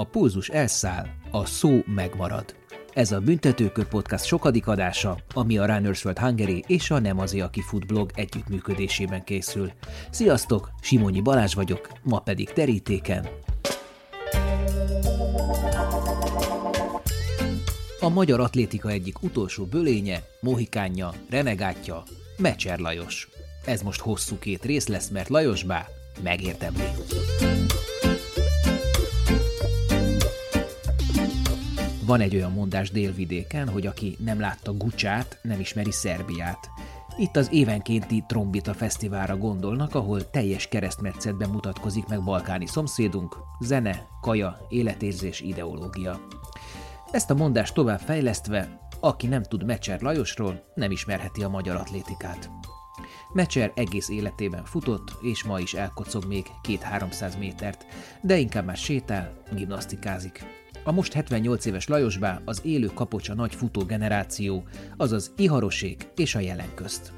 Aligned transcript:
A 0.00 0.04
pulzus 0.04 0.48
elszáll, 0.48 1.06
a 1.30 1.46
szó 1.46 1.78
megmarad. 1.86 2.54
Ez 2.92 3.12
a 3.12 3.20
Büntetőkör 3.20 3.88
Podcast 3.88 4.24
sokadik 4.24 4.66
adása, 4.66 5.18
ami 5.34 5.58
a 5.58 5.66
Runners 5.66 6.04
World 6.04 6.20
Hungary 6.20 6.64
és 6.66 6.90
a 6.90 6.98
Nem 6.98 7.18
az 7.18 7.34
aki 7.34 7.60
Food 7.60 7.86
blog 7.86 8.10
együttműködésében 8.14 9.24
készül. 9.24 9.72
Sziasztok, 10.10 10.70
Simonyi 10.80 11.20
Balázs 11.20 11.54
vagyok, 11.54 11.88
ma 12.02 12.18
pedig 12.18 12.52
terítéken. 12.52 13.28
A 18.00 18.08
magyar 18.08 18.40
atlétika 18.40 18.88
egyik 18.88 19.22
utolsó 19.22 19.64
bölénye, 19.64 20.22
mohikánja, 20.40 21.12
renegátja, 21.30 22.02
Mecser 22.36 22.78
Lajos. 22.78 23.28
Ez 23.64 23.82
most 23.82 24.00
hosszú 24.00 24.38
két 24.38 24.64
rész 24.64 24.86
lesz, 24.86 25.08
mert 25.08 25.28
Lajos 25.28 25.62
bá 25.62 25.86
megérdemli. 26.22 26.88
Van 32.10 32.20
egy 32.20 32.34
olyan 32.34 32.52
mondás 32.52 32.90
délvidéken, 32.90 33.68
hogy 33.68 33.86
aki 33.86 34.16
nem 34.18 34.40
látta 34.40 34.72
Gucsát, 34.72 35.38
nem 35.42 35.60
ismeri 35.60 35.90
Szerbiát. 35.90 36.70
Itt 37.18 37.36
az 37.36 37.48
évenkénti 37.52 38.24
Trombita 38.26 38.74
Fesztiválra 38.74 39.36
gondolnak, 39.36 39.94
ahol 39.94 40.30
teljes 40.30 40.68
keresztmetszetben 40.68 41.50
mutatkozik 41.50 42.06
meg 42.06 42.24
balkáni 42.24 42.66
szomszédunk, 42.66 43.36
zene, 43.60 44.06
kaja, 44.20 44.66
életérzés, 44.68 45.40
ideológia. 45.40 46.20
Ezt 47.10 47.30
a 47.30 47.34
mondást 47.34 47.74
tovább 47.74 48.00
fejlesztve, 48.00 48.88
aki 49.00 49.26
nem 49.26 49.42
tud 49.42 49.64
Mecser 49.64 50.00
Lajosról, 50.00 50.64
nem 50.74 50.90
ismerheti 50.90 51.42
a 51.42 51.48
magyar 51.48 51.76
atlétikát. 51.76 52.50
Mecser 53.32 53.72
egész 53.74 54.08
életében 54.08 54.64
futott, 54.64 55.12
és 55.20 55.44
ma 55.44 55.60
is 55.60 55.74
elkocog 55.74 56.24
még 56.24 56.46
két-háromszáz 56.62 57.36
métert, 57.36 57.86
de 58.22 58.36
inkább 58.36 58.64
már 58.64 58.76
sétál, 58.76 59.42
gimnasztikázik. 59.54 60.59
A 60.84 60.92
most 60.92 61.12
78 61.12 61.64
éves 61.64 61.86
Lajosbá 61.86 62.40
az 62.44 62.60
élő 62.64 62.86
kapocsa 62.86 63.34
nagy 63.34 63.54
futó 63.54 63.84
generáció, 63.84 64.64
azaz 64.96 65.32
Iharosék 65.36 66.08
és 66.16 66.34
a 66.34 66.38
jelen 66.38 66.74
közt. 66.74 67.12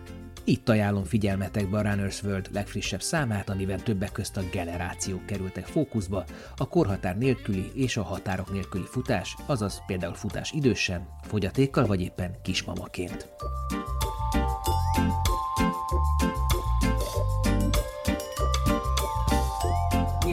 Itt 0.45 0.69
ajánlom 0.69 1.05
figyelmetekbe 1.05 1.79
a 1.79 1.83
Runners 1.83 2.23
World 2.23 2.49
legfrissebb 2.53 3.03
számát, 3.03 3.51
amiben 3.51 3.79
többek 3.79 4.13
közt 4.13 4.37
a 4.37 4.43
generációk 4.53 5.27
kerültek 5.27 5.65
fókuszba, 5.67 6.25
a 6.57 6.69
korhatár 6.69 7.19
nélküli 7.19 7.71
és 7.75 7.97
a 7.97 8.03
határok 8.03 8.53
nélküli 8.53 8.87
futás, 8.87 9.37
azaz 9.47 9.83
például 9.87 10.15
futás 10.15 10.53
idősen, 10.53 11.09
fogyatékkal 11.23 11.87
vagy 11.87 12.01
éppen 12.01 12.37
kismamaként. 12.43 13.29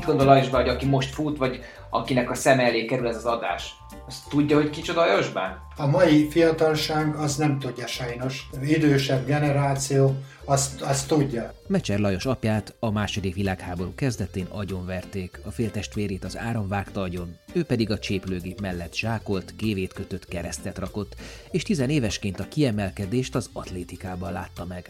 Gondol 0.10 0.28
Lajosbá, 0.28 0.60
hogy 0.60 0.70
aki 0.70 0.86
most 0.86 1.14
fut, 1.14 1.38
vagy 1.38 1.60
akinek 1.90 2.30
a 2.30 2.36
szem 2.36 2.60
elé 2.60 2.86
kerül 2.86 3.08
ez 3.08 3.16
az 3.16 3.26
adás? 3.26 3.76
Azt 4.08 4.30
tudja, 4.30 4.56
hogy 4.56 4.70
kicsoda 4.70 5.06
Lajosbá? 5.06 5.58
A 5.78 5.88
mai 5.88 6.30
fiatalság 6.30 7.16
az 7.16 7.36
nem 7.36 7.60
tudja 7.60 7.88
sajnos. 7.88 8.50
Idősebb 8.62 9.26
generáció 9.26 10.16
azt, 10.46 10.82
azt 10.82 11.08
tudja. 11.08 11.54
Mecser 11.68 12.00
Lajos 12.00 12.26
apját 12.26 12.76
a 12.80 12.92
második 12.92 13.36
világháború 13.36 13.96
kezdetén 13.96 14.46
agyonverték, 14.50 15.40
a 15.46 15.52
féltestvérét 15.52 16.24
az 16.24 16.38
áram 16.38 16.68
vágta 16.68 17.02
agyon, 17.02 17.38
ő 17.54 17.64
pedig 17.64 17.92
a 17.92 18.00
cséplőgép 18.00 18.62
mellett 18.62 18.96
zsákolt, 18.96 19.54
kévét 19.56 19.94
kötött, 19.94 20.26
keresztet 20.26 20.78
rakott, 20.78 21.16
és 21.52 21.64
tizenévesként 21.64 22.40
a 22.40 22.48
kiemelkedést 22.48 23.36
az 23.36 23.50
atlétikában 23.54 24.32
látta 24.32 24.66
meg. 24.66 24.90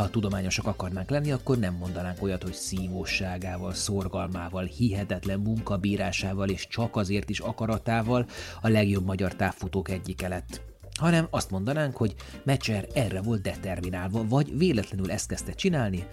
Ha 0.00 0.08
tudományosak 0.08 0.66
akarnánk 0.66 1.10
lenni, 1.10 1.32
akkor 1.32 1.58
nem 1.58 1.74
mondanánk 1.74 2.22
olyat, 2.22 2.42
hogy 2.42 2.52
szívóságával, 2.52 3.74
szorgalmával, 3.74 4.64
hihetetlen 4.64 5.40
munkabírásával 5.40 6.48
és 6.48 6.66
csak 6.68 6.96
azért 6.96 7.30
is 7.30 7.40
akaratával 7.40 8.26
a 8.60 8.68
legjobb 8.68 9.04
magyar 9.04 9.34
távfutók 9.34 9.90
egyike 9.90 10.28
lett 10.28 10.60
hanem 10.94 11.26
azt 11.30 11.50
mondanánk, 11.50 11.96
hogy 11.96 12.14
Mecser 12.42 12.86
erre 12.94 13.20
volt 13.20 13.42
determinálva, 13.42 14.24
vagy 14.28 14.58
véletlenül 14.58 15.10
ezt 15.10 15.28
kezdte 15.28 15.52
csinálni, 15.52 16.06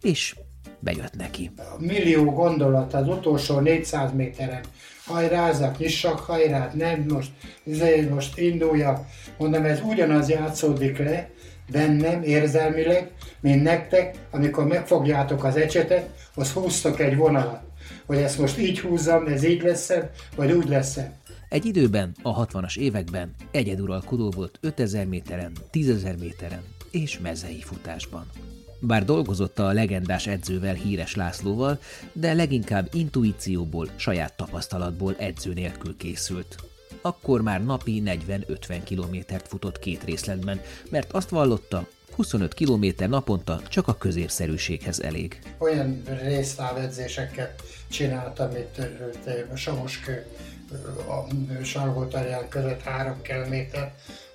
és 0.00 0.36
bejött 0.80 1.16
neki. 1.16 1.50
A 1.56 1.62
millió 1.78 2.24
gondolat 2.24 2.94
az 2.94 3.08
utolsó 3.08 3.58
400 3.58 4.12
méteren. 4.12 4.64
Hajrázak, 5.04 5.78
nyissak 5.78 6.18
hajrát, 6.18 6.74
nem 6.74 7.04
most, 7.08 7.30
izé, 7.62 8.08
most 8.10 8.38
induljak. 8.38 9.06
Mondom, 9.38 9.64
ez 9.64 9.80
ugyanaz 9.80 10.28
játszódik 10.28 10.98
le, 10.98 11.30
bennem 11.70 12.22
érzelmileg, 12.22 13.10
mint 13.40 13.62
nektek, 13.62 14.16
amikor 14.30 14.66
megfogjátok 14.66 15.44
az 15.44 15.56
ecsetet, 15.56 16.28
az 16.34 16.52
húztok 16.52 17.00
egy 17.00 17.16
vonalat. 17.16 17.62
Hogy 18.06 18.18
ezt 18.18 18.38
most 18.38 18.58
így 18.58 18.80
húzzam, 18.80 19.26
ez 19.26 19.44
így 19.44 19.62
lesz 19.62 19.92
vagy 20.36 20.52
úgy 20.52 20.68
lesz 20.68 20.98
Egy 21.48 21.64
időben, 21.64 22.14
a 22.22 22.46
60-as 22.46 22.76
években 22.78 23.34
egyeduralkodó 23.50 24.30
volt 24.30 24.58
5000 24.60 25.06
méteren, 25.06 25.52
10.000 25.72 26.18
méteren 26.18 26.62
és 26.90 27.18
mezei 27.18 27.60
futásban. 27.60 28.26
Bár 28.80 29.04
dolgozott 29.04 29.58
a 29.58 29.72
legendás 29.72 30.26
edzővel 30.26 30.74
híres 30.74 31.14
Lászlóval, 31.14 31.78
de 32.12 32.32
leginkább 32.32 32.88
intuícióból, 32.92 33.88
saját 33.96 34.36
tapasztalatból 34.36 35.14
edző 35.18 35.52
nélkül 35.52 35.96
készült 35.96 36.56
akkor 37.06 37.42
már 37.42 37.64
napi 37.64 38.02
40-50 38.06 38.80
kilométert 38.84 39.48
futott 39.48 39.78
két 39.78 40.04
részletben, 40.04 40.60
mert 40.90 41.12
azt 41.12 41.28
vallotta, 41.28 41.86
25 42.14 42.54
km 42.54 42.86
naponta 43.08 43.60
csak 43.68 43.88
a 43.88 43.94
középszerűséghez 43.94 45.00
elég. 45.00 45.38
Olyan 45.58 46.02
résztávedzéseket 46.22 47.62
csináltam 47.88 48.50
itt 48.50 48.80
Samoskő 49.54 50.26
a 51.06 51.62
Salgótarján 51.64 52.48
között 52.48 52.82
3 52.82 53.22
km 53.22 53.54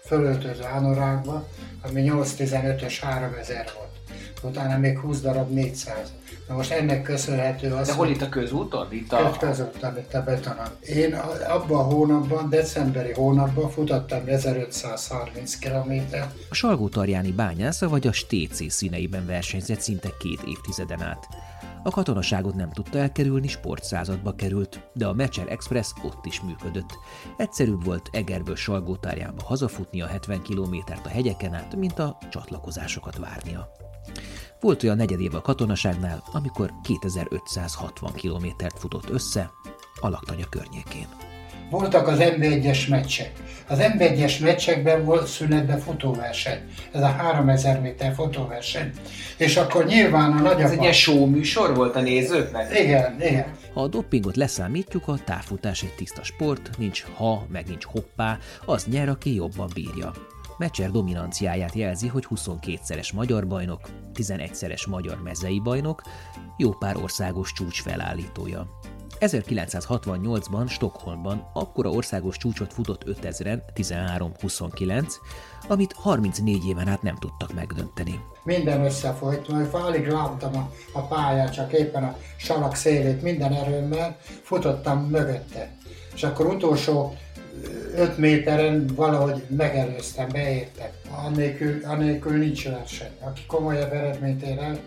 fölöltöző 0.06 0.64
anorákba, 0.64 1.48
ami 1.82 2.04
8-15-ös 2.06 2.98
3000 3.02 3.72
volt. 3.76 4.22
Utána 4.44 4.78
még 4.78 5.00
20 5.00 5.22
darab 5.22 5.52
400. 5.52 6.14
Na 6.50 6.56
most 6.56 6.72
ennek 6.72 7.02
köszönhető 7.02 7.74
az, 7.74 7.88
De 7.88 7.94
hol 7.94 8.08
itt 8.08 8.22
a 8.22 8.30
közúton? 8.30 8.88
Itt 8.92 9.12
a... 9.12 9.36
közúton, 9.40 9.98
itt 9.98 10.14
a 10.14 10.24
betonon. 10.24 10.68
Én 10.80 11.14
abban 11.50 11.80
a 11.80 11.84
hónapban, 11.84 12.50
decemberi 12.50 13.14
hónapban 13.14 13.70
futottam 13.70 14.22
1530 14.26 15.60
km. 15.60 15.92
A 16.50 16.54
Salgótarjáni 16.54 17.32
bányásza 17.32 17.90
vagy 17.90 18.08
a 18.08 18.12
Stécé 18.12 18.68
színeiben 18.68 19.26
versenyzett 19.26 19.80
szinte 19.80 20.10
két 20.20 20.42
évtizeden 20.48 21.02
át. 21.02 21.28
A 21.84 21.90
katonaságot 21.90 22.56
nem 22.56 22.72
tudta 22.72 22.98
elkerülni, 22.98 23.48
sportszázadba 23.48 24.36
került, 24.36 24.90
de 24.94 25.08
a 25.08 25.14
Mecser 25.14 25.46
Express 25.50 25.92
ott 26.04 26.26
is 26.26 26.42
működött. 26.42 26.98
Egyszerűbb 27.38 27.86
volt 27.86 28.10
Egerből 28.12 28.56
Salgótárjába 28.56 29.44
hazafutni 29.44 30.02
a 30.02 30.08
70 30.08 30.42
kilométert 30.42 31.06
a 31.06 31.10
hegyeken 31.10 31.54
át, 31.54 31.76
mint 31.76 32.00
a 32.00 32.18
csatlakozásokat 32.30 33.18
várnia. 33.18 33.72
Volt 34.60 34.84
olyan 34.84 34.98
negyedév 34.98 35.36
a 35.36 35.42
katonaságnál, 35.42 36.24
amikor 36.32 36.74
2560 36.84 38.14
kilométert 38.14 38.80
futott 38.80 39.10
össze 39.10 39.52
a 40.00 40.10
laktanya 40.10 40.46
környékén. 40.50 41.08
Voltak 41.70 42.08
az 42.08 42.18
MB1-es 42.20 42.90
meccsek. 42.90 43.32
Az 43.68 43.80
MB1-es 43.82 44.44
meccsekben 44.44 45.06
volt 45.06 45.28
szünetben 45.28 45.80
futóverseny. 45.80 46.60
Ez 46.92 47.02
a 47.02 47.08
3000 47.08 47.82
méter 47.82 48.14
futóverseny. 48.14 48.92
És 49.38 49.58
akkor 49.58 49.86
nyilván 49.86 50.32
a 50.32 50.42
nagyapá... 50.42 50.64
Ez 50.64 50.72
egy 50.72 50.82
ilyen 50.82 50.94
show 50.94 51.26
műsor 51.26 51.76
volt 51.76 51.96
a 51.96 52.02
nézőknek? 52.02 52.80
Igen, 52.80 53.22
igen. 53.22 53.46
Ha 53.74 53.82
a 53.82 53.88
doppingot 53.88 54.36
leszámítjuk, 54.36 55.08
a 55.08 55.18
távfutás 55.26 55.84
egy 55.84 55.96
tiszta 55.96 56.24
sport, 56.24 56.70
nincs 56.78 57.04
ha, 57.16 57.46
meg 57.52 57.68
nincs 57.68 57.86
hoppá, 57.86 58.38
az 58.66 58.86
nyer, 58.86 59.10
aki 59.10 59.36
jobban 59.36 59.70
bírja. 59.74 60.12
Mecser 60.60 60.92
dominanciáját 60.92 61.74
jelzi, 61.74 62.08
hogy 62.08 62.26
22-szeres 62.30 63.14
magyar 63.14 63.48
bajnok, 63.48 63.90
11-szeres 64.14 64.90
magyar 64.90 65.22
mezei 65.22 65.60
bajnok, 65.60 66.02
jó 66.58 66.72
pár 66.72 66.98
országos 66.98 67.54
csúcs 67.54 67.82
felállítója. 67.82 68.80
1968-ban 69.20 70.70
Stockholmban 70.70 71.50
akkora 71.54 71.90
országos 71.90 72.38
csúcsot 72.38 72.74
futott 72.74 73.04
5000-en, 73.06 73.60
13-29, 73.76 75.14
amit 75.68 75.94
34 75.94 76.68
éven 76.68 76.88
át 76.88 77.02
nem 77.02 77.16
tudtak 77.16 77.54
megdönteni. 77.54 78.20
Minden 78.44 78.84
összefolyt, 78.86 79.48
majd 79.48 79.68
alig 79.72 80.08
láttam 80.08 80.56
a, 80.56 80.72
a 80.94 81.02
pályát, 81.02 81.54
csak 81.54 81.74
éppen 81.74 82.04
a 82.04 82.18
salak 82.38 82.76
szélét 82.76 83.22
minden 83.22 83.54
erőmmel, 83.54 84.18
futottam 84.44 85.00
mögötte. 85.00 85.78
És 86.14 86.24
akkor 86.24 86.46
utolsó 86.46 87.16
5 87.96 88.18
méteren 88.18 88.88
valahogy 88.96 89.44
megelőztem, 89.48 90.28
beértem. 90.32 90.90
Annélkül, 91.26 91.80
annélkül 91.84 92.38
nincs 92.38 92.70
verseny. 92.70 93.12
Aki 93.20 93.42
komolyabb 93.48 93.92
eredményt 93.92 94.42
ér 94.42 94.58
el, 94.58 94.80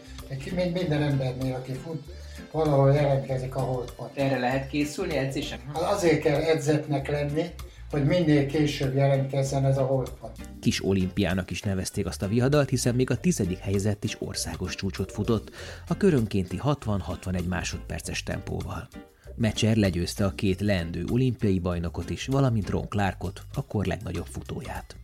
minden 0.73 1.03
embernél, 1.03 1.55
aki 1.55 1.73
fut, 1.73 2.03
valahol 2.51 2.93
jelentkezik 2.93 3.57
a 3.57 3.61
holdpont. 3.61 4.11
Erre 4.15 4.39
lehet 4.39 4.69
készülni 4.69 5.17
edzések? 5.17 5.61
Hát 5.75 5.93
azért 5.93 6.21
kell 6.21 6.41
edzetnek 6.41 7.09
lenni, 7.09 7.45
hogy 7.91 8.05
minél 8.05 8.47
később 8.47 8.95
jelentkezzen 8.95 9.65
ez 9.65 9.79
a 9.79 9.83
holdpont. 9.83 10.37
Kis 10.61 10.85
olimpiának 10.85 11.51
is 11.51 11.63
nevezték 11.63 12.07
azt 12.07 12.23
a 12.23 12.29
vihadalt, 12.29 12.69
hiszen 12.69 12.95
még 12.95 13.11
a 13.11 13.17
tizedik 13.17 13.59
helyzet 13.59 14.05
is 14.05 14.17
országos 14.19 14.75
csúcsot 14.75 15.13
futott, 15.13 15.51
a 15.89 15.97
körönkénti 15.97 16.61
60-61 16.65 17.49
másodperces 17.49 18.23
tempóval. 18.23 18.89
Mecser 19.34 19.76
legyőzte 19.76 20.25
a 20.25 20.34
két 20.34 20.61
leendő 20.61 21.05
olimpiai 21.11 21.58
bajnokot 21.58 22.11
is, 22.11 22.26
valamint 22.26 22.70
Ron 22.70 22.88
Clarkot, 22.88 23.43
akkor 23.55 23.84
legnagyobb 23.84 24.26
futóját. 24.26 24.96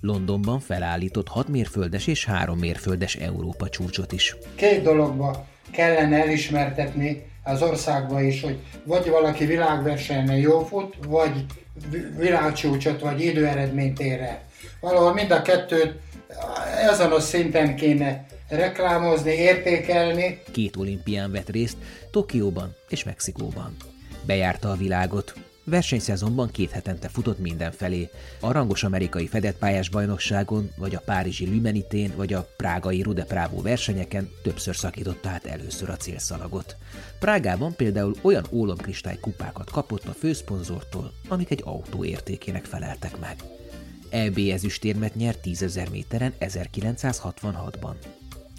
Londonban 0.00 0.60
felállított 0.60 1.28
6 1.28 1.48
mérföldes 1.48 2.06
és 2.06 2.24
3 2.24 2.58
mérföldes 2.58 3.14
Európa 3.14 3.68
csúcsot 3.68 4.12
is. 4.12 4.36
Két 4.54 4.82
dologba 4.82 5.46
kellene 5.70 6.22
elismertetni 6.22 7.26
az 7.42 7.62
országba 7.62 8.20
is, 8.20 8.42
hogy 8.42 8.58
vagy 8.84 9.08
valaki 9.10 9.44
világversenyen 9.44 10.36
jó 10.36 10.64
fut, 10.64 10.94
vagy 11.08 11.44
világcsúcsot, 12.18 13.00
vagy 13.00 13.20
időeredményt 13.20 14.00
ér 14.00 14.20
el. 14.20 14.42
Valahol 14.80 15.12
mind 15.12 15.30
a 15.30 15.42
kettőt 15.42 15.94
ezen 16.90 17.12
a 17.12 17.20
szinten 17.20 17.76
kéne 17.76 18.26
reklámozni, 18.48 19.32
értékelni. 19.32 20.42
Két 20.52 20.76
olimpián 20.76 21.32
vett 21.32 21.48
részt, 21.48 21.76
Tokióban 22.10 22.74
és 22.88 23.04
Mexikóban. 23.04 23.76
Bejárta 24.26 24.70
a 24.70 24.76
világot, 24.76 25.34
Versenyszezonban 25.68 26.50
két 26.50 26.70
hetente 26.70 27.08
futott 27.08 27.38
mindenfelé. 27.38 28.10
A 28.40 28.52
rangos 28.52 28.82
amerikai 28.82 29.26
fedett 29.26 29.58
pályás 29.58 29.88
bajnokságon, 29.88 30.70
vagy 30.76 30.94
a 30.94 31.00
párizsi 31.00 31.46
Lümenitén, 31.46 32.12
vagy 32.16 32.32
a 32.32 32.48
prágai 32.56 33.02
Rude 33.02 33.24
Právó 33.24 33.62
versenyeken 33.62 34.30
többször 34.42 34.76
szakította 34.76 35.28
át 35.28 35.44
először 35.44 35.90
a 35.90 35.96
célszalagot. 35.96 36.76
Prágában 37.18 37.74
például 37.76 38.14
olyan 38.22 38.46
ólomkristály 38.50 39.18
kupákat 39.20 39.70
kapott 39.70 40.04
a 40.04 40.12
főszponzortól, 40.12 41.12
amik 41.28 41.50
egy 41.50 41.62
autó 41.64 42.04
értékének 42.04 42.64
feleltek 42.64 43.18
meg. 43.18 43.36
EB 44.10 44.38
ezüstérmet 44.52 45.14
nyert 45.14 45.38
10.000 45.44 45.90
méteren 45.90 46.34
1966-ban. 46.40 47.94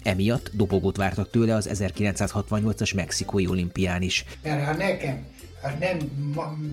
Emiatt 0.08 0.50
dobogót 0.52 0.96
vártak 0.96 1.30
tőle 1.30 1.54
az 1.54 1.70
1968-as 1.72 2.94
mexikói 2.94 3.46
olimpián 3.46 4.02
is. 4.02 4.24
Mert 4.42 4.64
ha 4.64 4.72
nekem 4.72 5.26
hát 5.62 5.78
nem 5.78 5.96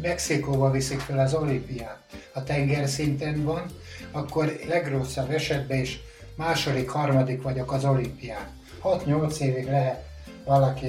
Mexikóba 0.02 0.72
viszik 0.72 1.00
fel 1.00 1.20
az 1.20 1.34
olimpiát, 1.34 2.00
a 2.34 2.44
tengerszinten 2.44 3.44
van, 3.44 3.66
akkor 4.12 4.60
legrosszabb 4.68 5.30
esetben 5.30 5.80
is 5.80 6.00
második, 6.36 6.90
harmadik 6.90 7.42
vagyok 7.42 7.72
az 7.72 7.86
olimpián. 7.86 8.48
6-8 8.84 9.38
évig 9.38 9.66
lehet 9.66 10.06
valaki 10.46 10.88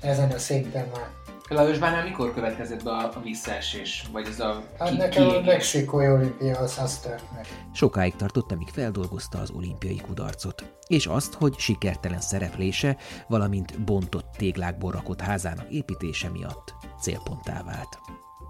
ezen 0.00 0.30
a 0.30 0.38
szinten 0.38 0.86
már. 0.94 1.15
Lajosbánál 1.48 2.04
mikor 2.04 2.34
következett 2.34 2.82
be 2.84 2.90
a, 2.90 3.12
visszaesés? 3.22 4.04
Vagy 4.12 4.26
ez 4.26 4.40
a 4.40 4.62
Hát 4.78 4.88
ki, 4.88 4.96
nekem 4.96 5.28
a 5.28 5.40
mexikói 5.40 6.08
olimpia 6.08 6.58
az, 6.58 6.78
az 6.78 6.98
tört 6.98 7.24
meg. 7.34 7.46
Sokáig 7.72 8.16
tartott, 8.16 8.52
amíg 8.52 8.68
feldolgozta 8.68 9.38
az 9.38 9.50
olimpiai 9.50 10.00
kudarcot. 10.06 10.64
És 10.86 11.06
azt, 11.06 11.34
hogy 11.34 11.58
sikertelen 11.58 12.20
szereplése, 12.20 12.96
valamint 13.28 13.80
bontott 13.80 14.34
téglákból 14.36 14.92
rakott 14.92 15.20
házának 15.20 15.70
építése 15.70 16.28
miatt 16.30 16.74
célponttá 17.00 17.62
vált. 17.62 17.98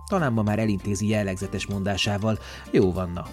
Talán 0.08 0.32
ma 0.32 0.42
már 0.42 0.58
elintézi 0.58 1.08
jellegzetes 1.08 1.66
mondásával, 1.66 2.38
jó 2.70 2.92
vanna, 2.92 3.26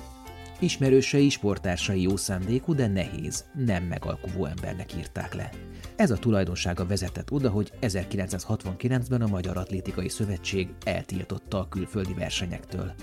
Ismerősei, 0.64 1.30
sportársai 1.30 2.02
jó 2.02 2.18
szándékú, 2.18 2.76
de 2.76 2.88
nehéz, 2.88 3.46
nem 3.66 3.84
megalkuvó 3.84 4.46
embernek 4.46 4.96
írták 4.98 5.34
le. 5.34 5.50
Ez 5.96 6.12
a 6.12 6.18
tulajdonsága 6.18 6.86
vezetett 6.86 7.32
oda, 7.32 7.50
hogy 7.50 7.72
1969-ben 7.82 9.22
a 9.22 9.28
Magyar 9.28 9.58
Atlétikai 9.58 10.10
Szövetség 10.10 10.68
eltiltotta 10.86 11.60
a 11.60 11.68
külföldi 11.68 12.14
versenyektől. 12.14 12.94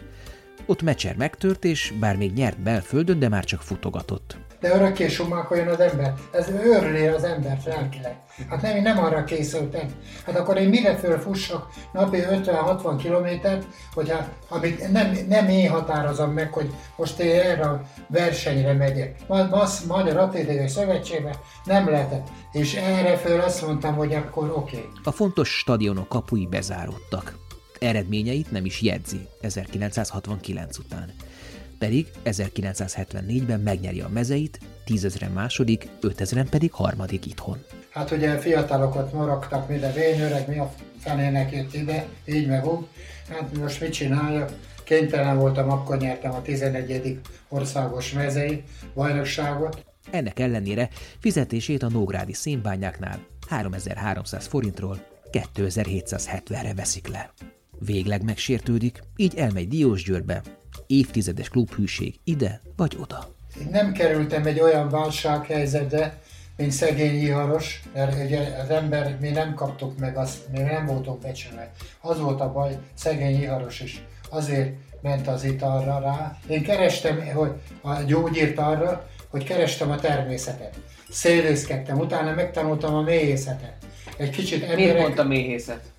Ott 0.66 0.82
mecser 0.82 1.16
megtört, 1.16 1.64
és 1.64 1.92
bár 2.00 2.16
még 2.16 2.32
nyert 2.32 2.62
belföldön, 2.62 3.18
de 3.18 3.28
már 3.28 3.44
csak 3.44 3.62
futogatott 3.62 4.38
de 4.60 4.74
örökké 4.74 5.08
sumákoljon 5.08 5.68
az 5.68 5.80
ember. 5.80 6.14
Ez 6.32 6.48
őrli 6.48 7.06
az 7.06 7.24
embert 7.24 7.64
lelkileg. 7.64 8.16
Hát 8.48 8.62
nem, 8.62 8.76
én 8.76 8.82
nem 8.82 8.98
arra 8.98 9.24
készültem. 9.24 9.94
Hát 10.26 10.36
akkor 10.36 10.56
én 10.56 10.68
mire 10.68 10.96
fölfussak 10.96 11.68
napi 11.92 12.18
50-60 12.30 12.94
kilométert, 12.98 13.66
hogy 13.94 14.10
hát, 14.10 14.30
amit 14.48 14.92
nem, 14.92 15.18
nem 15.28 15.48
én 15.48 15.70
határozom 15.70 16.30
meg, 16.30 16.52
hogy 16.52 16.70
most 16.96 17.18
én 17.18 17.40
erre 17.40 17.62
a 17.62 17.82
versenyre 18.06 18.72
megyek. 18.72 19.16
Az 19.50 19.84
Magyar 19.86 20.16
Atlétikai 20.16 20.68
Szövetségben 20.68 21.34
nem 21.64 21.88
lehetett. 21.88 22.28
És 22.52 22.74
erre 22.74 23.16
föl 23.16 23.40
azt 23.40 23.66
mondtam, 23.66 23.94
hogy 23.94 24.14
akkor 24.14 24.50
oké. 24.50 24.76
Okay. 24.76 24.88
A 25.04 25.10
fontos 25.10 25.48
stadionok 25.58 26.08
kapui 26.08 26.46
bezáródtak. 26.46 27.38
Eredményeit 27.78 28.50
nem 28.50 28.64
is 28.64 28.82
jegyzi 28.82 29.28
1969 29.40 30.78
után 30.78 31.12
pedig 31.80 32.06
1974-ben 32.24 33.60
megnyeri 33.60 34.00
a 34.00 34.08
mezeit, 34.08 34.58
tízezren 34.84 35.30
második, 35.30 35.88
ötezren 36.00 36.48
pedig 36.48 36.72
harmadik 36.72 37.26
itthon. 37.26 37.64
Hát 37.90 38.10
ugye 38.10 38.38
fiatalokat 38.38 39.12
morogtak, 39.12 39.68
mire 39.68 39.92
vényöreg, 39.92 40.48
mi 40.48 40.58
a 40.58 40.72
fenének 40.98 41.52
jött 41.52 41.74
ide, 41.74 42.06
így 42.26 42.46
meg 42.46 42.66
úgy. 42.66 42.86
Hát 43.28 43.56
most 43.56 43.80
mit 43.80 43.92
csináljak? 43.92 44.52
Kénytelen 44.84 45.38
voltam, 45.38 45.70
akkor 45.70 45.98
nyertem 45.98 46.32
a 46.32 46.42
11. 46.42 47.20
országos 47.48 48.12
mezei 48.12 48.62
bajnokságot. 48.94 49.84
Ennek 50.10 50.38
ellenére 50.38 50.88
fizetését 51.18 51.82
a 51.82 51.88
Nógrádi 51.88 52.32
szénbányáknál 52.32 53.26
3300 53.48 54.46
forintról 54.46 55.06
2770-re 55.32 56.74
veszik 56.74 57.08
le. 57.08 57.32
Végleg 57.78 58.24
megsértődik, 58.24 59.02
így 59.16 59.34
elmegy 59.36 59.68
Diósgyőrbe, 59.68 60.42
évtizedes 60.90 61.48
klubhűség 61.48 62.14
ide 62.25 62.60
vagy 62.76 62.96
oda. 63.00 63.34
Én 63.60 63.69
nem 63.70 63.92
kerültem 63.92 64.46
egy 64.46 64.60
olyan 64.60 64.88
válsághelyzetbe, 64.88 66.19
mint 66.56 66.72
szegény 66.72 67.22
iharos, 67.22 67.82
mert 67.94 68.25
ugye 68.25 68.38
az 68.62 68.70
ember, 68.70 69.16
mi 69.20 69.28
nem 69.28 69.54
kaptuk 69.54 69.98
meg 69.98 70.16
azt, 70.16 70.38
mi 70.52 70.58
nem 70.58 70.87
voltunk 70.87 71.20
becsülve. 71.20 71.72
Az 72.00 72.20
volt 72.20 72.40
a 72.40 72.52
baj, 72.52 72.78
szegény 72.94 73.42
iharos 73.42 73.81
is. 73.81 74.02
Azért 74.28 74.72
ment 75.02 75.28
az 75.28 75.44
italra 75.44 76.00
rá. 76.00 76.38
Én 76.48 76.62
kerestem 76.62 77.32
hogy 77.34 77.52
a 77.81 78.02
gyógyírt 78.02 78.58
arra, 78.58 79.08
hogy 79.28 79.44
kerestem 79.44 79.90
a 79.90 79.96
természetet. 79.96 80.81
Szélészkedtem, 81.10 81.98
utána 81.98 82.34
megtanultam 82.34 82.94
a 82.94 83.02
méhészetet. 83.02 83.76
Egy 84.16 84.31
kicsit 84.31 84.62
emberek... 84.62 84.76
Miért 84.76 85.02
pont 85.04 85.19
a 85.19 85.25
méhészet? 85.25 85.92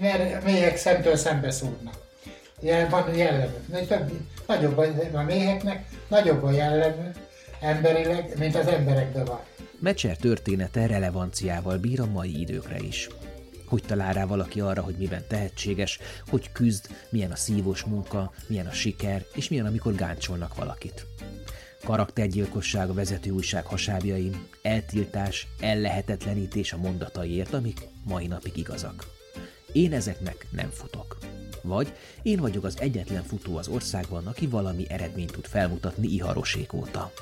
Mert 0.00 0.44
méhek 0.44 0.76
szemtől 0.76 1.16
szembe 1.16 1.50
szúrnak 1.50 2.07
jel, 2.60 2.88
van 2.88 3.14
jellemű. 3.14 3.86
Több, 3.88 4.10
nagyobb 4.46 4.78
a 5.12 5.22
méheknek, 5.22 5.88
nagyobb 6.08 6.42
a 6.42 6.50
jellemű 6.50 7.08
emberileg, 7.60 8.38
mint 8.38 8.56
az 8.56 8.66
emberekben 8.66 9.24
van. 9.24 9.40
Mecser 9.78 10.16
története 10.16 10.86
relevanciával 10.86 11.78
bír 11.78 12.00
a 12.00 12.06
mai 12.06 12.40
időkre 12.40 12.78
is. 12.78 13.08
Hogy 13.66 13.82
talál 13.86 14.12
rá 14.12 14.24
valaki 14.24 14.60
arra, 14.60 14.82
hogy 14.82 14.94
miben 14.98 15.24
tehetséges, 15.28 15.98
hogy 16.30 16.52
küzd, 16.52 16.86
milyen 17.10 17.30
a 17.30 17.36
szívós 17.36 17.84
munka, 17.84 18.32
milyen 18.46 18.66
a 18.66 18.72
siker, 18.72 19.24
és 19.34 19.48
milyen, 19.48 19.66
amikor 19.66 19.94
gáncsolnak 19.94 20.54
valakit. 20.54 21.06
Karaktergyilkosság 21.84 22.88
a 22.88 22.94
vezető 22.94 23.30
újság 23.30 23.64
hasábjain, 23.64 24.46
eltiltás, 24.62 25.46
ellehetetlenítés 25.60 26.72
a 26.72 26.76
mondataiért, 26.76 27.54
amik 27.54 27.80
mai 28.04 28.26
napig 28.26 28.56
igazak. 28.56 29.06
Én 29.72 29.92
ezeknek 29.92 30.46
nem 30.50 30.70
futok. 30.70 31.18
Vagy 31.62 31.92
én 32.22 32.40
vagyok 32.40 32.64
az 32.64 32.76
egyetlen 32.80 33.22
futó 33.22 33.56
az 33.56 33.68
országban, 33.68 34.26
aki 34.26 34.46
valami 34.46 34.84
eredményt 34.88 35.32
tud 35.32 35.46
felmutatni 35.46 36.06
iharosék 36.06 36.72
óta. 36.72 37.12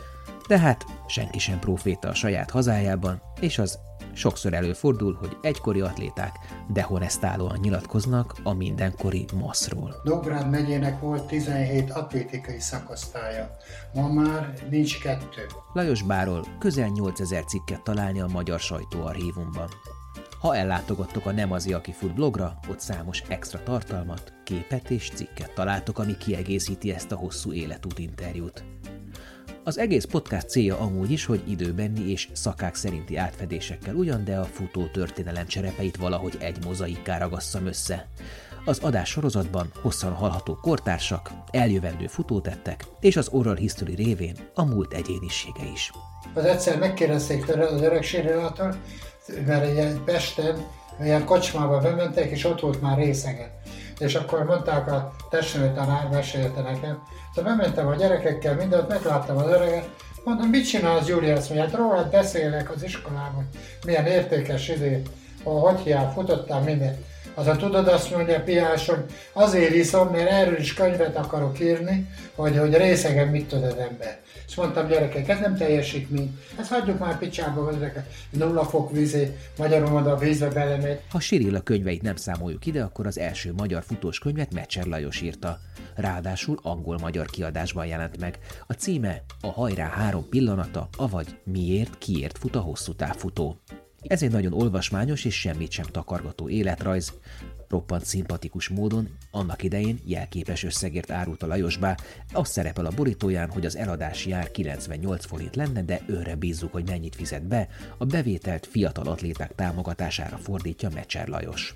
De 0.49 0.59
hát 0.59 0.85
senki 1.07 1.39
sem 1.39 1.59
proféta 1.59 2.09
a 2.09 2.15
saját 2.15 2.51
hazájában, 2.51 3.23
és 3.41 3.59
az 3.59 3.79
sokszor 4.13 4.55
előfordul, 4.55 5.15
hogy 5.21 5.37
egykori 5.43 5.81
atléták 5.81 6.37
dehonestálóan 6.69 7.59
nyilatkoznak 7.61 8.35
a 8.43 8.53
mindenkori 8.53 9.25
maszról. 9.35 10.01
Dobrád 10.05 10.51
megyének 10.51 11.01
volt 11.01 11.27
17 11.27 11.91
atlétikai 11.91 12.61
szakosztálya, 12.61 13.57
ma 13.95 14.09
már 14.09 14.55
nincs 14.71 15.01
kettő. 15.01 15.47
Lajos 15.73 16.03
Báról 16.03 16.47
közel 16.59 16.89
8000 16.89 17.45
cikket 17.45 17.83
találni 17.83 18.21
a 18.21 18.27
magyar 18.27 18.61
sajtóarchívumban. 18.61 19.69
Ha 20.47 20.57
ellátogattok 20.57 21.27
a 21.27 21.33
Nem 21.33 21.53
az 21.53 21.73
aki 21.73 21.93
fut 21.93 22.15
blogra, 22.15 22.59
ott 22.69 22.81
számos 22.81 23.23
extra 23.29 23.63
tartalmat, 23.63 24.33
képet 24.45 24.91
és 24.91 25.11
cikket 25.15 25.55
találtok, 25.55 25.99
ami 25.99 26.17
kiegészíti 26.17 26.93
ezt 26.93 27.13
a 27.13 27.17
hosszú 27.17 27.53
életút 27.53 27.99
interjút. 27.99 28.65
Az 29.65 29.79
egész 29.79 30.05
podcast 30.05 30.49
célja 30.49 30.79
amúgy 30.79 31.11
is, 31.11 31.25
hogy 31.25 31.43
időbenni 31.51 32.11
és 32.11 32.29
szakák 32.33 32.75
szerinti 32.75 33.17
átfedésekkel 33.17 33.95
ugyan, 33.95 34.25
de 34.25 34.37
a 34.37 34.45
futó 34.45 34.87
történelem 34.87 35.47
cserepeit 35.47 35.97
valahogy 35.97 36.37
egy 36.39 36.65
mozaikká 36.65 37.19
ragasszam 37.19 37.67
össze. 37.67 38.09
Az 38.65 38.79
adás 38.79 39.09
sorozatban 39.09 39.71
hosszan 39.83 40.13
hallható 40.13 40.55
kortársak, 40.55 41.31
eljövendő 41.51 42.07
futótettek 42.07 42.85
és 43.01 43.17
az 43.17 43.29
oral 43.29 43.55
history 43.55 43.95
révén 43.95 44.37
a 44.55 44.65
múlt 44.65 44.93
egyénisége 44.93 45.71
is. 45.73 45.93
Az 46.35 46.45
egyszer 46.45 46.79
megkérdezték 46.79 47.49
az 47.49 47.81
öregségreától, 47.81 48.77
mert 49.47 49.79
egy 49.79 50.01
Pesten 50.05 50.67
ilyen 51.03 51.25
kocsmába 51.25 51.79
bementek, 51.79 52.31
és 52.31 52.45
ott 52.45 52.61
volt 52.61 52.81
már 52.81 52.97
részegen. 52.97 53.49
És 53.99 54.15
akkor 54.15 54.45
mondták 54.45 54.93
a 54.93 55.13
testnő 55.31 55.73
tanár, 55.75 56.09
mesélte 56.11 56.61
nekem, 56.61 57.03
szóval 57.35 57.57
bementem 57.57 57.87
a 57.87 57.95
gyerekekkel, 57.95 58.55
mindent, 58.55 58.89
megláttam 58.89 59.37
az 59.37 59.49
öreget, 59.49 59.89
mondom, 60.25 60.49
mit 60.49 60.69
csinál 60.69 60.97
az 60.97 61.09
Júlia? 61.09 61.37
Azt 61.37 61.49
mondja, 61.49 61.67
hát 61.67 61.77
rólad 61.77 62.11
beszélek 62.11 62.71
az 62.75 62.83
iskolában, 62.83 63.49
milyen 63.85 64.07
értékes 64.07 64.69
idő 64.69 65.03
a 65.43 65.51
hogy 65.51 65.81
hiány 65.81 66.13
futottam 66.13 66.63
minden. 66.65 67.05
Az 67.35 67.47
a 67.47 67.57
tudod 67.57 67.89
azt 67.89 68.11
mondja 68.11 68.43
Piáson, 68.43 69.05
azért 69.33 69.75
iszom, 69.75 70.09
mert 70.09 70.31
erről 70.31 70.59
is 70.59 70.75
könyvet 70.75 71.17
akarok 71.17 71.61
írni, 71.61 72.09
hogy, 72.35 72.59
hogy 72.59 72.77
részegen 72.77 73.29
mit 73.29 73.49
tud 73.49 73.63
az 73.63 73.77
ember. 73.77 74.19
És 74.47 74.55
mondtam 74.55 74.87
gyerekek, 74.87 75.29
ez 75.29 75.41
nem 75.41 75.57
teljesítmény, 75.57 76.39
ezt 76.59 76.71
hagyjuk 76.71 76.99
már 76.99 77.19
picsába, 77.19 77.73
ezeket 77.73 78.13
nulla 78.31 78.65
fok 78.65 78.93
vízé, 78.93 79.37
magyarul 79.59 79.91
mondva 79.91 80.13
a 80.13 80.17
vízbe 80.17 80.49
belemegy. 80.49 81.01
Ha 81.11 81.21
Sirilla 81.21 81.61
könyveit 81.61 82.03
nem 82.03 82.17
számoljuk 82.17 82.67
ide, 82.67 82.83
akkor 82.83 83.07
az 83.07 83.19
első 83.19 83.53
magyar 83.53 83.83
futós 83.83 84.19
könyvet 84.19 84.55
Mecser 84.55 84.87
Lajos 84.87 85.21
írta. 85.21 85.59
Ráadásul 85.95 86.59
angol-magyar 86.63 87.27
kiadásban 87.27 87.87
jelent 87.87 88.21
meg. 88.21 88.39
A 88.67 88.73
címe 88.73 89.23
a 89.41 89.47
hajrá 89.47 89.89
három 89.89 90.29
pillanata, 90.29 90.89
avagy 90.97 91.39
miért, 91.45 91.99
kiért 91.99 92.39
fut 92.39 92.57
a 92.57 92.61
hosszú 92.61 92.95
távfutó. 92.95 93.61
Ez 94.01 94.23
egy 94.23 94.31
nagyon 94.31 94.53
olvasmányos 94.53 95.25
és 95.25 95.41
semmit 95.41 95.71
sem 95.71 95.85
takargató 95.85 96.49
életrajz, 96.49 97.13
roppant 97.69 98.05
szimpatikus 98.05 98.69
módon, 98.69 99.09
annak 99.31 99.63
idején 99.63 100.01
jelképes 100.05 100.63
összegért 100.63 101.11
árult 101.11 101.43
a 101.43 101.47
Lajosbá, 101.47 101.97
az 102.33 102.49
szerepel 102.49 102.87
a 102.87 102.95
borítóján, 102.97 103.51
hogy 103.51 103.67
az 103.67 103.77
eladási 103.77 104.33
ár 104.33 104.51
98 104.51 105.27
forint 105.27 105.57
lenne, 105.57 105.83
de 105.83 106.01
őre 106.07 106.35
bízzuk, 106.35 106.73
hogy 106.73 106.87
mennyit 106.87 107.15
fizet 107.15 107.47
be, 107.47 107.69
a 107.99 108.05
bevételt 108.05 108.67
fiatal 108.67 109.07
atléták 109.07 109.55
támogatására 109.55 110.37
fordítja 110.37 110.91
Mecser 110.91 111.29
Lajos. 111.29 111.75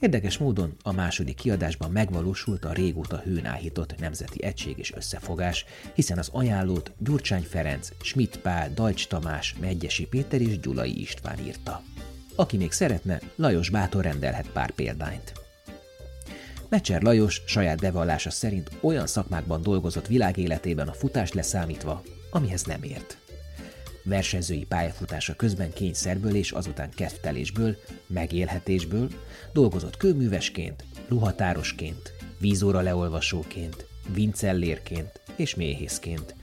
Érdekes 0.00 0.38
módon 0.38 0.76
a 0.82 0.92
második 0.92 1.36
kiadásban 1.36 1.90
megvalósult 1.90 2.64
a 2.64 2.72
régóta 2.72 3.18
hőn 3.18 3.46
áhított 3.46 3.98
nemzeti 3.98 4.44
egység 4.44 4.78
és 4.78 4.92
összefogás, 4.92 5.64
hiszen 5.94 6.18
az 6.18 6.28
ajánlót 6.32 6.92
Gyurcsány 6.98 7.42
Ferenc, 7.42 7.88
Schmidt 8.02 8.36
Pál, 8.36 8.70
Dajcs 8.74 9.06
Tamás, 9.06 9.54
Megyesi 9.60 10.06
Péter 10.06 10.40
és 10.40 10.60
Gyulai 10.60 11.00
István 11.00 11.38
írta. 11.38 11.82
Aki 12.40 12.56
még 12.56 12.72
szeretne, 12.72 13.20
Lajos 13.36 13.70
Bátor 13.70 14.04
rendelhet 14.04 14.50
pár 14.50 14.70
példányt. 14.70 15.32
Mecser 16.68 17.02
Lajos 17.02 17.42
saját 17.46 17.80
bevallása 17.80 18.30
szerint 18.30 18.70
olyan 18.80 19.06
szakmákban 19.06 19.62
dolgozott 19.62 20.06
világéletében 20.06 20.88
a 20.88 20.92
futás 20.92 21.32
leszámítva, 21.32 22.02
amihez 22.30 22.62
nem 22.62 22.82
ért. 22.82 23.18
Versenyzői 24.04 24.64
pályafutása 24.64 25.34
közben 25.34 25.72
kényszerből 25.72 26.34
és 26.34 26.52
azután 26.52 26.90
kedvtelésből, 26.90 27.76
megélhetésből 28.06 29.08
dolgozott 29.52 29.96
kőművesként, 29.96 30.84
ruhatárosként, 31.08 32.12
vízóra 32.38 32.80
leolvasóként, 32.80 33.86
vincellérként 34.12 35.20
és 35.36 35.54
méhészként. 35.54 36.34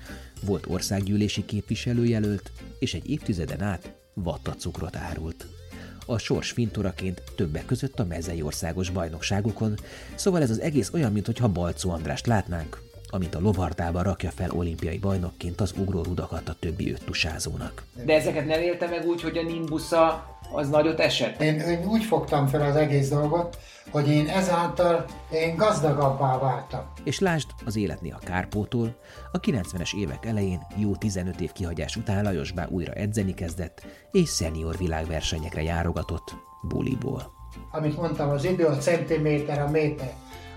Volt 0.41 0.65
országgyűlési 0.67 1.45
képviselőjelölt, 1.45 2.51
és 2.79 2.93
egy 2.93 3.09
évtizeden 3.09 3.61
át 3.61 3.93
vattacukrot 4.13 4.95
árult 4.95 5.45
a 6.07 6.17
sors 6.17 6.51
fintoraként 6.51 7.21
többek 7.35 7.65
között 7.65 7.99
a 7.99 8.05
mezei 8.05 8.41
országos 8.41 8.89
bajnokságokon, 8.89 9.77
szóval 10.15 10.41
ez 10.41 10.49
az 10.49 10.61
egész 10.61 10.91
olyan, 10.93 11.11
mintha 11.11 11.47
Balcó 11.47 11.89
Andrást 11.89 12.25
látnánk, 12.25 12.87
amint 13.17 13.36
a 13.36 13.39
lovardába 13.39 14.01
rakja 14.01 14.31
fel 14.31 14.51
olimpiai 14.51 14.97
bajnokként 14.97 15.62
az 15.62 15.74
ugrórudakat 15.77 16.50
a 16.50 16.55
többi 16.59 16.91
öttusázónak. 16.91 17.83
De 18.05 18.13
ezeket 18.13 18.45
nem 18.45 18.62
élte 18.62 18.88
meg 18.88 19.05
úgy, 19.05 19.21
hogy 19.21 19.38
a 19.38 19.41
Nimbusza 19.41 20.25
az 20.51 20.69
nagyot 20.69 21.00
esett? 21.00 21.41
Én, 21.41 21.59
én 21.59 21.88
úgy 21.88 22.03
fogtam 22.03 22.47
fel 22.47 22.62
az 22.62 22.75
egész 22.75 23.09
dolgot, 23.09 23.57
hogy 23.89 24.09
én 24.09 24.27
ezáltal 24.27 25.05
én 25.31 25.55
gazdagabbá 25.55 26.38
váltam. 26.38 26.81
És 27.03 27.19
lásd 27.19 27.50
az 27.65 27.75
életni 27.75 28.12
a 28.12 28.19
Kárpótól, 28.24 28.95
a 29.31 29.39
90-es 29.39 29.95
évek 29.95 30.25
elején 30.25 30.62
jó 30.75 30.95
15 30.95 31.41
év 31.41 31.51
kihagyás 31.51 31.95
után 31.95 32.24
Lajos 32.24 32.51
Bá 32.51 32.67
újra 32.69 32.91
edzeni 32.91 33.33
kezdett, 33.33 33.86
és 34.12 34.29
szenior 34.29 34.77
világversenyekre 34.77 35.62
járogatott 35.62 36.36
buliból. 36.62 37.36
Amit 37.71 37.97
mondtam, 37.97 38.29
az 38.29 38.43
idő 38.43 38.65
a 38.65 38.77
centiméter, 38.77 39.62
a 39.62 39.69
méter, 39.69 40.13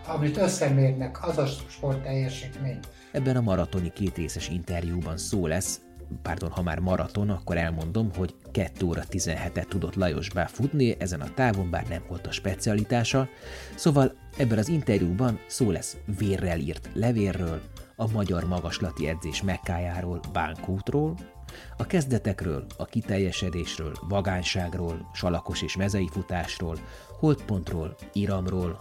amit 0.06 0.36
összemérnek, 0.36 1.26
az 1.26 1.38
a 1.38 1.46
sport 1.46 2.02
teljesítmény. 2.02 2.78
Ebben 3.12 3.36
a 3.36 3.40
maratoni 3.40 3.92
kétrészes 3.92 4.48
interjúban 4.48 5.16
szó 5.16 5.46
lesz 5.46 5.80
pardon, 6.22 6.50
ha 6.50 6.62
már 6.62 6.78
maraton, 6.78 7.30
akkor 7.30 7.56
elmondom, 7.56 8.10
hogy 8.16 8.34
2 8.52 8.86
óra 8.86 9.02
17-et 9.10 9.64
tudott 9.64 9.94
Lajos 9.94 10.28
futni 10.46 10.96
ezen 10.98 11.20
a 11.20 11.34
távon, 11.34 11.70
bár 11.70 11.86
nem 11.88 12.02
volt 12.08 12.26
a 12.26 12.32
specialitása, 12.32 13.28
szóval 13.74 14.12
ebben 14.36 14.58
az 14.58 14.68
interjúban 14.68 15.38
szó 15.46 15.70
lesz 15.70 15.96
vérrel 16.18 16.58
írt 16.58 16.88
levérről, 16.94 17.60
a 17.96 18.10
magyar 18.10 18.44
magaslati 18.44 19.08
edzés 19.08 19.42
mekkájáról, 19.42 20.20
Bánkútról, 20.32 21.14
a 21.76 21.86
kezdetekről, 21.86 22.66
a 22.76 22.84
kiteljesedésről, 22.84 23.92
vagányságról, 24.08 25.10
salakos 25.12 25.62
és 25.62 25.76
mezei 25.76 26.08
futásról, 26.12 26.78
holdpontról, 27.18 27.96
iramról, 28.12 28.80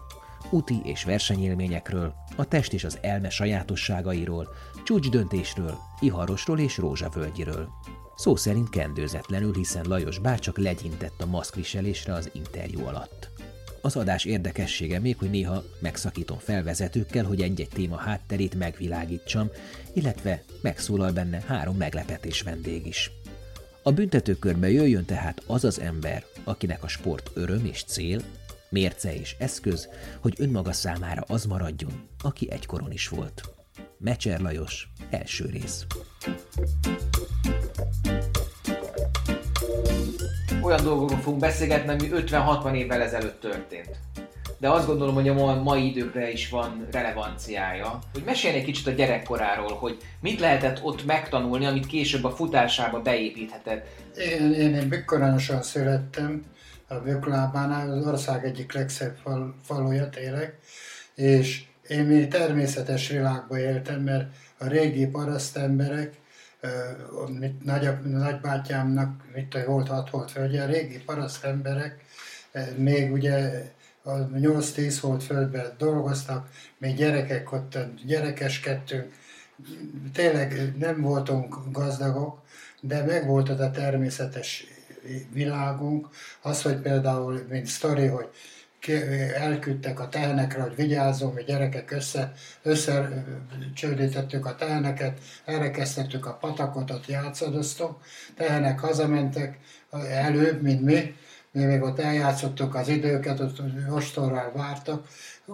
úti 0.50 0.82
és 0.84 1.04
versenyélményekről, 1.04 2.14
a 2.36 2.46
test 2.46 2.74
és 2.74 2.84
az 2.84 2.98
elme 3.02 3.30
sajátosságairól, 3.30 4.48
csúcsdöntésről, 4.86 5.78
iharosról 6.00 6.60
és 6.60 6.78
rózsavölgyiről. 6.78 7.70
Szó 8.16 8.36
szerint 8.36 8.70
kendőzetlenül, 8.70 9.54
hiszen 9.54 9.86
Lajos 9.88 10.20
bárcsak 10.20 10.58
legyintett 10.58 11.22
a 11.22 11.26
maszkviselésre 11.26 12.14
az 12.14 12.30
interjú 12.34 12.86
alatt. 12.86 13.30
Az 13.82 13.96
adás 13.96 14.26
érdekessége 14.26 15.00
még, 15.00 15.18
hogy 15.18 15.30
néha 15.30 15.64
megszakítom 15.80 16.38
felvezetőkkel, 16.38 17.26
hogy 17.26 17.42
egy-egy 17.42 17.70
téma 17.70 17.98
hátterét 17.98 18.56
megvilágítsam, 18.56 19.50
illetve 19.94 20.44
megszólal 20.62 21.12
benne 21.12 21.44
három 21.48 21.78
meglepetés 21.78 22.42
vendég 22.42 22.88
is. 22.88 23.12
A 23.84 23.92
büntetőkörbe 23.92 24.70
jöjjön 24.70 25.06
tehát 25.06 25.44
az 25.48 25.64
az 25.64 25.80
ember, 25.80 26.24
akinek 26.44 26.84
a 26.84 26.88
sport 26.88 27.32
öröm 27.34 27.66
és 27.66 27.84
cél, 27.84 28.22
mérce 28.70 29.16
és 29.16 29.36
eszköz, 29.40 29.90
hogy 30.22 30.34
önmaga 30.38 30.74
számára 30.74 31.24
az 31.28 31.46
maradjon, 31.46 32.08
aki 32.24 32.52
egykoron 32.52 32.92
is 32.92 33.08
volt. 33.08 33.42
Mecser 33.98 34.40
Lajos, 34.40 34.88
első 35.10 35.46
rész. 35.46 35.86
Olyan 40.62 40.84
dolgokról 40.84 41.20
fogunk 41.20 41.42
beszélgetni, 41.42 41.90
ami 41.90 42.10
50-60 42.12 42.76
évvel 42.76 43.02
ezelőtt 43.02 43.40
történt. 43.40 44.00
De 44.60 44.70
azt 44.70 44.88
gondolom, 44.88 45.14
hogy 45.14 45.28
a 45.28 45.62
mai 45.62 45.90
időkre 45.90 46.32
is 46.32 46.50
van 46.50 46.88
relevanciája. 46.92 48.00
Hogy 48.14 48.24
mesélj 48.26 48.56
egy 48.56 48.64
kicsit 48.64 48.88
a 48.88 48.92
gyerekkoráról, 48.92 49.74
hogy 49.74 49.98
mit 50.20 50.40
lehetett 50.40 50.84
ott 50.84 51.06
megtanulni, 51.06 51.66
amit 51.66 51.86
később 51.86 52.24
a 52.24 52.32
futásába 52.32 53.02
beépíthetett. 53.02 53.88
Én, 54.18 54.54
én, 54.54 54.76
én 54.76 54.90
Bükkorányosan 54.90 55.62
születtem, 55.62 56.46
a 56.92 56.96
Büklábánál, 56.96 57.92
az 57.92 58.08
ország 58.08 58.46
egyik 58.46 58.74
legszebb 58.74 59.18
fal, 59.22 59.56
faluja 59.64 60.10
tényleg, 60.10 60.60
és 61.16 61.64
én 61.88 62.06
még 62.06 62.28
természetes 62.28 63.08
világban 63.08 63.58
éltem, 63.58 64.02
mert 64.02 64.30
a 64.58 64.68
régi 64.68 65.08
parasztemberek, 65.08 66.14
mit 67.40 67.64
nagyobb, 67.66 68.06
nagybátyámnak, 68.06 69.24
mit 69.34 69.64
volt 69.66 69.88
hat 69.88 70.10
volt 70.10 70.32
földje, 70.32 70.64
a 70.64 70.68
régi 70.68 71.00
parasztemberek 71.00 72.06
még 72.76 73.12
ugye 73.12 73.64
a 74.04 74.12
8-10 74.12 74.98
volt 75.02 75.24
földben 75.24 75.74
dolgoztak, 75.78 76.50
még 76.78 76.96
gyerekek 76.96 77.52
ott 77.52 77.78
gyerekeskedtünk, 78.06 79.14
tényleg 80.14 80.74
nem 80.78 81.02
voltunk 81.02 81.56
gazdagok, 81.72 82.42
de 82.82 83.04
meg 83.04 83.26
volt 83.26 83.50
az 83.50 83.60
a 83.60 83.72
természetes 83.72 84.79
világunk, 85.34 86.08
az, 86.42 86.62
hogy 86.62 86.76
például, 86.76 87.46
mint 87.50 87.66
sztori, 87.66 88.06
hogy 88.06 88.30
elküldtek 89.36 90.00
a 90.00 90.10
tehenekre, 90.10 90.62
hogy 90.62 90.76
vigyázzon, 90.76 91.34
mi 91.34 91.44
gyerekek 91.44 91.92
össze, 91.92 92.34
összecsődítettük 92.62 94.46
a 94.46 94.56
teheneket, 94.56 95.20
elrekeztettük 95.46 96.26
a 96.26 96.34
patakot, 96.34 96.92
ott 96.92 97.08
játszadoztunk, 97.08 97.96
tehenek 98.36 98.80
hazamentek 98.80 99.60
előbb, 100.10 100.62
mint 100.62 100.82
mi, 100.82 101.16
mi 101.52 101.64
még 101.64 101.82
ott 101.82 102.00
eljátszottuk 102.00 102.76
az 102.76 102.88
időket, 102.88 103.40
ott 103.40 103.62
ostorral 103.90 104.52
vártak. 104.56 105.08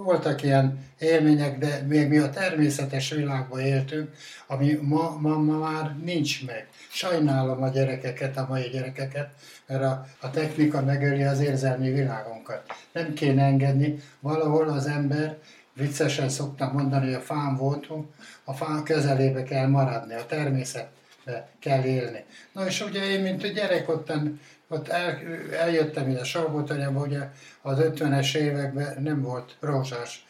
Voltak 0.04 0.44
ilyen 0.44 0.86
élmények, 1.00 1.58
de 1.58 1.82
még 1.88 2.08
mi 2.08 2.18
a 2.18 2.30
természetes 2.30 3.10
világban 3.10 3.60
éltünk, 3.60 4.10
ami 4.48 4.80
ma, 4.82 5.18
ma, 5.20 5.38
ma 5.38 5.58
már 5.58 5.96
nincs 6.04 6.46
meg. 6.46 6.68
Sajnálom 6.92 7.64
a 7.64 7.70
gyerekeket, 7.70 8.38
a 8.38 8.46
mai 8.50 8.70
gyerekeket, 8.70 9.30
mert 9.68 9.84
a, 9.84 10.06
a 10.20 10.30
technika 10.30 10.82
megöli 10.82 11.24
az 11.24 11.40
érzelmi 11.40 11.92
világunkat. 11.92 12.64
Nem 12.92 13.14
kéne 13.14 13.44
engedni, 13.44 14.00
valahol 14.20 14.70
az 14.70 14.86
ember, 14.88 15.38
viccesen 15.74 16.30
szoktam 16.30 16.72
mondani, 16.74 17.06
hogy 17.06 17.14
a 17.14 17.20
fán 17.20 17.56
voltunk, 17.56 18.08
a 18.44 18.54
fán 18.54 18.84
közelébe 18.84 19.44
kell 19.44 19.68
maradni, 19.68 20.14
a 20.14 20.25
természetbe 20.25 21.48
kell 21.60 21.84
élni. 21.84 22.24
Na 22.52 22.66
és 22.66 22.82
ugye 22.82 23.10
én, 23.10 23.22
mint 23.22 23.44
a 23.44 23.48
gyerek 23.48 23.90
ottan 23.90 24.40
ott 24.68 24.88
el, 24.88 25.20
eljöttem 25.60 26.10
ide 26.10 26.24
Salgótanyába, 26.24 27.02
ugye 27.02 27.30
az 27.65 27.77
50-es 27.81 28.36
években 28.36 29.01
nem 29.01 29.22
volt 29.22 29.55
rózsás 29.60 30.25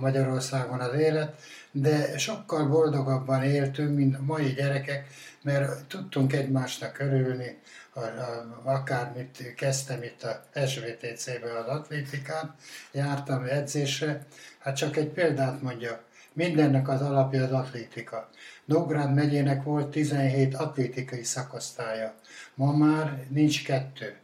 Magyarországon 0.00 0.80
az 0.80 0.94
élet, 0.94 1.42
de 1.70 2.18
sokkal 2.18 2.68
boldogabban 2.68 3.42
éltünk, 3.42 3.96
mint 3.96 4.16
a 4.16 4.22
mai 4.22 4.52
gyerekek, 4.52 5.06
mert 5.42 5.84
tudtunk 5.84 6.32
egymásnak 6.32 6.98
örülni, 6.98 7.58
a, 7.92 8.00
a, 8.00 8.60
akármit 8.64 9.54
kezdtem 9.56 10.02
itt 10.02 10.22
a 10.22 10.42
SVTC-be 10.66 11.58
az 11.58 11.66
atlétikán, 11.66 12.54
jártam 12.92 13.44
edzésre, 13.44 14.26
hát 14.58 14.76
csak 14.76 14.96
egy 14.96 15.08
példát 15.08 15.62
mondja, 15.62 16.00
mindennek 16.32 16.88
az 16.88 17.00
alapja 17.00 17.44
az 17.44 17.52
atlétika. 17.52 18.30
Nógrád 18.64 19.14
megyének 19.14 19.62
volt 19.62 19.90
17 19.90 20.54
atlétikai 20.54 21.24
szakosztálya, 21.24 22.14
ma 22.54 22.72
már 22.72 23.26
nincs 23.28 23.64
kettő. 23.64 24.16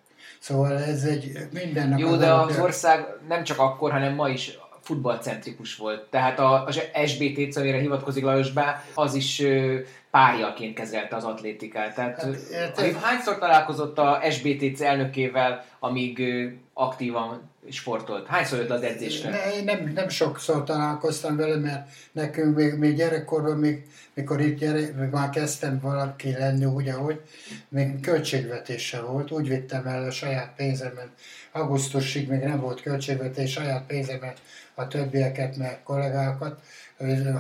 Szóval 0.43 0.79
ez 0.79 1.03
egy 1.05 1.49
mindennek 1.53 1.99
Jó, 1.99 2.17
de 2.17 2.33
az 2.33 2.59
ország 2.59 3.07
nem 3.29 3.45
csak 3.45 3.59
akkor, 3.59 3.93
hanem 3.93 4.15
ma 4.15 4.29
is 4.29 4.59
futballcentrikus 4.81 5.77
volt. 5.77 6.03
Tehát 6.11 6.39
az 6.39 6.81
SBT, 7.07 7.57
amire 7.57 7.79
hivatkozik 7.79 8.25
Lajos 8.25 8.51
Bá, 8.51 8.85
az 8.95 9.15
is 9.15 9.43
párjaként 10.11 10.75
kezelte 10.75 11.17
az 11.17 11.25
atlétikát. 11.25 11.95
Tehát 11.95 12.23
Hát, 12.23 12.81
hát, 12.81 12.97
hányszor 12.97 13.39
találkozott 13.39 13.99
a 13.99 14.21
SBTC 14.31 14.81
elnökével, 14.81 15.65
amíg 15.79 16.23
aktívan 16.75 17.51
sportolt? 17.71 18.27
Hányszor 18.27 18.59
jött 18.59 18.71
az 18.71 18.83
edzésre? 18.83 19.31
Ne, 19.31 19.63
nem, 19.63 19.93
nem 19.95 20.09
sokszor 20.09 20.65
találkoztam 20.65 21.37
vele, 21.37 21.57
mert 21.57 21.91
nekünk 22.13 22.57
még, 22.57 22.75
még 22.75 22.97
gyerekkorban, 22.97 23.57
még, 23.57 23.87
mikor 24.15 24.41
itt 24.41 24.59
gyere, 24.59 24.91
még 24.99 25.11
már 25.11 25.31
kezdtem 25.31 25.81
valaki 25.81 26.33
lenni, 26.33 26.65
úgy, 26.65 26.89
ahogy, 26.89 27.21
még 27.69 28.01
költségvetése 28.01 29.01
volt, 29.01 29.31
úgy 29.31 29.49
vittem 29.49 29.87
el 29.87 30.05
a 30.05 30.11
saját 30.11 30.55
pénzemen. 30.57 31.11
Augusztusig 31.53 32.29
még 32.29 32.41
nem 32.41 32.61
volt 32.61 32.83
költségvetés, 32.83 33.53
saját 33.53 33.87
pénzemen 33.87 34.33
a 34.75 34.89
többieket, 34.89 35.57
meg 35.57 35.83
kollégákat, 35.83 36.61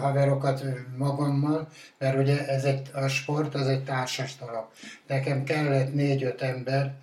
haverokat 0.00 0.64
magammal, 0.97 1.69
mert 1.99 2.19
ugye 2.19 2.47
ez 2.47 2.64
egy, 2.64 2.91
a 2.93 3.09
sport 3.09 3.55
az 3.55 3.67
egy 3.67 3.85
társas 3.85 4.37
dolog. 4.37 4.69
Nekem 5.07 5.45
kellett 5.45 5.95
négy-öt 5.95 6.43
ember, 6.43 6.95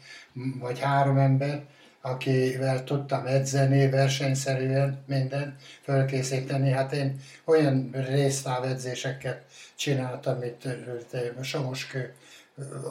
vagy 0.60 0.80
három 0.80 1.18
ember, 1.18 1.64
akivel 2.02 2.84
tudtam 2.84 3.26
edzeni, 3.26 3.90
versenyszerűen 3.90 5.04
minden 5.06 5.56
fölkészíteni. 5.84 6.72
Hát 6.72 6.94
én 6.94 7.20
olyan 7.44 7.90
résztávedzéseket 7.94 9.42
csináltam 9.76 10.38
ö, 10.64 11.42
Somoskő, 11.42 12.14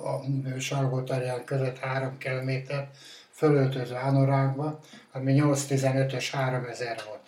a 0.04 0.58
Salgótarján 0.58 1.44
között 1.44 1.78
három 1.78 2.18
kilométer, 2.18 2.88
fölöltöző 3.30 3.94
anorákba, 3.94 4.80
ami 5.12 5.34
8-15-ös 5.42 6.28
3000 6.32 7.02
volt. 7.06 7.20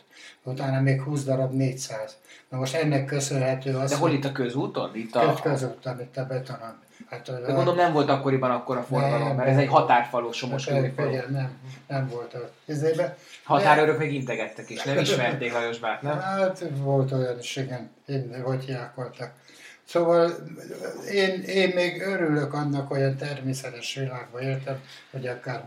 Utána 0.43 0.81
még 0.81 1.03
20 1.03 1.25
darab 1.25 1.53
400. 1.53 2.17
Na 2.49 2.59
most 2.59 2.75
ennek 2.75 3.05
köszönhető 3.05 3.77
az, 3.77 3.91
De 3.91 3.97
hol 3.97 4.11
itt 4.11 4.25
a 4.25 4.33
közúton? 4.33 4.91
Itt 4.95 5.15
a, 5.15 5.27
Köt 5.27 5.41
közúttan, 5.41 6.01
itt 6.01 6.17
a 6.17 6.25
betonon. 6.25 6.79
Hát, 7.11 7.25
de 7.25 7.52
gondolom 7.52 7.76
nem 7.76 7.93
volt 7.93 8.09
akkoriban 8.09 8.50
akkor 8.50 8.76
a 8.76 8.83
forgalom, 8.83 9.26
Nem, 9.26 9.37
mert 9.37 9.49
ez 9.49 9.55
nem. 9.55 9.64
egy 9.64 9.71
határfaló, 9.71 10.33
somos 10.33 10.64
figyelj, 10.64 10.93
nem, 11.31 11.59
nem 11.87 12.09
volt 12.09 12.35
az 12.35 12.40
izébe. 12.64 13.17
Határőrök 13.45 13.99
még 13.99 14.14
integettek 14.14 14.71
is, 14.71 14.83
nem 14.83 14.99
ismerték 14.99 15.52
Lajos 15.52 15.79
Bát, 15.79 16.02
nem? 16.02 16.19
Hát 16.21 16.64
volt 16.75 17.12
olyan 17.12 17.38
is, 17.38 17.57
igen, 17.57 17.90
én, 18.07 18.43
hogy 18.43 18.64
hiákoltak. 18.64 19.33
Szóval 19.85 20.33
én, 21.11 21.43
én 21.43 21.73
még 21.75 22.02
örülök 22.02 22.55
annak, 22.55 22.90
olyan 22.90 23.17
természetes 23.17 23.95
világban 23.95 24.43
éltem, 24.43 24.81
hogy 25.11 25.26
akár 25.26 25.64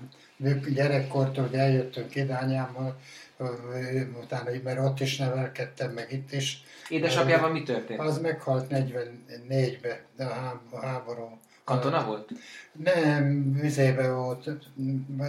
gyerekkortól, 0.74 1.48
hogy 1.48 1.60
eljöttünk 1.60 2.16
Idányámmal, 2.16 2.96
utána, 4.24 4.50
mert 4.64 4.80
ott 4.80 5.00
is 5.00 5.18
nevelkedtem, 5.18 5.92
meg 5.92 6.12
itt 6.12 6.34
is. 6.34 6.64
Édesapjával 6.90 7.52
mi 7.52 7.64
történt? 7.64 8.00
Az 8.00 8.18
meghalt 8.18 8.68
44-ben, 8.70 10.00
de 10.16 10.26
a 10.26 10.34
há- 10.34 10.62
a 10.72 10.80
háború. 10.80 11.40
Katona 11.64 12.06
volt? 12.06 12.30
Nem, 12.72 13.54
vizébe 13.54 14.12
volt, 14.12 14.50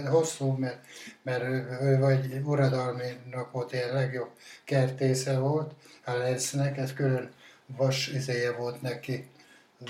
hosszú, 0.05 0.51
mert, 0.51 0.85
mert 1.21 1.43
ő, 1.43 1.77
ő 1.81 1.99
vagy 1.99 2.41
uradalminak 2.43 3.51
volt 3.51 3.73
ilyen 3.73 3.93
legjobb 3.93 4.29
kertésze 4.63 5.37
volt, 5.37 5.71
a 6.05 6.11
Lensznek, 6.11 6.77
ez 6.77 6.93
külön 6.93 7.31
vas 7.65 8.07
izéje 8.07 8.51
volt 8.51 8.81
neki, 8.81 9.27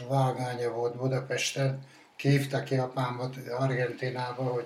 vágánya 0.08 0.72
volt 0.72 0.96
Budapesten, 0.96 1.80
kívta 2.16 2.64
ki 2.64 2.76
apámat 2.76 3.36
Argentinába, 3.58 4.44
hogy 4.44 4.66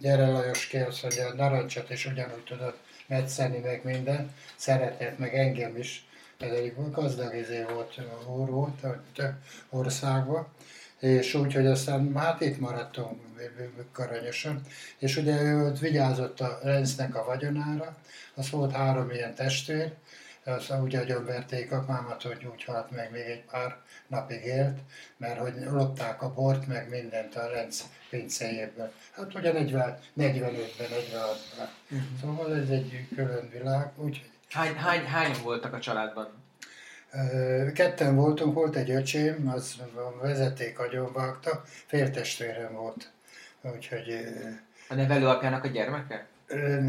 gyere 0.00 0.26
Lajos 0.26 0.74
azt 0.88 1.02
mondja, 1.02 1.28
a 1.28 1.34
narancsot 1.34 1.90
is 1.90 2.06
ugyanúgy 2.06 2.44
tudod 2.44 2.74
metszeni, 3.06 3.58
meg 3.58 3.80
minden, 3.84 4.34
szeretett 4.56 5.18
meg 5.18 5.34
engem 5.34 5.76
is, 5.76 6.08
egy 6.40 6.74
gazdag 6.90 7.34
izé 7.34 7.64
volt, 7.72 8.00
úr 8.28 8.48
volt, 8.48 8.86
több 9.14 9.34
országban, 9.70 10.46
és 10.98 11.34
úgy, 11.34 11.54
hogy 11.54 11.66
aztán 11.66 12.16
hát 12.16 12.40
itt 12.40 12.58
maradtunk 12.58 13.20
karanyosan, 13.92 14.60
és 14.98 15.16
ugye 15.16 15.42
ő 15.42 15.66
ott 15.66 15.78
vigyázott 15.78 16.40
a 16.40 16.58
Lenznek 16.62 17.14
a 17.14 17.24
vagyonára, 17.24 17.96
az 18.34 18.50
volt 18.50 18.72
három 18.72 19.10
ilyen 19.10 19.34
testvér, 19.34 19.92
az 20.44 20.72
úgy 20.82 20.96
agyonverték 20.96 21.72
apámat, 21.72 22.22
hogy 22.22 22.48
úgy 22.52 22.64
halt 22.64 22.90
meg, 22.90 23.10
még 23.10 23.22
egy 23.22 23.44
pár 23.44 23.76
napig 24.06 24.44
élt, 24.44 24.78
mert 25.16 25.38
hogy 25.38 25.54
lopták 25.70 26.22
a 26.22 26.32
bort, 26.32 26.66
meg 26.66 26.88
mindent 26.88 27.36
a 27.36 27.50
Lenz 27.50 27.84
pincéjéből. 28.10 28.92
Hát 29.12 29.34
ugye 29.34 29.52
40, 29.52 29.98
45-ben, 30.18 30.88
46-ban. 30.90 31.98
Szóval 32.20 32.56
ez 32.56 32.68
egy 32.68 33.06
külön 33.14 33.50
világ, 33.52 33.92
úgyhogy 33.96 34.30
Hány, 34.50 34.74
hány, 34.74 35.04
hányan 35.04 35.42
voltak 35.42 35.74
a 35.74 35.78
családban? 35.78 36.28
Ketten 37.74 38.14
voltunk, 38.14 38.54
volt 38.54 38.76
egy 38.76 38.90
öcsém, 38.90 39.48
az 39.54 39.76
a 39.94 40.22
vezeték 40.22 40.78
agyonvágta, 40.78 41.62
féltestvérem 41.86 42.72
volt. 42.72 43.10
Úgyhogy 43.62 44.14
A 44.88 44.94
nevelőapjának 44.94 45.64
a 45.64 45.68
gyermeke? 45.68 46.26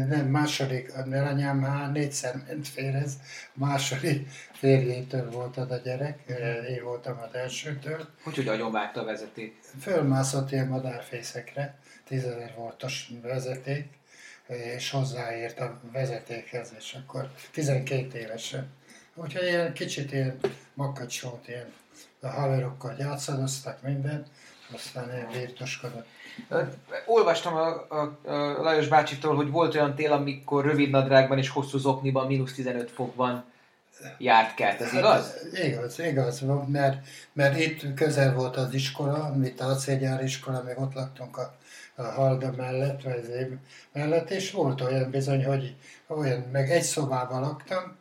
nem, 0.08 0.26
második, 0.26 0.94
a 0.94 1.00
anyám 1.00 1.58
már 1.58 1.92
négyszer 1.92 2.34
ment 2.46 2.68
férhez, 2.68 3.12
második 3.52 4.28
férjétől 4.52 5.30
volt 5.30 5.56
az 5.56 5.70
a 5.70 5.76
gyerek, 5.76 6.18
én 6.68 6.82
voltam 6.82 7.18
az 7.28 7.34
elsőtől. 7.34 8.08
Hogy, 8.22 8.36
hogy 8.36 8.48
agyonvágta 8.48 9.00
a 9.00 9.04
vezeték? 9.04 9.60
Fölmászott 9.80 10.52
ilyen 10.52 10.68
madárfészekre, 10.68 11.78
10 12.04 12.26
voltos 12.56 13.10
vezeték, 13.22 13.88
és 14.56 14.90
hozzáért 14.90 15.60
a 15.60 15.80
vezetékhez, 15.92 16.72
és 16.78 16.96
akkor 17.02 17.30
12 17.52 18.18
évesen. 18.18 18.70
Úgyhogy 19.14 19.42
ilyen 19.42 19.72
kicsit 19.72 20.12
ilyen 20.12 20.38
makacsót, 20.74 21.48
ilyen 21.48 21.72
a 22.20 22.28
haverokkal 22.28 22.94
játszadoztak 22.98 23.82
minden, 23.82 24.26
aztán 24.74 25.12
ilyen 25.12 25.30
virtuskodott. 25.32 26.06
Ö, 26.48 26.62
Olvastam 27.06 27.54
a, 27.54 27.86
a, 27.88 28.18
a 28.24 28.62
Lajos 28.62 28.88
bácsitól, 28.88 29.34
hogy 29.34 29.50
volt 29.50 29.74
olyan 29.74 29.94
tél, 29.94 30.12
amikor 30.12 30.64
rövid 30.64 30.90
nadrágban 30.90 31.38
és 31.38 31.48
hosszú 31.48 31.78
zokniban 31.78 32.26
mínusz 32.26 32.54
15 32.54 32.90
fokban 32.90 33.44
járt 34.18 34.54
kelt. 34.54 34.80
Ez 34.80 34.92
igaz? 34.92 35.32
Hát, 35.32 35.64
igaz, 35.64 35.98
igaz, 35.98 36.42
mert, 36.66 37.06
mert 37.32 37.58
itt 37.58 37.94
közel 37.94 38.34
volt 38.34 38.56
az 38.56 38.74
iskola, 38.74 39.34
itt 39.44 39.60
a 39.60 39.68
acélgyár 39.68 40.22
iskola, 40.24 40.62
még 40.62 40.78
ott 40.78 40.94
laktunk 40.94 41.36
a, 41.36 41.54
a 41.94 42.02
Halda 42.02 42.52
mellett, 42.56 43.02
vagy 43.02 43.18
az 43.22 43.30
mellett, 43.92 44.30
és 44.30 44.50
volt 44.50 44.80
olyan 44.80 45.10
bizony, 45.10 45.44
hogy 45.44 45.76
olyan, 46.06 46.40
meg 46.52 46.70
egy 46.70 46.82
szobában 46.82 47.40
laktam, 47.40 48.00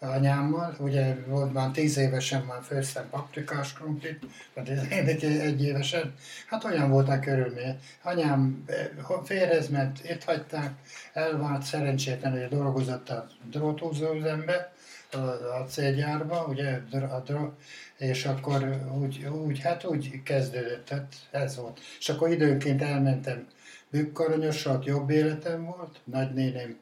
anyámmal, 0.00 0.74
ugye 0.78 1.16
volt 1.26 1.52
már 1.52 1.70
tíz 1.70 1.96
évesen 1.96 2.42
már 2.42 2.62
főztem 2.62 3.08
paprikás 3.10 3.72
krumplit, 3.72 4.24
vagy 4.54 4.68
egy, 4.68 5.24
egy 5.24 5.64
évesen, 5.64 6.14
hát 6.46 6.64
olyan 6.64 6.90
volt 6.90 7.08
a 7.08 7.18
körülmény. 7.18 7.78
Anyám 8.02 8.64
eh, 8.66 8.88
férhez 9.24 9.68
ment, 9.68 10.10
itt 10.10 10.24
hagyták, 10.24 10.72
elvált 11.12 11.62
szerencsétlen, 11.62 12.32
hogy 12.32 12.48
dolgozott 12.48 13.08
a 13.08 13.26
dróthúzó 13.50 14.12
üzembe, 14.12 14.72
a, 15.14 15.64
célgyárba, 15.68 16.44
ugye, 16.44 16.80
a 16.92 17.22
dro- 17.24 17.52
és 17.96 18.24
akkor 18.24 18.86
úgy, 19.00 19.24
úgy, 19.24 19.60
hát 19.60 19.84
úgy 19.84 20.22
kezdődött, 20.22 20.88
hát 20.88 21.14
ez 21.30 21.56
volt. 21.56 21.80
És 21.98 22.08
akkor 22.08 22.30
időnként 22.30 22.82
elmentem 22.82 23.46
Bükkaronyosra, 23.90 24.72
ott 24.72 24.84
jobb 24.84 25.10
életem 25.10 25.64
volt, 25.64 26.00
nagynéném, 26.04 26.78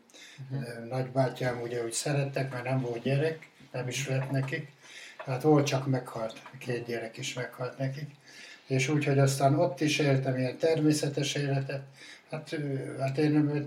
uh-huh. 0.51 0.89
nagybátyám 0.89 1.61
ugye 1.61 1.85
úgy 1.85 1.93
szerettek, 1.93 2.53
mert 2.53 2.65
nem 2.65 2.81
volt 2.81 3.03
gyerek, 3.03 3.51
nem 3.73 3.89
is 3.89 4.09
lett 4.09 4.31
nekik. 4.31 4.73
Hát 5.17 5.43
volt 5.43 5.67
csak 5.67 5.87
meghalt, 5.87 6.43
két 6.59 6.87
gyerek 6.87 7.17
is 7.17 7.35
meghalt 7.35 7.79
nekik. 7.79 8.11
És 8.67 8.89
úgy, 8.89 9.05
hogy 9.05 9.19
aztán 9.19 9.59
ott 9.59 9.81
is 9.81 9.99
éltem 9.99 10.39
ilyen 10.39 10.59
természetes 10.59 11.35
életet. 11.35 11.83
Hát, 12.31 12.53
ö, 12.53 12.97
hát 12.99 13.19
én 13.19 13.63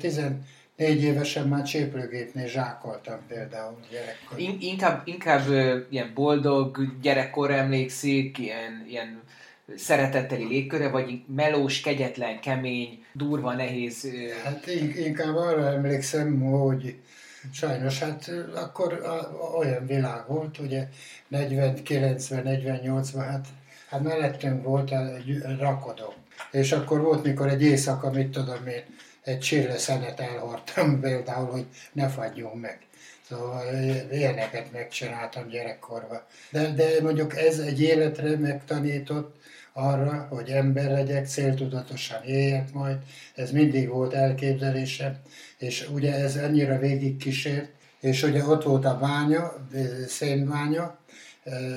14 0.81 1.03
évesen 1.03 1.47
már 1.47 1.63
cséplőgépnél 1.63 2.47
zsákoltam 2.47 3.19
például 3.27 3.77
gyerekkor. 3.91 4.39
In, 4.39 4.57
inkább, 4.59 5.01
inkább 5.05 5.49
ilyen 5.89 6.11
boldog 6.13 6.77
gyerekkor 7.01 7.51
emlékszik, 7.51 8.37
ilyen, 8.37 8.85
ilyen 8.89 9.21
szeretetteli 9.75 10.47
légköre, 10.47 10.89
vagy 10.89 11.21
melós, 11.35 11.81
kegyetlen, 11.81 12.39
kemény, 12.39 13.05
durva, 13.13 13.53
nehéz? 13.53 14.07
Hát 14.43 14.67
inkább 14.95 15.35
arra 15.35 15.67
emlékszem, 15.67 16.39
hogy 16.39 16.95
sajnos 17.51 17.99
hát 17.99 18.31
akkor 18.55 19.01
olyan 19.57 19.85
világ 19.85 20.27
volt, 20.27 20.59
ugye 20.59 20.87
40-90-48-ban, 21.31 23.25
hát, 23.29 23.47
hát 23.89 24.03
mellettünk 24.03 24.63
volt 24.63 24.91
egy 24.91 25.41
rakodó. 25.59 26.13
És 26.51 26.71
akkor 26.71 27.01
volt, 27.01 27.23
mikor 27.23 27.47
egy 27.47 27.61
éjszaka, 27.61 28.11
mit 28.11 28.29
tudom 28.29 28.67
én, 28.67 28.83
egy 29.23 29.39
csilleszenet 29.39 30.19
elhordtam 30.19 30.99
például, 31.01 31.51
hogy 31.51 31.65
ne 31.93 32.07
fagyjunk 32.07 32.61
meg. 32.61 32.79
Szóval 33.29 33.63
ilyeneket 34.11 34.71
megcsináltam 34.71 35.47
gyerekkorban. 35.47 36.21
De, 36.49 36.71
de 36.71 37.01
mondjuk 37.01 37.37
ez 37.37 37.59
egy 37.59 37.81
életre 37.81 38.37
megtanított 38.37 39.35
arra, 39.73 40.27
hogy 40.29 40.49
ember 40.49 40.91
legyek, 40.91 41.27
céltudatosan 41.27 42.23
éljek 42.23 42.73
majd. 42.73 42.97
Ez 43.35 43.51
mindig 43.51 43.89
volt 43.89 44.13
elképzelésem, 44.13 45.17
és 45.57 45.89
ugye 45.93 46.13
ez 46.13 46.35
annyira 46.35 46.77
végig 46.77 47.17
kísért, 47.17 47.69
és 47.99 48.23
ugye 48.23 48.45
ott 48.45 48.63
volt 48.63 48.85
a 48.85 48.97
bánya, 48.97 49.67
szénbánya, 50.07 50.99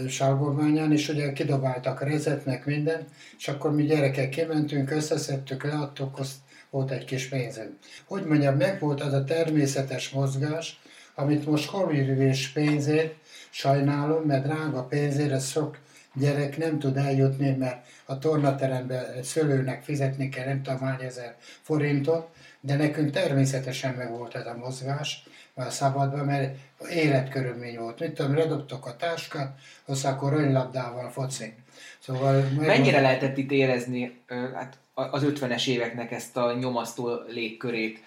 Salgóbányán, 0.09 0.93
és 0.93 1.09
ugye 1.09 1.33
kidobáltak 1.33 2.03
rezet, 2.03 2.45
meg 2.45 2.63
minden, 2.67 3.07
és 3.39 3.49
akkor 3.49 3.75
mi 3.75 3.83
gyerekek 3.83 4.29
kimentünk, 4.29 4.91
összeszedtük, 4.91 5.65
leadtuk, 5.65 6.19
azt 6.19 6.35
volt 6.75 6.91
egy 6.91 7.05
kis 7.05 7.29
pénzünk. 7.29 7.73
Hogy 8.05 8.25
mondjam, 8.25 8.57
meg 8.57 8.81
volt 8.81 9.01
az 9.01 9.13
a 9.13 9.25
természetes 9.25 10.11
mozgás, 10.11 10.81
amit 11.15 11.47
most 11.47 11.71
korművés 11.71 12.49
pénzért 12.49 13.15
sajnálom, 13.51 14.23
mert 14.23 14.45
drága 14.45 14.83
pénzért 14.85 15.43
sok 15.43 15.79
gyerek 16.15 16.57
nem 16.57 16.79
tud 16.79 16.97
eljutni, 16.97 17.51
mert 17.51 17.87
a 18.05 18.19
tornateremben 18.19 19.05
egy 19.11 19.25
szülőnek 19.25 19.83
fizetni 19.83 20.29
kell 20.29 20.47
nem 20.47 20.63
tudom 20.63 20.81
hány 20.81 21.03
ezer 21.03 21.37
forintot, 21.63 22.29
de 22.61 22.77
nekünk 22.77 23.11
természetesen 23.11 23.95
meg 23.95 24.11
volt 24.11 24.35
ez 24.35 24.47
a 24.47 24.57
mozgás, 24.57 25.27
a 25.55 25.71
szabadban, 25.71 26.25
mert 26.25 26.57
életkörülmény 26.91 27.79
volt. 27.79 28.01
Mit 28.01 28.13
tudom, 28.13 28.35
redobtok 28.35 28.87
a 28.87 28.97
táskát, 28.97 29.59
azt 29.85 30.05
akkor 30.05 30.33
rönylabdával 30.33 31.11
foci. 31.11 31.55
Szóval 31.99 32.49
Mennyire 32.57 33.01
lehetett 33.01 33.37
itt 33.37 33.51
érezni 33.51 34.21
hát 34.55 34.79
az 34.95 35.23
50-es 35.27 35.67
éveknek 35.67 36.13
ezt 36.13 36.37
a 36.37 36.53
nyomasztó 36.53 37.11
légkörét, 37.29 38.03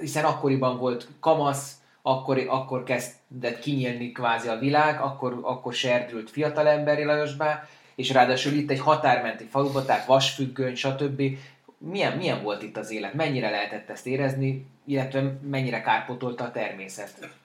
hiszen 0.00 0.24
akkoriban 0.24 0.78
volt 0.78 1.08
kamasz, 1.20 1.74
akkor, 2.02 2.44
akkor 2.48 2.82
kezdett 2.82 3.58
kinyílni 3.60 4.12
kvázi 4.12 4.48
a 4.48 4.58
világ, 4.58 5.00
akkor, 5.00 5.38
akkor 5.42 5.74
serdült 5.74 6.30
fiatalemberi 6.30 7.04
Lajosbá, 7.04 7.68
és 7.94 8.10
ráadásul 8.10 8.52
itt 8.52 8.70
egy 8.70 8.80
határmenti 8.80 9.44
faluba, 9.44 9.84
tehát 9.84 10.06
vasfüggöny, 10.06 10.74
stb. 10.74 11.22
Milyen, 11.78 12.16
milyen 12.16 12.42
volt 12.42 12.62
itt 12.62 12.76
az 12.76 12.90
élet? 12.90 13.14
Mennyire 13.14 13.50
lehetett 13.50 13.90
ezt 13.90 14.06
érezni, 14.06 14.66
illetve 14.84 15.38
mennyire 15.50 15.82
kárpotolta 15.82 16.44
a 16.44 16.50
természet? 16.50 17.39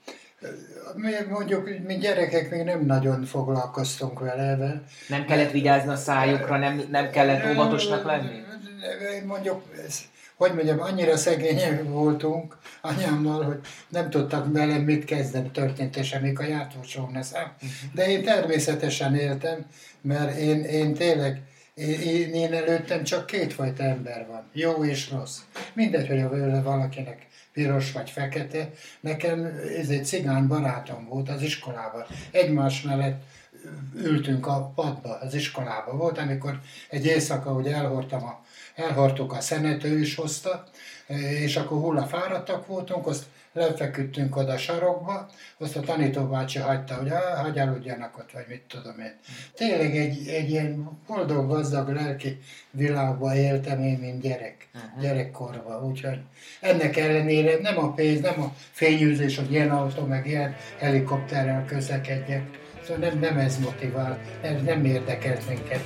Mi 0.95 1.11
mondjuk, 1.29 1.69
mi 1.87 1.97
gyerekek 1.97 2.49
még 2.51 2.63
nem 2.63 2.85
nagyon 2.85 3.23
foglalkoztunk 3.23 4.19
vele. 4.19 4.81
Nem 5.07 5.25
kellett 5.25 5.51
vigyázni 5.51 5.89
a 5.89 5.95
szájukra, 5.95 6.57
nem, 6.57 6.83
nem 6.91 7.09
kellett 7.09 7.53
óvatosnak 7.53 8.03
lenni? 8.05 8.43
Mondjuk, 9.25 9.61
hogy 10.35 10.53
mondjam, 10.53 10.79
annyira 10.79 11.17
szegények 11.17 11.83
voltunk 11.83 12.57
anyámmal, 12.81 13.43
hogy 13.43 13.59
nem 13.89 14.09
tudtak 14.09 14.53
velem 14.53 14.81
mit 14.81 15.05
kezdeni 15.05 15.49
történetesen, 15.51 16.21
még 16.21 16.39
a 16.39 16.43
jártósón 16.43 17.09
leszem. 17.13 17.51
De 17.93 18.09
én 18.09 18.23
természetesen 18.23 19.15
éltem, 19.15 19.65
mert 20.01 20.37
én, 20.37 20.63
én 20.63 20.93
tényleg, 20.93 21.41
én, 21.73 22.33
én 22.33 22.53
előttem 22.53 23.03
csak 23.03 23.25
kétfajta 23.25 23.83
ember 23.83 24.25
van, 24.27 24.49
jó 24.53 24.85
és 24.85 25.11
rossz. 25.11 25.39
Mindegy, 25.73 26.07
hogy 26.07 26.19
a 26.19 26.61
valakinek 26.63 27.27
piros 27.55 27.91
vagy 27.91 28.09
fekete. 28.09 28.69
Nekem 28.99 29.45
ez 29.79 29.89
egy 29.89 30.05
cigány 30.05 30.47
barátom 30.47 31.07
volt 31.07 31.29
az 31.29 31.41
iskolában. 31.41 32.05
Egymás 32.31 32.81
mellett 32.81 33.23
ültünk 33.95 34.47
a 34.47 34.71
padba, 34.75 35.19
az 35.19 35.33
iskolába. 35.33 35.95
Volt, 35.97 36.17
amikor 36.17 36.59
egy 36.89 37.05
éjszaka, 37.05 37.53
hogy 37.53 37.67
elhordtam 37.67 38.23
a 38.23 38.43
elhartuk 38.75 39.33
a 39.33 39.41
szenet, 39.41 39.83
ő 39.83 39.99
is 39.99 40.15
hozta, 40.15 40.63
és 41.43 41.55
akkor 41.55 41.77
hulla 41.77 42.03
fáradtak 42.03 42.67
voltunk, 42.67 43.07
azt 43.07 43.23
lefeküdtünk 43.55 44.35
oda 44.35 44.53
a 44.53 44.57
sarokba, 44.57 45.29
azt 45.57 45.75
a 45.75 45.79
tanítóbácsi 45.79 46.59
hagyta, 46.59 46.95
hogy 46.95 47.09
ah, 47.09 47.57
aludjanak 47.57 48.17
ott, 48.17 48.31
vagy 48.31 48.45
mit 48.47 48.61
tudom 48.67 48.99
én. 48.99 49.13
Tényleg 49.53 49.97
egy, 49.97 50.27
egy 50.27 50.49
ilyen 50.49 50.99
boldog, 51.07 51.47
gazdag 51.47 51.89
lelki 51.89 52.39
világban 52.71 53.35
éltem 53.35 53.81
én, 53.81 53.97
mint 53.97 54.21
gyerek, 54.21 54.67
uh-huh. 54.73 55.01
gyerekkorban, 55.01 55.83
úgyhogy 55.83 56.19
ennek 56.61 56.97
ellenére 56.97 57.57
nem 57.61 57.77
a 57.77 57.93
pénz, 57.93 58.21
nem 58.21 58.41
a 58.41 58.53
fényűzés, 58.71 59.37
hogy 59.37 59.51
ilyen 59.51 59.69
autó, 59.69 60.05
meg 60.05 60.27
ilyen 60.27 60.55
helikopterrel 60.77 61.65
közlekedjek, 61.65 62.43
szóval 62.83 63.09
nem, 63.09 63.19
nem 63.19 63.37
ez 63.37 63.59
motivál, 63.59 64.19
ez 64.41 64.61
nem 64.61 64.85
érdekelt 64.85 65.47
minket. 65.47 65.83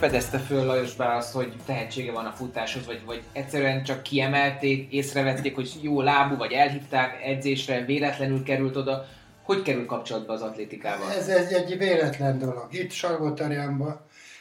Fedezte 0.00 0.38
föl 0.38 0.64
Lajos 0.64 0.94
azt, 0.96 1.32
hogy 1.32 1.52
tehetsége 1.66 2.12
van 2.12 2.26
a 2.26 2.32
futáshoz, 2.32 2.86
vagy, 2.86 3.04
vagy 3.04 3.22
egyszerűen 3.32 3.84
csak 3.84 4.02
kiemelték, 4.02 4.92
észrevették, 4.92 5.54
hogy 5.54 5.78
jó 5.80 6.00
lábú, 6.00 6.36
vagy 6.36 6.52
elhívták 6.52 7.22
edzésre, 7.24 7.84
véletlenül 7.84 8.42
került 8.42 8.76
oda. 8.76 9.06
Hogy 9.42 9.62
kerül 9.62 9.86
kapcsolatba 9.86 10.32
az 10.32 10.42
atlétikával? 10.42 11.12
Ez, 11.12 11.28
ez 11.28 11.52
egy 11.52 11.78
véletlen 11.78 12.38
dolog. 12.38 12.66
Itt 12.70 12.90
Salgótarjánban 12.90 14.00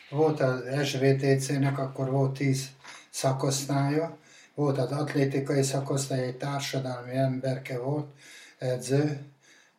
volt 0.10 0.40
az 0.40 0.64
SVTC-nek, 0.84 1.80
akkor 1.80 2.10
volt 2.10 2.38
10 2.38 2.70
szakosztálya, 3.10 4.18
volt 4.56 4.78
az 4.78 4.92
atlétikai 4.92 5.64
szakosztály, 5.64 6.26
egy 6.26 6.38
társadalmi 6.38 7.16
emberke 7.16 7.80
volt, 7.80 8.08
edző, 8.58 9.20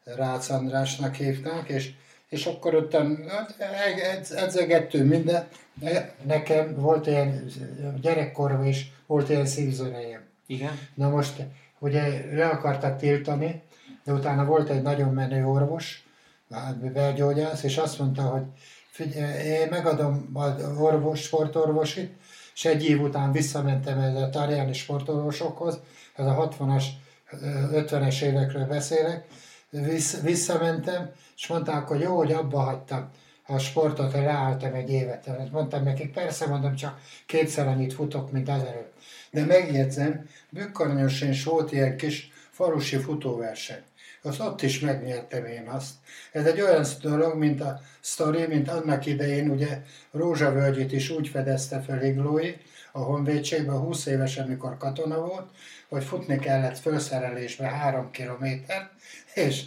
Rácz 0.05 0.51
Andrásnak 0.51 1.15
hívták, 1.15 1.69
és 1.69 1.91
és 2.31 2.47
akkor 2.47 2.75
ott 2.75 2.93
hát, 3.29 3.55
edzegettünk 4.31 5.11
minden. 5.11 5.49
Nekem 6.23 6.75
volt 6.75 7.07
ilyen 7.07 7.45
gyerekkorban 8.01 8.67
is 8.67 8.93
volt 9.07 9.29
ilyen 9.29 9.47
szívzönejem. 9.47 10.21
Igen. 10.47 10.79
Na 10.95 11.09
most 11.09 11.43
ugye 11.79 12.25
le 12.35 12.47
akartak 12.47 12.99
tiltani, 12.99 13.63
de 14.05 14.13
utána 14.13 14.45
volt 14.45 14.71
egy 14.71 14.83
nagyon 14.83 15.15
menő 15.15 15.47
orvos, 15.47 16.05
belgyógyász, 16.93 17.63
és 17.63 17.77
azt 17.77 17.99
mondta, 17.99 18.23
hogy 18.23 18.43
figyelj, 18.91 19.47
én 19.47 19.69
megadom 19.71 20.31
az 20.33 20.79
orvos, 20.79 21.23
sportorvosit, 21.23 22.13
és 22.55 22.65
egy 22.65 22.85
év 22.85 23.01
után 23.01 23.33
visszamentem 23.33 23.99
ez 23.99 24.15
a 24.15 24.31
tarjáni 24.31 24.73
sportorvosokhoz, 24.73 25.81
ez 26.15 26.27
a 26.27 26.49
60-as, 26.59 26.85
50-es 27.73 28.23
évekről 28.23 28.67
beszélek, 28.67 29.27
Vissz, 29.71 30.21
visszamentem, 30.21 31.11
és 31.41 31.47
mondták, 31.47 31.89
hogy 31.89 32.01
jó, 32.01 32.17
hogy 32.17 32.33
abba 32.33 32.59
hagytam 32.59 33.11
a 33.47 33.59
sportot, 33.59 34.13
leálltam 34.13 34.75
egy 34.75 34.91
évet. 34.91 35.51
Mondtam 35.51 35.83
nekik, 35.83 36.13
persze 36.13 36.47
mondom, 36.47 36.75
csak 36.75 37.01
kétszer 37.27 37.67
annyit 37.67 37.93
futok, 37.93 38.33
mint 38.33 38.49
azelőtt. 38.49 38.93
De 39.31 39.45
megjegyzem, 39.45 40.29
Bükkarnyos 40.51 41.21
is 41.21 41.45
volt 41.45 41.73
ilyen 41.73 41.97
kis 41.97 42.31
falusi 42.51 42.97
futóverseny. 42.97 43.83
Az 44.23 44.41
ott 44.41 44.63
is 44.63 44.81
megnyertem 44.81 45.45
én 45.45 45.69
azt. 45.69 45.95
Ez 46.33 46.47
egy 46.47 46.61
olyan 46.61 46.85
dolog, 47.03 47.37
mint 47.37 47.61
a 47.61 47.81
sztori, 48.01 48.47
mint 48.47 48.71
annak 48.71 49.07
idején 49.07 49.51
ugye 49.51 49.83
Rózsavölgyit 50.11 50.93
is 50.93 51.11
úgy 51.11 51.29
fedezte 51.29 51.81
fel 51.81 52.05
Iglói, 52.05 52.53
a 52.93 52.99
honvédségben 52.99 53.77
20 53.77 54.07
évesen, 54.07 54.45
amikor 54.45 54.77
katona 54.77 55.21
volt, 55.21 55.51
hogy 55.89 56.05
futni 56.05 56.39
kellett 56.39 56.79
felszerelésbe 56.79 57.67
három 57.67 58.11
kilométer, 58.11 58.91
és, 59.35 59.63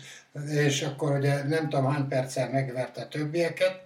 és 0.50 0.82
akkor 0.82 1.12
ugye 1.18 1.44
nem 1.44 1.70
tudom 1.70 1.92
hány 1.92 2.08
perccel 2.08 2.50
megverte 2.50 3.06
többieket. 3.06 3.82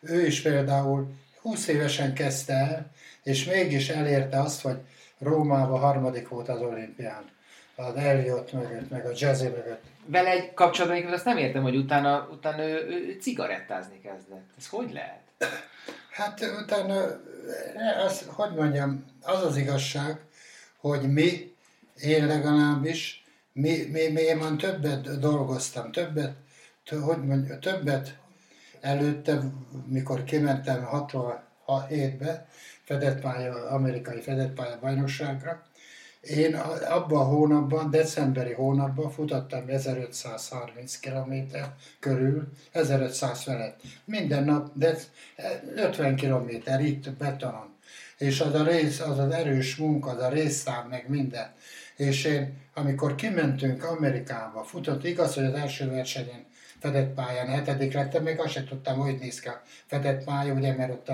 Ő 0.00 0.26
is 0.26 0.42
például 0.42 1.14
20 1.40 1.66
évesen 1.66 2.14
kezdte 2.14 2.52
el, 2.52 2.90
és 3.22 3.44
mégis 3.44 3.88
elérte 3.88 4.40
azt, 4.40 4.60
hogy 4.60 4.78
Rómában 5.18 5.80
harmadik 5.80 6.28
volt 6.28 6.48
az 6.48 6.60
olimpián. 6.60 7.24
Az 7.76 7.94
Elliot 7.94 8.52
mögött, 8.52 8.90
meg 8.90 9.06
a 9.06 9.10
Jazzy 9.14 9.48
mögött. 9.48 9.82
Vele 10.06 10.30
egy 10.30 10.54
kapcsolatban 10.54 11.12
azt 11.12 11.24
nem 11.24 11.36
értem, 11.36 11.62
hogy 11.62 11.76
utána, 11.76 12.28
utána 12.32 12.62
ő, 12.62 12.86
ő 12.88 13.18
cigarettázni 13.20 14.00
kezdett. 14.00 14.48
Ez 14.58 14.68
hogy 14.68 14.92
lehet? 14.92 15.22
Hát 16.10 16.40
utána, 16.62 16.94
az, 18.06 18.26
hogy 18.26 18.54
mondjam, 18.54 19.04
az 19.22 19.42
az 19.42 19.56
igazság, 19.56 20.20
hogy 20.76 21.12
mi, 21.12 21.54
én 22.02 22.26
legalábbis, 22.26 23.24
mi, 23.52 23.88
mi, 23.90 24.08
mi 24.08 24.20
én 24.20 24.36
már 24.36 24.52
többet 24.52 25.18
dolgoztam, 25.18 25.92
többet, 25.92 26.34
hogy 26.88 27.24
mondjam, 27.24 27.60
többet 27.60 28.16
előtte, 28.80 29.42
mikor 29.86 30.24
kimentem 30.24 30.82
60, 30.84 31.42
7-ben 31.66 32.46
fedett 32.84 33.20
pálya, 33.20 33.68
amerikai 33.68 34.20
fedett 34.20 34.54
pálya 34.54 34.78
bajnokságra. 34.80 35.62
Én 36.26 36.54
abban 36.88 37.20
a 37.20 37.24
hónapban, 37.24 37.90
decemberi 37.90 38.52
hónapban 38.52 39.10
futottam 39.10 39.68
1530 39.68 40.98
km 40.98 41.34
körül, 42.00 42.48
1500 42.72 43.42
felett. 43.42 43.80
Minden 44.04 44.44
nap, 44.44 44.70
de 44.74 44.96
50 45.76 46.16
km 46.16 46.48
itt 46.78 47.12
betonon. 47.12 47.74
És 48.18 48.40
az 48.40 48.54
a 48.54 48.64
rész, 48.64 49.00
az 49.00 49.18
az 49.18 49.30
erős 49.30 49.76
munka, 49.76 50.10
az 50.10 50.22
a 50.22 50.28
részszám, 50.28 50.88
meg 50.88 51.04
minden. 51.08 51.52
És 51.96 52.24
én, 52.24 52.56
amikor 52.74 53.14
kimentünk 53.14 53.84
Amerikába, 53.84 54.64
futott, 54.64 55.04
igaz, 55.04 55.34
hogy 55.34 55.44
az 55.44 55.54
első 55.54 55.90
versenyen 55.90 56.46
fedett 56.78 57.14
pályán 57.14 57.46
hetedik 57.46 57.92
lettem, 57.92 58.22
még 58.22 58.40
azt 58.40 58.52
sem 58.52 58.64
tudtam, 58.64 58.98
hogy 58.98 59.18
néz 59.18 59.40
ki 59.40 59.48
a 59.48 59.62
fedett 59.86 60.24
pálya, 60.24 60.52
ugye, 60.52 60.74
mert 60.76 60.90
ott 60.92 61.10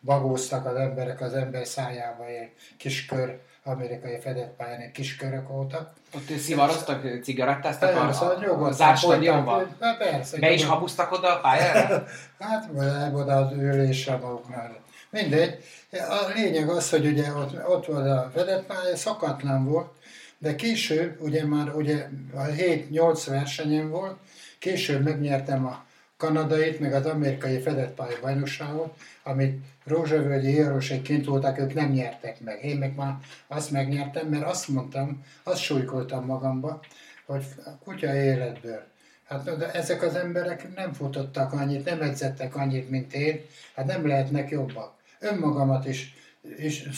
bagóztak 0.00 0.66
az 0.66 0.74
emberek 0.74 1.20
az 1.20 1.34
ember 1.34 1.66
szájába 1.66 2.26
egy 2.26 2.50
kis 2.76 3.06
kör, 3.06 3.40
amerikai 3.64 4.18
fedett 4.20 4.56
pályán 4.56 4.80
egy 4.80 4.90
kis 4.90 5.16
körök 5.16 5.48
voltak. 5.48 5.92
Ott 6.14 6.38
szivaroztak, 6.38 7.22
cigarettáztak 7.22 7.92
persze, 7.92 8.24
a, 8.24 8.62
a, 8.62 8.66
a 8.66 8.72
zárt 8.72 8.98
stadionban? 8.98 9.76
Persze. 9.98 10.38
Be 10.38 10.52
is 10.52 10.64
habuztak 10.64 11.12
oda 11.12 11.36
a 11.36 11.40
pályára? 11.40 12.04
hát 12.38 12.70
oda 13.12 13.36
az 13.36 13.52
ülésre 13.52 14.16
maguknál. 14.16 14.80
Mindegy. 15.10 15.64
A 15.90 16.32
lényeg 16.34 16.68
az, 16.68 16.90
hogy 16.90 17.06
ugye 17.06 17.32
ott, 17.32 17.68
ott 17.68 17.86
volt 17.86 18.06
a 18.06 18.30
fedett 18.34 18.66
pálya, 18.66 18.96
szakatlan 18.96 19.64
volt, 19.64 19.90
de 20.38 20.54
később, 20.54 21.20
ugye 21.20 21.46
már 21.46 21.74
ugye 21.74 22.08
a 22.34 22.42
7-8 22.42 23.22
versenyen 23.26 23.90
volt, 23.90 24.16
később 24.58 25.04
megnyertem 25.04 25.66
a 25.66 25.84
kanadait, 26.16 26.80
meg 26.80 26.94
az 26.94 27.06
amerikai 27.06 27.60
fedett 27.60 27.94
pálya 27.94 28.16
bajnokságot, 28.20 28.94
amit 29.22 29.64
Rózsavölgyi 29.84 30.54
Jarosék 30.54 31.02
kint 31.02 31.24
voltak, 31.24 31.58
ők 31.58 31.74
nem 31.74 31.90
nyertek 31.90 32.40
meg. 32.40 32.64
Én 32.64 32.76
meg 32.76 32.94
már 32.94 33.16
azt 33.46 33.70
megnyertem, 33.70 34.28
mert 34.28 34.44
azt 34.44 34.68
mondtam, 34.68 35.24
azt 35.42 35.62
súlykoltam 35.62 36.24
magamba, 36.24 36.80
hogy 37.26 37.44
kutya 37.84 38.14
életből. 38.14 38.82
Hát 39.24 39.58
de 39.58 39.72
ezek 39.72 40.02
az 40.02 40.14
emberek 40.14 40.74
nem 40.74 40.92
futottak 40.92 41.52
annyit, 41.52 41.84
nem 41.84 42.02
edzettek 42.02 42.56
annyit, 42.56 42.90
mint 42.90 43.14
én, 43.14 43.40
hát 43.74 43.86
nem 43.86 44.06
lehetnek 44.06 44.50
jobbak. 44.50 44.94
Önmagamat 45.20 45.86
is 45.86 46.14
és 46.56 46.88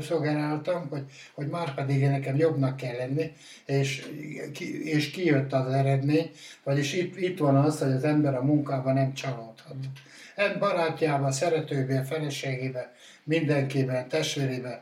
szolgáltam, 0.00 0.88
hogy, 0.88 1.04
hogy 1.34 1.46
már 1.46 1.74
pedig 1.74 2.02
nekem 2.02 2.36
jobbnak 2.36 2.76
kell 2.76 2.96
lenni, 2.96 3.32
és, 3.66 4.06
és 4.84 5.10
kijött 5.10 5.52
az 5.52 5.72
eredmény, 5.72 6.30
vagyis 6.64 6.92
itt, 6.92 7.16
itt 7.16 7.38
van 7.38 7.56
az, 7.56 7.78
hogy 7.78 7.92
az 7.92 8.04
ember 8.04 8.34
a 8.34 8.42
munkában 8.42 8.94
nem 8.94 9.14
csalódhat. 9.14 9.74
Nem 10.38 10.58
barátjával, 10.58 11.32
szeretőben, 11.32 12.04
feleségébe, 12.04 12.92
mindenkiben, 13.24 14.08
testvérében, 14.08 14.80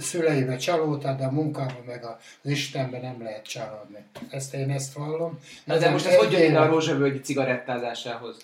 szüleibe 0.00 0.56
csalódhat, 0.56 1.18
de 1.18 1.24
a 1.24 1.30
munkában 1.30 1.82
meg 1.86 2.04
az 2.04 2.50
Istenben 2.50 3.00
nem 3.00 3.22
lehet 3.22 3.46
csalódni. 3.46 3.98
Ezt 4.30 4.54
én 4.54 4.70
ezt 4.70 4.92
vallom. 4.92 5.38
Na 5.64 5.78
de 5.78 5.90
most 5.90 6.06
ez 6.06 6.16
hogy 6.16 6.32
jön 6.32 6.56
a 6.56 6.66
rózsavölgyi 6.66 7.20
cigarettázásához? 7.20 8.36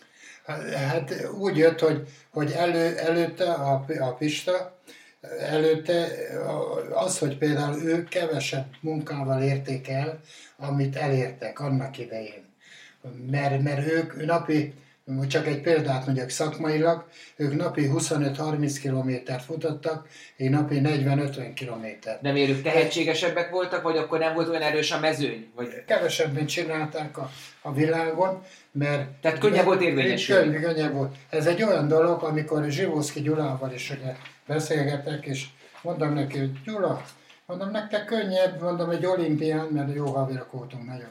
Hát 0.75 1.29
úgy 1.39 1.57
jött, 1.57 1.81
hogy, 1.81 2.09
hogy 2.31 2.53
elő, 2.53 2.97
előtte 2.97 3.53
a, 3.53 3.85
a 4.01 4.15
Pista, 4.15 4.79
előtte 5.39 6.09
az, 6.91 7.19
hogy 7.19 7.39
például 7.39 7.83
ők 7.83 8.09
kevesebb 8.09 8.67
munkával 8.81 9.43
érték 9.43 9.89
el, 9.89 10.21
amit 10.57 10.97
elértek 10.97 11.61
annak 11.61 11.99
idején. 11.99 12.45
Mert, 13.31 13.63
mert 13.63 13.91
ők 13.91 14.25
napi 14.27 14.75
csak 15.29 15.47
egy 15.47 15.61
példát 15.61 16.07
mondjak 16.07 16.29
szakmailag, 16.29 17.05
ők 17.37 17.57
napi 17.57 17.91
25-30 17.93 18.77
kilométert 18.81 19.45
futottak, 19.45 20.09
én 20.37 20.51
napi 20.51 20.81
40-50 20.83 21.51
kilométert. 21.55 22.21
Nem 22.23 22.37
érők 22.37 22.63
tehetségesebbek 22.63 23.51
voltak, 23.51 23.83
vagy 23.83 23.97
akkor 23.97 24.19
nem 24.19 24.35
volt 24.35 24.49
olyan 24.49 24.63
erős 24.63 24.93
a 24.93 24.99
mezőny? 24.99 25.51
Vagy... 25.55 25.85
Kevesebben 25.87 26.47
csinálták 26.47 27.19
a, 27.19 27.31
a 27.63 27.73
világon, 27.73 28.43
mert... 28.73 29.11
Tehát 29.21 29.39
könnyebb 29.39 29.65
volt 29.65 29.83
érvényesülni? 29.83 30.45
Könnyebb, 30.45 30.63
könnyebb 30.63 30.93
volt. 30.93 31.15
Ez 31.31 31.47
egy 31.47 31.63
olyan 31.63 31.89
dolog, 31.89 32.23
amikor 32.23 32.65
Zsivószki 32.71 33.21
Gyulával 33.21 33.73
is 33.73 33.91
ugye 33.91 34.17
beszélgetek, 34.47 35.27
és 35.27 35.47
mondom 35.83 36.15
neki, 36.15 36.39
hogy 36.39 36.63
Gyula, 36.65 37.03
mondom, 37.47 37.71
nektek 37.71 38.05
könnyebb, 38.05 38.61
mondom, 38.61 38.91
egy 38.91 39.07
olimpián, 39.07 39.67
mert 39.67 39.95
jó 39.95 40.07
haverok 40.07 40.53
voltunk 40.53 40.87
nagyon 40.87 41.09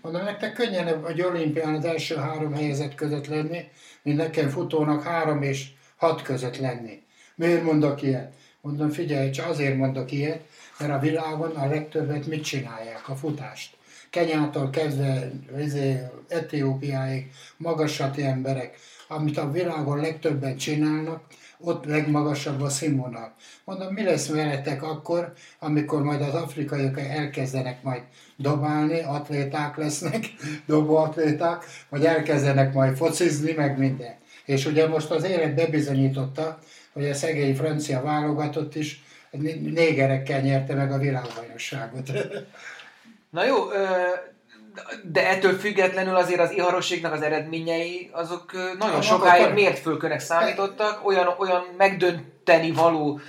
Mondom, 0.00 0.24
nektek 0.24 0.52
könnyen 0.52 1.06
egy 1.06 1.22
olimpián 1.22 1.74
az 1.74 1.84
első 1.84 2.16
három 2.16 2.54
helyezett 2.54 2.94
között 2.94 3.26
lenni, 3.26 3.68
mint 4.02 4.16
nekem 4.16 4.48
futónak 4.48 5.02
három 5.02 5.42
és 5.42 5.66
hat 5.96 6.22
között 6.22 6.58
lenni. 6.58 7.02
Miért 7.34 7.62
mondok 7.62 8.02
ilyet? 8.02 8.32
Mondom, 8.60 8.90
figyelj, 8.90 9.30
csak 9.30 9.48
azért 9.48 9.76
mondok 9.76 10.12
ilyet, 10.12 10.40
mert 10.78 10.92
a 10.92 10.98
világon 10.98 11.50
a 11.50 11.66
legtöbbet 11.66 12.26
mit 12.26 12.44
csinálják? 12.44 13.08
A 13.08 13.14
futást. 13.14 13.76
Kenyától 14.10 14.70
kezdve 14.70 15.30
izé, 15.58 16.00
Etiópiáig 16.28 17.30
magasati 17.56 18.22
emberek, 18.22 18.78
amit 19.08 19.38
a 19.38 19.50
világon 19.50 20.00
legtöbben 20.00 20.56
csinálnak, 20.56 21.22
ott 21.60 21.84
legmagasabb 21.84 22.60
a 22.60 22.68
színvonal. 22.68 23.34
Mondom, 23.64 23.92
mi 23.92 24.02
lesz 24.02 24.28
veletek 24.28 24.82
akkor, 24.82 25.32
amikor 25.58 26.02
majd 26.02 26.20
az 26.20 26.34
afrikaiak 26.34 27.00
elkezdenek 27.00 27.82
majd 27.82 28.02
dobálni, 28.36 29.00
atléták 29.00 29.76
lesznek, 29.76 30.24
dobóatléták, 30.66 31.64
vagy 31.88 32.04
elkezdenek 32.04 32.72
majd 32.72 32.96
focizni, 32.96 33.52
meg 33.52 33.78
minden. 33.78 34.14
És 34.44 34.66
ugye 34.66 34.88
most 34.88 35.10
az 35.10 35.24
élet 35.24 35.54
bebizonyította, 35.54 36.58
hogy 36.92 37.08
a 37.08 37.14
szegény 37.14 37.56
francia 37.56 38.02
válogatott 38.02 38.74
is 38.74 39.02
négerekkel 39.60 40.40
nyerte 40.40 40.74
meg 40.74 40.92
a 40.92 40.98
világbajnokságot. 40.98 42.12
Na 43.30 43.44
jó, 43.44 43.56
de 45.02 45.28
ettől 45.28 45.52
függetlenül 45.52 46.16
azért 46.16 46.40
az 46.40 46.50
iharosségnak 46.50 47.12
az 47.12 47.22
eredményei, 47.22 48.10
azok 48.12 48.52
nagyon 48.78 48.96
a 48.96 49.02
sokáig 49.02 49.52
mértfölkönek 49.54 50.20
számítottak, 50.20 51.06
olyan, 51.06 51.34
olyan 51.38 51.64
megdönteni 51.76 52.72
való 52.72 53.20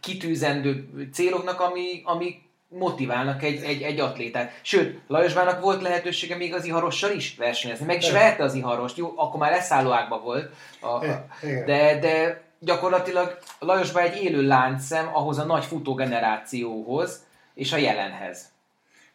kitűzendő 0.00 0.88
céloknak, 1.12 1.60
ami, 1.60 2.02
ami 2.04 2.42
motiválnak 2.68 3.42
egy, 3.42 3.62
egy, 3.62 3.82
egy 3.82 4.00
atlétát. 4.00 4.52
Sőt, 4.62 5.00
Lajosbának 5.06 5.60
volt 5.60 5.82
lehetősége 5.82 6.36
még 6.36 6.54
az 6.54 6.64
iharossal 6.64 7.10
is 7.10 7.36
versenyezni. 7.36 7.86
Meg 7.86 7.96
is 7.96 8.10
verte 8.10 8.42
az 8.42 8.54
iharost. 8.54 8.96
Jó, 8.96 9.12
akkor 9.16 9.40
már 9.40 9.50
leszállóákban 9.50 10.22
volt. 10.22 10.50
A, 10.80 10.86
a, 10.86 11.26
de, 11.66 11.98
de 11.98 12.42
gyakorlatilag 12.58 13.38
Lajosbá 13.58 14.00
egy 14.00 14.22
élő 14.22 14.46
láncszem 14.46 15.10
ahhoz 15.12 15.38
a 15.38 15.44
nagy 15.44 15.64
futógenerációhoz 15.64 17.24
és 17.54 17.72
a 17.72 17.76
jelenhez. 17.76 18.48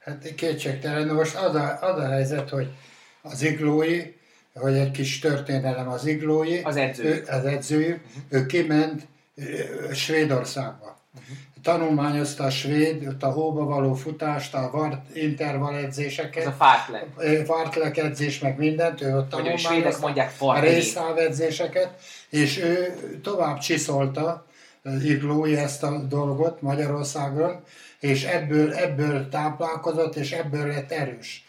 Hát 0.05 0.35
kétségtelen. 0.35 1.07
Most 1.07 1.35
az 1.35 1.55
a, 1.55 1.77
az 1.81 1.97
a 1.99 2.07
helyzet, 2.07 2.49
hogy 2.49 2.67
az 3.21 3.41
iglói, 3.41 4.01
hogy 4.53 4.73
egy 4.73 4.91
kis 4.91 5.19
történelem 5.19 5.89
az 5.89 6.05
iglói, 6.05 6.61
az 6.61 6.75
edző, 6.75 7.03
ő, 7.03 7.23
az 7.27 7.45
edző 7.45 7.79
uh-huh. 7.79 8.23
ő 8.29 8.45
kiment 8.45 9.07
Svédországba. 9.93 10.97
Uh-huh. 11.13 11.37
Tanulmányozta 11.61 12.43
a 12.43 12.49
svéd, 12.49 13.07
ott 13.07 13.23
a 13.23 13.31
hóba 13.31 13.63
való 13.63 13.93
futást, 13.93 14.53
a 14.53 15.03
intervall 15.13 15.75
edzéseket. 15.75 16.43
Ez 16.43 16.47
a 16.47 16.51
fartlek. 16.51 17.05
Fartlek 17.45 17.97
edzés, 17.97 18.39
meg 18.39 18.57
mindent, 18.57 19.01
ő 19.01 19.17
ott 19.17 19.29
tanulmányozta 19.29 20.01
mondják 20.01 20.33
a 20.37 20.59
részszáv 20.59 21.17
edzéseket, 21.17 21.89
és 22.29 22.57
ő 22.57 22.95
tovább 23.23 23.57
csiszolta 23.57 24.45
iglói 25.03 25.55
ezt 25.55 25.83
a 25.83 25.97
dolgot 25.97 26.61
Magyarországon, 26.61 27.63
és 27.99 28.23
ebből, 28.23 28.73
ebből 28.73 29.29
táplálkozott, 29.29 30.15
és 30.15 30.31
ebből 30.31 30.67
lett 30.67 30.91
erős. 30.91 31.45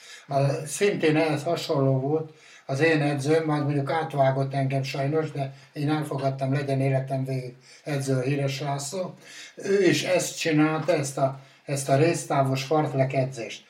Szintén 0.67 1.17
ehhez 1.17 1.43
hasonló 1.43 2.01
volt 2.01 2.33
az 2.67 2.81
én 2.81 3.03
edzőm, 3.03 3.45
majd 3.45 3.63
mondjuk 3.63 3.91
átvágott 3.91 4.55
engem 4.55 4.83
sajnos, 4.83 5.31
de 5.31 5.55
én 5.73 5.91
elfogadtam, 5.91 6.53
legyen 6.53 6.81
életem 6.81 7.25
végig 7.25 7.55
edző 7.85 8.17
a 8.17 8.21
Híres 8.21 8.61
László. 8.61 9.15
Ő 9.55 9.89
is 9.89 10.03
ezt 10.03 10.39
csinálta, 10.39 10.93
ezt 10.93 11.19
a, 11.19 11.41
ezt 11.65 11.89
a 11.89 11.97
résztávos 11.97 12.63
fartlek 12.63 13.13
edzést. 13.13 13.65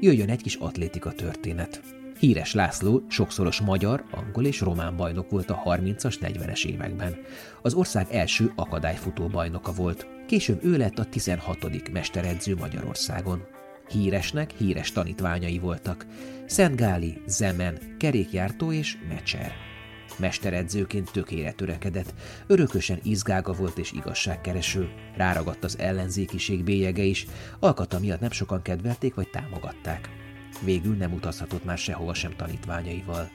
Jöjjön 0.00 0.30
egy 0.30 0.42
kis 0.42 0.54
atlétika 0.54 1.12
történet. 1.12 1.97
Híres 2.18 2.54
László 2.54 3.04
sokszoros 3.08 3.60
magyar, 3.60 4.04
angol 4.10 4.44
és 4.44 4.60
román 4.60 4.96
bajnok 4.96 5.30
volt 5.30 5.50
a 5.50 5.62
30-as, 5.64 6.14
40-es 6.20 6.64
években. 6.64 7.16
Az 7.62 7.74
ország 7.74 8.06
első 8.10 8.52
akadályfutó 8.56 9.26
bajnoka 9.26 9.72
volt. 9.72 10.06
Később 10.26 10.64
ő 10.64 10.76
lett 10.76 10.98
a 10.98 11.04
16. 11.04 11.90
mesteredző 11.92 12.54
Magyarországon. 12.54 13.42
Híresnek 13.88 14.50
híres 14.50 14.92
tanítványai 14.92 15.58
voltak. 15.58 16.06
Szent 16.46 16.76
Gáli, 16.76 17.22
Zemen, 17.26 17.78
kerékjártó 17.98 18.72
és 18.72 18.96
Mecser. 19.08 19.52
Mesteredzőként 20.18 21.10
tökére 21.12 21.52
törekedett, 21.52 22.14
örökösen 22.46 22.98
izgága 23.02 23.52
volt 23.52 23.78
és 23.78 23.92
igazságkereső, 23.92 24.88
ráragadt 25.16 25.64
az 25.64 25.78
ellenzékiség 25.78 26.64
bélyege 26.64 27.02
is, 27.02 27.26
alkata 27.60 27.98
miatt 27.98 28.20
nem 28.20 28.30
sokan 28.30 28.62
kedvelték 28.62 29.14
vagy 29.14 29.30
támogatták. 29.30 30.17
Végül 30.60 30.94
nem 30.94 31.12
utazhatott 31.12 31.64
már 31.64 31.78
sehova 31.78 32.14
sem 32.14 32.36
tanítványaival. 32.36 33.30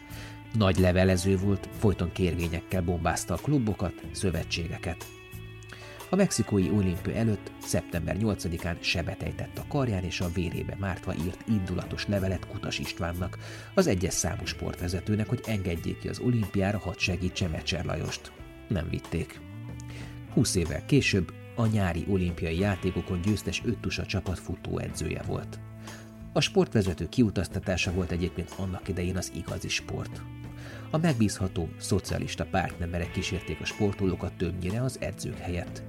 Nagy 0.54 0.78
levelező 0.78 1.38
volt, 1.38 1.70
folyton 1.80 2.12
kérvényekkel 2.12 2.82
bombázta 2.82 3.34
a 3.34 3.38
klubokat, 3.38 3.94
szövetségeket. 4.12 5.06
A 6.10 6.16
mexikói 6.16 6.70
olimpia 6.70 7.14
előtt 7.14 7.52
szeptember 7.62 8.18
8-án 8.20 8.80
sebet 8.80 9.24
ejtett 9.24 9.58
a 9.58 9.66
karján 9.68 10.04
és 10.04 10.22
a 10.22 10.32
vérébe 10.34 10.76
mártva 10.80 11.16
írt 11.16 11.44
indulatos 11.48 12.08
levelet 12.08 12.48
Kutas 12.48 12.80
Istvánnak, 12.80 13.38
az 13.74 13.88
egyes 13.88 14.14
számú 14.14 14.46
sportvezetőnek, 14.46 15.30
hogy 15.30 15.42
engedjék 15.46 16.00
ki 16.00 16.08
az 16.08 16.20
olimpiára, 16.20 16.78
hadd 16.80 16.98
segítse 16.98 17.48
Mecser 17.48 17.86
Lajost. 17.86 18.32
Nem 18.68 18.90
vitték. 18.90 19.40
20 20.34 20.56
évvel 20.56 20.86
később 20.86 21.34
a 21.56 21.66
nyári 21.66 22.06
olimpiai 22.10 22.60
játékokon 22.60 23.22
győztes 23.22 23.62
öttusa 23.66 24.06
csapat 24.06 24.40
futóedzője 24.40 25.22
volt. 25.22 25.60
A 26.36 26.42
sportvezető 26.42 27.10
kiutaztatása 27.10 27.92
volt 27.92 28.12
egyébként 28.12 28.54
annak 28.58 28.88
idején 28.88 29.18
az 29.18 29.32
igazi 29.36 29.68
sport. 29.68 30.22
A 30.92 30.98
megbízható, 30.98 31.70
szocialista 31.80 32.46
pártnemerek 32.46 33.12
kísérték 33.12 33.62
a 33.62 33.66
sportolókat 33.66 34.34
többnyire 34.34 34.82
az 34.82 34.98
edzők 35.02 35.38
helyett. 35.38 35.84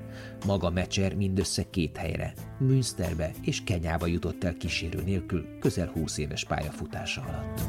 Maga 0.47 0.71
Mecser 0.71 1.15
mindössze 1.15 1.63
két 1.71 1.97
helyre, 1.97 2.33
Münsterbe 2.59 3.31
és 3.43 3.65
Kenyába 3.65 4.07
jutott 4.07 4.45
el 4.45 4.57
kísérő 4.57 5.03
nélkül 5.03 5.59
közel 5.61 5.89
20 5.89 6.19
éves 6.19 6.45
pályafutása 6.45 7.23
alatt. 7.23 7.61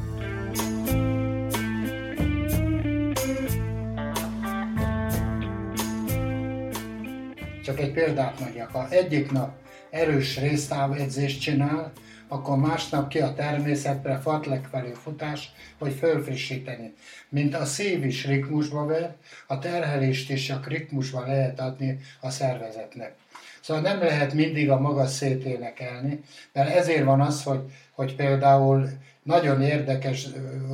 Csak 7.64 7.80
egy 7.80 7.92
példát 7.92 8.40
mondjak, 8.40 8.72
ha 8.72 8.90
egyik 8.90 9.32
nap 9.32 9.54
erős 9.90 10.40
résztávedzést 10.40 11.42
csinál, 11.42 11.92
akkor 12.28 12.58
másnap 12.58 13.08
ki 13.08 13.20
a 13.20 13.34
természetre 13.34 14.18
fatlek 14.18 14.66
felé 14.66 14.92
futás, 14.94 15.52
hogy 15.78 15.94
fölfrissíteni. 15.94 16.94
Mint 17.30 17.56
a 17.56 17.66
szív 17.66 18.06
is 18.06 18.26
ritmusba 18.26 18.86
ver, 18.86 19.16
a 19.48 19.60
terhelést 19.60 20.30
is 20.30 20.46
csak 20.46 20.68
ritmusba 20.68 21.26
lehet 21.26 21.60
adni 21.60 22.00
a 22.22 22.30
szervezetnek. 22.30 23.16
Szóval 23.62 23.84
nem 23.84 24.00
lehet 24.00 24.34
mindig 24.34 24.70
a 24.70 24.80
magas 24.80 25.10
széténekelni, 25.10 26.24
mert 26.54 26.76
ezért 26.76 27.04
van 27.04 27.22
az, 27.22 27.44
hogy, 27.44 27.62
hogy 27.92 28.16
például 28.16 28.90
nagyon 29.24 29.62
érdekes 29.62 30.28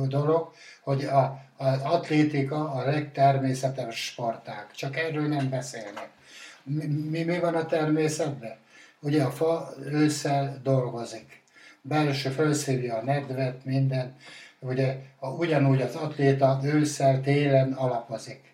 dolog, 0.08 0.52
hogy 0.82 1.04
a, 1.04 1.40
az 1.56 1.80
atlétika 1.82 2.70
a 2.70 2.84
legtermészetes 2.84 4.04
sportág. 4.04 4.66
Csak 4.74 4.96
erről 4.96 5.28
nem 5.28 5.48
beszélnek. 5.48 6.08
Mi, 6.62 7.22
mi 7.22 7.38
van 7.38 7.54
a 7.54 7.66
természetben? 7.66 8.56
Ugye 9.00 9.22
a 9.22 9.30
fa 9.30 9.72
ősszel 9.90 10.60
dolgozik 10.62 11.41
belső 11.82 12.30
felszívja 12.30 12.96
a 12.96 13.02
nedvet, 13.02 13.64
minden. 13.64 14.16
Ugye 14.58 14.96
a, 15.18 15.28
ugyanúgy 15.28 15.80
az 15.80 15.94
atléta 15.94 16.60
ősszel, 16.62 17.20
télen 17.20 17.72
alapozik. 17.72 18.50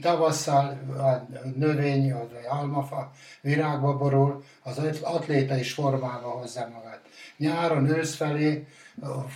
Tavasszal 0.00 0.78
a 0.98 1.26
növény, 1.56 2.12
az 2.12 2.28
almafa 2.48 3.12
virágba 3.40 3.96
borul, 3.96 4.44
az 4.62 4.80
atléta 5.02 5.56
is 5.56 5.72
formába 5.72 6.28
hozza 6.28 6.68
magát. 6.72 7.00
Nyáron, 7.36 7.88
ősz 7.88 8.14
felé 8.14 8.66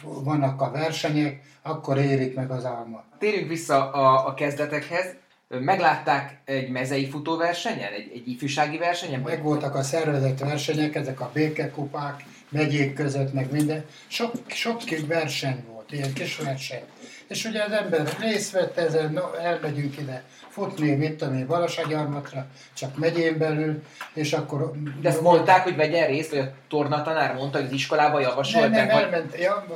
vannak 0.02 0.60
a 0.60 0.70
versenyek, 0.70 1.42
akkor 1.62 1.98
érik 1.98 2.34
meg 2.34 2.50
az 2.50 2.64
alma. 2.64 3.04
Térjünk 3.18 3.48
vissza 3.48 3.92
a, 3.92 4.26
a 4.26 4.34
kezdetekhez. 4.34 5.14
Meglátták 5.48 6.40
egy 6.44 6.70
mezei 6.70 7.08
futóversenyen, 7.08 7.92
egy, 7.92 8.10
egy 8.14 8.28
ifjúsági 8.28 8.78
versenyen? 8.78 9.20
Megvoltak 9.20 9.74
a 9.74 9.82
szervezett 9.82 10.38
versenyek, 10.38 10.94
ezek 10.94 11.20
a 11.20 11.30
békekupák, 11.32 12.24
megyék 12.54 12.94
között, 12.94 13.32
meg 13.32 13.50
minden. 13.50 13.84
Sok, 14.06 14.32
sok 14.46 14.78
kis 14.78 15.00
verseny 15.06 15.64
volt, 15.72 15.92
ilyen 15.92 16.12
kis 16.12 16.36
verseny. 16.36 16.82
És 17.28 17.44
ugye 17.44 17.62
az 17.62 17.72
ember 17.72 18.08
részt 18.20 18.50
vett 18.50 18.76
ezen, 18.76 19.12
no, 19.12 19.32
elmegyünk 19.32 19.98
ide 19.98 20.22
futni, 20.48 20.94
mit 20.94 21.16
tudom 21.16 21.34
én, 21.34 21.46
Valasagyarmatra, 21.46 22.46
csak 22.74 22.98
megyén 22.98 23.38
belül, 23.38 23.82
és 24.14 24.32
akkor... 24.32 24.72
De 25.00 25.08
ezt 25.08 25.20
mondták, 25.20 25.62
hogy 25.62 25.76
vegyen 25.76 26.06
részt, 26.06 26.30
vagy 26.30 26.38
a 26.38 26.52
tornatanár 26.68 27.34
mondta, 27.34 27.58
hogy 27.58 27.66
az 27.66 27.72
iskolába 27.72 28.20
javasolták? 28.20 28.70
Nem, 28.70 28.86
nem, 28.86 28.98
elment, 28.98 29.38
ja, 29.38 29.66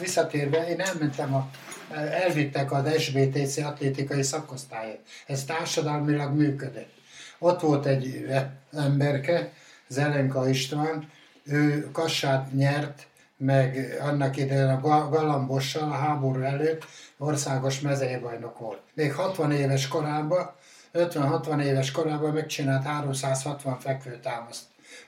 visszatérve, 0.00 0.68
én 0.68 0.80
elmentem 0.80 1.34
a 1.34 1.50
elvittek 1.94 2.72
az 2.72 3.02
SBTC 3.02 3.56
atlétikai 3.56 4.22
szakosztályát. 4.22 4.98
Ez 5.26 5.44
társadalmilag 5.44 6.34
működött. 6.34 6.92
Ott 7.38 7.60
volt 7.60 7.86
egy 7.86 8.26
emberke, 8.72 9.52
Zelenka 9.88 10.48
István, 10.48 11.10
ő 11.44 11.90
kassát 11.92 12.52
nyert, 12.52 13.06
meg 13.36 13.98
annak 14.00 14.36
idején 14.36 14.68
a 14.68 15.08
Galambossal 15.08 15.82
a 15.82 15.94
háború 15.94 16.40
előtt 16.40 16.84
országos 17.18 17.80
mezejbajnok 17.80 18.58
volt. 18.58 18.80
Még 18.94 19.12
60 19.12 19.52
éves 19.52 19.88
korában, 19.88 20.50
50-60 20.94 21.62
éves 21.62 21.90
korában 21.90 22.32
megcsinált 22.32 22.84
360 22.84 23.78
fekvőtámaszt 23.78 24.64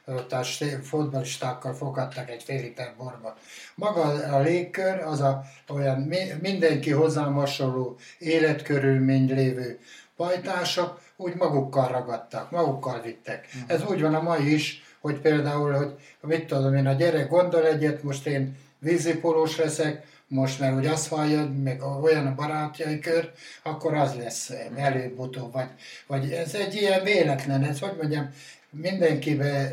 a 0.07 0.43
fotbalistákkal 0.83 1.75
fogadtak 1.75 2.31
egy 2.31 2.43
fél 2.43 2.61
liter 2.61 2.95
borba. 2.99 3.37
Maga 3.75 4.03
a 4.35 4.39
légkör, 4.41 5.01
az 5.01 5.21
a 5.21 5.45
olyan 5.69 6.13
mindenki 6.41 6.91
hozzám 6.91 7.35
hasonló 7.35 7.97
életkörülmény 8.19 9.35
lévő 9.35 9.79
pajtások, 10.17 11.01
úgy 11.17 11.35
magukkal 11.35 11.89
ragadtak, 11.89 12.51
magukkal 12.51 13.01
vittek. 13.01 13.49
Mhm. 13.53 13.71
Ez 13.71 13.83
úgy 13.85 14.01
van 14.01 14.15
a 14.15 14.23
mai 14.23 14.55
is, 14.55 14.83
hogy 15.07 15.21
például, 15.21 15.73
hogy 15.73 15.95
mit 16.21 16.47
tudom 16.47 16.75
én, 16.75 16.87
a 16.87 16.93
gyerek 16.93 17.29
gondol 17.29 17.67
egyet, 17.67 18.03
most 18.03 18.27
én 18.27 18.57
vízipolós 18.79 19.57
leszek, 19.57 20.07
most 20.29 20.61
mert 20.61 20.75
hogy 20.75 20.87
azt 20.87 21.09
hallja, 21.09 21.51
meg 21.63 21.83
olyan 22.03 22.27
a 22.27 22.35
barátjai 22.35 22.99
kör, 22.99 23.31
akkor 23.63 23.95
az 23.95 24.15
lesz 24.15 24.53
előbb-utóbb. 24.77 25.53
Vagy, 25.53 25.69
vagy 26.07 26.33
ez 26.33 26.55
egy 26.55 26.75
ilyen 26.75 27.03
véletlen, 27.03 27.65
ez 27.65 27.79
hogy 27.79 27.97
mondjam, 27.97 28.31
mindenkiben 28.71 29.73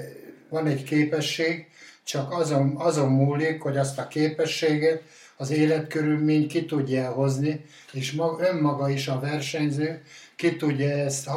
van 0.50 0.68
egy 0.68 0.84
képesség, 0.84 1.68
csak 2.04 2.32
azon, 2.32 2.76
azon 2.78 3.10
múlik, 3.10 3.62
hogy 3.62 3.78
azt 3.78 4.00
a 4.00 4.08
képességet 4.08 5.02
az 5.38 5.52
életkörülmény 5.52 6.48
ki 6.48 6.66
tudja 6.66 7.12
hozni, 7.12 7.66
és 7.92 8.12
maga, 8.12 8.48
önmaga 8.48 8.90
is 8.90 9.08
a 9.08 9.20
versenyző 9.20 10.02
ki 10.36 10.56
tudja 10.56 10.90
ezt, 10.90 11.30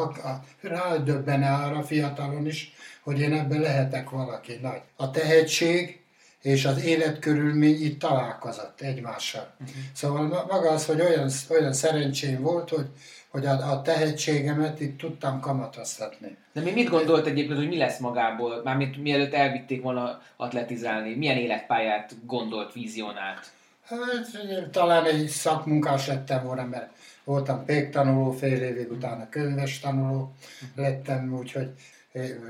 rádöbben 0.61 1.43
arra 1.43 1.83
fiatalon 1.83 2.47
is, 2.47 2.76
hogy 3.07 3.21
én 3.21 3.33
ebben 3.33 3.61
lehetek 3.61 4.11
valaki 4.11 4.59
nagy. 4.63 4.81
A 4.97 5.11
tehetség 5.11 6.01
és 6.43 6.65
az 6.65 6.85
életkörülmény 6.85 7.83
itt 7.83 7.99
találkozott 7.99 8.81
egymással. 8.81 9.55
Uh-huh. 9.61 9.77
Szóval 9.93 10.47
maga 10.49 10.71
az, 10.71 10.87
hogy 10.87 11.01
olyan, 11.01 11.31
olyan 11.51 11.73
szerencsém 11.73 12.41
volt, 12.41 12.69
hogy, 12.69 12.87
hogy 13.29 13.47
a, 13.47 13.71
a 13.71 13.83
tehetségemet 13.83 14.81
itt 14.81 14.99
tudtam 14.99 15.41
kamatoztatni. 15.41 16.37
De 16.53 16.61
mi 16.61 16.71
mit 16.71 16.89
gondolt 16.89 17.27
egyébként, 17.27 17.59
hogy 17.59 17.69
mi 17.69 17.77
lesz 17.77 17.99
magából, 17.99 18.61
mármint 18.65 19.03
mielőtt 19.03 19.35
elvitték 19.35 19.83
volna 19.83 20.21
atletizálni, 20.37 21.15
milyen 21.15 21.37
életpályát 21.37 22.15
gondolt, 22.25 22.73
vizionált? 22.73 23.51
Hát, 23.85 24.71
talán 24.71 25.05
egy 25.05 25.29
szakmunkás 25.29 26.07
lettem 26.07 26.45
volna, 26.45 26.65
mert 26.65 26.91
voltam 27.25 27.65
péktanuló, 27.65 28.31
fél 28.31 28.63
évig 28.63 28.91
utána 28.91 29.29
könyves 29.29 29.81
tanuló 29.81 30.33
lettem, 30.75 31.35
úgyhogy 31.39 31.71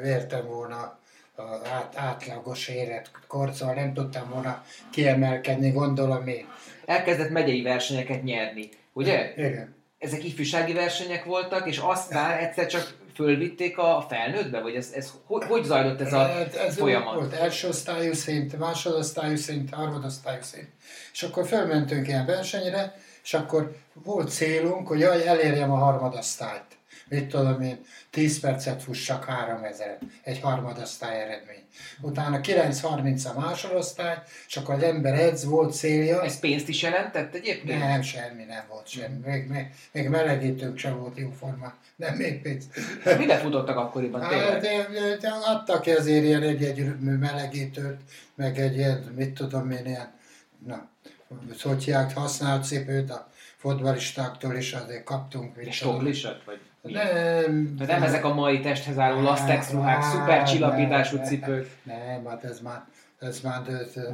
értem 0.04 0.46
volna 0.46 0.98
az 1.34 1.68
át, 1.72 1.96
átlagos 1.96 2.68
életkorccal, 2.68 3.74
nem 3.74 3.92
tudtam 3.92 4.28
volna 4.28 4.64
kiemelkedni, 4.90 5.70
gondolom 5.70 6.26
én. 6.26 6.46
Elkezdett 6.84 7.30
megyei 7.30 7.62
versenyeket 7.62 8.22
nyerni, 8.22 8.68
ugye? 8.92 9.32
Igen. 9.36 9.74
Ezek 9.98 10.24
ifjúsági 10.24 10.72
versenyek 10.72 11.24
voltak, 11.24 11.68
és 11.68 11.78
aztán 11.78 12.38
egyszer 12.38 12.66
csak 12.66 12.94
fölvitték 13.14 13.78
a 13.78 14.06
felnőttbe? 14.08 14.60
Vagy 14.60 14.74
ez, 14.74 14.92
ez 14.94 15.12
hogy, 15.24 15.44
hogy 15.44 15.64
zajlott 15.64 16.00
ez 16.00 16.12
a 16.12 16.28
ez, 16.28 16.54
ez 16.54 16.76
folyamat? 16.76 17.14
Volt 17.14 17.32
első 17.32 17.68
osztályú 17.68 18.12
szint, 18.12 18.58
másodosztályú 18.58 19.36
szint, 19.36 19.74
harmadosztályú 19.74 20.42
szint. 20.42 20.68
És 21.12 21.22
akkor 21.22 21.46
fölmentünk 21.46 22.08
ilyen 22.08 22.26
versenyre, 22.26 22.94
és 23.22 23.34
akkor 23.34 23.76
volt 23.92 24.30
célunk, 24.30 24.88
hogy 24.88 25.00
jaj, 25.00 25.26
elérjem 25.26 25.70
a 25.70 25.76
harmadosztályt 25.76 26.75
mit 27.08 27.28
tudom 27.28 27.60
én, 27.60 27.78
10 28.10 28.40
percet 28.40 28.82
fussak 28.82 29.24
3000, 29.24 29.98
egy 30.22 30.40
harmadosztály 30.40 31.20
eredmény. 31.20 31.62
Utána 32.00 32.40
9.30 32.40 33.34
a 33.34 33.40
másodosztály, 33.40 34.16
és 34.46 34.56
akkor 34.56 34.74
az 34.74 34.82
ember 34.82 35.18
edz, 35.18 35.44
volt 35.44 35.74
célja. 35.74 36.22
Ez 36.22 36.38
pénzt 36.38 36.68
is 36.68 36.82
jelentett 36.82 37.34
egyébként? 37.34 37.78
Nem, 37.78 38.02
semmi 38.02 38.44
nem 38.44 38.64
volt, 38.68 38.88
semmi. 38.88 39.18
Még, 39.24 39.48
még, 39.48 39.66
még 39.92 40.08
melegítőnk 40.08 40.78
sem 40.78 40.98
volt 40.98 41.18
jóforma, 41.18 41.74
nem 41.96 42.14
még 42.14 42.42
pénz. 42.42 42.64
Mire 43.18 43.38
futottak 43.38 43.76
akkoriban 43.76 44.20
hát, 44.20 44.60
de, 44.60 44.86
de, 45.20 45.28
adtak 45.44 45.80
ki 45.80 45.90
azért 45.90 46.24
ilyen 46.24 46.42
egy-egy 46.42 46.98
melegítőt, 47.00 48.00
meg 48.34 48.58
egy 48.58 48.76
ilyen, 48.76 49.12
mit 49.16 49.34
tudom 49.34 49.70
én, 49.70 49.86
ilyen, 49.86 50.14
na, 50.66 50.88
hogy 51.62 51.94
használt 52.14 52.64
cipőt 52.64 53.10
a 53.10 53.30
fotbalistáktól 53.56 54.56
is 54.56 54.72
azért 54.72 55.04
kaptunk. 55.04 55.56
És 55.56 55.78
toklisat, 55.78 56.44
vagy? 56.44 56.60
Nem. 56.92 57.76
De 57.76 57.86
nem 57.86 58.02
ezek 58.02 58.24
a 58.24 58.34
mai 58.34 58.60
testhez 58.60 58.98
álló 58.98 59.20
lastex 59.20 59.70
ruhák, 59.70 60.02
szuper 60.02 60.42
csillapítású 60.42 61.16
cipők. 61.16 61.70
Nem, 61.82 62.26
hát 62.26 62.44
ez 62.44 62.60
már 62.60 62.84
ez 63.18 63.40
már 63.40 63.62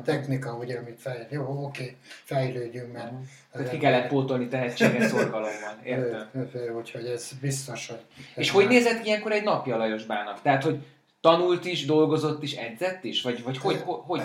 technika, 0.05 0.55
ugye, 0.55 0.79
amit 0.79 1.01
fejl. 1.01 1.27
Jó, 1.31 1.65
oké, 1.65 1.97
fejlődjünk, 2.25 2.93
mert... 2.93 3.13
Tehát 3.53 3.71
ki 3.71 3.79
kellett 3.79 4.09
pótolni 4.09 4.49
tehetséges 4.49 5.07
szorgalommal, 5.07 5.79
értem. 5.85 6.49
Úgyhogy 6.77 7.07
ez 7.07 7.31
biztos, 7.41 7.89
hogy... 7.89 8.01
És 8.35 8.51
hogy 8.51 8.69
nézett 8.69 9.05
ilyenkor 9.05 9.33
egy 9.33 9.43
napja 9.43 9.77
Lajos 9.77 10.05
Bának? 10.05 10.43
Tehát, 10.43 10.63
hogy 10.63 10.79
tanult 11.21 11.65
is, 11.65 11.85
dolgozott 11.87 12.43
is, 12.43 12.53
edzett 12.53 13.05
is? 13.05 13.23
Vagy, 13.23 13.43
vagy 13.43 13.59
hogy, 13.59 13.83
hogy? 13.85 14.21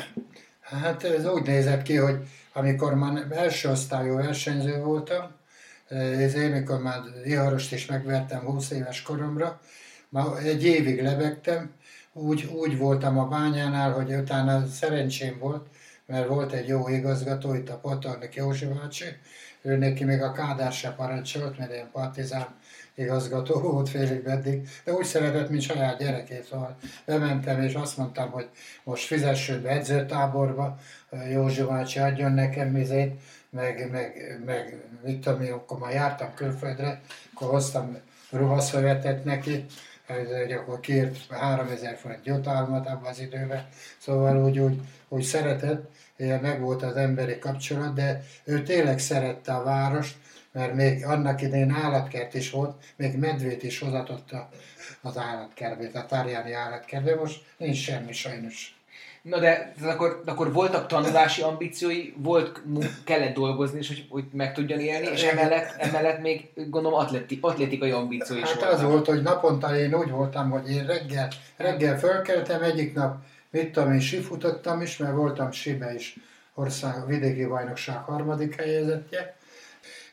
Hát 0.61 1.03
ez 1.03 1.25
úgy 1.25 1.45
nézett 1.45 1.81
ki, 1.81 1.95
hogy 1.95 2.17
amikor 2.53 2.93
már 2.93 3.25
első 3.29 3.69
osztályú 3.69 4.15
versenyző 4.15 4.79
voltam, 4.79 5.31
én, 6.35 6.51
mikor 6.51 6.81
már 6.81 6.99
Iharost 7.25 7.73
is 7.73 7.85
megvertem 7.85 8.39
20 8.39 8.71
éves 8.71 9.01
koromra, 9.01 9.59
már 10.09 10.25
egy 10.43 10.63
évig 10.63 11.01
lebegtem, 11.01 11.71
úgy, 12.13 12.49
úgy 12.53 12.77
voltam 12.77 13.19
a 13.19 13.27
bányánál, 13.27 13.91
hogy 13.91 14.13
utána 14.13 14.67
szerencsém 14.67 15.37
volt, 15.39 15.67
mert 16.05 16.27
volt 16.27 16.51
egy 16.51 16.67
jó 16.67 16.87
igazgató, 16.87 17.53
itt 17.53 17.69
a 17.69 17.77
Potornik 17.77 18.35
Józsi 18.35 18.65
bácsi, 18.65 19.05
ő 19.61 19.77
neki 19.77 20.03
még 20.03 20.21
a 20.21 20.31
Kádár 20.31 20.71
se 20.71 20.91
parancsolt, 20.91 21.57
mert 21.57 21.71
ilyen 21.71 21.89
partizán 21.91 22.47
igazgató 22.95 23.59
volt 23.59 23.89
félig 23.89 24.23
meddig, 24.25 24.69
de 24.83 24.93
úgy 24.93 25.05
szeretett, 25.05 25.49
mint 25.49 25.61
saját 25.61 25.99
gyerekét, 25.99 26.43
szóval 26.43 26.77
bementem 27.05 27.61
és 27.61 27.73
azt 27.73 27.97
mondtam, 27.97 28.29
hogy 28.29 28.49
most 28.83 29.05
fizessünk 29.05 29.61
be 29.61 29.69
edzőtáborba, 29.69 30.77
Józsi 31.31 31.63
bácsi 31.63 31.99
adjon 31.99 32.31
nekem 32.31 32.67
mizét, 32.67 33.21
meg, 33.49 33.91
meg, 33.91 34.41
meg 34.45 34.83
mit 35.03 35.21
tudom 35.21 35.41
én, 35.41 35.51
akkor 35.51 35.77
már 35.77 35.93
jártam 35.93 36.33
külföldre, 36.33 37.01
akkor 37.33 37.49
hoztam 37.49 37.97
ruhaszövetet 38.29 39.23
neki, 39.23 39.65
hogy 40.07 40.51
akkor 40.51 40.79
kért 40.79 41.17
3000 41.29 41.97
forint 41.97 42.25
jutalmat 42.25 42.87
abban 42.87 43.09
az 43.11 43.19
időben, 43.19 43.67
szóval 43.97 44.43
úgy, 44.43 44.59
úgy, 44.59 44.81
úgy 45.07 45.23
szeretett, 45.23 45.89
meg 46.17 46.59
volt 46.61 46.83
az 46.83 46.95
emberi 46.95 47.39
kapcsolat, 47.39 47.93
de 47.93 48.23
ő 48.43 48.63
tényleg 48.63 48.99
szerette 48.99 49.53
a 49.53 49.63
várost, 49.63 50.15
mert 50.51 50.73
még 50.73 51.05
annak 51.05 51.41
idején 51.41 51.71
állatkert 51.71 52.33
is 52.33 52.49
volt, 52.49 52.83
még 52.95 53.17
medvét 53.17 53.63
is 53.63 53.79
hozatott 53.79 54.35
az 55.01 55.17
állatkertbe, 55.17 55.99
a 55.99 56.05
Tárjáni 56.05 56.53
állatkertbe, 56.53 57.15
most 57.15 57.45
nincs 57.57 57.77
semmi 57.77 58.13
sajnos. 58.13 58.76
Na 59.21 59.39
de, 59.39 59.73
de 59.81 59.87
akkor, 59.87 60.21
de 60.25 60.31
akkor 60.31 60.53
voltak 60.53 60.87
tanulási 60.87 61.41
ambíciói, 61.41 62.13
volt, 62.17 62.61
kellett 63.03 63.33
dolgozni, 63.33 63.77
és 63.79 63.87
hogy, 63.87 64.05
hogy 64.09 64.23
meg 64.31 64.53
tudjon 64.53 64.79
élni, 64.79 65.07
és 65.07 65.23
emellett, 65.23 65.75
emellett 65.77 66.21
még 66.21 66.49
gondolom 66.55 66.99
atleti, 66.99 67.37
atlétikai 67.41 67.91
ambíciói 67.91 68.39
is 68.39 68.45
Hát 68.45 68.55
voltak. 68.55 68.73
az 68.73 68.83
volt, 68.83 69.05
hogy 69.05 69.21
naponta 69.21 69.77
én 69.77 69.93
úgy 69.95 70.09
voltam, 70.09 70.49
hogy 70.49 70.71
én 70.71 70.85
reggel, 70.85 71.27
reggel 71.57 71.99
fölkeltem, 71.99 72.61
egyik 72.61 72.93
nap, 72.93 73.15
mit 73.49 73.71
tudom 73.71 73.93
én, 73.93 73.99
sifutottam 73.99 74.81
is, 74.81 74.97
mert 74.97 75.15
voltam 75.15 75.51
sibe 75.51 75.93
is 75.93 76.15
ország 76.53 77.07
vidéki 77.07 77.45
bajnokság 77.45 77.97
harmadik 77.97 78.55
helyezettje, 78.55 79.35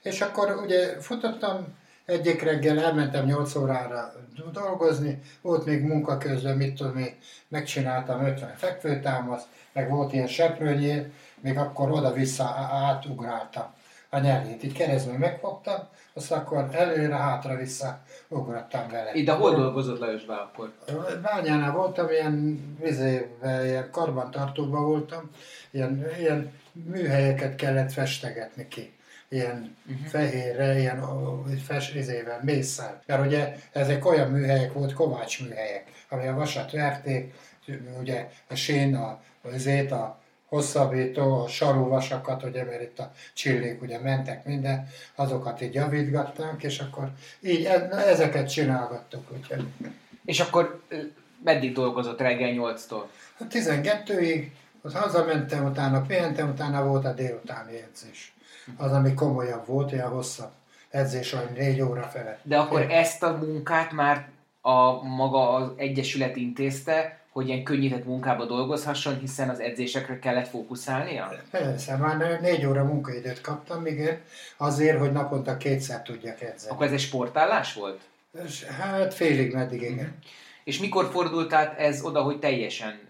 és 0.02 0.20
akkor 0.20 0.60
ugye 0.64 1.00
futottam, 1.00 1.66
egyik 2.06 2.42
reggel 2.42 2.78
elmentem 2.78 3.24
8 3.24 3.54
órára 3.54 4.12
dolgozni, 4.52 5.22
volt 5.42 5.64
még 5.64 5.82
munka 5.82 6.18
közben, 6.18 6.56
mit 6.56 6.74
tudom 6.74 6.98
én, 6.98 7.14
megcsináltam 7.48 8.24
50 8.24 8.54
fekvőtámaszt, 8.56 9.46
meg 9.72 9.90
volt 9.90 10.12
ilyen 10.12 10.26
seprőnyél, 10.26 11.06
még 11.40 11.58
akkor 11.58 11.90
oda-vissza 11.90 12.44
átugráltam 12.70 13.72
a 14.10 14.18
nyelét. 14.18 14.62
Így 14.62 14.72
keresztül 14.72 15.18
megfogtam, 15.18 15.88
azt 16.14 16.32
akkor 16.32 16.68
előre, 16.72 17.16
hátra-vissza 17.16 18.02
ugrattam 18.28 18.88
vele. 18.90 19.14
Itt, 19.14 19.26
de 19.26 19.32
hol 19.32 19.54
dolgozott 19.54 19.98
Lajos 19.98 20.24
Bál 20.24 20.50
akkor? 20.52 20.72
Bányánál 21.22 21.72
voltam, 21.72 22.10
ilyen, 22.10 22.60
vizébe, 22.80 23.64
ilyen 23.64 23.90
karbantartóban 23.90 24.84
voltam, 24.84 25.30
ilyen, 25.70 26.06
ilyen 26.18 26.52
műhelyeket 26.72 27.54
kellett 27.54 27.92
festegetni 27.92 28.68
ki 28.68 28.94
ilyen 29.34 29.76
uh-huh. 29.86 30.06
fehérre, 30.06 30.78
ilyen 30.78 31.04
fes, 31.64 31.94
izével, 31.94 32.40
mészsel. 32.42 33.02
Mert 33.06 33.26
ugye 33.26 33.56
ezek 33.72 34.06
olyan 34.06 34.30
műhelyek 34.30 34.72
volt, 34.72 34.92
kovács 34.92 35.42
műhelyek, 35.42 35.90
ami 36.08 36.26
a 36.26 36.34
vasat 36.34 36.70
verték, 36.70 37.34
ugye 38.00 38.28
a 38.48 38.54
sén, 38.54 38.94
a, 38.94 39.20
azért 39.42 39.90
a 39.90 40.22
hosszabbító, 40.48 41.42
a 41.42 41.48
sarúvasakat, 41.48 42.42
ugye, 42.42 42.64
mert 42.64 42.82
itt 42.82 42.98
a 42.98 43.12
csillék 43.34 43.82
ugye 43.82 43.98
mentek 43.98 44.44
minden, 44.44 44.88
azokat 45.14 45.60
így 45.60 45.74
javítgatták, 45.74 46.62
és 46.62 46.78
akkor 46.78 47.10
így 47.40 47.64
e, 47.64 47.88
ezeket 47.90 48.50
csinálgattuk. 48.50 49.30
Úgyhogy. 49.36 49.64
És 50.24 50.40
akkor 50.40 50.82
meddig 51.44 51.74
dolgozott 51.74 52.20
reggel 52.20 52.52
8-tól? 52.54 53.02
12-ig, 53.50 54.46
ott 54.82 54.92
hazamentem, 54.92 55.64
utána 55.64 56.00
pihentem, 56.00 56.48
utána 56.48 56.84
volt 56.84 57.04
a 57.04 57.12
délutáni 57.12 57.76
edzés 57.76 58.33
az, 58.76 58.92
ami 58.92 59.14
komolyabb 59.14 59.66
volt, 59.66 59.92
olyan 59.92 60.10
hosszabb 60.10 60.50
edzés, 60.90 61.32
olyan 61.32 61.52
négy 61.56 61.80
óra 61.80 62.02
felett. 62.02 62.40
De 62.42 62.58
akkor 62.58 62.80
Én... 62.80 62.90
ezt 62.90 63.22
a 63.22 63.36
munkát 63.36 63.92
már 63.92 64.28
a 64.60 65.02
maga 65.02 65.48
az 65.48 65.70
Egyesület 65.76 66.36
intézte, 66.36 67.18
hogy 67.32 67.48
ilyen 67.48 67.62
könnyített 67.62 68.04
munkába 68.04 68.44
dolgozhasson, 68.44 69.18
hiszen 69.18 69.48
az 69.48 69.60
edzésekre 69.60 70.18
kellett 70.18 70.48
fókuszálnia? 70.48 71.32
Persze, 71.50 71.96
már 71.96 72.40
négy 72.40 72.66
óra 72.66 72.84
munkaidőt 72.84 73.40
kaptam, 73.40 73.86
igen, 73.86 74.20
azért, 74.56 74.98
hogy 74.98 75.12
naponta 75.12 75.56
kétszer 75.56 76.02
tudjak 76.02 76.40
edzeni. 76.40 76.72
Akkor 76.72 76.86
ez 76.86 76.92
egy 76.92 77.00
sportállás 77.00 77.74
volt? 77.74 78.00
Hát 78.78 79.14
félig 79.14 79.54
meddig, 79.54 79.82
igen. 79.82 80.18
És 80.64 80.78
mikor 80.78 81.10
fordult 81.12 81.52
át 81.52 81.78
ez 81.78 82.02
oda, 82.02 82.22
hogy 82.22 82.38
teljesen 82.38 83.00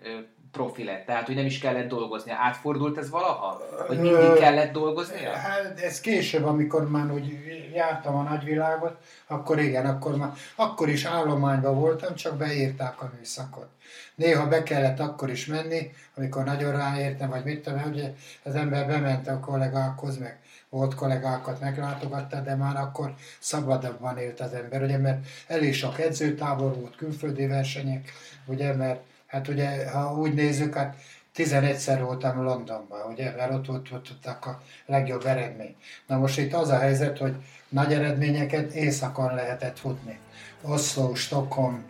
profi 0.55 0.85
lett? 0.85 1.07
Tehát, 1.07 1.27
hogy 1.27 1.35
nem 1.35 1.45
is 1.45 1.59
kellett 1.59 1.89
dolgozni. 1.89 2.31
Átfordult 2.31 2.99
ez 2.99 3.11
valaha? 3.11 3.63
Hogy 3.87 3.99
mindig 3.99 4.33
kellett 4.33 4.73
dolgozni? 4.73 5.25
Hát 5.25 5.81
ez 5.81 6.01
később, 6.01 6.45
amikor 6.45 6.91
már 6.91 7.11
úgy 7.11 7.39
jártam 7.75 8.15
a 8.15 8.23
nagyvilágot, 8.23 8.97
akkor 9.27 9.59
igen, 9.59 9.87
akkor 9.87 10.17
már, 10.17 10.33
akkor 10.55 10.89
is 10.89 11.05
állományban 11.05 11.75
voltam, 11.75 12.15
csak 12.15 12.37
beírták 12.37 13.03
a 13.03 13.13
műszakot. 13.19 13.69
Néha 14.15 14.49
be 14.49 14.63
kellett 14.63 15.01
akkor 15.01 15.31
is 15.31 15.47
menni, 15.47 15.91
amikor 16.17 16.45
nagyon 16.45 16.73
ráértem, 16.73 17.31
vagy 17.31 17.45
mit 17.45 17.63
tudom, 17.63 17.83
ugye 17.91 18.13
az 18.43 18.55
ember 18.55 18.87
bement 18.87 19.29
a 19.29 19.41
kollégákhoz, 19.41 20.19
meg 20.19 20.39
volt 20.69 20.95
kollégákat 20.95 21.61
meglátogatta, 21.61 22.41
de 22.41 22.55
már 22.55 22.77
akkor 22.77 23.15
szabadabban 23.39 24.19
élt 24.19 24.41
az 24.41 24.53
ember, 24.53 24.83
ugye, 24.83 24.99
mert 24.99 25.27
elég 25.47 25.75
sok 25.75 26.01
edzőtábor 26.01 26.75
volt, 26.75 26.97
külföldi 26.97 27.47
versenyek, 27.47 28.13
ugye, 28.47 28.73
mert 28.73 29.01
Hát 29.35 29.49
ugye, 29.49 29.91
ha 29.91 30.15
úgy 30.15 30.35
nézzük, 30.35 30.75
hát 30.75 30.97
11-szer 31.37 31.99
voltam 32.05 32.43
Londonban, 32.43 33.11
ugye, 33.11 33.35
mert 33.37 33.53
ott 33.53 33.67
volt, 33.67 33.93
ott, 33.93 34.11
ott 34.11 34.45
a 34.45 34.61
legjobb 34.87 35.27
eredmény. 35.27 35.77
Na 36.07 36.19
most 36.19 36.39
itt 36.39 36.53
az 36.53 36.69
a 36.69 36.79
helyzet, 36.79 37.19
hogy 37.19 37.35
nagy 37.69 37.93
eredményeket 37.93 38.73
éjszakon 38.73 39.35
lehetett 39.35 39.79
futni. 39.79 40.19
Oslo, 40.63 41.15
Stockholm, 41.15 41.85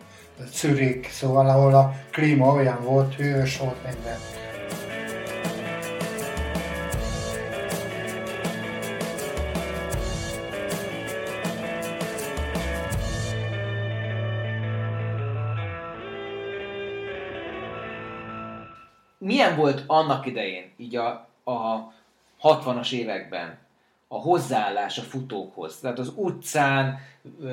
Zürich, 0.51 1.09
szóval 1.09 1.49
ahol 1.49 1.75
a 1.75 1.93
klíma 2.11 2.53
olyan 2.53 2.83
volt, 2.83 3.15
hűvös 3.15 3.57
volt 3.57 3.83
minden. 3.83 4.34
Volt 19.55 19.83
annak 19.87 20.25
idején, 20.25 20.71
így 20.77 20.95
a, 20.95 21.27
a 21.43 21.93
60-as 22.41 22.91
években 22.91 23.57
a 24.07 24.15
hozzáállás 24.15 24.97
a 24.97 25.01
futókhoz? 25.01 25.79
Tehát 25.79 25.99
az 25.99 26.11
utcán, 26.15 26.99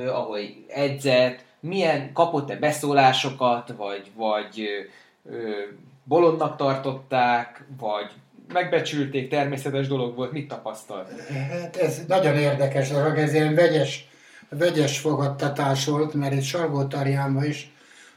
ahogy 0.07 0.64
edzett, 0.68 1.44
milyen 1.61 2.12
kapott-e 2.12 2.57
beszólásokat, 2.57 3.74
vagy, 3.76 4.11
vagy 4.14 4.68
eh, 5.30 5.34
bolondnak 6.05 6.57
tartották, 6.57 7.64
vagy 7.78 8.11
megbecsülték, 8.53 9.28
természetes 9.28 9.88
dolog 9.88 10.16
volt, 10.16 10.32
mit 10.32 10.48
tapasztalt? 10.48 11.20
Hát 11.50 11.76
ez 11.76 12.05
nagyon 12.07 12.36
érdekes 12.36 12.90
ez 12.90 13.34
ilyen 13.34 13.55
vegyes, 13.55 14.09
vegyes 14.48 14.98
fogadtatás 14.98 15.84
volt, 15.84 16.14
mert 16.14 16.32
itt 16.32 16.42
Salgó 16.42 16.86
is 17.42 17.70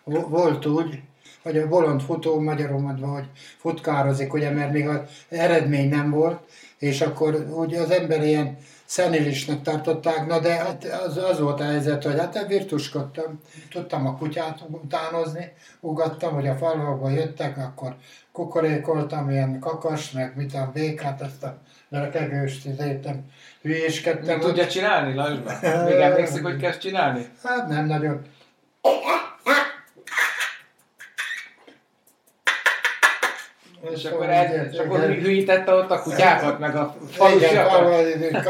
volt 0.03 0.65
úgy, 0.65 0.99
hogy 1.45 1.57
a 1.57 1.67
bolond 1.67 2.01
futó 2.01 2.39
magyarul 2.39 2.79
mondva, 2.79 3.07
hogy 3.07 3.29
futkározik, 3.57 4.33
ugye, 4.33 4.49
mert 4.49 4.71
még 4.71 4.87
az 4.87 4.99
eredmény 5.29 5.89
nem 5.89 6.09
volt, 6.09 6.39
és 6.77 7.01
akkor 7.01 7.47
ugye 7.55 7.79
az 7.79 7.89
ember 7.89 8.23
ilyen 8.23 8.57
szenilisnek 8.85 9.61
tartották, 9.61 10.27
na 10.27 10.39
de 10.39 10.53
hát 10.53 10.83
az, 11.07 11.17
az 11.17 11.39
volt 11.39 11.59
a 11.59 11.63
helyzet, 11.63 12.03
hogy 12.03 12.17
hát 12.17 12.47
virtuskodtam, 12.47 13.39
tudtam 13.71 14.07
a 14.07 14.17
kutyát 14.17 14.59
utánozni, 14.69 15.51
ugattam, 15.79 16.33
hogy 16.33 16.47
a 16.47 16.55
falvakba 16.55 17.09
jöttek, 17.09 17.57
akkor 17.57 17.95
kukorékoltam, 18.31 19.29
ilyen 19.29 19.59
kakas, 19.59 20.11
meg 20.11 20.33
mit 20.35 20.53
a 20.53 20.71
békát, 20.73 21.21
azt 21.21 21.43
a 21.43 21.57
rekegőst, 21.89 22.65
izétem, 22.65 23.25
hülyéskedtem. 23.61 24.37
Mit 24.37 24.45
tudja 24.45 24.67
csinálni, 24.67 25.15
Lajosban? 25.15 25.55
Még 25.85 25.95
emlékszik, 25.95 26.43
hogy 26.43 26.57
kezd 26.57 26.79
csinálni? 26.79 27.27
Hát 27.43 27.67
nem 27.67 27.85
nagyon. 27.85 28.21
És 33.95 34.05
akkor, 34.05 34.29
el, 34.29 34.65
és 34.71 34.77
akkor 34.77 34.99
hűítette 34.99 35.73
ott 35.73 35.91
a 35.91 36.01
kutyákat, 36.01 36.59
meg 36.59 36.75
a 36.75 36.95
falusiakat? 37.09 38.07
Igen, 38.15 38.47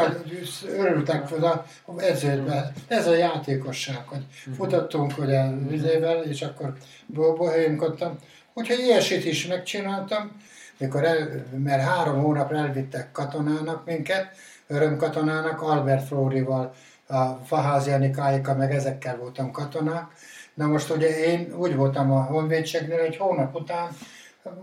örültek 0.77 1.27
fel 1.27 1.43
a 1.43 1.65
edzőben. 1.97 2.71
Ez 2.87 3.07
a 3.07 3.15
játékosság, 3.15 4.03
hogy 4.05 4.25
futottunk 4.55 5.17
ugye 5.17 5.43
vizével, 5.69 6.23
és 6.23 6.41
akkor 6.41 6.73
bohémkodtam. 7.05 8.17
Úgyhogy 8.53 8.79
ilyesit 8.79 9.25
is 9.25 9.47
megcsináltam, 9.47 10.31
mikor 10.77 11.03
el, 11.03 11.45
mert 11.63 11.81
három 11.81 12.21
hónapra 12.21 12.57
elvittek 12.57 13.11
katonának 13.11 13.85
minket, 13.85 14.27
örömkatonának, 14.67 15.61
Albert 15.61 16.07
Flórival, 16.07 16.73
a 17.07 17.23
Faházi 17.45 17.91
Anikáika, 17.91 18.55
meg 18.55 18.73
ezekkel 18.73 19.17
voltam 19.17 19.51
katonák. 19.51 20.05
Na 20.53 20.67
most 20.67 20.89
ugye 20.89 21.25
én 21.25 21.53
úgy 21.57 21.75
voltam 21.75 22.11
a 22.11 22.23
honvédségnél, 22.23 22.99
egy 22.99 23.17
hónap 23.17 23.55
után 23.55 23.87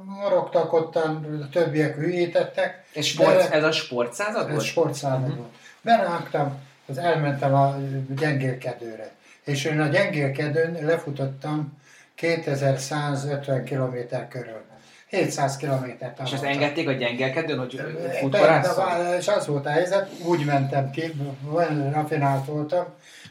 morogtak 0.04 0.72
ottan, 0.72 1.40
a 1.42 1.48
többiek 1.48 1.94
hülyítettek. 1.94 2.84
Ez, 2.94 3.04
sport, 3.04 3.52
ez 3.52 3.64
a 3.64 3.72
sportszázad 3.72 4.48
volt? 4.48 4.60
Ez 4.60 4.66
sportszázad 4.66 5.20
uh-huh. 5.20 5.36
volt. 5.36 5.50
Berágtam, 5.80 6.58
az 6.86 6.98
elmentem 6.98 7.54
a 7.54 7.76
gyengélkedőre. 8.16 9.10
És 9.44 9.64
én 9.64 9.80
a 9.80 9.86
gyengélkedőn 9.86 10.84
lefutottam 10.84 11.80
2150 12.14 13.64
km 13.64 13.96
körül. 14.28 14.60
700 15.06 15.56
kilométert. 15.56 16.20
És 16.24 16.32
ezt 16.32 16.42
engedték 16.42 16.88
a 16.88 16.92
gyengelkedőn, 16.92 17.58
hogy 17.58 17.80
futkorásszal? 18.20 19.14
És 19.18 19.28
az 19.28 19.46
volt 19.46 19.66
a 19.66 19.70
helyzet, 19.70 20.10
úgy 20.24 20.44
mentem 20.44 20.90
ki, 20.90 21.12
olyan 21.52 21.92
rafinált 21.92 22.46
voltam, 22.46 22.84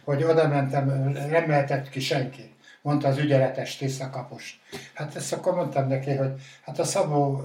hogy 0.04 0.24
oda 0.24 0.48
mentem, 0.48 0.86
nem 1.30 1.50
lehetett 1.50 1.90
ki 1.90 2.00
senki, 2.00 2.54
mondta 2.82 3.08
az 3.08 3.18
ügyeletes 3.18 3.78
tisztakapos. 3.78 4.62
Hát 4.94 5.16
ezt 5.16 5.34
akkor 5.34 5.56
mondtam 5.56 5.88
neki, 5.88 6.12
hogy 6.12 6.32
hát 6.66 6.80
a 6.80 6.84
Szabó 6.84 7.44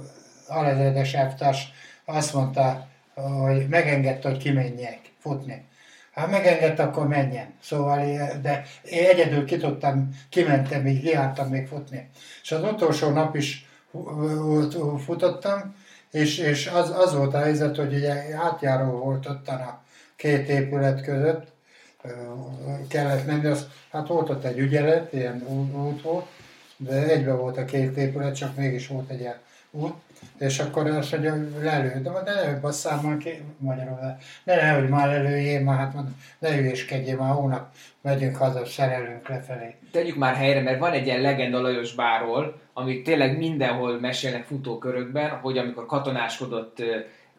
alezredes 0.48 1.14
elvtárs 1.14 1.72
azt 2.04 2.34
mondta, 2.34 2.88
hogy 3.14 3.68
megengedte, 3.68 4.28
hogy 4.28 4.38
kimenjek 4.38 5.00
futni. 5.18 5.64
Hát 6.12 6.30
megengedte, 6.30 6.82
akkor 6.82 7.08
menjen. 7.08 7.54
Szóval, 7.62 7.98
de 8.42 8.64
én 8.82 9.08
egyedül 9.08 9.44
ki 9.44 9.60
kimentem, 10.28 10.86
így 10.86 11.04
jártam 11.04 11.48
még 11.48 11.66
futni. 11.66 12.10
És 12.42 12.52
az 12.52 12.62
utolsó 12.62 13.10
nap 13.10 13.36
is 13.36 13.68
futottam, 15.04 15.74
és, 16.10 16.38
és 16.38 16.66
az, 16.66 16.90
az 16.90 17.14
volt 17.14 17.34
a 17.34 17.38
helyzet, 17.38 17.76
hogy 17.76 17.94
ugye 17.94 18.14
átjáró 18.36 18.90
volt 18.90 19.26
ott 19.26 19.48
a 19.48 19.82
két 20.16 20.48
épület 20.48 21.02
között, 21.02 21.52
kellett 22.88 23.26
menni, 23.26 23.46
az, 23.46 23.66
hát 23.90 24.08
volt 24.08 24.30
ott 24.30 24.44
egy 24.44 24.58
ügyelet, 24.58 25.12
ilyen 25.12 25.42
út 25.74 26.02
volt, 26.02 26.26
de 26.76 26.92
egybe 26.92 27.32
volt 27.32 27.56
a 27.56 27.64
két 27.64 27.96
épület, 27.96 28.36
csak 28.36 28.56
mégis 28.56 28.86
volt 28.86 29.10
egy 29.10 29.20
ilyen 29.20 29.38
út, 29.70 29.94
és 30.38 30.58
akkor 30.58 30.86
azt 30.86 31.12
mondja, 31.12 31.60
lelő, 31.60 32.00
de 32.02 32.10
ne 32.10 32.60
basszál 32.60 33.00
már 33.02 33.16
ki, 33.16 33.42
magyarul, 33.58 33.98
ne 34.44 34.54
ne, 34.54 34.72
hogy 34.72 34.88
már 34.88 35.08
lelőjél, 35.08 35.60
már 35.60 35.78
hát 35.78 35.94
ne 36.38 36.54
hülyéskedjél, 36.54 37.16
már 37.16 37.34
hónap 37.34 37.68
megyünk 38.00 38.36
haza, 38.36 38.66
szerelünk 38.66 39.28
lefelé. 39.28 39.74
Tegyük 39.92 40.16
már 40.16 40.34
helyre, 40.34 40.62
mert 40.62 40.78
van 40.78 40.92
egy 40.92 41.06
ilyen 41.06 41.20
legenda 41.20 41.60
Lajos 41.60 41.94
Báról, 41.94 42.60
amit 42.72 43.04
tényleg 43.04 43.38
mindenhol 43.38 44.00
mesélnek 44.00 44.44
futókörökben, 44.44 45.30
hogy 45.30 45.58
amikor 45.58 45.86
katonáskodott 45.86 46.82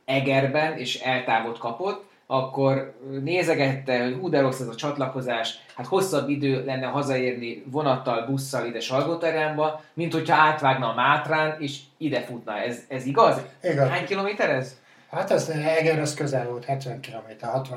Egerben, 0.06 0.78
és 0.78 1.00
eltávot 1.00 1.58
kapott, 1.58 2.06
akkor 2.28 2.98
nézegette, 3.24 4.04
hogy 4.04 4.14
hú, 4.14 4.30
de 4.30 4.42
rossz 4.42 4.60
ez 4.60 4.68
a 4.68 4.76
csatlakozás, 4.76 5.60
hát 5.76 5.86
hosszabb 5.86 6.30
idő 6.30 6.66
lenne 6.66 6.86
hazaérni 6.86 7.64
vonattal, 7.66 8.26
busszal 8.26 8.66
ide 8.66 8.80
Salgóterjánba, 8.80 9.82
mint 9.94 10.14
hogyha 10.14 10.36
átvágna 10.36 10.90
a 10.90 10.96
Mátrán, 10.96 11.62
és 11.62 11.80
ide 11.98 12.22
futna. 12.22 12.58
Ez, 12.58 12.84
ez 12.88 13.06
igaz? 13.06 13.42
igaz? 13.64 13.90
Hány 13.90 14.06
kilométer 14.06 14.50
ez? 14.50 14.78
Hát 15.12 15.32
ez 15.32 15.50
Eger, 15.50 16.00
az 16.00 16.14
közel 16.14 16.48
volt, 16.48 16.66
70 16.66 17.02
km, 17.02 17.46
65-70 17.46 17.70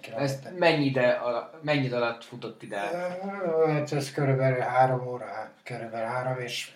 km. 0.00 0.20
Ez 0.20 0.38
mennyi, 0.58 0.84
ide, 0.84 1.20
mennyi 1.60 1.90
alatt 1.90 2.24
futott 2.24 2.62
ide? 2.62 2.78
Hát 3.66 3.92
ez 3.92 4.12
körülbelül 4.12 4.60
három 4.60 5.06
óra, 5.06 5.50
körülbelül 5.64 6.06
három 6.06 6.38
és... 6.38 6.72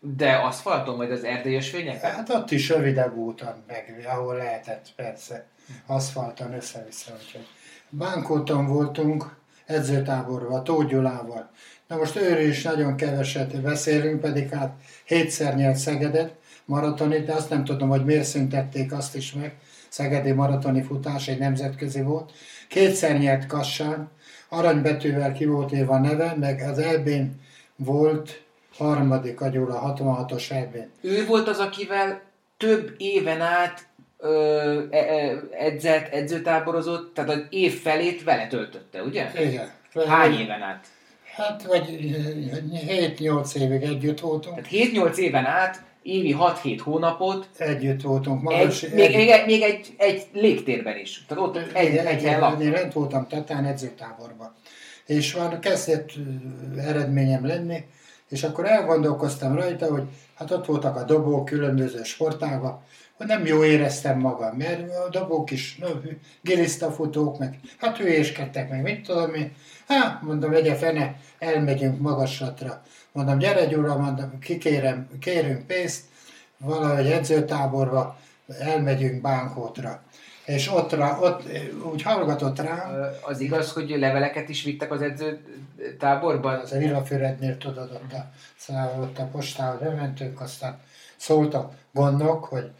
De 0.00 0.32
aszfalton, 0.32 0.96
vagy 0.96 1.10
az 1.10 1.24
erdélyes 1.24 1.70
fényeken? 1.70 2.10
Hát 2.10 2.28
ott 2.28 2.50
is 2.50 2.68
rövidebb 2.68 3.16
úton, 3.16 3.64
meg 3.66 4.06
ahol 4.08 4.36
lehetett, 4.36 4.92
persze. 4.96 5.46
Aszfalton 5.86 6.54
össze-vissza, 6.54 7.12
úgyhogy. 7.22 7.46
Bánkóton 7.90 8.66
voltunk, 8.66 9.36
edzőtáborban, 9.66 10.64
Tóth 10.64 10.90
Gyulával. 10.90 11.50
Na 11.86 11.96
most 11.96 12.16
őről 12.16 12.48
is 12.48 12.62
nagyon 12.62 12.96
keveset 12.96 13.60
beszélünk, 13.60 14.20
pedig 14.20 14.48
hát 14.48 14.72
hétszer 15.04 15.54
nyert 15.54 15.76
Szegedet, 15.76 16.34
maratoni, 16.64 17.20
de 17.20 17.32
azt 17.32 17.50
nem 17.50 17.64
tudom, 17.64 17.88
hogy 17.88 18.04
miért 18.04 18.24
szüntették 18.24 18.92
azt 18.92 19.16
is 19.16 19.32
meg. 19.32 19.54
Szegedi 19.88 20.32
maratoni 20.32 20.82
futás 20.82 21.28
egy 21.28 21.38
nemzetközi 21.38 22.02
volt. 22.02 22.32
Kétszer 22.68 23.18
nyert 23.18 23.46
Kassán, 23.46 24.10
aranybetűvel 24.48 25.32
ki 25.32 25.44
volt 25.44 25.72
éva 25.72 25.98
neve, 25.98 26.34
meg 26.36 26.60
az 26.60 26.78
elbén 26.78 27.40
volt 27.76 28.42
harmadik 28.80 29.40
a 29.40 29.48
Gyula, 29.48 29.94
66-os 29.96 30.50
elbén. 30.50 30.90
Ő 31.00 31.26
volt 31.26 31.48
az, 31.48 31.58
akivel 31.58 32.20
több 32.56 32.94
éven 32.96 33.40
át 33.40 33.86
ö, 34.18 34.82
e, 34.90 34.98
e, 34.98 35.40
edzett, 35.50 36.12
edzőtáborozott, 36.12 37.14
tehát 37.14 37.30
az 37.30 37.42
év 37.50 37.80
felét 37.80 38.24
vele 38.24 38.46
töltötte, 38.46 39.02
ugye? 39.02 39.30
Igen. 39.38 39.70
Hány 40.06 40.32
éven 40.32 40.62
át? 40.62 40.86
Hát, 41.34 41.62
vagy 41.62 41.98
7-8 43.18 43.54
évig 43.56 43.82
együtt 43.82 44.20
voltunk. 44.20 44.54
Tehát 44.54 44.70
7-8 44.70 45.16
éven 45.16 45.44
át 45.44 45.82
évi 46.02 46.36
6-7 46.38 46.78
hónapot. 46.82 47.48
Együtt 47.56 48.02
voltunk. 48.02 48.42
Magas, 48.42 48.82
egy, 48.82 48.94
még, 48.94 49.16
még, 49.16 49.30
még 49.46 49.62
egy, 49.62 49.94
egy 49.96 50.26
légtérben 50.32 50.98
is. 50.98 51.24
Tehát 51.28 51.44
ott 51.44 51.56
egy, 51.56 51.70
egy, 51.72 51.96
egy 51.96 52.24
egy 52.24 52.60
Én 52.60 52.70
lent 52.70 52.92
voltam 52.92 53.26
Tatán 53.26 53.64
edzőtáborban. 53.64 54.54
És 55.06 55.34
már 55.34 55.58
kezdett 55.58 56.10
eredményem 56.76 57.46
lenni, 57.46 57.84
és 58.30 58.42
akkor 58.42 58.66
elgondolkoztam 58.66 59.54
rajta, 59.54 59.86
hogy 59.86 60.02
hát 60.34 60.50
ott 60.50 60.66
voltak 60.66 60.96
a 60.96 61.04
dobók 61.04 61.44
különböző 61.44 62.02
sportágak, 62.02 62.82
hogy 63.16 63.26
nem 63.26 63.46
jó 63.46 63.64
éreztem 63.64 64.18
magam, 64.18 64.56
mert 64.56 64.94
a 65.06 65.08
dobók 65.10 65.50
is, 65.50 65.76
no, 65.76 65.88
gilisztafutók, 66.42 67.38
meg 67.38 67.58
hát 67.78 67.96
hülyéskedtek, 67.96 68.70
meg 68.70 68.82
mit 68.82 69.06
tudom 69.06 69.34
én. 69.34 69.52
Hát, 69.88 70.22
mondom, 70.22 70.52
legyen 70.52 70.76
fene, 70.76 71.16
elmegyünk 71.38 72.00
magaslatra. 72.00 72.82
Mondom, 73.12 73.38
gyere 73.38 73.64
Gyura, 73.64 73.96
mondom, 73.96 74.38
kikérem, 74.38 75.08
kérünk 75.20 75.66
pénzt, 75.66 76.04
valahogy 76.58 77.10
edzőtáborba, 77.10 78.16
elmegyünk 78.58 79.20
Bánkótra. 79.20 80.02
És 80.54 80.72
ott, 80.72 80.98
ott 81.20 81.42
úgy 81.92 82.02
hallgatott 82.02 82.60
rám. 82.60 83.06
Az 83.22 83.40
igaz, 83.40 83.72
hogy 83.72 83.90
leveleket 83.98 84.48
is 84.48 84.62
vittek 84.62 84.92
az 84.92 85.02
edzőtáborban? 85.02 86.60
Az 86.60 86.72
a 86.72 86.78
Villafürednél 86.78 87.58
tudod, 87.58 87.90
ott 87.92 88.12
a, 88.12 88.30
szóval 88.56 89.00
ott 89.00 89.18
a 89.18 89.24
postához 89.24 89.80
bementünk, 89.80 90.40
aztán 90.40 90.78
szóltak 91.16 91.74
gondok, 91.92 92.44
hogy 92.44 92.70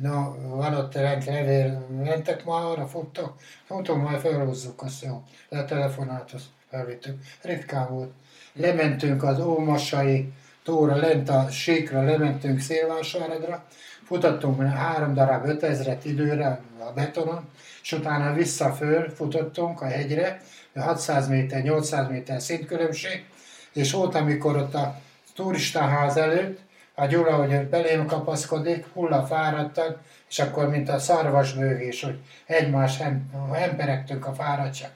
na, 0.00 0.34
van 0.48 0.74
ott 0.74 0.94
rend, 0.94 1.26
levél, 1.26 1.86
mentek 2.04 2.44
már 2.44 2.64
arra, 2.64 2.86
futtok, 2.86 3.34
futunk, 3.64 4.08
majd 4.08 4.20
felhozzuk, 4.20 4.82
azt 4.82 5.04
jó. 5.04 5.22
Telefonát 5.66 6.32
azt 6.32 6.46
felvittük. 6.70 7.22
Ritkán 7.42 7.88
volt 7.88 8.12
lementünk 8.52 9.22
az 9.22 9.40
Ómasai 9.40 10.32
tóra, 10.62 10.96
lent 10.96 11.28
a 11.28 11.50
síkra, 11.50 12.04
lementünk 12.04 12.60
Szélvásáradra, 12.60 13.64
futottunk 14.12 14.62
három 14.62 15.14
darab 15.14 15.46
5000 15.46 15.98
időre 16.02 16.60
a 16.78 16.92
betonon, 16.94 17.48
és 17.82 17.92
utána 17.92 18.32
vissza 18.32 18.72
föl 18.72 19.10
futottunk 19.10 19.80
a 19.80 19.86
hegyre, 19.86 20.40
600 20.74 21.28
méter, 21.28 21.62
800 21.62 22.08
méter 22.08 22.40
szintkülönbség, 22.40 23.24
és 23.72 23.92
volt, 23.92 24.14
amikor 24.14 24.56
ott 24.56 24.74
a 24.74 25.00
turistaház 25.34 26.16
előtt, 26.16 26.58
a 26.94 27.06
Gyula, 27.06 27.34
hogy 27.34 27.68
belém 27.68 28.06
kapaszkodik, 28.06 28.86
hulla 28.92 29.22
fáradtak, 29.26 29.98
és 30.28 30.38
akkor, 30.38 30.68
mint 30.68 30.88
a 30.88 30.98
szarvasbőgés, 30.98 32.02
hogy 32.02 32.18
egymás 32.46 32.98
hem, 32.98 33.30
hemperegtünk 33.52 34.26
a 34.26 34.32
fáradtság 34.32 34.90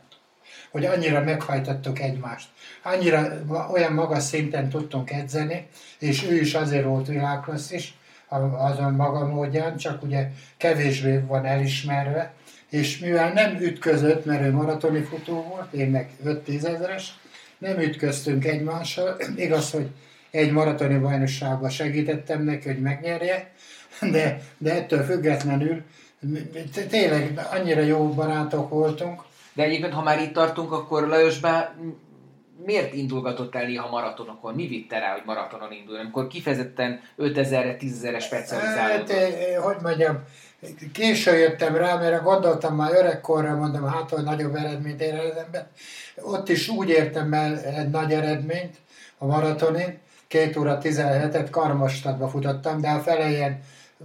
hogy 0.71 0.85
annyira 0.85 1.21
meghajtottuk 1.21 2.01
egymást. 2.01 2.49
Annyira 2.83 3.29
olyan 3.73 3.93
magas 3.93 4.23
szinten 4.23 4.69
tudtunk 4.69 5.11
edzeni, 5.11 5.69
és 5.99 6.25
ő 6.25 6.41
is 6.41 6.55
azért 6.55 6.85
volt 6.85 7.07
világklassz 7.07 7.71
is, 7.71 7.95
azon 8.29 8.93
maga 8.93 9.27
módján, 9.27 9.77
csak 9.77 10.03
ugye 10.03 10.29
kevésbé 10.57 11.19
van 11.27 11.45
elismerve, 11.45 12.35
és 12.71 12.99
mivel 12.99 13.33
nem 13.33 13.57
ütközött, 13.61 14.25
mert 14.25 14.43
ő 14.43 14.53
maratoni 14.53 15.01
futó 15.01 15.43
volt, 15.43 15.73
én 15.73 15.91
meg 15.91 16.11
5-10 16.25 16.65
ezeres, 16.65 17.19
nem 17.59 17.79
ütköztünk 17.81 18.45
egymással, 18.45 19.17
igaz, 19.37 19.71
hogy 19.71 19.91
egy 20.31 20.53
maratoni 20.53 20.99
bajnokságban 20.99 21.71
segítettem 21.71 22.43
neki, 22.43 22.69
hogy 22.69 22.81
megnyerje, 22.81 23.51
de, 24.13 24.41
de 24.59 24.75
ettől 24.75 25.03
függetlenül 25.03 25.83
tényleg 26.89 27.41
annyira 27.51 27.81
jó 27.81 28.09
barátok 28.09 28.69
voltunk, 28.69 29.23
de 29.55 29.63
egyébként, 29.63 29.93
ha 29.93 30.03
már 30.03 30.21
itt 30.21 30.33
tartunk, 30.33 30.73
akkor 30.73 31.09
Lajos 31.09 31.39
miért 32.65 32.95
indulgatott 32.95 33.55
el 33.55 33.67
néha 33.67 33.91
maratonokon? 33.91 34.55
Mi 34.55 34.67
vitte 34.67 34.99
rá, 34.99 35.13
hogy 35.13 35.23
maratonon 35.25 35.73
indul? 35.73 35.97
Amikor 35.97 36.27
kifejezetten 36.27 37.01
5000-re, 37.19 37.77
10.000-re 37.81 38.19
specializálódott? 38.19 39.11
Hát, 39.11 39.21
eh, 39.21 39.63
hogy 39.63 39.77
mondjam, 39.83 40.23
késő 40.93 41.37
jöttem 41.37 41.77
rá, 41.77 41.97
mert 41.97 42.23
gondoltam 42.23 42.77
már 42.77 42.93
öregkorra, 42.93 43.57
mondom, 43.57 43.87
hát, 43.87 44.11
hogy 44.11 44.25
nagyobb 44.25 44.55
eredményt 44.55 45.01
ér 45.01 45.15
az 45.15 45.37
ember. 45.37 45.69
Ott 46.23 46.49
is 46.49 46.69
úgy 46.69 46.89
értem 46.89 47.33
el 47.33 47.59
egy 47.59 47.91
nagy 47.91 48.13
eredményt 48.13 48.77
a 49.19 49.27
maratonin, 49.27 49.99
két 50.27 50.57
óra 50.57 50.79
17-et 50.83 51.49
Karmastadba 51.51 52.29
futottam, 52.29 52.81
de 52.81 52.89
a 52.89 53.01
fele 53.01 53.31
ilyen 53.31 53.63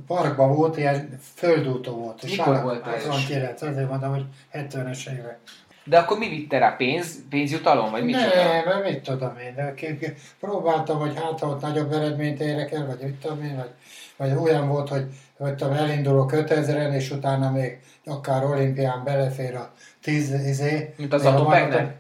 parkban 0.08 0.56
volt, 0.56 0.78
ilyen 0.78 1.20
földútó 1.36 1.95
volt. 1.95 2.24
Mikor 2.24 2.62
volt 2.62 2.88
ez? 2.88 3.06
89, 3.06 3.62
azért 3.62 3.89
mondom, 3.89 4.10
hogy 4.10 4.26
70-es 4.54 5.12
évek. 5.12 5.39
De 5.84 5.97
akkor 5.97 6.17
mi 6.17 6.29
vitte 6.29 6.57
rá? 6.57 6.75
Pénz? 6.75 7.15
Pénzjutalom? 7.29 7.91
Vagy 7.91 8.03
micsoda? 8.03 8.36
Nem, 8.36 8.65
mert 8.65 8.89
mit 8.89 9.03
tudom 9.03 9.38
én, 9.38 10.13
próbáltam, 10.39 10.99
hogy 10.99 11.15
hát 11.15 11.41
ott 11.41 11.61
nagyobb 11.61 11.91
eredményt 11.91 12.39
érek 12.39 12.71
el, 12.71 12.86
vagy 12.86 12.99
mit 13.01 13.15
tudom 13.15 13.43
én, 13.43 13.55
vagy, 13.55 13.71
vagy 14.17 14.38
olyan 14.38 14.67
volt, 14.67 14.89
hogy, 14.89 15.05
hogy 15.38 15.55
tudom, 15.55 15.73
elindulok 15.73 16.32
5000-en, 16.34 16.93
és 16.93 17.11
utána 17.11 17.51
még 17.51 17.79
akár 18.05 18.45
olimpián 18.45 19.03
belefér 19.03 19.55
a 19.55 19.73
10 20.01 20.34
izé. 20.45 20.93
Mint 20.97 21.13
az 21.13 21.23
még 21.23 21.34
a 21.34 21.36
Atopeknek? 21.36 21.69
maraton- 21.69 21.99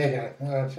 Igen, 0.00 0.34
hát, 0.50 0.72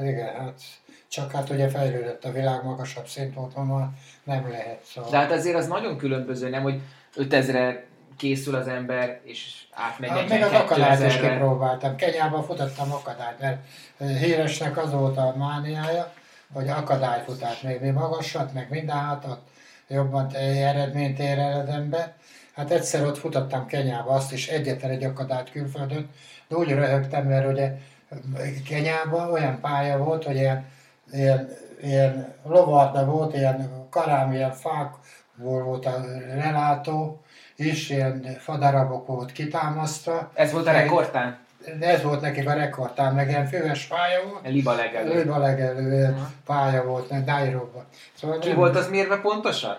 igen, 0.00 0.34
hát 0.34 0.60
csak 1.08 1.32
hát 1.32 1.50
ugye 1.50 1.68
fejlődött 1.68 2.24
a 2.24 2.32
világ, 2.32 2.64
magasabb 2.64 3.06
szint 3.06 3.34
már 3.56 3.88
nem 4.24 4.50
lehet. 4.50 4.80
Szóval. 4.84 5.10
De 5.10 5.16
hát 5.16 5.30
azért 5.32 5.56
az 5.56 5.66
nagyon 5.66 5.96
különböző, 5.96 6.48
nem, 6.48 6.62
hogy 6.62 6.80
5000 7.16 7.84
készül 8.16 8.54
az 8.54 8.68
ember, 8.68 9.20
és 9.24 9.64
átmegy 9.70 10.08
Hát 10.08 10.28
még 10.28 10.42
az 10.42 10.50
42 10.50 10.64
akadályt 10.64 11.12
is 11.12 11.20
kipróbáltam. 11.20 11.96
Kenyában 11.96 12.42
futottam 12.42 12.92
akadályt, 12.92 13.40
mert 13.40 13.58
eh, 13.98 14.16
híresnek 14.16 14.76
az 14.76 14.92
volt 14.92 15.16
a 15.16 15.34
mániája, 15.36 16.12
hogy 16.52 16.68
akadályfutás, 16.68 17.60
még 17.60 17.80
mi 17.80 17.90
magasat, 17.90 18.52
meg 18.52 18.66
minden 18.70 18.96
hátat, 18.96 19.40
jobban 19.88 20.34
eredményt 20.34 21.18
ér 21.18 21.38
el 21.38 21.60
az 21.60 21.68
ember. 21.68 22.14
Hát 22.54 22.70
egyszer 22.70 23.04
ott 23.04 23.18
futottam 23.18 23.66
Kenyába, 23.66 24.10
azt 24.10 24.32
is 24.32 24.48
egyetlen 24.48 24.90
egy 24.90 25.04
akadályt 25.04 25.50
külföldön, 25.50 26.10
de 26.48 26.56
úgy 26.56 26.68
röhögtem, 26.68 27.26
mert 27.26 27.52
ugye 27.52 27.72
Kenyában 28.68 29.30
olyan 29.30 29.60
pálya 29.60 29.98
volt, 29.98 30.24
hogy 30.24 30.36
ilyen, 30.36 30.66
ilyen, 31.12 31.48
ilyen 31.82 32.34
lovarda 32.44 33.04
volt, 33.04 33.34
ilyen 33.34 33.86
karám, 33.90 34.32
ilyen 34.32 34.52
fákból 34.52 35.62
volt 35.62 35.86
a 35.86 36.04
relátó, 36.34 37.23
és 37.56 37.90
ilyen 37.90 38.36
fadarabok 38.38 39.06
volt 39.06 39.32
kitámasztva. 39.32 40.30
Ez 40.34 40.52
volt 40.52 40.66
a 40.66 40.72
rekordtán? 40.72 41.38
Ez 41.80 42.02
volt 42.02 42.20
nekik 42.20 42.48
a 42.48 42.52
rekordtán, 42.52 43.14
meg 43.14 43.28
ilyen 43.28 43.46
füves 43.46 43.84
pálya 43.84 44.20
volt. 44.30 44.48
Liba 44.48 44.74
legelő. 44.74 45.14
Lőba 45.14 45.38
legelő 45.38 46.04
Aha. 46.04 46.30
pálya 46.46 46.84
volt, 46.84 47.10
meg 47.10 47.24
Dairóban. 47.24 47.84
Szóval 48.14 48.38
Ki 48.38 48.48
nem- 48.48 48.56
volt 48.56 48.76
az 48.76 48.88
mérve 48.88 49.16
pontosan? 49.20 49.76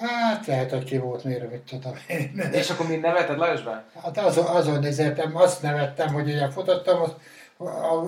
Hát 0.00 0.46
lehet, 0.46 0.70
hogy 0.70 0.84
ki 0.84 0.98
volt, 0.98 1.24
miért, 1.24 1.50
mit 1.50 1.60
tudom 1.60 1.94
én. 2.06 2.42
És 2.52 2.70
akkor 2.70 2.86
mind 2.86 3.00
nevetett 3.02 3.36
Lajosban? 3.36 3.82
Hát 4.02 4.18
azon, 4.18 4.44
azon 4.46 4.78
nézettem, 4.78 5.36
azt 5.36 5.62
nevettem, 5.62 6.12
hogy 6.12 6.28
ugye 6.28 6.50
futottam, 6.50 7.00
az, 7.00 7.08
a, 7.08 7.16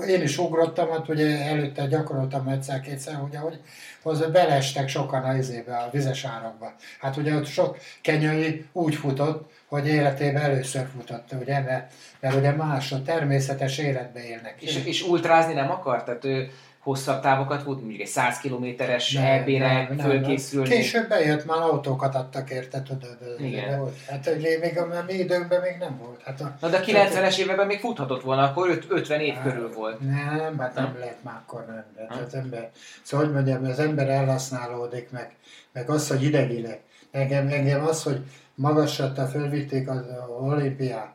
én 0.08 0.22
is 0.22 0.38
ugrottam, 0.38 0.90
hát 0.90 1.08
ugye 1.08 1.44
előtte 1.44 1.86
gyakoroltam 1.86 2.48
egyszer-kétszer, 2.48 3.20
ugye, 3.22 3.38
hogy 3.38 3.60
az 4.02 4.30
belestek 4.32 4.88
sokan 4.88 5.22
a 5.22 5.34
izébe, 5.34 5.76
a 5.76 5.88
vizes 5.92 6.24
árakba. 6.24 6.74
Hát 7.00 7.16
ugye 7.16 7.34
ott 7.34 7.46
sok 7.46 7.78
kenyai 8.02 8.64
úgy 8.72 8.94
futott, 8.94 9.50
hogy 9.66 9.86
életében 9.86 10.42
először 10.42 10.86
futott, 10.96 11.32
ugye, 11.40 11.60
mert, 11.60 11.92
mert 12.20 12.34
ugye 12.34 12.52
más, 12.52 12.92
a 12.92 13.02
természetes 13.02 13.78
életbe 13.78 14.24
élnek. 14.24 14.54
És, 14.62 14.84
és 14.84 15.02
ultrázni 15.02 15.52
nem 15.52 15.70
akart? 15.70 16.04
Tehát 16.04 16.24
ő 16.24 16.50
hosszabb 16.90 17.20
távokat 17.20 17.62
fut, 17.62 17.80
mondjuk 17.80 18.00
egy 18.00 18.06
100 18.06 18.38
kilométeres 18.38 19.14
EB-re 19.14 19.90
fölkészülni. 20.00 20.68
Később 20.68 21.08
bejött, 21.08 21.46
már 21.46 21.58
autókat 21.58 22.14
adtak 22.14 22.50
érte, 22.50 22.82
tudod. 22.82 23.16
Igen. 23.38 23.70
de 23.70 23.76
Volt. 23.76 23.96
Hát 24.08 24.26
hogy 24.26 24.58
még 24.60 24.78
a 24.78 25.04
mi 25.06 25.14
időnkben 25.14 25.60
még 25.60 25.76
nem 25.78 25.98
volt. 25.98 26.20
Hát 26.24 26.40
a, 26.40 26.56
Na 26.60 26.68
de 26.68 26.76
a 26.76 26.80
90-es 26.80 27.38
években 27.38 27.66
még 27.66 27.78
futhatott 27.80 28.22
volna, 28.22 28.42
akkor 28.42 28.68
öt- 28.68 28.86
50 28.88 29.20
év 29.20 29.34
körül 29.42 29.72
volt. 29.72 30.00
Nem, 30.00 30.58
hát 30.58 30.74
nem 30.74 30.84
Nem? 30.84 30.96
lehet 30.98 31.22
már 31.22 31.34
akkor 31.46 31.64
nem. 31.66 31.84
Nem? 31.96 32.06
Hát 32.08 32.26
az 32.26 32.34
ember, 32.34 32.70
szóval 33.02 33.26
hogy 33.26 33.34
mondjam, 33.34 33.64
az 33.64 33.78
ember 33.78 34.08
elhasználódik 34.08 35.10
meg, 35.10 35.34
meg 35.72 35.90
az, 35.90 36.08
hogy 36.08 36.22
idegileg. 36.22 36.80
Engem, 37.10 37.48
engem 37.48 37.86
az, 37.86 38.02
hogy 38.02 38.20
magasra 38.54 39.26
fölvitték 39.26 39.88
az 39.88 40.00
olimpiát, 40.40 41.12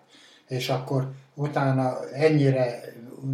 és 0.48 0.70
akkor 0.70 1.12
utána 1.34 2.10
ennyire, 2.14 2.80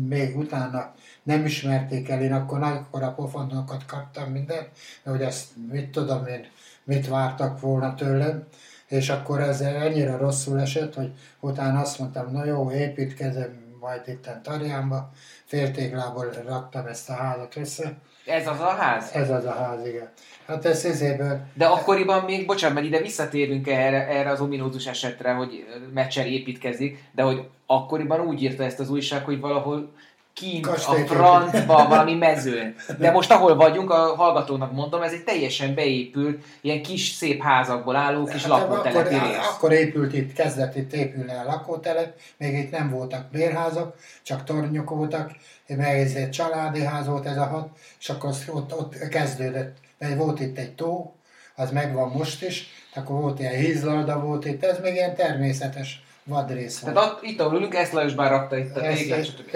még 0.07 0.37
utána 0.37 0.93
nem 1.23 1.45
ismerték 1.45 2.09
el, 2.09 2.21
én 2.21 2.33
akkor 2.33 2.63
akkor 2.63 3.03
a 3.03 3.13
pofonokat 3.13 3.85
kaptam 3.85 4.31
mindent, 4.31 4.69
hogy 5.03 5.21
ezt 5.21 5.47
mit 5.71 5.89
tudom 5.89 6.25
én, 6.25 6.45
mit 6.83 7.07
vártak 7.07 7.59
volna 7.59 7.95
tőlem, 7.95 8.47
és 8.87 9.09
akkor 9.09 9.39
ez 9.39 9.61
ennyire 9.61 10.17
rosszul 10.17 10.59
esett, 10.59 10.93
hogy 10.93 11.11
utána 11.39 11.79
azt 11.79 11.99
mondtam, 11.99 12.31
na 12.31 12.45
jó, 12.45 12.71
építkezem 12.71 13.61
majd 13.79 14.01
itt 14.07 14.29
Tarjánba, 14.43 15.09
féltéglából 15.45 16.29
raktam 16.45 16.85
ezt 16.85 17.09
a 17.09 17.13
házat 17.13 17.55
össze. 17.55 17.93
Ez 18.25 18.47
az 18.47 18.59
a 18.59 18.69
ház? 18.69 19.09
Ez 19.13 19.29
az 19.29 19.45
a 19.45 19.51
ház, 19.51 19.87
igen. 19.87 20.09
Hát 20.47 20.65
ez 20.65 20.85
izéből, 20.85 21.41
De 21.53 21.65
akkoriban 21.65 22.23
még, 22.23 22.45
bocsánat, 22.45 22.75
meg 22.75 22.85
ide 22.85 23.01
visszatérünk 23.01 23.67
erre, 23.67 24.07
erre 24.07 24.29
az 24.29 24.41
ominózus 24.41 24.87
esetre, 24.87 25.31
hogy 25.31 25.65
Mecser 25.93 26.27
építkezik, 26.27 27.03
de 27.11 27.23
hogy 27.23 27.47
akkoriban 27.65 28.19
úgy 28.19 28.43
írta 28.43 28.63
ezt 28.63 28.79
az 28.79 28.89
újság, 28.89 29.23
hogy 29.23 29.39
valahol 29.39 29.91
kint 30.33 30.67
a 30.67 30.75
francba, 31.05 31.87
valami 31.87 32.13
mezőn. 32.13 32.75
De 32.97 33.11
most 33.11 33.31
ahol 33.31 33.55
vagyunk, 33.55 33.89
a 33.89 34.15
hallgatónak 34.15 34.71
mondom, 34.71 35.01
ez 35.01 35.11
egy 35.11 35.23
teljesen 35.23 35.75
beépült, 35.75 36.43
ilyen 36.61 36.81
kis 36.81 37.09
szép 37.09 37.41
házakból 37.41 37.95
álló 37.95 38.25
kis 38.25 38.41
Hát 38.41 38.51
lakótelepi 38.51 39.15
akkor, 39.15 39.27
rész. 39.27 39.47
akkor 39.55 39.71
épült 39.71 40.13
itt, 40.13 40.33
kezdett 40.33 40.75
itt 40.75 40.93
épülni 40.93 41.31
a 41.31 41.43
lakótelep, 41.43 42.13
még 42.37 42.57
itt 42.57 42.71
nem 42.71 42.89
voltak 42.89 43.29
bérházak, 43.31 43.95
csak 44.23 44.43
tornyok 44.43 44.89
voltak, 44.89 45.31
meg 45.67 45.99
ez 45.99 46.13
egy 46.13 46.29
családi 46.29 46.83
ház 46.83 47.07
volt 47.07 47.25
ez 47.25 47.37
a 47.37 47.45
hat, 47.45 47.69
és 47.99 48.09
akkor 48.09 48.33
ott, 48.47 48.73
ott 48.73 49.07
kezdődött, 49.07 49.77
mert 49.97 50.17
volt 50.17 50.39
itt 50.39 50.57
egy 50.57 50.75
tó, 50.75 51.15
az 51.55 51.71
megvan 51.71 52.11
most 52.11 52.43
is, 52.43 52.67
akkor 52.95 53.21
volt 53.21 53.39
ilyen 53.39 53.53
hízlalda 53.53 54.19
volt 54.19 54.45
itt, 54.45 54.63
ez 54.63 54.79
még 54.79 54.93
ilyen 54.93 55.15
természetes 55.15 56.03
vadrész. 56.31 56.79
Tehát 56.79 56.97
ott, 56.97 57.23
itt, 57.23 57.39
ahol 57.39 57.57
ülünk, 57.57 57.75
ezt 57.75 57.93
Lajosban 57.93 58.29
rakta 58.29 58.57
itt 58.57 58.75
a 58.77 58.85
ez- 58.85 59.25
stb. 59.25 59.55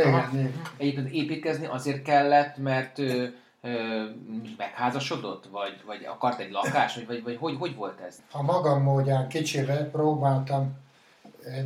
Egyébként 0.77 1.09
építkezni 1.09 1.65
azért 1.65 2.01
kellett, 2.01 2.57
mert 2.57 2.99
ö, 2.99 3.25
ö, 3.61 3.69
megházasodott, 4.57 5.45
vagy, 5.51 5.81
vagy 5.85 6.05
akart 6.05 6.39
egy 6.39 6.51
lakást, 6.51 6.95
vagy, 6.95 7.05
vagy, 7.07 7.23
vagy 7.23 7.37
hogy, 7.39 7.55
hogy 7.59 7.75
volt 7.75 7.99
ez? 8.07 8.15
a 8.31 8.41
magam 8.41 8.81
módján 8.81 9.27
kicsivel 9.27 9.89
próbáltam, 9.89 10.83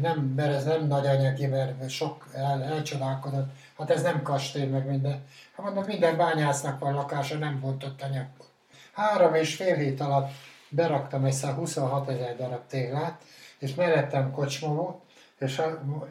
nem, 0.02 0.34
mert 0.36 0.54
ez 0.54 0.66
nem 0.66 0.88
nagy 0.88 1.06
anyagi, 1.06 1.46
mert 1.46 1.90
sok 1.90 2.28
el, 2.34 2.64
elcsodálkodott, 2.64 3.50
hát 3.78 3.90
ez 3.90 4.02
nem 4.02 4.22
kastély, 4.22 4.66
meg 4.66 4.88
minden. 4.88 5.24
Hát 5.56 5.66
mondom, 5.66 5.84
minden 5.88 6.18
bányásznak 6.18 6.80
van 6.80 6.94
lakása, 6.94 7.38
nem 7.38 7.60
volt 7.60 7.84
ott 7.84 8.02
anyagból. 8.02 8.48
Három 8.94 9.34
és 9.34 9.56
fél 9.56 9.76
hét 9.76 10.02
alatt 10.02 10.32
beraktam 10.70 11.26
egy 11.26 11.42
26 11.42 12.10
ezer 12.10 12.36
darab 12.36 12.62
téglát, 12.68 13.22
és 13.60 13.76
mellettem 13.76 14.32
kocsma 14.32 15.00
és 15.40 15.62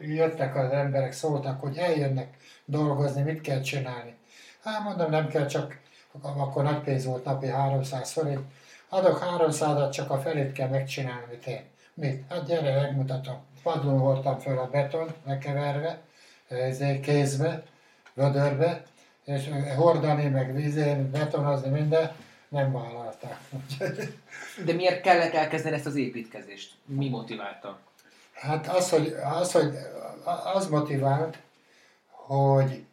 jöttek 0.01 0.55
az 0.55 0.71
emberek, 0.71 1.11
szóltak, 1.11 1.61
hogy 1.61 1.77
eljönnek 1.77 2.37
dolgozni, 2.65 3.21
mit 3.21 3.41
kell 3.41 3.61
csinálni. 3.61 4.15
Hát 4.63 4.83
mondom, 4.83 5.09
nem 5.09 5.27
kell 5.27 5.45
csak, 5.45 5.79
akkor 6.21 6.63
nagy 6.63 6.79
pénz 6.79 7.05
volt 7.05 7.23
napi 7.23 7.47
300 7.47 8.11
forint, 8.11 8.41
adok 8.89 9.25
300-at, 9.37 9.91
csak 9.91 10.11
a 10.11 10.19
felét 10.19 10.51
kell 10.51 10.67
megcsinálni, 10.67 11.25
mit 11.29 11.47
én. 11.47 11.61
Mit? 11.93 12.23
Hát 12.29 12.45
gyere, 12.45 12.81
megmutatom. 12.81 13.37
Padlón 13.63 13.99
hordtam 13.99 14.39
föl 14.39 14.57
a 14.57 14.69
beton, 14.69 15.13
lekeverve, 15.25 15.99
ezért 16.47 17.01
kézbe, 17.01 17.63
vödörbe, 18.13 18.83
és 19.25 19.49
hordani, 19.75 20.27
meg 20.27 20.53
vízén, 20.53 21.11
betonozni, 21.11 21.69
minden, 21.69 22.11
nem 22.49 22.71
vállalták. 22.71 23.39
De 24.65 24.73
miért 24.73 25.01
kellett 25.01 25.33
elkezdeni 25.33 25.75
ezt 25.75 25.85
az 25.85 25.95
építkezést? 25.95 26.73
Mi 26.85 27.09
motiválta? 27.09 27.79
Hát 28.33 28.67
az, 28.67 28.89
hogy, 28.89 29.15
az, 29.39 29.51
hogy 29.51 29.77
az 30.53 30.67
motivált, 30.67 31.37
hogy 32.07 32.83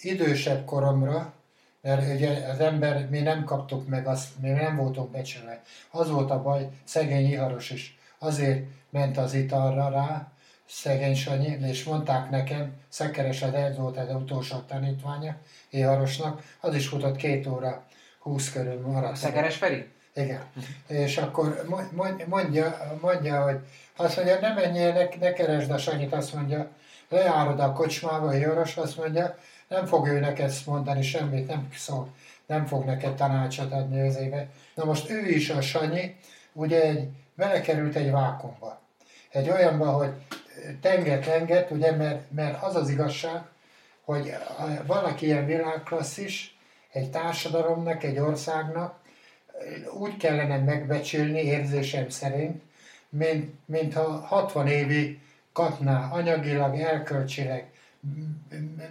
idősebb 0.00 0.64
koromra, 0.64 1.32
mert 1.80 2.14
ugye 2.14 2.48
az 2.48 2.60
ember, 2.60 3.08
mi 3.08 3.20
nem 3.20 3.44
kaptuk 3.44 3.88
meg 3.88 4.06
azt, 4.06 4.28
mi 4.40 4.48
nem 4.48 4.76
voltunk 4.76 5.10
becsülve. 5.10 5.62
Az 5.90 6.10
volt 6.10 6.30
a 6.30 6.42
baj, 6.42 6.68
szegény 6.84 7.30
iharos 7.30 7.70
is. 7.70 7.98
Azért 8.18 8.66
ment 8.90 9.16
az 9.16 9.34
italra 9.34 9.88
rá, 9.88 10.32
szegény 10.68 11.14
Sanyi, 11.14 11.58
és 11.66 11.84
mondták 11.84 12.30
nekem, 12.30 12.72
Szekeres 12.88 13.42
ez 13.42 13.76
volt 13.76 13.96
az 13.96 14.14
utolsó 14.14 14.58
tanítványa, 14.58 15.36
iharosnak, 15.70 16.42
az 16.60 16.74
is 16.74 16.88
futott 16.88 17.16
két 17.16 17.46
óra, 17.46 17.84
húsz 18.24 18.52
körül 18.52 18.80
maradt. 18.80 19.16
Szekeres 19.16 19.56
Feri? 19.56 19.88
Igen. 20.14 20.42
És 20.86 21.16
akkor 21.16 21.64
mo- 21.68 21.92
mo- 21.92 22.26
mondja, 22.26 22.96
mondja, 23.00 23.42
hogy 23.42 23.58
azt 23.96 24.16
mondja, 24.16 24.40
ne 24.40 24.54
menjél, 24.54 24.92
ne, 24.92 25.08
ne 25.20 25.32
keresd 25.32 25.70
a 25.70 25.78
Sanyit, 25.78 26.12
azt 26.12 26.34
mondja, 26.34 26.70
Lejárod 27.08 27.60
a 27.60 27.72
kocsmába, 27.72 28.26
a 28.26 28.32
Joros 28.32 28.76
azt 28.76 28.96
mondja, 28.96 29.36
nem 29.68 29.86
fog 29.86 30.08
ő 30.08 30.20
neked 30.20 30.52
mondani 30.66 31.02
semmit, 31.02 31.46
nem 31.46 31.68
szól, 31.76 32.08
nem 32.46 32.66
fog 32.66 32.84
neked 32.84 33.14
tanácsot 33.14 33.72
adni 33.72 34.08
az 34.08 34.16
éve. 34.16 34.48
Na 34.74 34.84
most 34.84 35.10
ő 35.10 35.28
is, 35.28 35.50
a 35.50 35.60
Sanyi, 35.60 36.16
ugye 36.52 36.82
egy, 36.82 37.08
belekerült 37.34 37.96
egy 37.96 38.10
vákumba. 38.10 38.80
Egy 39.30 39.50
olyanba, 39.50 39.86
hogy 39.86 40.10
tenget-tenget, 40.80 41.70
ugye, 41.70 41.92
mert, 41.92 42.30
mert 42.30 42.62
az 42.62 42.76
az 42.76 42.88
igazság, 42.88 43.42
hogy 44.04 44.34
valaki 44.86 45.26
ilyen 45.26 45.46
világklasszis, 45.46 46.53
egy 46.94 47.10
társadalomnak, 47.10 48.02
egy 48.02 48.18
országnak 48.18 48.98
úgy 49.98 50.16
kellene 50.16 50.58
megbecsülni 50.58 51.42
érzésem 51.42 52.08
szerint, 52.08 52.62
mint, 53.08 53.52
mint 53.64 53.94
ha 53.94 54.02
60 54.02 54.66
évi 54.66 55.18
kapná 55.52 56.08
anyagilag, 56.10 56.80
elkölcsileg, 56.80 57.66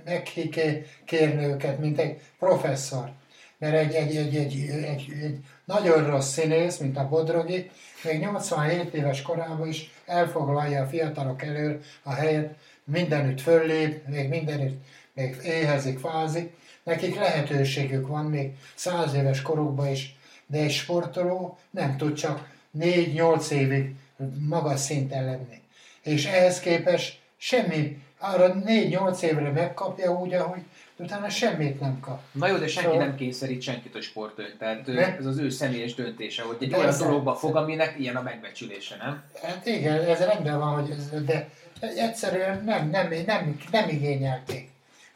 megkérni 0.05 1.45
őket, 1.45 1.79
mint 1.79 1.99
egy 1.99 2.21
professzor. 2.39 3.11
Mert 3.57 3.75
egy, 3.75 3.93
egy, 3.93 4.15
egy, 4.15 4.35
egy, 4.35 4.69
egy, 4.69 5.11
egy 5.21 5.37
nagyon 5.65 6.09
rossz 6.09 6.31
színész, 6.31 6.77
mint 6.77 6.97
a 6.97 7.07
Bodrogi, 7.07 7.69
még 8.03 8.19
87 8.19 8.93
éves 8.93 9.21
korában 9.21 9.67
is 9.67 9.91
elfoglalja 10.05 10.83
a 10.83 10.87
fiatalok 10.87 11.43
elől 11.43 11.81
a 12.03 12.13
helyet, 12.13 12.55
mindenütt 12.83 13.41
föllép, 13.41 14.07
még 14.07 14.29
mindenütt 14.29 14.83
még 15.13 15.37
éhezik, 15.43 15.99
fázik. 15.99 16.53
Nekik 16.83 17.15
lehetőségük 17.15 18.07
van 18.07 18.25
még 18.25 18.51
száz 18.75 19.13
éves 19.13 19.41
korukban 19.41 19.87
is, 19.87 20.15
de 20.45 20.57
egy 20.57 20.71
sportoló 20.71 21.57
nem 21.69 21.97
tud 21.97 22.13
csak 22.13 22.49
4-8 22.79 23.49
évig 23.49 23.95
magas 24.39 24.79
szinten 24.79 25.25
lenni. 25.25 25.61
És 26.01 26.25
ehhez 26.25 26.59
képest 26.59 27.19
semmi, 27.37 28.01
arra 28.17 28.55
4-8 28.65 29.21
évre 29.21 29.51
megkapja 29.51 30.19
úgy, 30.19 30.33
ahogy 30.33 30.61
utána 30.95 31.29
semmit 31.29 31.79
nem 31.79 31.99
kap. 31.99 32.21
Na 32.31 32.47
jó, 32.47 32.57
de 32.57 32.67
senki 32.67 32.89
szóval... 32.89 33.05
nem 33.05 33.15
kényszerít 33.15 33.61
senkit 33.61 33.95
a 33.95 34.01
sportolni, 34.01 34.53
tehát 34.59 34.85
ne? 34.85 35.17
ez 35.17 35.25
az 35.25 35.37
ő 35.37 35.49
személyes 35.49 35.93
döntése, 35.93 36.43
hogy 36.43 36.57
egy 36.59 36.69
de 36.69 36.77
olyan 36.77 36.97
dologba 36.97 37.35
fog, 37.35 37.55
aminek 37.55 37.95
ilyen 37.99 38.15
a 38.15 38.21
megbecsülése, 38.21 38.95
nem? 38.95 39.23
Hát 39.43 39.65
igen, 39.65 40.01
ez 40.01 40.19
rendben 40.19 40.59
van, 40.59 40.73
hogy 40.73 40.89
ez, 40.91 41.23
de 41.25 41.49
egyszerűen 41.79 42.63
nem, 42.63 42.89
nem, 42.89 43.13
nem, 43.25 43.59
nem 43.71 43.89
igényelték. 43.89 44.71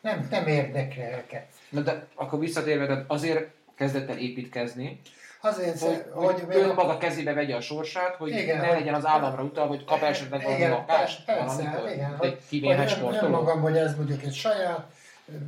Nem, 0.07 0.27
nem 0.29 0.47
érdekli 0.47 1.01
őket. 1.01 1.45
Na 1.69 1.81
de 1.81 2.07
akkor 2.15 2.39
visszatérve, 2.39 3.05
azért 3.07 3.47
kezdett 3.75 4.09
el 4.09 4.17
építkezni, 4.17 4.99
Azért, 5.41 5.79
hogy, 5.79 6.03
hogy, 6.13 6.41
hogy 6.45 6.55
ő 6.55 6.73
maga 6.73 6.97
kezébe 6.97 7.33
vegye 7.33 7.55
a 7.55 7.61
sorsát, 7.61 8.15
hogy 8.15 8.29
igen, 8.29 8.57
ne 8.57 8.71
legyen 8.71 8.93
az 8.93 9.05
államra 9.05 9.43
utal, 9.43 9.67
hogy 9.67 9.85
kap 9.85 10.01
esetleg 10.01 10.43
valami 10.43 10.67
lakást, 10.67 11.25
valamit, 11.25 11.93
igen, 11.95 12.15
hogy, 12.17 12.37
kivéhes 12.49 12.91
sportoló. 12.91 13.29
magam, 13.29 13.61
hogy 13.61 13.77
ez 13.77 13.95
mondjuk 13.95 14.23
egy 14.23 14.33
saját, 14.33 14.85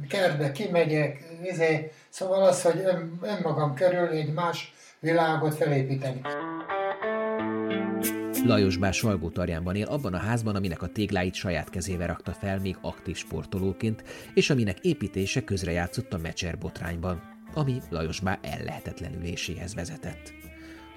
kertbe 0.10 0.51
kimegyek, 0.51 1.24
izé, 1.43 1.91
szóval 2.10 2.43
az, 2.43 2.62
hogy 2.62 2.82
ön, 2.86 3.20
önmagam 3.22 3.74
körül 3.74 4.07
egy 4.07 4.34
más 4.34 4.74
világot 4.99 5.55
felépíteni. 5.55 6.22
Lajos 8.46 8.78
bár 8.78 8.94
Salgótarjánban 8.94 9.76
él, 9.76 9.86
abban 9.86 10.14
a 10.14 10.18
házban, 10.18 10.56
aminek 10.56 10.82
a 10.82 10.88
tégláit 10.88 11.34
saját 11.34 11.70
kezével 11.70 12.08
rakta 12.08 12.32
fel 12.32 12.60
még 12.60 12.78
aktív 12.82 13.16
sportolóként, 13.16 14.04
és 14.34 14.50
aminek 14.50 14.80
építése 14.80 15.44
közrejátszott 15.44 16.14
a 16.14 16.18
Mecser 16.18 16.58
botrányban 16.58 17.38
ami 17.54 17.82
Lajos 17.90 18.20
Bá 18.20 18.40
ellehetetlenüléséhez 18.42 19.76
vezetett. 19.76 20.34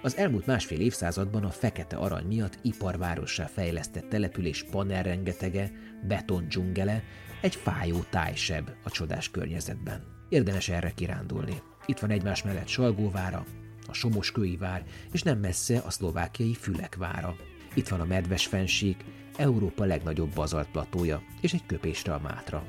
Az 0.03 0.17
elmúlt 0.17 0.47
másfél 0.47 0.81
évszázadban 0.81 1.45
a 1.45 1.51
fekete 1.51 1.97
arany 1.97 2.25
miatt 2.27 2.59
iparvárossá 2.63 3.47
fejlesztett 3.47 4.09
település 4.09 4.65
panelrengetege, 4.71 5.71
betondzsungele, 6.09 7.03
egy 7.41 7.55
fájó 7.55 7.99
tájseb 8.11 8.71
a 8.83 8.91
csodás 8.91 9.31
környezetben. 9.31 10.05
Érdemes 10.29 10.69
erre 10.69 10.91
kirándulni. 10.95 11.63
Itt 11.87 11.99
van 11.99 12.11
egymás 12.11 12.43
mellett 12.43 12.69
Salgóvára, 12.69 13.45
a 13.93 13.95
Somoskői 13.95 14.57
vár, 14.57 14.85
és 15.13 15.23
nem 15.23 15.39
messze 15.39 15.79
a 15.79 15.91
szlovákiai 15.91 16.55
Fülekvára. 16.55 17.37
Itt 17.75 17.89
van 17.89 18.01
a 18.01 18.05
Medves 18.05 18.47
fenség, 18.47 18.97
Európa 19.37 19.85
legnagyobb 19.85 20.35
bazaltplatója, 20.35 21.23
és 21.41 21.53
egy 21.53 21.67
köpésre 21.67 22.15
a 22.15 22.21
Mátra. 22.23 22.65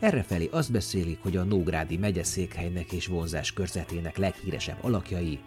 Errefelé 0.00 0.48
azt 0.52 0.72
beszélik, 0.72 1.18
hogy 1.22 1.36
a 1.36 1.44
Nógrádi 1.44 1.96
megyeszékhelynek 1.96 2.92
és 2.92 3.06
vonzás 3.06 3.52
körzetének 3.52 4.16
leghíresebb 4.16 4.78
alakjai 4.80 5.38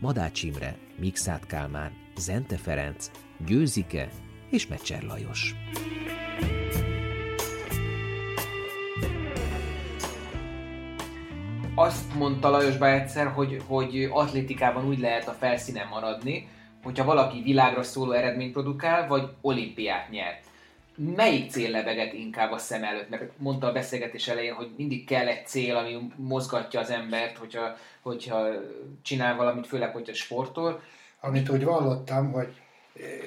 Madács 0.00 0.42
Imre, 0.42 0.76
Mikszát 0.98 1.46
Kálmán, 1.46 1.92
Zente 2.18 2.56
Ferenc, 2.56 3.10
Győzike 3.46 4.08
és 4.50 4.66
Mecser 4.66 5.02
Lajos. 5.02 5.54
Azt 11.80 12.14
mondta 12.14 12.50
Lajos 12.50 12.76
Bá 12.76 12.92
egyszer, 12.92 13.26
hogy, 13.26 13.62
hogy 13.66 14.08
atlétikában 14.10 14.86
úgy 14.86 14.98
lehet 14.98 15.28
a 15.28 15.32
felszínen 15.32 15.86
maradni, 15.88 16.48
hogyha 16.82 17.04
valaki 17.04 17.42
világra 17.42 17.82
szóló 17.82 18.12
eredményt 18.12 18.52
produkál, 18.52 19.08
vagy 19.08 19.28
olimpiát 19.40 20.10
nyert 20.10 20.46
melyik 21.16 21.50
cél 21.50 21.70
lebeget 21.70 22.12
inkább 22.12 22.52
a 22.52 22.58
szem 22.58 22.84
előtt? 22.84 23.08
Mert 23.08 23.30
mondta 23.36 23.66
a 23.66 23.72
beszélgetés 23.72 24.28
elején, 24.28 24.52
hogy 24.54 24.70
mindig 24.76 25.06
kell 25.06 25.26
egy 25.26 25.46
cél, 25.46 25.76
ami 25.76 25.98
mozgatja 26.16 26.80
az 26.80 26.90
embert, 26.90 27.36
hogyha, 27.36 27.76
hogyha 28.02 28.48
csinál 29.02 29.36
valamit, 29.36 29.66
főleg, 29.66 29.92
hogyha 29.92 30.14
sportol. 30.14 30.82
Amit 31.20 31.48
úgy 31.48 31.64
vallottam, 31.64 32.32
hogy 32.32 32.60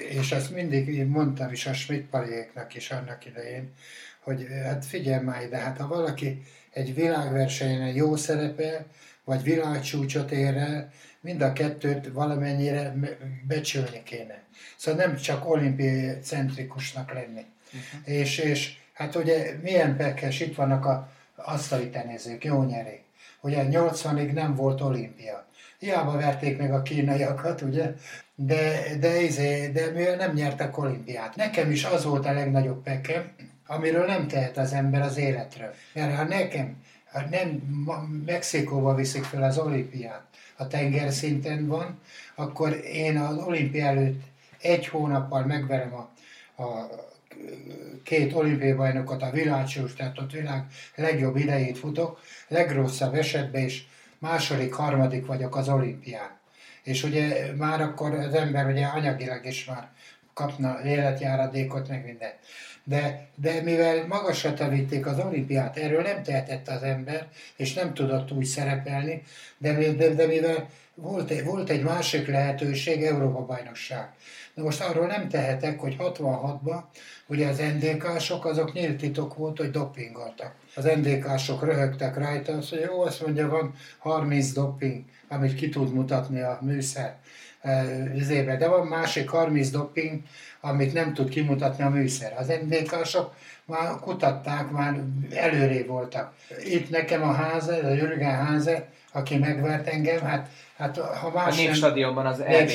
és 0.09 0.31
ezt 0.31 0.51
mindig 0.53 1.07
mondtam 1.07 1.51
is 1.51 1.65
a 1.65 1.73
schmidt 1.73 2.15
is 2.73 2.91
annak 2.91 3.25
idején, 3.25 3.73
hogy 4.19 4.45
hát 4.63 4.85
figyelj 4.85 5.23
már 5.23 5.43
ide, 5.43 5.57
hát 5.57 5.77
ha 5.77 5.87
valaki 5.87 6.41
egy 6.73 6.95
világversenyen 6.95 7.93
jó 7.93 8.15
szerepel, 8.15 8.85
vagy 9.23 9.43
világcsúcsot 9.43 10.31
ér 10.31 10.57
el, 10.57 10.91
mind 11.21 11.41
a 11.41 11.53
kettőt 11.53 12.07
valamennyire 12.07 12.93
becsülni 13.47 14.01
kéne. 14.03 14.41
Szóval 14.77 15.05
nem 15.05 15.15
csak 15.15 15.49
olimpiai 15.49 16.19
centrikusnak 16.21 17.13
lenni. 17.13 17.45
Uh-huh. 17.65 18.19
És, 18.19 18.37
és 18.37 18.77
hát 18.93 19.15
ugye 19.15 19.55
milyen 19.61 19.97
pekes, 19.97 20.39
itt 20.39 20.55
vannak 20.55 20.85
a 20.85 21.11
asztali 21.35 21.89
tenézők, 21.89 22.43
jó 22.43 22.63
nyerék. 22.63 23.03
Ugye 23.41 23.65
80-ig 23.69 24.33
nem 24.33 24.55
volt 24.55 24.81
olimpia. 24.81 25.45
Hiába 25.79 26.17
verték 26.17 26.57
meg 26.57 26.73
a 26.73 26.81
kínaiakat, 26.81 27.61
ugye, 27.61 27.93
de, 28.35 28.81
de, 28.99 29.21
izé, 29.21 29.67
de 29.67 29.89
mivel 29.89 30.15
nem 30.15 30.33
nyertek 30.33 30.77
olimpiát. 30.77 31.35
Nekem 31.35 31.71
is 31.71 31.83
az 31.83 32.03
volt 32.03 32.25
a 32.25 32.33
legnagyobb 32.33 32.83
pekem, 32.83 33.31
amiről 33.75 34.05
nem 34.05 34.27
tehet 34.27 34.57
az 34.57 34.73
ember 34.73 35.01
az 35.01 35.17
életről. 35.17 35.73
Mert 35.93 36.15
ha 36.15 36.23
nekem 36.23 36.75
ha 37.11 37.21
nem 37.29 37.49
Mexikóba 38.25 38.95
viszik 38.95 39.23
fel 39.23 39.43
az 39.43 39.57
olimpiát, 39.57 40.23
a 40.55 40.67
tengerszinten 40.67 41.67
van, 41.67 41.99
akkor 42.35 42.79
én 42.85 43.17
az 43.17 43.37
olimpia 43.37 43.85
előtt 43.85 44.21
egy 44.61 44.87
hónappal 44.87 45.45
megverem 45.45 45.93
a, 45.93 46.09
a 46.63 46.89
két 48.03 48.33
olimpiai 48.33 48.73
bajnokot, 48.73 49.21
a 49.21 49.31
világcsúcs, 49.31 49.93
tehát 49.93 50.19
ott 50.19 50.31
világ 50.31 50.65
legjobb 50.95 51.35
idejét 51.35 51.77
futok, 51.77 52.19
legrosszabb 52.47 53.13
esetben 53.13 53.63
is 53.63 53.87
második, 54.19 54.73
harmadik 54.73 55.25
vagyok 55.25 55.55
az 55.55 55.69
olimpián. 55.69 56.39
És 56.83 57.03
ugye 57.03 57.53
már 57.55 57.81
akkor 57.81 58.13
az 58.13 58.33
ember 58.33 58.67
ugye 58.67 58.85
anyagilag 58.85 59.45
is 59.45 59.65
már 59.65 59.91
kapna 60.33 60.83
életjáradékot, 60.85 61.87
meg 61.87 62.05
mindent. 62.05 62.35
De, 62.83 63.27
de 63.35 63.61
mivel 63.61 64.07
magasra 64.07 64.53
tevitték 64.53 65.05
az 65.05 65.19
olimpiát, 65.19 65.77
erről 65.77 66.01
nem 66.01 66.23
tehetett 66.23 66.67
az 66.67 66.83
ember, 66.83 67.27
és 67.55 67.73
nem 67.73 67.93
tudott 67.93 68.31
úgy 68.31 68.45
szerepelni, 68.45 69.23
de, 69.57 69.93
de, 69.93 70.13
de 70.13 70.25
mivel 70.25 70.67
volt 70.95 71.41
volt 71.43 71.69
egy 71.69 71.83
másik 71.83 72.27
lehetőség, 72.27 73.03
Európa-bajnokság. 73.03 74.09
De 74.53 74.61
most 74.61 74.81
arról 74.81 75.05
nem 75.05 75.29
tehetek, 75.29 75.79
hogy 75.79 75.95
66-ban 75.99 76.81
ugye 77.27 77.47
az 77.47 77.57
NDK-sok 77.57 78.45
azok 78.45 78.73
nyílt 78.73 78.97
titok 78.97 79.35
volt, 79.35 79.57
hogy 79.57 79.71
dopingoltak. 79.71 80.55
Az 80.75 80.83
NDK-sok 80.83 81.63
röhögtek 81.63 82.17
rajta, 82.17 82.53
azt 82.57 82.71
mondja, 82.71 82.89
jó, 82.91 83.01
azt 83.01 83.21
mondja, 83.21 83.49
van 83.49 83.73
30 83.97 84.51
doping, 84.51 85.03
amit 85.27 85.55
ki 85.55 85.69
tud 85.69 85.93
mutatni 85.93 86.41
a 86.41 86.59
műszer 86.61 87.17
üzébe. 88.15 88.57
De 88.57 88.67
van 88.67 88.87
másik 88.87 89.29
30 89.29 89.69
doping, 89.69 90.21
amit 90.61 90.93
nem 90.93 91.13
tud 91.13 91.29
kimutatni 91.29 91.83
a 91.83 91.89
műszer. 91.89 92.35
Az 92.37 92.47
NDK-sok 92.47 93.33
már 93.65 93.99
kutatták, 93.99 94.69
már 94.69 94.99
előré 95.35 95.81
voltak. 95.81 96.33
Itt 96.63 96.89
nekem 96.89 97.23
a 97.23 97.31
háza, 97.31 97.73
a 97.73 97.93
Jürgen 97.93 98.45
háza, 98.45 98.85
aki 99.11 99.37
megvert 99.37 99.87
engem, 99.87 100.19
hát, 100.19 100.49
hát 100.77 100.97
ha 100.97 101.31
más 101.33 101.57
A 101.57 101.61
Népstadionban 101.61 102.25
az 102.25 102.39
EB. 102.39 102.69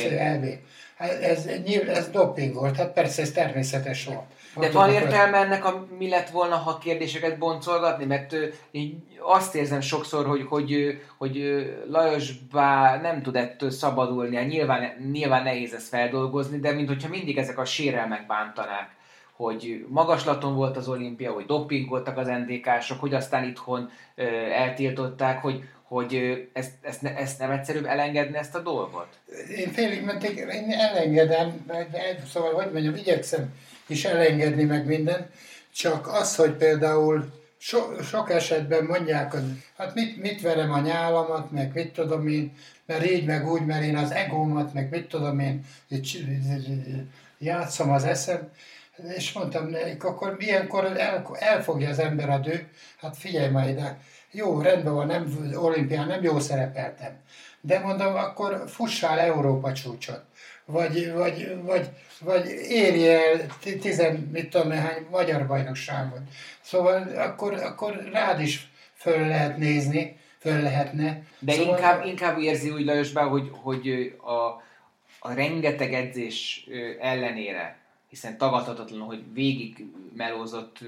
Hát 0.97 1.11
ez, 1.23 1.47
ez 1.89 2.09
doping 2.09 2.55
volt, 2.55 2.77
hát 2.77 2.93
persze 2.93 3.23
ez 3.23 3.31
természetes 3.31 4.05
volt. 4.05 4.25
De 4.59 4.71
van 4.71 4.91
értelme 4.91 5.37
ennek, 5.37 5.65
a, 5.65 5.87
mi 5.99 6.09
lett 6.09 6.31
volna, 6.31 6.57
ha 6.57 6.79
kérdéseket 6.79 7.39
boncolgatni? 7.39 8.05
Mert 8.05 8.37
így 8.71 8.95
azt 9.21 9.55
érzem 9.55 9.81
sokszor, 9.81 10.27
hogy, 10.27 10.47
hogy, 10.49 11.01
hogy 11.19 11.67
Lajos 11.89 12.33
Bá 12.53 13.01
nem 13.01 13.23
tud 13.23 13.37
ettől 13.37 13.71
szabadulni. 13.71 14.45
Nyilván, 14.45 15.11
nyilván 15.13 15.43
nehéz 15.43 15.75
ezt 15.75 15.89
feldolgozni, 15.89 16.59
de 16.59 16.73
mintha 16.73 17.09
mindig 17.09 17.39
ezek 17.39 17.59
a 17.59 17.65
sérelmek 17.65 18.27
bántanák 18.27 18.95
hogy 19.37 19.85
magaslaton 19.89 20.55
volt 20.55 20.77
az 20.77 20.89
olimpia, 20.89 21.33
hogy 21.33 21.47
doppingoltak 21.47 22.17
az 22.17 22.27
NDK-sok, 22.27 23.01
hogy 23.01 23.15
aztán 23.15 23.45
itthon 23.45 23.91
ö, 24.15 24.23
eltiltották, 24.51 25.43
hogy, 25.43 25.63
hogy 25.83 26.43
ezt, 26.53 26.73
ezt, 26.83 27.03
ne, 27.03 27.17
ezt 27.17 27.39
nem 27.39 27.51
egyszerűbb 27.51 27.85
elengedni 27.85 28.37
ezt 28.37 28.55
a 28.55 28.61
dolgot? 28.61 29.09
Én 29.57 29.73
félig 29.73 30.05
mentig 30.05 30.37
én 30.37 30.71
elengedem, 30.71 31.65
de, 31.67 31.87
szóval 32.29 32.53
hogy 32.53 32.73
mondjam, 32.73 32.95
igyekszem 32.95 33.55
is 33.87 34.05
elengedni 34.05 34.65
meg 34.65 34.87
minden, 34.87 35.31
csak 35.75 36.09
az, 36.09 36.37
hogy 36.37 36.53
például 36.53 37.33
so, 37.59 38.03
sok 38.03 38.31
esetben 38.31 38.85
mondják, 38.85 39.33
hogy 39.33 39.43
hát 39.77 39.95
mit, 39.95 40.23
mit 40.23 40.41
verem 40.41 40.73
a 40.73 40.81
nyálamat, 40.81 41.51
meg 41.51 41.71
mit 41.75 41.93
tudom 41.93 42.29
én, 42.29 42.57
mert 42.87 43.11
így, 43.11 43.25
meg 43.27 43.49
úgy, 43.49 43.67
mert 43.67 43.83
én 43.83 43.97
az 43.97 44.11
egómat, 44.11 44.73
meg 44.73 44.91
mit 44.91 45.09
tudom 45.09 45.39
én, 45.39 45.65
játszom 47.39 47.91
az 47.91 48.05
eszem, 48.05 48.51
és 49.17 49.33
mondtam 49.33 49.69
nekik, 49.69 50.05
akkor 50.05 50.37
ilyenkor 50.39 50.85
el, 50.85 51.37
elfogja 51.39 51.89
az 51.89 51.99
ember 51.99 52.31
a 52.31 52.39
dő, 52.39 52.69
hát 53.01 53.17
figyelj 53.17 53.51
majd 53.51 53.69
ide, 53.69 53.99
jó, 54.31 54.61
rendben 54.61 54.95
van, 54.95 55.07
nem, 55.07 55.51
olimpián 55.55 56.07
nem 56.07 56.23
jó 56.23 56.39
szerepeltem, 56.39 57.13
de 57.61 57.79
mondom, 57.79 58.15
akkor 58.15 58.65
fussál 58.67 59.19
Európa 59.19 59.73
csúcsot, 59.73 60.23
vagy, 60.67 61.13
vagy, 61.13 61.57
vagy, 61.63 61.89
vagy 62.21 62.47
érj 62.69 63.09
el 63.09 63.47
tizen, 63.81 64.15
mit 64.33 64.51
tudom, 64.51 64.69
néhány 64.69 65.07
magyar 65.11 65.47
bajnokságot. 65.47 66.21
Szóval 66.61 67.03
akkor, 67.17 67.53
akkor 67.53 68.09
rád 68.13 68.41
is 68.41 68.71
föl 68.95 69.27
lehet 69.27 69.57
nézni, 69.57 70.17
föl 70.39 70.63
lehetne. 70.63 71.23
De 71.39 71.53
szóval, 71.53 71.69
inkább, 71.69 72.05
inkább 72.05 72.39
érzi 72.39 72.71
úgy 72.71 72.85
Lajosbá, 72.85 73.23
hogy, 73.23 73.51
hogy 73.53 74.15
a, 74.21 74.63
a 75.19 75.33
rengeteg 75.35 75.95
edzés 75.95 76.67
ellenére, 77.01 77.79
hiszen 78.09 78.39
tagadhatatlan, 78.39 79.01
hogy 79.01 79.23
végig 79.33 79.87
melózott 80.17 80.79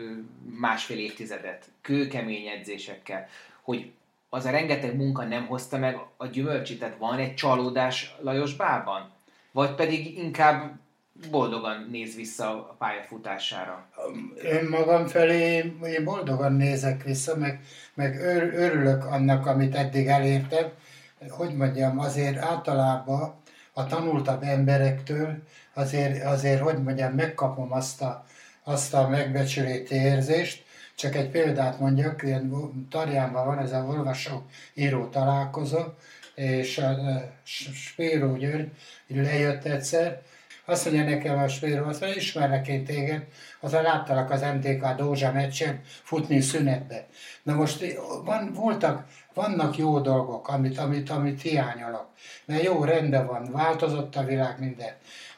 másfél 0.59 0.99
évtizedet, 0.99 1.65
kőkemény 1.81 2.47
edzésekkel, 2.47 3.29
hogy 3.63 3.91
az 4.29 4.45
a 4.45 4.51
rengeteg 4.51 4.97
munka 4.97 5.25
nem 5.25 5.47
hozta 5.47 5.79
meg 5.79 5.99
a 6.17 6.27
gyümölcsét, 6.27 6.79
tehát 6.79 6.97
van 6.99 7.19
egy 7.19 7.35
csalódás 7.35 8.15
Lajos 8.21 8.55
Bában? 8.55 9.17
Vagy 9.59 9.75
pedig 9.75 10.19
inkább 10.19 10.79
boldogan 11.31 11.87
néz 11.91 12.15
vissza 12.15 12.51
a 12.51 12.77
pályafutására? 12.79 13.89
Én 14.45 14.69
magam 14.69 15.07
felé 15.07 15.75
én 15.83 16.05
boldogan 16.05 16.53
nézek 16.53 17.03
vissza, 17.03 17.37
meg, 17.37 17.61
meg 17.95 18.21
ör, 18.21 18.55
örülök 18.55 19.05
annak, 19.05 19.47
amit 19.47 19.75
eddig 19.75 20.07
elértem. 20.07 20.67
Hogy 21.29 21.57
mondjam, 21.57 21.99
azért 21.99 22.37
általában 22.37 23.35
a 23.73 23.87
tanultabb 23.87 24.43
emberektől 24.43 25.43
azért, 25.75 26.25
azért 26.25 26.61
hogy 26.61 26.83
mondjam, 26.83 27.13
megkapom 27.13 27.73
azt 27.73 28.03
a, 28.03 28.25
azt 28.65 28.95
a 28.95 29.09
megbecsüléti 29.09 29.95
érzést, 29.95 30.65
csak 30.95 31.15
egy 31.15 31.31
példát 31.31 31.81
mondjak, 31.81 32.23
ilyen 32.23 32.53
Tarjánban 32.91 33.47
van 33.47 33.59
ez 33.59 33.73
a 33.73 33.85
olvasó-író 33.85 35.07
találkozó, 35.07 35.81
és 36.39 36.79
a 36.79 36.97
Spíró 37.75 38.37
György 38.37 38.71
lejött 39.07 39.65
egyszer, 39.65 40.23
azt 40.65 40.85
mondja 40.85 41.05
nekem 41.05 41.39
a 41.39 41.49
Spíró, 41.49 41.85
azt 41.85 42.01
mondja, 42.01 42.21
ismerlek 42.21 42.69
én 42.69 42.85
téged, 42.85 43.25
aztán 43.61 43.83
láttalak 43.83 44.31
az 44.31 44.41
MTK 44.41 44.95
Dózsa 44.97 45.33
meccsen 45.33 45.81
futni 46.03 46.41
szünetbe. 46.41 47.07
Na 47.43 47.55
most 47.55 47.85
van, 48.25 48.53
voltak, 48.53 49.05
vannak 49.35 49.77
jó 49.77 50.01
dolgok, 50.01 50.49
amit, 50.49 50.79
amit, 50.79 51.11
amit 51.11 51.43
hiányolok. 51.43 52.07
Mert 52.45 52.63
jó, 52.63 52.85
rendben 52.85 53.27
van, 53.27 53.53
változott 53.53 54.17
a 54.17 54.25
világ 54.25 54.59
minden. 54.59 54.93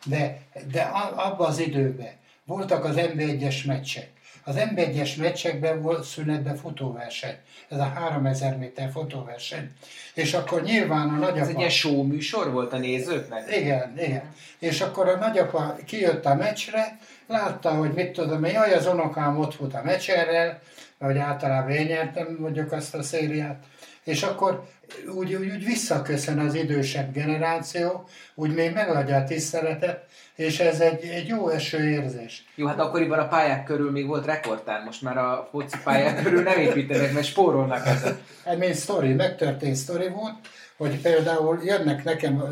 De, 0.04 0.38
de 0.70 0.82
abban 1.16 1.48
az 1.48 1.58
időben 1.58 2.12
voltak 2.44 2.84
az 2.84 2.94
MB1-es 2.98 3.66
meccsek. 3.66 4.10
Az 4.44 4.54
MB1-es 4.58 5.16
meccsekben 5.16 5.82
volt 5.82 6.04
szünetben 6.04 6.56
futóverseny. 6.56 7.36
Ez 7.68 7.78
a 7.78 7.84
3000 7.84 8.56
méter 8.56 8.90
futóverseny. 8.90 9.70
És 10.14 10.34
akkor 10.34 10.62
nyilván 10.62 11.08
a 11.08 11.16
nagyapa... 11.16 11.40
Ez 11.40 11.48
egy 11.48 11.58
ilyen 11.58 11.70
show 11.70 12.02
műsor 12.02 12.52
volt 12.52 12.72
a 12.72 12.78
nézőknek? 12.78 13.56
Igen, 13.56 13.94
igen. 13.98 14.34
És 14.58 14.80
akkor 14.80 15.08
a 15.08 15.16
nagyapa 15.16 15.76
kijött 15.86 16.24
a 16.24 16.34
meccsre, 16.34 16.98
látta, 17.26 17.70
hogy 17.70 17.92
mit 17.92 18.12
tudom 18.12 18.44
én, 18.44 18.52
jaj, 18.52 18.74
az 18.74 18.86
unokám 18.86 19.38
ott 19.38 19.54
fut 19.54 19.74
a 19.74 19.82
meccserrel, 19.84 20.60
vagy 20.98 21.18
általában 21.18 21.70
én 21.70 21.86
nyertem 21.86 22.36
mondjuk 22.40 22.72
azt 22.72 22.94
a 22.94 23.02
szériát, 23.02 23.64
és 24.04 24.22
akkor 24.22 24.68
úgy, 25.14 25.34
úgy, 25.34 25.50
úgy 25.50 25.64
visszaköszön 25.64 26.38
az 26.38 26.54
idősebb 26.54 27.12
generáció, 27.12 28.08
úgy 28.34 28.54
még 28.54 28.72
megadja 28.72 29.16
a 29.16 29.24
tiszteletet, 29.24 30.04
és 30.34 30.60
ez 30.60 30.80
egy, 30.80 31.04
egy 31.04 31.26
jó 31.26 31.48
eső 31.48 31.88
érzés. 31.88 32.44
Jó, 32.54 32.66
hát 32.66 32.80
akkoriban 32.80 33.18
a 33.18 33.28
pályák 33.28 33.64
körül 33.64 33.90
még 33.90 34.06
volt 34.06 34.26
rekordtár, 34.26 34.84
most 34.84 35.02
már 35.02 35.18
a 35.18 35.48
foci 35.50 35.76
pályák 35.84 36.22
körül 36.22 36.42
nem 36.42 36.58
építenek, 36.58 37.12
mert 37.12 37.26
spórolnak 37.26 37.86
ezen. 37.86 38.18
Ez 38.44 38.58
még 38.58 38.74
sztori, 38.74 39.12
megtörtént 39.12 39.76
sztori 39.76 40.08
volt, 40.08 40.34
hogy 40.76 41.00
például 41.00 41.60
jönnek 41.64 42.04
nekem 42.04 42.44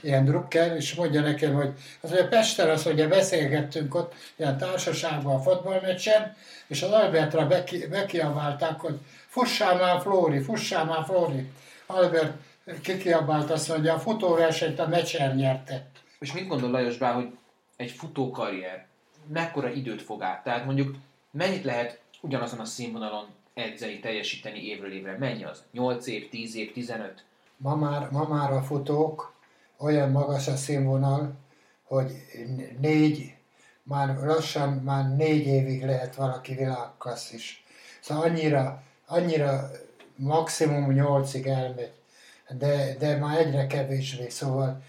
ilyen 0.00 0.24
drukker, 0.24 0.76
és 0.76 0.94
mondja 0.94 1.20
nekem, 1.20 1.54
hogy 1.54 1.70
az, 2.00 2.10
hogy 2.10 2.28
Pester 2.28 2.68
az, 2.68 2.82
hogy 2.82 3.08
beszélgettünk 3.08 3.94
ott 3.94 4.14
ilyen 4.36 4.58
társaságban 4.58 5.34
a 5.34 5.42
fotballmeccsen, 5.42 6.36
és 6.66 6.82
az 6.82 6.90
Albertra 6.90 7.46
beki, 7.46 7.86
bekiabálták, 7.86 8.80
hogy 8.80 8.98
fussál 9.28 9.76
már 9.76 10.00
Flóri, 10.00 10.40
fussál 10.40 10.84
már 10.84 11.04
Flóri. 11.04 11.50
Albert 11.86 12.36
kikiabált 12.82 13.50
azt 13.50 13.68
mondja, 13.68 13.94
a 13.94 13.98
futóversenyt 13.98 14.78
a 14.78 14.88
meccsen 14.88 15.36
nyerte. 15.36 15.90
És 16.18 16.32
mit 16.32 16.48
gondol 16.48 16.70
Lajos 16.70 16.96
Bá, 16.96 17.12
hogy 17.12 17.36
egy 17.76 17.90
futókarrier 17.90 18.86
mekkora 19.26 19.70
időt 19.70 20.02
fog 20.02 20.22
át? 20.22 20.42
Tehát 20.42 20.64
mondjuk 20.64 20.96
mennyit 21.30 21.64
lehet 21.64 22.00
ugyanazon 22.20 22.60
a 22.60 22.64
színvonalon 22.64 23.26
edzeni, 23.54 24.00
teljesíteni 24.00 24.64
évről 24.64 24.92
évre? 24.92 25.18
Mennyi 25.18 25.44
az? 25.44 25.64
8 25.72 26.06
év, 26.06 26.28
10 26.28 26.54
év, 26.56 26.72
15? 26.72 27.24
Ma 27.56 27.74
már, 27.74 28.10
ma 28.10 28.28
már 28.28 28.52
a 28.52 28.62
futók 28.62 29.32
olyan 29.78 30.10
magas 30.10 30.48
a 30.48 30.56
színvonal, 30.56 31.32
hogy 31.82 32.12
négy, 32.80 33.34
már 33.82 34.16
lassan 34.16 34.72
már 34.72 35.16
négy 35.16 35.46
évig 35.46 35.84
lehet 35.84 36.14
valaki 36.14 36.54
világkassz 36.54 37.32
is. 37.32 37.64
Szóval 38.00 38.24
annyira, 38.24 38.82
annyira 39.08 39.70
maximum 40.16 40.92
nyolcig 40.92 41.46
elmegy, 41.46 41.92
de, 42.58 42.94
de 42.98 43.16
már 43.16 43.38
egyre 43.38 43.66
kevésbé, 43.66 44.28
szóval 44.28 44.82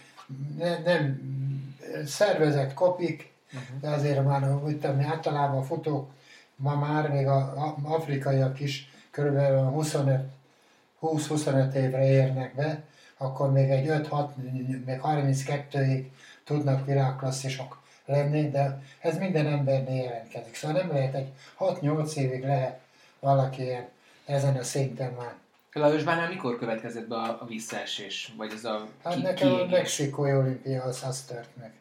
ne, 0.58 0.78
nem 0.78 1.22
szervezett 2.06 2.74
kopik, 2.74 3.34
uh-huh. 3.54 3.80
de 3.82 3.90
azért 3.90 4.24
már, 4.24 4.64
úgy 4.64 4.80
tudom, 4.80 5.06
általában 5.06 5.58
a 5.58 5.64
futók 5.64 6.10
ma 6.56 6.76
már 6.76 7.10
még 7.10 7.28
a, 7.28 7.76
afrikaiak 7.84 8.60
is 8.60 8.92
körülbelül 9.12 9.60
25 9.60 10.30
20-25 11.02 11.74
évre 11.74 12.06
érnek 12.06 12.56
be, 12.56 12.84
akkor 13.18 13.52
még 13.52 13.70
egy 13.70 13.86
5-6, 13.88 14.28
még 14.86 15.00
32-ig 15.04 16.06
tudnak 16.44 16.86
világklasszisok 16.86 17.82
lenni, 18.06 18.50
de 18.50 18.82
ez 19.00 19.18
minden 19.18 19.48
embernél 19.48 20.04
jelentkezik. 20.04 20.56
Szóval 20.56 20.82
nem 20.82 20.92
lehet 20.92 21.14
egy 21.14 21.32
6-8 21.60 22.14
évig 22.14 22.44
lehet 22.44 22.80
valaki 23.20 23.64
ilyen, 23.64 23.88
ezen 24.30 24.56
a 24.56 24.64
szinten 24.64 25.14
már. 25.14 25.34
Lajos 25.74 26.04
Bánál 26.04 26.30
mikor 26.30 26.58
következett 26.58 27.08
be 27.08 27.16
a, 27.16 27.42
a 27.42 27.46
visszaesés? 27.46 28.34
Vagy 28.38 28.52
ez 28.52 28.66
a 28.66 28.88
Hát 29.04 29.14
ki, 29.14 29.22
nekem 29.22 29.54
a 29.54 29.66
mexikói 29.66 30.34
olimpia 30.34 30.84
az, 30.84 31.04
az 31.04 31.22
tört 31.22 31.50
meg. 31.60 31.74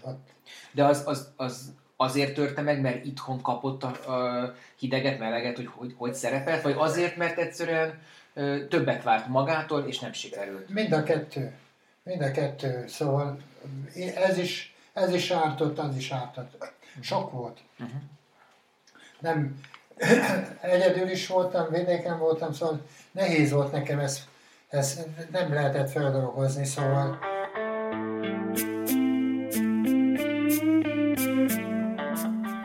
Ott. 0.00 0.28
De 0.70 0.84
az, 0.84 1.02
az, 1.06 1.32
az 1.36 1.72
azért 1.96 2.34
törte 2.34 2.62
meg, 2.62 2.80
mert 2.80 3.04
itthon 3.04 3.42
kapott 3.42 3.82
a, 3.82 4.12
a 4.12 4.54
hideget, 4.76 5.18
meleget, 5.18 5.56
hogy, 5.56 5.68
hogy 5.74 5.94
hogy 5.96 6.14
szerepelt, 6.14 6.62
vagy 6.62 6.74
azért, 6.78 7.16
mert 7.16 7.38
egyszerűen 7.38 8.02
ö, 8.34 8.66
többet 8.66 9.02
várt 9.02 9.26
magától, 9.26 9.84
és 9.86 9.98
nem 9.98 10.12
sikerült? 10.12 10.68
Mind 10.68 10.92
a 10.92 11.02
kettő. 11.02 11.54
Mind 12.02 12.22
a 12.22 12.30
kettő. 12.30 12.84
Szóval 12.86 13.38
ez 14.14 14.38
is, 14.38 14.74
ez 14.92 15.12
is 15.12 15.30
ártott, 15.30 15.78
az 15.78 15.96
is 15.96 16.10
ártott. 16.10 16.72
Sok 17.00 17.30
volt. 17.30 17.60
Uh-huh. 17.78 18.00
Nem, 19.20 19.60
egyedül 20.60 21.10
is 21.10 21.26
voltam, 21.26 21.70
vidéken 21.70 22.18
voltam, 22.18 22.52
szóval 22.52 22.80
nehéz 23.12 23.50
volt 23.50 23.72
nekem 23.72 23.98
ezt, 23.98 24.20
ezt 24.68 25.06
nem 25.30 25.52
lehetett 25.52 25.90
feldolgozni, 25.90 26.64
szóval... 26.64 27.18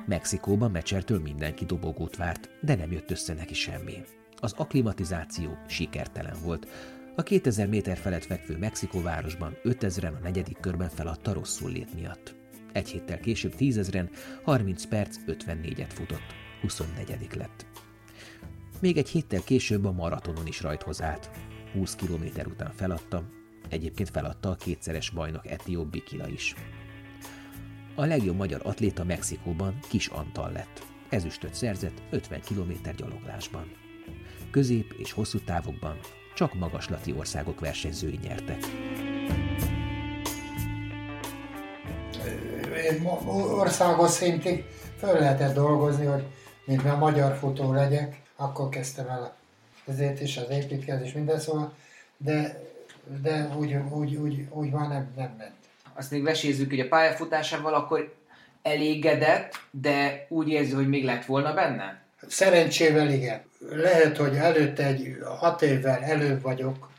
Mexikóban 0.06 0.72
Mecsertől 0.72 1.20
mindenki 1.20 1.66
dobogót 1.66 2.16
várt, 2.16 2.50
de 2.62 2.76
nem 2.76 2.92
jött 2.92 3.12
össze 3.12 3.34
neki 3.34 3.54
semmi. 3.54 4.04
Az 4.40 4.54
aklimatizáció 4.58 5.58
sikertelen 5.68 6.36
volt. 6.44 6.68
A 7.16 7.24
2000 7.24 7.68
méter 7.68 7.98
felett 7.98 8.26
fekvő 8.26 8.58
Mexikóvárosban 8.58 9.58
5000-en 9.64 10.18
a 10.18 10.24
negyedik 10.24 10.60
körben 10.60 10.90
feladta 10.90 11.34
rosszul 11.34 11.72
lét 11.72 11.94
miatt. 11.94 12.36
Egy 12.72 12.90
héttel 12.90 13.20
később 13.20 13.54
10.000-en 13.60 14.10
30 14.44 14.86
perc 14.86 15.16
54-et 15.28 15.90
futott. 15.94 16.49
24 16.62 17.30
lett. 17.36 17.66
Még 18.80 18.98
egy 18.98 19.10
héttel 19.10 19.42
később 19.44 19.86
a 19.86 19.92
maratonon 19.92 20.48
is 20.48 20.62
rajthoz 20.62 21.02
állt. 21.02 21.30
20 21.74 21.96
km 21.96 22.26
után 22.50 22.72
feladta, 22.76 23.24
egyébként 23.70 24.10
feladta 24.10 24.50
a 24.50 24.56
kétszeres 24.56 25.10
bajnok 25.10 25.48
Etióp 25.48 25.88
Bikila 25.88 26.28
is. 26.28 26.56
A 27.96 28.06
legjobb 28.06 28.36
magyar 28.36 28.62
atléta 28.64 29.04
Mexikóban 29.04 29.80
Kis 29.90 30.08
Antal 30.08 30.52
lett. 30.52 30.86
Ezüstöt 31.10 31.54
szerzett 31.54 32.02
50 32.10 32.42
km 32.42 32.72
gyaloglásban. 32.98 33.72
Közép 34.52 34.94
és 34.98 35.12
hosszú 35.12 35.40
távokban 35.40 36.00
csak 36.36 36.54
magaslati 36.54 37.14
országok 37.18 37.60
versenyzői 37.60 38.20
nyertek. 38.24 38.66
Országos 43.34 44.10
szintig 44.10 44.66
föl 44.98 45.14
lehetett 45.14 45.54
dolgozni, 45.54 46.06
hogy 46.06 46.24
mint 46.70 46.86
a 46.86 46.98
magyar 46.98 47.36
futó 47.36 47.74
legyek, 47.74 48.16
akkor 48.36 48.70
kezdtem 48.70 49.08
el 49.08 49.34
ezért 49.88 50.22
is 50.22 50.38
az 50.38 50.50
építkezés, 50.50 51.12
minden 51.12 51.40
szóval, 51.40 51.74
de, 52.18 52.62
de 53.22 53.50
úgy, 53.58 53.76
úgy, 53.90 54.16
úgy, 54.16 54.46
úgy 54.50 54.72
van, 54.72 54.88
nem, 54.88 55.12
nem 55.16 55.36
ment. 55.38 55.52
Azt 55.94 56.12
még 56.12 56.24
vesézzük, 56.24 56.70
hogy 56.70 56.80
a 56.80 56.88
pályafutásával 56.88 57.74
akkor 57.74 58.14
elégedett, 58.62 59.54
de 59.72 60.26
úgy 60.30 60.50
érzi, 60.50 60.74
hogy 60.74 60.88
még 60.90 61.06
lett 61.06 61.26
volna 61.26 61.54
benne? 61.54 62.02
Szerencsével 62.28 63.10
igen. 63.10 63.42
Lehet, 63.70 64.18
hogy 64.18 64.36
előtte 64.36 64.86
egy 64.86 65.18
hat 65.40 65.62
évvel 65.62 66.02
előbb 66.02 66.42
vagyok, 66.42 66.90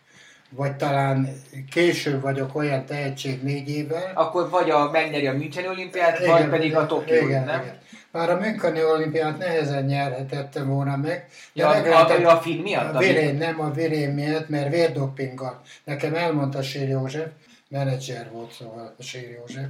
vagy 0.50 0.76
talán 0.76 1.28
később 1.70 2.20
vagyok 2.20 2.54
olyan 2.54 2.86
tehetség 2.86 3.42
négy 3.42 3.68
évvel. 3.68 4.12
Akkor 4.14 4.50
vagy 4.50 4.70
a 4.70 4.90
megnyeri 4.90 5.26
a 5.26 5.32
Müncheni 5.32 5.68
olimpiát, 5.68 6.18
igen, 6.18 6.30
vagy 6.30 6.48
pedig 6.48 6.76
a 6.76 6.86
Tokió, 6.86 7.26
igen, 7.26 7.44
nem? 7.44 7.60
Igen. 7.60 7.78
Már 8.12 8.30
a 8.30 8.38
Müncheni 8.38 8.84
olimpiát 8.84 9.38
nehezen 9.38 9.84
nyerhetettem 9.84 10.68
volna 10.68 10.96
meg. 10.96 11.28
De 11.52 11.62
ja, 11.62 11.70
lehetett, 11.70 12.24
a, 12.24 12.36
a 12.36 12.40
film 12.40 12.62
miatt? 12.62 12.94
A 12.94 12.98
virén, 12.98 13.34
nem 13.34 13.60
a 13.60 13.70
virén 13.70 14.10
miatt, 14.10 14.48
mert 14.48 14.70
vérdopinggal. 14.70 15.62
Nekem 15.84 16.14
elmondta 16.14 16.62
Sír 16.62 16.88
József, 16.88 17.28
menedzser 17.68 18.30
volt 18.32 18.52
szóval 18.52 18.94
a 18.98 19.02
Sír 19.02 19.30
József, 19.30 19.66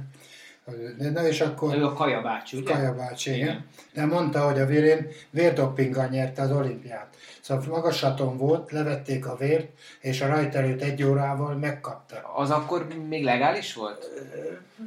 Na 1.13 1.27
és 1.27 1.41
akkor... 1.41 1.75
Ő 1.75 1.85
a 1.85 1.93
Kaja 1.93 2.21
bácsi, 2.21 2.57
ugye? 2.57 2.73
Kaja 2.73 2.95
bácsi, 2.95 3.29
igen. 3.29 3.47
igen. 3.47 3.65
De 3.93 4.05
mondta, 4.05 4.39
hogy 4.45 4.59
a 4.59 4.65
vérén 4.65 5.07
vérdoppinggal 5.29 6.07
nyerte 6.07 6.41
az 6.41 6.51
olimpiát. 6.51 7.15
Szóval 7.41 7.65
magasaton 7.67 8.37
volt, 8.37 8.71
levették 8.71 9.27
a 9.27 9.35
vért, 9.35 9.67
és 9.99 10.21
a 10.21 10.27
rajt 10.27 10.55
előtt 10.55 10.81
egy 10.81 11.03
órával 11.03 11.55
megkapta. 11.55 12.33
Az 12.35 12.49
akkor 12.49 12.87
még 13.07 13.23
legális 13.23 13.73
volt? 13.73 14.09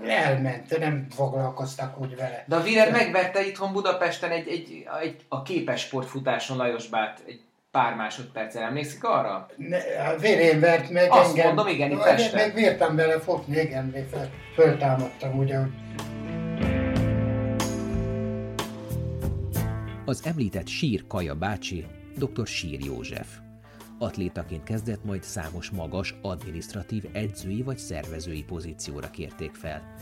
Elment, 0.06 0.78
nem 0.78 1.06
foglalkoztak 1.10 2.00
úgy 2.00 2.16
vele. 2.16 2.44
De 2.46 2.56
a 2.56 2.62
De... 2.62 2.90
megverte 2.90 3.46
itthon 3.46 3.72
Budapesten 3.72 4.30
egy, 4.30 4.48
egy, 4.48 4.86
egy, 5.02 5.24
a 5.28 5.42
képes 5.42 5.80
sportfutáson 5.80 6.56
Lajos 6.56 6.88
Bát 6.88 7.22
egy 7.26 7.40
pár 7.74 7.94
másodperccel. 7.94 8.62
Emlékszik 8.62 9.04
arra? 9.04 9.46
Ne, 9.56 9.78
a 9.78 10.18
vérén 10.18 10.60
vert 10.60 10.90
meg 10.90 11.10
Azt 11.10 11.28
engem. 11.28 11.46
mondom, 11.46 11.66
igen, 11.66 11.90
itt 11.90 12.02
Pesten. 12.02 12.40
Meg 12.40 12.54
vértem 12.54 12.96
bele 12.96 13.18
fogni, 13.20 13.56
igen, 13.60 13.94
fel, 14.10 14.30
föltámadtam, 14.54 15.38
ugye, 15.38 15.58
hogy 15.58 15.70
Az 20.04 20.26
említett 20.26 20.66
Sír 20.66 21.06
Kaja 21.06 21.34
bácsi 21.34 21.86
dr. 22.16 22.46
Sír 22.46 22.80
József. 22.84 23.28
Atlétaként 23.98 24.62
kezdett, 24.64 25.04
majd 25.04 25.22
számos 25.22 25.70
magas, 25.70 26.14
administratív, 26.22 27.04
edzői 27.12 27.62
vagy 27.62 27.78
szervezői 27.78 28.42
pozícióra 28.42 29.10
kérték 29.10 29.54
fel. 29.54 29.94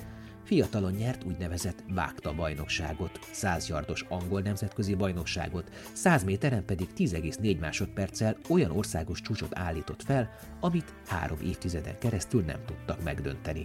Fiatalon 0.45 0.93
nyert 0.93 1.25
úgynevezett 1.25 1.85
vágta 1.89 2.35
bajnokságot, 2.35 3.19
100 3.33 3.69
yardos 3.69 4.05
angol 4.09 4.41
nemzetközi 4.41 4.95
bajnokságot, 4.95 5.71
100 5.93 6.25
méteren 6.25 6.65
pedig 6.65 6.89
10,4 6.97 7.59
másodperccel 7.59 8.37
olyan 8.49 8.71
országos 8.71 9.21
csúcsot 9.21 9.59
állított 9.59 10.03
fel, 10.03 10.31
amit 10.61 10.95
három 11.07 11.39
évtizeden 11.45 11.99
keresztül 11.99 12.43
nem 12.43 12.65
tudtak 12.65 13.03
megdönteni. 13.03 13.65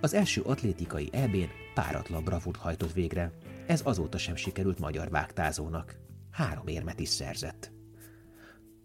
Az 0.00 0.14
első 0.14 0.40
atlétikai 0.40 1.08
EB-n 1.12 1.50
páratlan 1.74 2.24
bravúrt 2.24 2.58
hajtott 2.58 2.92
végre, 2.92 3.32
ez 3.66 3.80
azóta 3.84 4.18
sem 4.18 4.36
sikerült 4.36 4.78
magyar 4.78 5.10
vágtázónak. 5.10 5.96
Három 6.30 6.66
érmet 6.66 7.00
is 7.00 7.08
szerzett. 7.08 7.72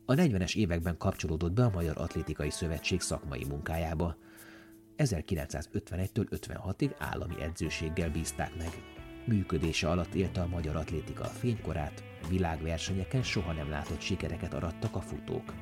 A 0.06 0.14
40-es 0.14 0.56
években 0.56 0.98
kapcsolódott 0.98 1.54
be 1.54 1.64
a 1.64 1.70
Magyar 1.70 1.98
Atlétikai 1.98 2.50
Szövetség 2.50 3.02
szakmai 3.02 3.46
munkájába. 3.50 4.18
1951-től 5.06 6.26
56-ig 6.30 6.92
állami 6.98 7.42
edzőséggel 7.42 8.10
bízták 8.10 8.56
meg. 8.58 8.72
Működése 9.26 9.90
alatt 9.90 10.14
élte 10.14 10.42
a 10.42 10.48
magyar 10.48 10.76
atlétika 10.76 11.24
a 11.24 11.28
fénykorát, 11.28 12.04
világversenyeken 12.30 13.24
soha 13.24 13.54
nem 13.54 13.70
látott 13.70 14.02
sikereket 14.02 14.54
arattak 14.54 14.96
a 14.96 15.02
futók. 15.02 15.54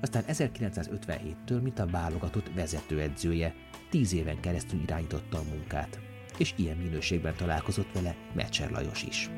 Aztán 0.00 0.24
1957-től, 0.26 1.62
mint 1.62 1.78
a 1.78 1.86
válogatott 1.86 2.54
vezetőedzője, 2.54 3.54
tíz 3.90 4.12
éven 4.12 4.40
keresztül 4.40 4.80
irányította 4.80 5.38
a 5.38 5.44
munkát, 5.54 5.98
és 6.38 6.54
ilyen 6.56 6.76
minőségben 6.76 7.34
találkozott 7.36 7.92
vele 7.92 8.16
Mecser 8.34 8.70
Lajos 8.70 9.02
is. 9.02 9.30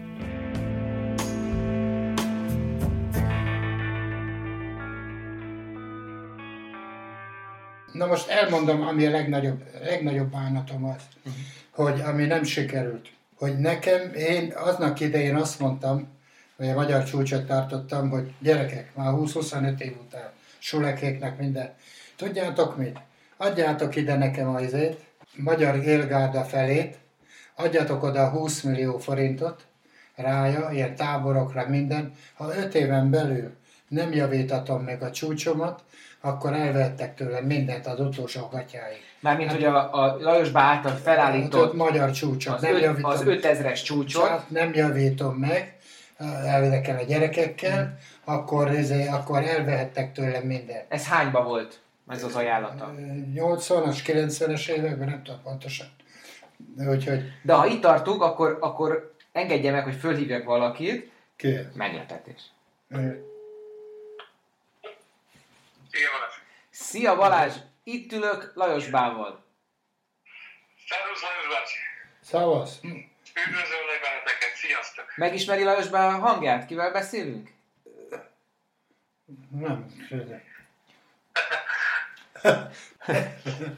Na 8.03 8.09
most 8.09 8.29
elmondom, 8.29 8.83
ami 8.83 9.07
a 9.07 9.11
legnagyobb, 9.11 9.63
legnagyobb 9.83 10.31
bánatom 10.31 10.85
az, 10.85 11.03
uh-huh. 11.19 11.43
hogy 11.71 12.01
ami 12.01 12.25
nem 12.25 12.45
sikerült. 12.45 13.09
Hogy 13.37 13.59
nekem, 13.59 14.13
én 14.15 14.53
aznak 14.57 15.01
idején 15.01 15.37
azt 15.37 15.59
mondtam, 15.59 16.09
hogy 16.57 16.69
a 16.69 16.75
magyar 16.75 17.05
csúcsot 17.05 17.47
tartottam, 17.47 18.11
hogy 18.11 18.35
gyerekek, 18.39 18.95
már 18.95 19.13
20-25 19.13 19.81
év 19.81 19.97
után, 20.07 20.31
sulekéknek 20.59 21.39
minden. 21.39 21.75
Tudjátok 22.17 22.77
mit? 22.77 22.99
Adjátok 23.37 23.97
ide 23.97 24.17
nekem 24.17 24.55
az 24.55 24.63
izét, 24.63 24.99
magyar 25.37 25.77
élgárda 25.77 26.45
felét, 26.45 26.99
adjatok 27.55 28.03
oda 28.03 28.29
20 28.29 28.61
millió 28.61 28.99
forintot 28.99 29.67
rája, 30.15 30.71
ilyen 30.73 30.97
táborokra, 30.97 31.69
minden. 31.69 32.13
Ha 32.35 32.55
5 32.57 32.75
éven 32.75 33.11
belül 33.11 33.55
nem 33.89 34.13
javítatom 34.13 34.83
meg 34.83 35.03
a 35.03 35.11
csúcsomat, 35.11 35.85
akkor 36.25 36.53
elvettek 36.53 37.15
tőle 37.15 37.41
mindent 37.41 37.87
az 37.87 38.01
utolsó 38.01 38.49
gatyáig. 38.51 39.01
Mármint, 39.21 39.49
hát, 39.51 39.59
hogy 39.59 39.67
a, 39.67 40.03
a 40.03 40.17
Lajos 40.21 40.51
Bá 40.51 40.63
által 40.63 40.93
felállított 40.93 41.75
magyar 41.75 42.11
csúcsot. 42.11 42.55
Az, 42.55 42.63
nem 42.63 42.75
öt, 42.75 42.83
javítom, 42.83 43.11
az 43.11 43.23
5000-es 43.27 43.85
csúcsot. 43.85 44.51
Nem 44.51 44.75
javítom 44.75 45.35
meg, 45.35 45.77
elvedekel 46.47 46.99
a 46.99 47.03
gyerekekkel, 47.03 47.83
hmm. 47.83 47.97
akkor, 48.25 48.69
ezé, 48.69 49.07
akkor 49.07 49.43
elvehettek 49.43 50.13
tőle 50.13 50.41
mindent. 50.41 50.85
Ez 50.89 51.07
hányba 51.07 51.43
volt 51.43 51.81
ez 52.09 52.25
az 52.25 52.35
ajánlata? 52.35 52.95
80-as, 53.35 53.99
90-es 54.07 54.69
években, 54.69 55.09
nem 55.09 55.23
tudom 55.23 55.43
pontosan. 55.43 55.87
De, 56.77 56.91
úgyhogy... 56.91 57.23
De 57.43 57.53
ha 57.53 57.67
itt 57.67 57.81
tartunk, 57.81 58.23
akkor, 58.23 58.59
akkor 58.61 59.15
engedje 59.33 59.73
meg, 59.73 59.85
hogy 59.85 59.95
fölhívjak 59.95 60.45
valakit. 60.45 61.11
Ki? 61.37 61.59
Meglepetés. 61.75 62.43
Szia 65.93 66.11
Balázs! 66.11 66.35
Szia 66.71 67.17
Balázs! 67.17 67.57
Itt 67.85 68.13
ülök 68.13 68.53
Lajos 68.55 68.89
Bával. 68.89 69.45
Szervusz 70.89 71.23
Lajos 71.23 71.49
bácsi! 71.49 71.79
Szavasz! 72.23 72.79
Üdvözöllek 73.47 74.01
benneteket, 74.03 74.55
sziasztok! 74.55 75.13
Megismeri 75.17 75.63
Lajos 75.63 75.89
Bá 75.89 76.11
hangját? 76.11 76.67
Kivel 76.67 76.93
beszélünk? 76.93 77.51
Nem, 79.51 79.77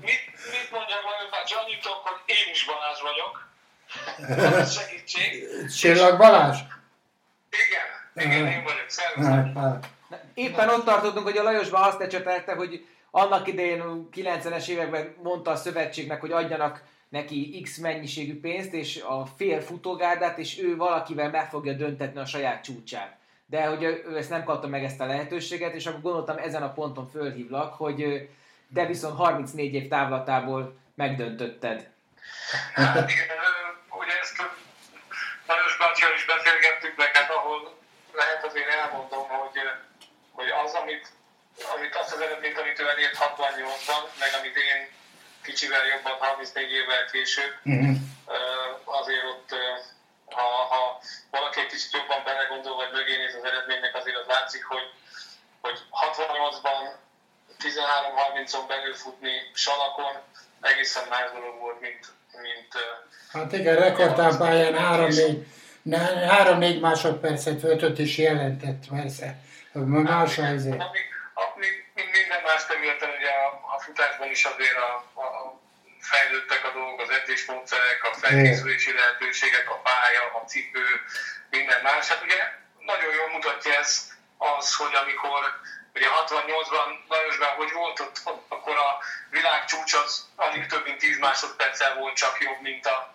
mit, 0.01 0.25
mit 0.51 0.71
mondjak 0.71 1.03
Lajos? 1.03 1.53
Annyit 1.65 1.81
tudok, 1.81 2.07
hogy 2.09 2.21
én 2.27 2.51
is 2.53 2.65
Balázs 2.65 3.01
vagyok. 3.01 3.49
segítség. 4.81 5.47
Csillag 5.69 6.19
Balázs? 6.19 6.59
Igen, 7.51 7.87
igen, 8.27 8.47
én 8.47 8.63
vagyok. 8.63 8.89
Szervusz! 8.89 9.93
Éppen 10.35 10.69
ott 10.69 10.85
tartottunk, 10.85 11.27
hogy 11.27 11.37
a 11.37 11.43
Lajosban 11.43 11.83
azt 11.83 12.01
ecsetelte, 12.01 12.55
hogy 12.55 12.87
annak 13.11 13.47
idején 13.47 14.09
90-es 14.15 14.69
években 14.69 15.15
mondta 15.23 15.51
a 15.51 15.57
szövetségnek, 15.57 16.21
hogy 16.21 16.33
adjanak 16.33 16.83
neki 17.09 17.61
X 17.63 17.77
mennyiségű 17.77 18.41
pénzt, 18.41 18.73
és 18.73 19.03
a 19.03 19.27
fél 19.37 19.61
futógárdát, 19.61 20.39
és 20.39 20.59
ő 20.59 20.77
valakivel 20.77 21.31
meg 21.31 21.49
fogja 21.49 21.73
döntetni 21.73 22.21
a 22.21 22.27
saját 22.27 22.63
csúcsát. 22.63 23.17
De 23.47 23.67
hogy 23.67 23.83
ő 23.83 24.17
ezt 24.17 24.31
nem 24.31 24.45
kapta 24.45 24.67
meg 24.67 24.85
ezt 24.85 25.01
a 25.01 25.07
lehetőséget, 25.07 25.75
és 25.75 25.87
akkor 25.87 26.01
gondoltam 26.01 26.37
ezen 26.39 26.63
a 26.63 26.73
ponton 26.73 27.11
fölhívlak, 27.11 27.75
hogy 27.75 28.29
de 28.69 28.87
viszont 28.87 29.17
34 29.17 29.75
év 29.75 29.89
távlatából 29.89 30.77
megdöntötted. 30.95 31.89
Hát 32.75 33.11
igen, 33.11 33.27
ugye 34.01 34.19
ezt 34.21 34.37
Lajos 35.47 35.77
bácsival 35.79 36.15
is 36.15 36.27
beszélgettük, 36.27 36.97
meg 36.97 37.17
hát 37.17 37.31
ahol 37.31 37.75
lehet 38.13 38.45
azért 38.45 38.69
elmondom, 38.69 39.29
hogy 39.29 39.59
hogy 40.35 40.49
az, 40.65 40.74
amit, 40.85 41.07
amit 41.75 41.95
azt 42.01 42.13
az 42.15 42.21
eredményt, 42.27 42.59
amit 42.63 42.81
ő 42.83 42.85
elért 42.95 43.17
68-ban, 43.25 44.03
meg 44.23 44.33
amit 44.39 44.57
én 44.69 44.81
kicsivel 45.47 45.85
jobban 45.93 46.17
34 46.19 46.73
évvel 46.81 47.05
később, 47.13 47.55
uh-huh. 47.65 47.97
azért 49.01 49.27
ott, 49.33 49.51
ha, 50.37 50.47
ha 50.73 50.83
valaki 51.37 51.61
egy 51.61 51.73
kicsit 51.75 51.97
jobban 51.99 52.21
belegondol, 52.29 52.75
vagy 52.83 52.93
mögé 52.99 53.15
néz 53.17 53.35
az 53.39 53.49
eredménynek, 53.51 53.95
azért 54.01 54.21
az 54.23 54.29
látszik, 54.35 54.65
hogy, 54.73 54.87
hogy 55.65 55.79
68-ban 56.05 56.81
13-30-on 57.65 58.65
belül 58.73 58.95
futni 58.95 59.35
salakon, 59.67 60.15
egészen 60.61 61.07
más 61.15 61.29
dolog 61.37 61.55
volt, 61.65 61.81
mint, 61.81 62.05
mint 62.47 62.73
Hát 63.33 63.53
igen, 63.53 63.77
rekordtámpályán 63.77 64.75
3-4 65.85 66.81
másodpercet, 66.81 67.63
5 67.63 67.99
is 67.99 68.19
jelentett, 68.19 68.83
persze. 68.91 69.37
Más 69.75 70.39
a 70.39 70.53
izé. 70.53 70.71
Minden 71.95 72.43
más 72.43 72.67
területen, 72.67 73.11
ugye 73.19 73.31
a, 73.31 73.75
a 73.75 73.79
futásban 73.79 74.31
is 74.31 74.45
azért 74.45 74.77
a, 74.77 75.21
a, 75.21 75.61
fejlődtek 76.01 76.65
a 76.65 76.73
dolgok, 76.73 77.01
az 77.01 77.11
edzésmódszerek, 77.11 78.01
a 78.03 78.15
felkészülési 78.15 78.93
lehetőségek, 78.93 79.71
a 79.71 79.81
pálya, 79.89 80.25
a 80.39 80.45
cipő, 80.47 80.87
minden 81.51 81.83
más. 81.83 82.09
Hát 82.09 82.23
ugye 82.23 82.41
nagyon 82.79 83.15
jól 83.15 83.31
mutatja 83.31 83.73
ez 83.79 84.13
az, 84.39 84.75
hogy 84.75 84.95
amikor 84.95 85.43
ugye 85.95 86.09
68-ban 86.21 86.89
Lajosban, 87.09 87.49
hogy 87.49 87.73
volt 87.73 88.01
ott, 88.01 88.21
ott, 88.25 88.45
akkor 88.49 88.77
a 88.77 88.91
világ 89.31 89.65
csúcs 89.65 89.95
az 89.95 90.29
alig 90.37 90.67
több 90.67 90.85
mint 90.85 90.99
10 90.99 91.19
másodperccel 91.19 91.95
volt 91.95 92.17
csak 92.17 92.37
jobb, 92.41 92.61
mint 92.61 92.87
a, 92.87 93.13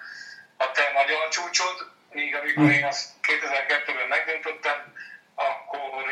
a 0.57 0.71
te 0.71 0.91
magyar 0.93 1.27
csúcsod, 1.27 1.91
míg 2.11 2.35
amikor 2.35 2.71
én 2.71 2.85
azt 2.85 3.09
2002-ben 3.27 4.07
megdöntöttem, 4.07 4.93
akkor 5.47 6.03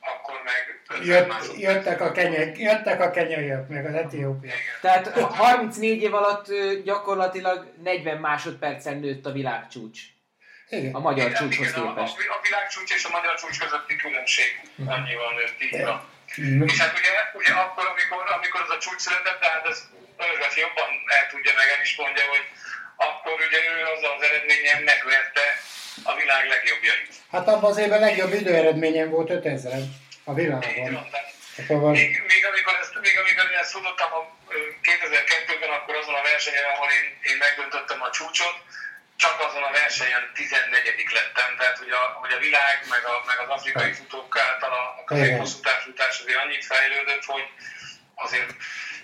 akkor 0.00 0.42
meg 0.44 0.78
Jött, 1.02 1.58
jöttek, 1.58 2.00
a 2.00 2.12
kenyek, 2.12 2.58
jöttek 2.58 3.00
a 3.00 3.10
kenyaiak, 3.10 3.68
meg 3.68 3.86
az 3.86 3.94
etiópiak. 3.94 4.54
Tehát 4.80 5.08
34 5.18 6.02
év 6.02 6.14
alatt 6.14 6.46
gyakorlatilag 6.84 7.72
40 7.82 8.16
másodpercen 8.16 8.98
nőtt 8.98 9.26
a 9.26 9.32
világcsúcs. 9.32 10.00
Igen. 10.68 10.94
A 10.94 10.98
magyar 10.98 11.26
igen, 11.26 11.40
csúcshoz 11.40 11.68
igen, 11.68 11.82
képest. 11.82 12.16
A, 12.18 12.34
a 12.36 12.40
világcsúcs 12.42 12.94
és 12.94 13.04
a 13.04 13.10
magyar 13.10 13.34
csúcs 13.40 13.58
közötti 13.58 13.96
különbség 13.96 14.50
annyival 14.86 15.32
nőtt 15.34 15.62
így 15.62 15.76
mm. 16.40 16.62
És 16.62 16.78
hát 16.80 16.92
ugye, 16.98 17.14
ugye 17.40 17.52
akkor, 17.64 17.84
amikor, 17.92 18.22
amikor 18.36 18.60
az 18.60 18.70
a 18.76 18.78
csúcs 18.78 19.00
született, 19.00 19.40
tehát 19.40 19.66
ez 19.66 19.78
Örvesz 20.28 20.56
jobban 20.64 20.90
el 21.18 21.24
tudja 21.30 21.52
meg, 21.58 21.66
el 21.74 21.82
is 21.82 21.92
mondja, 21.96 22.24
hogy 22.34 22.44
akkor 23.08 23.36
ugye 23.46 23.60
ő 23.72 23.76
azzal 23.94 24.12
az 24.16 24.22
eredményen 24.28 24.82
megverte 24.90 25.46
a 26.10 26.12
világ 26.20 26.42
legjobbjait. 26.54 27.12
Hát 27.34 27.48
abban 27.48 27.70
az 27.70 27.78
évben 27.84 28.00
legjobb 28.00 28.32
időeredményem 28.32 29.08
volt 29.10 29.30
5000 29.30 29.80
a 30.24 30.34
világon. 30.34 31.08
Van, 31.68 31.90
még, 31.90 32.10
még, 32.32 32.42
amikor 32.50 32.74
ezt, 32.82 32.94
még 33.06 33.16
amikor 33.22 33.44
én 33.52 33.58
ezt 33.62 33.72
tudottam 33.72 34.10
2002-ben, 34.90 35.72
akkor 35.78 35.94
azon 36.00 36.14
a 36.20 36.22
versenyen, 36.30 36.66
ahol 36.72 36.88
én, 36.98 37.06
én 37.30 37.36
megdöntöttem 37.44 38.00
a 38.02 38.10
csúcsot, 38.16 38.56
csak 39.22 39.36
azon 39.46 39.62
a 39.62 39.76
versenyen 39.80 40.24
14 40.34 41.10
lettem, 41.18 41.50
tehát 41.58 41.78
hogy 41.82 41.92
a, 42.00 42.02
hogy 42.22 42.32
a 42.36 42.42
világ, 42.46 42.76
meg, 42.94 43.02
a, 43.12 43.14
meg 43.30 43.38
az 43.44 43.50
afrikai 43.56 43.92
futók 43.92 44.38
által 44.46 44.72
a, 44.82 44.84
a 45.00 45.04
középhosszú 45.10 45.58
távfutás 45.60 46.14
azért 46.20 46.42
annyit 46.44 46.64
fejlődött, 46.72 47.24
hogy 47.24 47.46
azért 48.24 48.50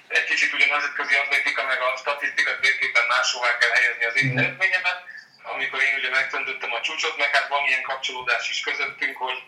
egy 0.09 0.25
kicsit 0.25 0.53
ugye 0.53 0.67
nemzetközi 0.67 1.15
atlétika, 1.15 1.63
meg 1.67 1.81
a 1.81 1.97
statisztika 1.97 2.59
térképen 2.61 3.07
máshová 3.07 3.57
kell 3.59 3.71
helyezni 3.71 4.05
az 4.05 4.17
én 4.23 4.39
eredményemet, 4.39 4.99
amikor 5.43 5.83
én 5.83 5.95
ugye 5.99 6.11
megtöntöttem 6.11 6.73
a 6.73 6.81
csúcsot, 6.81 7.17
meg 7.17 7.35
hát 7.35 7.49
van 7.49 7.67
ilyen 7.67 7.83
kapcsolódás 7.83 8.49
is 8.51 8.61
közöttünk, 8.61 9.17
hogy, 9.17 9.39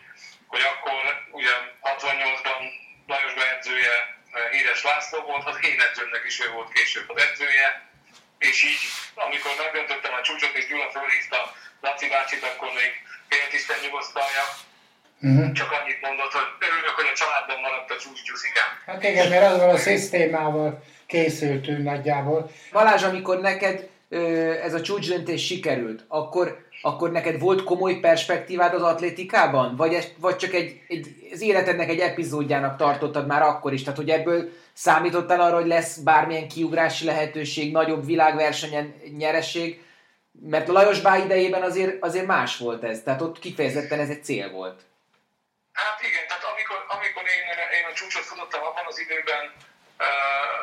hogy 0.47 0.61
akkor 0.61 1.23
ugye 1.31 1.53
68-ban 1.83 2.61
Lajos 3.07 3.33
edzője 3.33 3.95
eh, 4.31 4.51
Híres 4.51 4.83
László 4.83 5.19
volt, 5.21 5.45
az 5.47 5.57
én 5.61 5.81
edzőmnek 5.81 6.23
is 6.25 6.39
ő 6.39 6.49
volt 6.49 6.73
később 6.73 7.09
az 7.09 7.21
edzője, 7.21 7.89
és 8.37 8.63
így, 8.63 8.83
amikor 9.13 9.51
megdöntöttem 9.57 10.13
a 10.13 10.21
csúcsot, 10.21 10.55
és 10.55 10.67
Gyula 10.67 10.91
fölhívta 10.91 11.55
Laci 11.81 12.07
bácsit, 12.07 12.43
akkor 12.43 12.71
még 12.73 12.91
féltiszten 13.29 13.79
nyugosztalja, 13.79 14.43
Uh-huh. 15.21 15.51
Csak 15.51 15.71
annyit 15.71 16.01
mondott, 16.01 16.31
hogy 16.31 16.49
örülök, 16.69 16.95
hogy 16.95 17.09
a 17.13 17.17
családban 17.17 17.59
maradt 17.61 17.91
a 17.91 17.97
csúcs 17.97 18.23
gyuszikám. 18.27 18.69
Hát 18.85 19.03
igen, 19.03 19.29
mert 19.29 19.53
azzal 19.53 19.69
a 19.69 19.77
szisztémával 19.77 20.83
készültünk 21.05 21.83
nagyjából. 21.83 22.51
Balázs, 22.71 23.03
amikor 23.03 23.39
neked 23.39 23.89
ez 24.63 24.73
a 24.73 24.81
csúcsdöntés 24.81 25.45
sikerült, 25.45 26.05
akkor, 26.07 26.67
akkor 26.81 27.11
neked 27.11 27.39
volt 27.39 27.63
komoly 27.63 27.93
perspektívád 27.93 28.73
az 28.73 28.81
atlétikában? 28.81 29.75
Vagy, 29.75 29.93
ez, 29.93 30.07
vagy 30.17 30.35
csak 30.35 30.53
egy, 30.53 30.81
egy, 30.87 31.07
az 31.31 31.41
életednek 31.41 31.89
egy 31.89 31.99
epizódjának 31.99 32.77
tartottad 32.77 33.27
már 33.27 33.41
akkor 33.41 33.73
is? 33.73 33.83
Tehát, 33.83 33.97
hogy 33.97 34.09
ebből 34.09 34.49
számítottál 34.73 35.41
arra, 35.41 35.55
hogy 35.55 35.67
lesz 35.67 35.97
bármilyen 35.97 36.47
kiugrási 36.47 37.05
lehetőség, 37.05 37.71
nagyobb 37.71 38.05
világversenyen 38.05 38.93
nyereség? 39.17 39.81
Mert 40.49 40.69
a 40.69 40.71
Lajos 40.71 41.01
Bá 41.01 41.17
idejében 41.17 41.61
azért, 41.61 42.03
azért 42.03 42.25
más 42.25 42.57
volt 42.57 42.83
ez, 42.83 43.01
tehát 43.03 43.21
ott 43.21 43.39
kifejezetten 43.39 43.99
ez 43.99 44.09
egy 44.09 44.23
cél 44.23 44.51
volt. 44.51 44.81
Hát 45.79 46.01
igen, 46.01 46.27
tehát 46.27 46.43
amikor, 46.43 46.85
amikor 46.87 47.23
én, 47.27 47.43
én 47.79 47.85
a 47.85 47.93
csúcsot 47.93 48.25
futottam 48.25 48.63
abban 48.63 48.85
az 48.85 48.99
időben, 48.99 49.53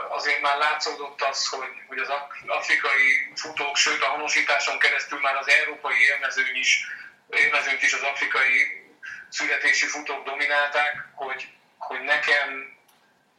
azért 0.09 0.41
már 0.41 0.57
látszódott 0.57 1.23
az, 1.23 1.49
hogy, 1.49 1.73
hogy 1.87 1.99
az 1.99 2.13
afrikai 2.47 3.33
futók, 3.35 3.77
sőt 3.77 4.03
a 4.03 4.07
honosításon 4.07 4.79
keresztül 4.79 5.21
már 5.21 5.37
az 5.37 5.49
európai 5.49 6.01
élmezőn 6.01 6.55
is, 6.55 6.87
élmezőnt 7.31 7.83
is 7.83 7.93
az 7.93 8.03
afrikai 8.03 8.85
születési 9.29 9.87
futók 9.87 10.25
dominálták, 10.25 11.05
hogy, 11.15 11.49
hogy 11.79 12.01
nekem 12.01 12.77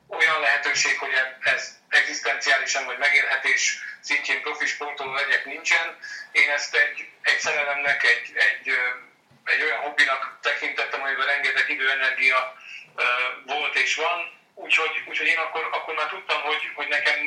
olyan 0.08 0.40
lehetőség, 0.40 1.00
hogy 1.00 1.12
ez 1.40 1.76
egzisztenciálisan 1.90 2.86
vagy 2.86 2.98
megélhetés 2.98 3.80
szintjén 4.02 4.42
profi 4.42 4.66
sportoló 4.66 5.14
legyek 5.14 5.46
nincsen. 5.46 5.98
Én 6.32 6.50
ezt 6.50 6.76
egy, 6.76 7.10
egy 7.22 7.40
szerelemnek, 7.40 8.04
egy, 8.04 8.32
egy, 8.36 8.72
egy 9.48 9.62
olyan 9.62 9.80
hobbinak 9.80 10.38
tekintettem, 10.41 11.02
amiben 11.02 11.26
rengeteg 11.26 11.70
idő, 11.70 11.89
energia 11.89 12.58
volt 13.45 13.76
és 13.76 13.95
van, 13.95 14.36
Úgyhogy, 14.60 15.04
úgyhogy 15.06 15.28
én 15.28 15.38
akkor, 15.38 15.70
akkor 15.72 15.93
már 15.95 16.08
tudtam, 16.08 16.41
hogy, 16.41 16.72
hogy 16.76 16.88
nekem, 16.88 17.18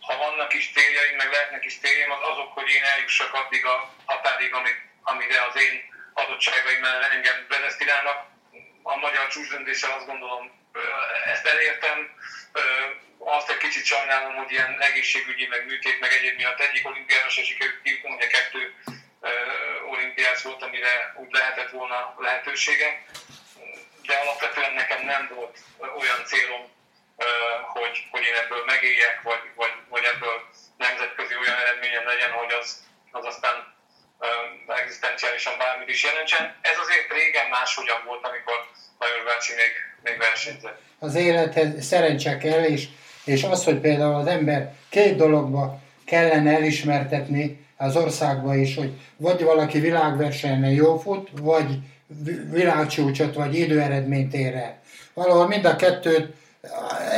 ha 0.00 0.16
vannak 0.16 0.54
is 0.54 0.70
céljaim, 0.74 1.16
meg 1.16 1.30
lehetnek 1.30 1.64
is 1.64 1.78
céljaim, 1.78 2.10
az 2.10 2.28
azok, 2.30 2.52
hogy 2.52 2.68
én 2.68 2.82
eljussak 2.82 3.34
addig 3.34 3.66
a 3.66 3.94
határig, 4.04 4.52
amit, 4.54 4.80
amire 5.02 5.42
az 5.44 5.56
én 5.56 5.82
adottságaim 6.12 6.84
engem 6.84 7.46
bedesztinálnak. 7.48 8.26
A 8.82 8.96
magyar 8.96 9.28
csúcsdöntéssel 9.28 9.92
azt 9.92 10.06
gondolom, 10.06 10.50
ezt 11.24 11.46
elértem. 11.46 12.10
Azt 13.18 13.50
egy 13.50 13.56
kicsit 13.56 13.84
sajnálom, 13.84 14.34
hogy 14.34 14.50
ilyen 14.50 14.80
egészségügyi, 14.80 15.46
meg 15.46 15.66
műtét, 15.66 16.00
meg 16.00 16.12
egyéb 16.12 16.36
miatt 16.36 16.60
egyik 16.60 16.86
olimpiára 16.86 17.28
se 17.28 17.44
sikerült 17.44 17.82
kijutnom, 17.82 18.12
ugye 18.12 18.26
kettő 18.26 18.74
olimpiás 19.92 20.42
volt, 20.42 20.62
amire 20.62 21.14
úgy 21.16 21.32
lehetett 21.32 21.70
volna 21.70 22.14
lehetősége 22.18 23.04
de 24.08 24.14
alapvetően 24.24 24.74
nekem 24.82 25.00
nem 25.14 25.22
volt 25.34 25.54
olyan 26.00 26.20
célom, 26.30 26.62
hogy, 27.76 27.96
hogy 28.12 28.24
én 28.28 28.36
ebből 28.42 28.62
megéljek, 28.72 29.16
vagy, 29.28 29.42
vagy, 29.60 29.74
vagy 29.94 30.04
ebből 30.12 30.36
nemzetközi 30.86 31.34
olyan 31.42 31.58
eredményem 31.62 32.06
legyen, 32.12 32.32
hogy 32.40 32.52
az, 32.60 32.68
az 33.18 33.24
aztán 33.32 33.56
egzisztenciálisan 34.80 35.54
bármit 35.62 35.94
is 35.94 36.00
jelentsen. 36.08 36.44
Ez 36.70 36.76
azért 36.84 37.08
régen 37.18 37.48
máshogyan 37.56 38.00
volt, 38.08 38.24
amikor 38.28 38.58
Lajos 39.00 39.24
bácsi 39.30 39.52
még, 39.60 39.72
még 40.06 40.16
versenyzett. 40.26 40.78
Az 41.06 41.14
élethez 41.28 41.68
szerencse 41.90 42.32
kell, 42.44 42.64
és, 42.74 42.82
és 43.32 43.42
az, 43.42 43.60
hogy 43.64 43.78
például 43.86 44.14
az 44.22 44.26
ember 44.26 44.60
két 44.88 45.16
dologba 45.16 45.64
kellene 46.12 46.50
elismertetni 46.60 47.67
az 47.78 47.96
országba 47.96 48.54
is, 48.54 48.74
hogy 48.74 48.92
vagy 49.16 49.42
valaki 49.42 49.78
világversenyen 49.78 50.70
jó 50.70 50.98
fut, 50.98 51.28
vagy 51.40 51.78
világcsúcsot 52.50 53.34
vagy 53.34 53.58
időeredményt 53.58 54.34
ér 54.34 54.54
el. 54.54 54.80
Valahol 55.14 55.48
mind 55.48 55.64
a 55.64 55.76
kettőt 55.76 56.34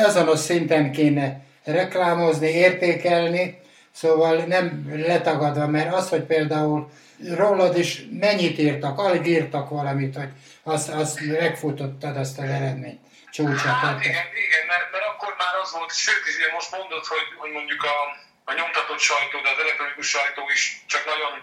azonos 0.05 0.39
szinten 0.39 0.93
kéne 0.93 1.41
reklámozni, 1.65 2.49
értékelni, 2.49 3.61
szóval 3.93 4.37
nem 4.37 4.93
letagadva, 5.07 5.67
mert 5.67 5.95
az, 5.95 6.09
hogy 6.09 6.23
például 6.23 6.91
rólad 7.37 7.79
is 7.79 8.07
mennyit 8.21 8.59
írtak, 8.59 8.99
alig 8.99 9.27
írtak 9.27 9.69
valamit, 9.69 10.17
hogy 10.17 10.29
azt, 10.63 10.89
azt 10.89 11.21
megfutottad 11.21 12.17
azt 12.17 12.39
az 12.39 12.45
eredményt, 12.45 13.01
csúcsot. 13.31 13.59
Hát, 13.59 14.05
igen, 14.05 14.27
igen 14.47 14.65
mert, 14.69 14.87
mert, 14.93 15.05
akkor 15.13 15.35
már 15.39 15.55
az 15.63 15.73
volt, 15.73 15.95
sőt, 15.95 16.53
most 16.55 16.71
mondod, 16.79 17.05
hogy, 17.13 17.27
hogy 17.41 17.51
mondjuk 17.51 17.83
a, 17.83 17.97
a 18.45 18.53
nyomtatott 18.53 18.99
sajtó, 18.99 19.41
de 19.41 19.49
az 19.49 19.59
elektronikus 19.59 20.09
sajtó 20.09 20.51
is 20.51 20.85
csak 20.87 21.05
nagyon 21.05 21.43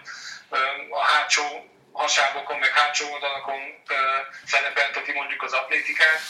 a 0.90 1.04
hátsó 1.04 1.70
hasábokon, 1.92 2.58
meg 2.58 2.72
hátsó 2.72 3.12
oldalakon 3.12 3.82
szerepelteti 4.46 5.12
mondjuk 5.12 5.42
az 5.42 5.52
atlétikát. 5.52 6.20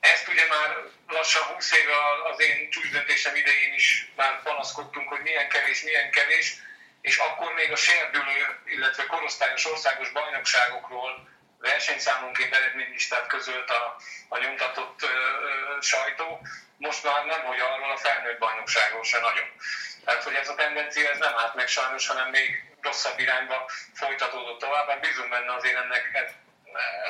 Ezt 0.00 0.28
ugye 0.28 0.46
már 0.46 0.76
lassan 1.08 1.42
20 1.42 1.72
éve 1.72 1.94
az 2.32 2.40
én 2.40 2.70
csúcsdöntésem 2.70 3.34
idején 3.36 3.72
is 3.74 4.10
már 4.16 4.42
panaszkodtunk, 4.42 5.08
hogy 5.08 5.20
milyen 5.20 5.48
kevés, 5.48 5.82
milyen 5.82 6.10
kevés, 6.10 6.54
és 7.00 7.16
akkor 7.16 7.52
még 7.52 7.72
a 7.72 7.76
serdülő, 7.76 8.60
illetve 8.64 9.06
korosztályos 9.06 9.64
országos 9.64 10.10
bajnokságokról 10.10 11.28
versenyszámunként 11.62 12.54
eredménylistát 12.54 13.26
közölt 13.26 13.70
a, 13.70 13.96
a 14.28 14.38
nyomtatott 14.38 15.02
ö, 15.02 15.08
sajtó, 15.80 16.40
most 16.76 17.04
már 17.04 17.24
nem, 17.24 17.42
hogy 17.44 17.60
arról 17.60 17.90
a 17.90 17.96
felnőtt 17.96 18.38
bajnokságról 18.38 19.04
se 19.04 19.20
nagyon. 19.20 19.48
Tehát, 20.04 20.22
hogy 20.22 20.34
ez 20.34 20.48
a 20.48 20.54
tendencia 20.54 21.10
ez 21.10 21.18
nem 21.18 21.34
állt 21.36 21.54
meg 21.54 21.68
sajnos, 21.68 22.06
hanem 22.06 22.28
még 22.28 22.64
rosszabb 22.80 23.18
irányba 23.18 23.70
folytatódott 23.94 24.58
tovább, 24.58 24.86
mert 24.86 25.00
bízunk 25.00 25.28
benne 25.28 25.54
azért 25.54 25.76
ennek 25.76 26.32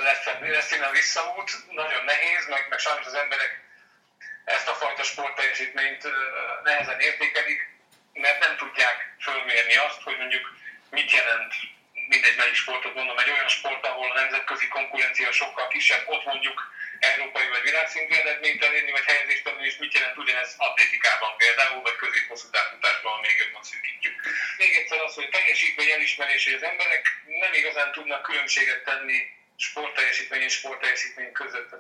lesz, 0.03 0.25
lesz 0.41 0.71
innen 0.71 0.91
visszaút, 0.93 1.51
nagyon 1.71 2.05
nehéz, 2.05 2.47
meg, 2.49 2.67
meg 2.69 2.79
sajnos 2.79 3.07
az 3.07 3.15
emberek 3.15 3.61
ezt 4.45 4.69
a 4.69 4.75
fajta 4.75 5.03
sportteljesítményt 5.03 6.09
nehezen 6.65 7.01
értékelik, 7.01 7.71
mert 8.13 8.41
nem 8.41 8.57
tudják 8.57 9.15
fölmérni 9.21 9.77
azt, 9.77 10.03
hogy 10.03 10.17
mondjuk 10.17 10.53
mit 10.91 11.11
jelent 11.11 11.55
mindegy 12.09 12.37
melyik 12.37 12.55
sportot 12.55 12.95
mondom, 12.95 13.19
egy 13.19 13.31
olyan 13.31 13.49
sport, 13.49 13.87
ahol 13.87 14.11
a 14.11 14.15
nemzetközi 14.15 14.69
konkurencia 14.69 15.33
sokkal 15.33 15.69
kisebb, 15.69 16.03
ott 16.07 16.25
mondjuk 16.25 16.73
európai 17.01 17.49
vagy 17.49 17.63
világszintű 17.63 18.15
eredményt 18.15 18.65
elérni, 18.65 18.91
vagy 18.91 19.05
helyezést 19.05 19.47
adni, 19.47 19.67
és 19.67 19.77
mit 19.77 19.95
jelent 19.95 20.17
ugyanez 20.17 20.55
atlétikában 20.57 21.37
például, 21.37 21.83
vagy 21.83 21.97
középhosszú 21.97 22.51
távfutásban, 22.51 23.21
még 23.21 23.37
jobban 23.39 23.63
szűkítjük. 23.63 24.15
Még 24.57 24.75
egyszer 24.75 25.01
az, 25.01 25.15
hogy 25.15 25.29
teljesítmény 25.29 25.91
elismerés, 25.91 26.45
hogy 26.45 26.55
az 26.55 26.63
emberek 26.63 27.23
nem 27.27 27.53
igazán 27.55 27.93
tudnak 27.93 28.23
különbséget 28.23 28.85
tenni 28.85 29.19
sportteljesítmény 29.57 30.43
és 30.43 30.53
sportteljesítmény 30.53 31.33
között. 31.33 31.71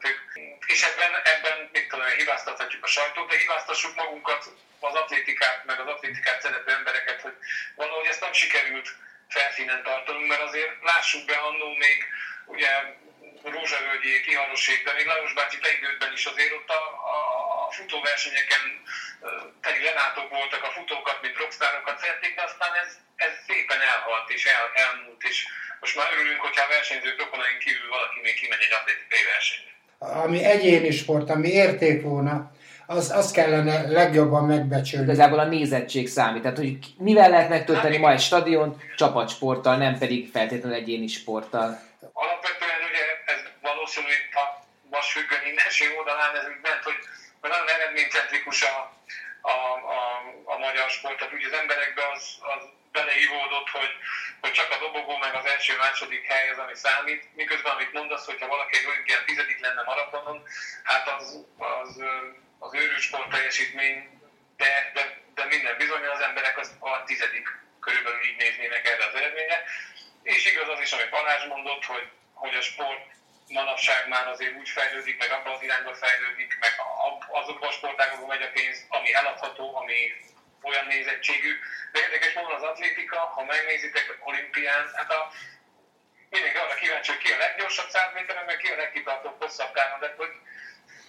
És 0.67 0.83
ebben, 0.83 1.13
ebben 1.25 1.69
mit 1.73 1.89
tudom, 1.89 2.07
hibáztathatjuk 2.07 2.85
a 2.85 2.87
sajtót, 2.87 3.31
de 3.31 3.39
hibáztassuk 3.39 3.95
magunkat, 3.95 4.45
az 4.81 4.95
atlétikát, 4.95 5.65
meg 5.65 5.81
az 5.81 5.87
atlétikát 5.87 6.41
szerető 6.41 6.73
embereket, 6.73 7.21
hogy 7.21 7.35
valahogy 7.75 8.07
ezt 8.07 8.21
nem 8.21 8.33
sikerült 8.33 8.95
felszínen 9.37 9.83
tartanunk, 9.89 10.29
mert 10.29 10.47
azért 10.49 10.73
lássuk 10.91 11.25
be 11.31 11.37
annó 11.49 11.69
még 11.85 11.99
ugye 12.55 12.71
Rózsavölgyi, 13.55 14.13
Kiharosék, 14.27 14.81
de 14.85 14.93
még 14.97 15.07
Lajos 15.11 15.33
bácsi 15.39 15.59
időben 15.79 16.13
is 16.19 16.25
azért 16.33 16.55
ott 16.59 16.71
a, 16.81 16.83
a, 17.15 17.17
futóversenyeken 17.77 18.65
teli 19.65 19.83
lenátok 19.89 20.29
voltak, 20.37 20.63
a 20.65 20.75
futókat, 20.77 21.19
mint 21.25 21.41
rockstárokat 21.43 22.01
szerették, 22.03 22.33
de 22.39 22.43
aztán 22.49 22.73
ez, 22.83 22.91
ez 23.27 23.33
szépen 23.47 23.81
elhalt 23.93 24.29
és 24.37 24.43
el, 24.57 24.65
elmúlt, 24.85 25.23
és 25.31 25.37
most 25.83 25.97
már 25.99 26.09
örülünk, 26.13 26.41
hogyha 26.47 26.65
a 26.65 26.73
versenyzők 26.77 27.19
rokonaink 27.23 27.61
kívül 27.65 27.89
valaki 27.97 28.19
még 28.27 28.35
kimegy 28.41 28.65
egy 28.67 28.77
atlétikai 28.81 29.25
versenyre. 29.35 29.73
Ami 30.25 30.39
egyéni 30.55 30.91
sport, 31.01 31.29
ami 31.37 31.49
érték 31.65 31.99
volna, 32.03 32.35
az, 32.87 33.11
az 33.11 33.31
kellene 33.31 33.89
legjobban 33.89 34.45
megbecsülni. 34.45 35.05
Igazából 35.05 35.39
a 35.39 35.45
nézettség 35.45 36.09
számít. 36.09 36.43
Tehát, 36.43 36.57
hogy 36.57 36.79
mivel 36.99 37.31
lehet 37.31 37.49
megtölteni 37.49 37.97
ma 37.97 38.11
egy 38.11 38.21
stadiont, 38.21 38.83
csapatsporttal, 38.97 39.77
nem 39.77 39.99
pedig 39.99 40.31
feltétlenül 40.31 40.77
egyéni 40.77 41.07
sporttal. 41.07 41.69
Alapvetően 42.13 42.81
ugye 42.91 43.05
ez 43.33 43.41
valószínű, 43.63 44.07
hogy 44.07 44.25
a 44.43 44.45
vasfüggöny 44.91 45.47
innenség 45.51 45.89
oldalán 45.99 46.37
ez 46.37 46.47
ment, 46.63 46.83
hogy 46.89 46.99
nagyon 47.41 47.69
eredménycentrikus 47.77 48.59
a, 48.73 48.77
a, 49.55 49.57
a, 49.97 50.01
a 50.55 50.57
magyar 50.67 50.89
sport, 50.97 51.17
tehát 51.19 51.33
ugye 51.37 51.49
az 51.51 51.59
emberekben 51.63 52.09
az, 52.15 52.25
az 52.55 52.63
beleívódott, 52.97 53.69
hogy, 53.79 53.93
hogy 54.43 54.53
csak 54.59 54.71
a 54.75 54.81
dobogó 54.85 55.15
meg 55.25 55.35
az 55.41 55.47
első-második 55.55 56.23
hely 56.31 56.47
az, 56.53 56.59
ami 56.65 56.77
számít, 56.87 57.23
miközben 57.41 57.73
amit 57.73 57.97
mondasz, 57.99 58.27
hogyha 58.31 58.53
valaki 58.55 58.73
egy 58.79 58.89
olimpián 58.91 59.25
tizedik 59.29 59.61
lenne 59.65 59.83
maratonon, 59.91 60.39
hát 60.91 61.05
az, 61.17 61.25
az, 61.73 61.91
az 62.65 62.75
őrült 62.75 63.01
sport 63.01 63.31
teljesítmény, 63.31 63.97
de, 64.57 64.91
de, 64.95 65.03
de 65.35 65.45
minden 65.45 65.77
bizony 65.77 66.05
az 66.05 66.21
emberek 66.21 66.59
az 66.59 66.71
a 66.79 67.05
tizedik 67.05 67.49
körülbelül 67.81 68.23
így 68.23 68.37
néznének 68.37 68.89
erre 68.89 69.05
az 69.07 69.15
eredménye. 69.15 69.65
És 70.23 70.47
igaz 70.53 70.69
az 70.69 70.81
is, 70.81 70.93
amit 70.93 71.11
Balázs 71.11 71.45
mondott, 71.47 71.85
hogy, 71.85 72.07
hogy 72.35 72.55
a 72.55 72.61
sport 72.61 73.05
manapság 73.49 74.09
már 74.09 74.27
azért 74.29 74.57
úgy 74.57 74.69
fejlődik, 74.69 75.19
meg 75.19 75.31
abban 75.31 75.55
az 75.55 75.63
irányba 75.63 75.95
fejlődik, 75.95 76.59
meg 76.61 76.73
azokban 77.29 77.69
a 77.69 77.73
sportágokban 77.73 78.29
megy 78.29 78.43
a 78.43 78.51
pénz, 78.53 78.87
ami 78.89 79.15
eladható, 79.15 79.77
ami 79.77 79.97
olyan 80.63 80.87
nézettségű. 80.87 81.53
De 81.93 82.01
érdekes 82.01 82.33
módon 82.33 82.55
az 82.55 82.63
atlétika, 82.63 83.19
ha 83.19 83.45
megnézitek 83.45 84.19
olimpián, 84.21 84.91
hát 84.95 85.11
a, 85.11 85.33
mindenki 86.31 86.57
arra 86.57 86.75
kíváncsi, 86.75 87.11
hogy 87.11 87.23
ki 87.23 87.33
a 87.33 87.37
leggyorsabb 87.37 87.89
100 87.89 88.13
méteren, 88.15 88.45
meg 88.45 88.57
ki 88.57 88.69
a 88.69 88.77
legkitartóbb 88.77 89.41
hosszabb 89.43 89.73
távon, 89.73 90.01
de 90.01 90.15
hogy 90.17 90.33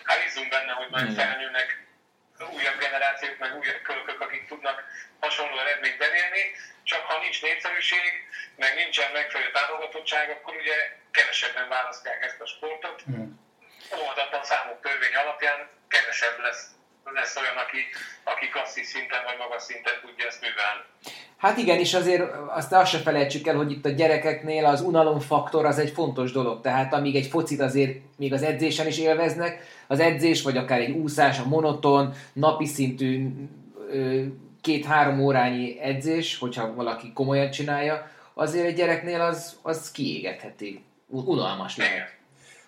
hát 0.04 0.24
bízunk 0.24 0.50
benne, 0.50 0.72
hogy 0.72 0.90
majd 0.90 1.16
felnőnek 1.16 1.82
újabb 2.40 2.78
generációk, 2.80 3.38
meg 3.38 3.56
újabb 3.58 3.82
kölkök, 3.82 4.22
akik 4.22 4.48
tudnak 4.48 4.84
hasonló 5.20 5.58
eredményt 5.58 6.02
elérni, 6.02 6.44
csak 6.84 7.02
ha 7.06 7.20
nincs 7.20 7.42
népszerűség, 7.42 8.12
meg 8.56 8.76
nincsen 8.76 9.12
megfelelő 9.12 9.52
támogatottság, 9.52 10.30
akkor 10.30 10.56
ugye 10.56 10.98
kevesebben 11.12 11.70
választják 11.70 12.24
ezt 12.24 12.42
a 12.42 12.46
sportot. 12.46 13.04
Mm. 13.12 13.32
Óvatatlan 14.00 14.44
számok 14.44 14.82
törvény 14.82 15.16
alapján 15.16 15.70
kevesebb 15.88 16.40
lesz 16.40 16.72
lesz 17.12 17.36
olyan, 17.36 17.58
aki, 17.58 17.90
aki 18.24 18.50
klasszis 18.50 18.88
szinten 18.88 19.24
vagy 19.24 19.38
magas 19.38 19.64
szinten 19.64 20.00
tudja 20.02 20.28
ezt 20.28 20.42
művelni. 20.42 20.84
Hát 21.44 21.58
igen, 21.58 21.80
és 21.80 21.94
azért 21.94 22.24
azt 22.56 22.74
azt 22.74 22.92
se 22.92 22.98
felejtsük 22.98 23.48
el, 23.48 23.56
hogy 23.56 23.72
itt 23.72 23.86
a 23.86 23.90
gyerekeknél 23.90 24.66
az 24.66 24.82
unalomfaktor 24.82 25.66
az 25.66 25.80
egy 25.80 25.90
fontos 25.90 26.32
dolog. 26.32 26.62
Tehát 26.62 26.94
amíg 26.94 27.16
egy 27.16 27.26
focit 27.26 27.62
azért 27.62 28.00
még 28.18 28.34
az 28.34 28.42
edzésen 28.42 28.88
is 28.88 28.98
élveznek, 28.98 29.60
az 29.88 30.00
edzés, 30.00 30.42
vagy 30.42 30.58
akár 30.58 30.80
egy 30.80 30.92
úszás, 30.92 31.40
a 31.40 31.48
monoton, 31.48 32.14
napi 32.34 32.66
szintű 32.66 33.30
két-három 34.62 35.20
órányi 35.20 35.80
edzés, 35.80 36.38
hogyha 36.38 36.74
valaki 36.74 37.14
komolyan 37.14 37.52
csinálja, 37.52 38.08
azért 38.34 38.66
egy 38.66 38.76
gyereknél 38.76 39.22
az, 39.22 39.56
az 39.62 39.92
kiégetheti. 39.92 40.84
Unalmas 41.08 41.78
lehet. 41.78 42.08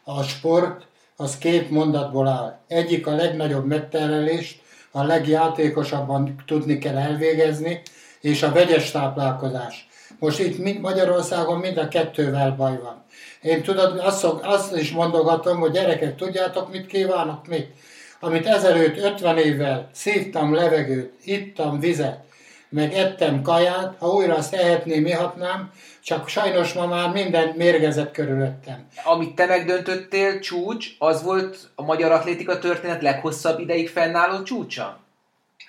A 0.04 0.24
sport 0.24 0.88
az 1.16 1.38
két 1.38 1.70
mondatból 1.70 2.28
áll. 2.28 2.60
Egyik 2.68 3.08
a 3.08 3.16
legnagyobb 3.16 3.66
megterelést, 3.66 4.62
a 4.92 5.04
legjátékosabban 5.04 6.36
tudni 6.46 6.78
kell 6.78 6.98
elvégezni, 6.98 7.82
és 8.26 8.44
a 8.44 8.52
vegyes 8.52 8.92
táplálkozás. 8.92 9.88
Most 10.20 10.40
itt 10.40 10.80
Magyarországon 10.82 11.60
mind 11.60 11.78
a 11.78 11.88
kettővel 11.88 12.52
baj 12.52 12.80
van. 12.82 13.04
Én 13.42 13.64
tudod, 13.64 14.00
azt, 14.00 14.18
szok, 14.18 14.40
azt 14.44 14.76
is 14.76 14.92
mondogatom, 14.92 15.60
hogy 15.60 15.72
gyerekek, 15.72 16.16
tudjátok, 16.16 16.72
mit 16.72 16.88
kívánok, 16.88 17.48
mit? 17.48 17.68
Amit 18.20 18.46
ezelőtt 18.46 18.98
50 18.98 19.38
évvel 19.38 19.90
szívtam 19.92 20.54
levegőt, 20.54 21.14
ittam 21.24 21.80
vizet, 21.80 22.20
meg 22.70 22.94
ettem 22.94 23.42
kaját, 23.42 23.96
ha 24.00 24.08
újra 24.08 24.36
azt 24.36 24.54
ehetném, 24.54 25.06
ihatnám, 25.06 25.72
csak 26.04 26.28
sajnos 26.28 26.74
ma 26.74 26.86
már 26.86 27.12
minden 27.12 27.54
mérgezett 27.58 28.12
körülöttem. 28.12 28.88
Amit 29.04 29.36
te 29.36 29.46
megdöntöttél 29.46 30.40
csúcs, 30.40 30.88
az 31.00 31.24
volt 31.24 31.58
a 31.76 31.84
magyar 31.84 32.12
atlétika 32.12 32.60
történet 32.60 33.02
leghosszabb 33.02 33.60
ideig 33.60 33.90
fennálló 33.90 34.44
csúcsa? 34.44 35.05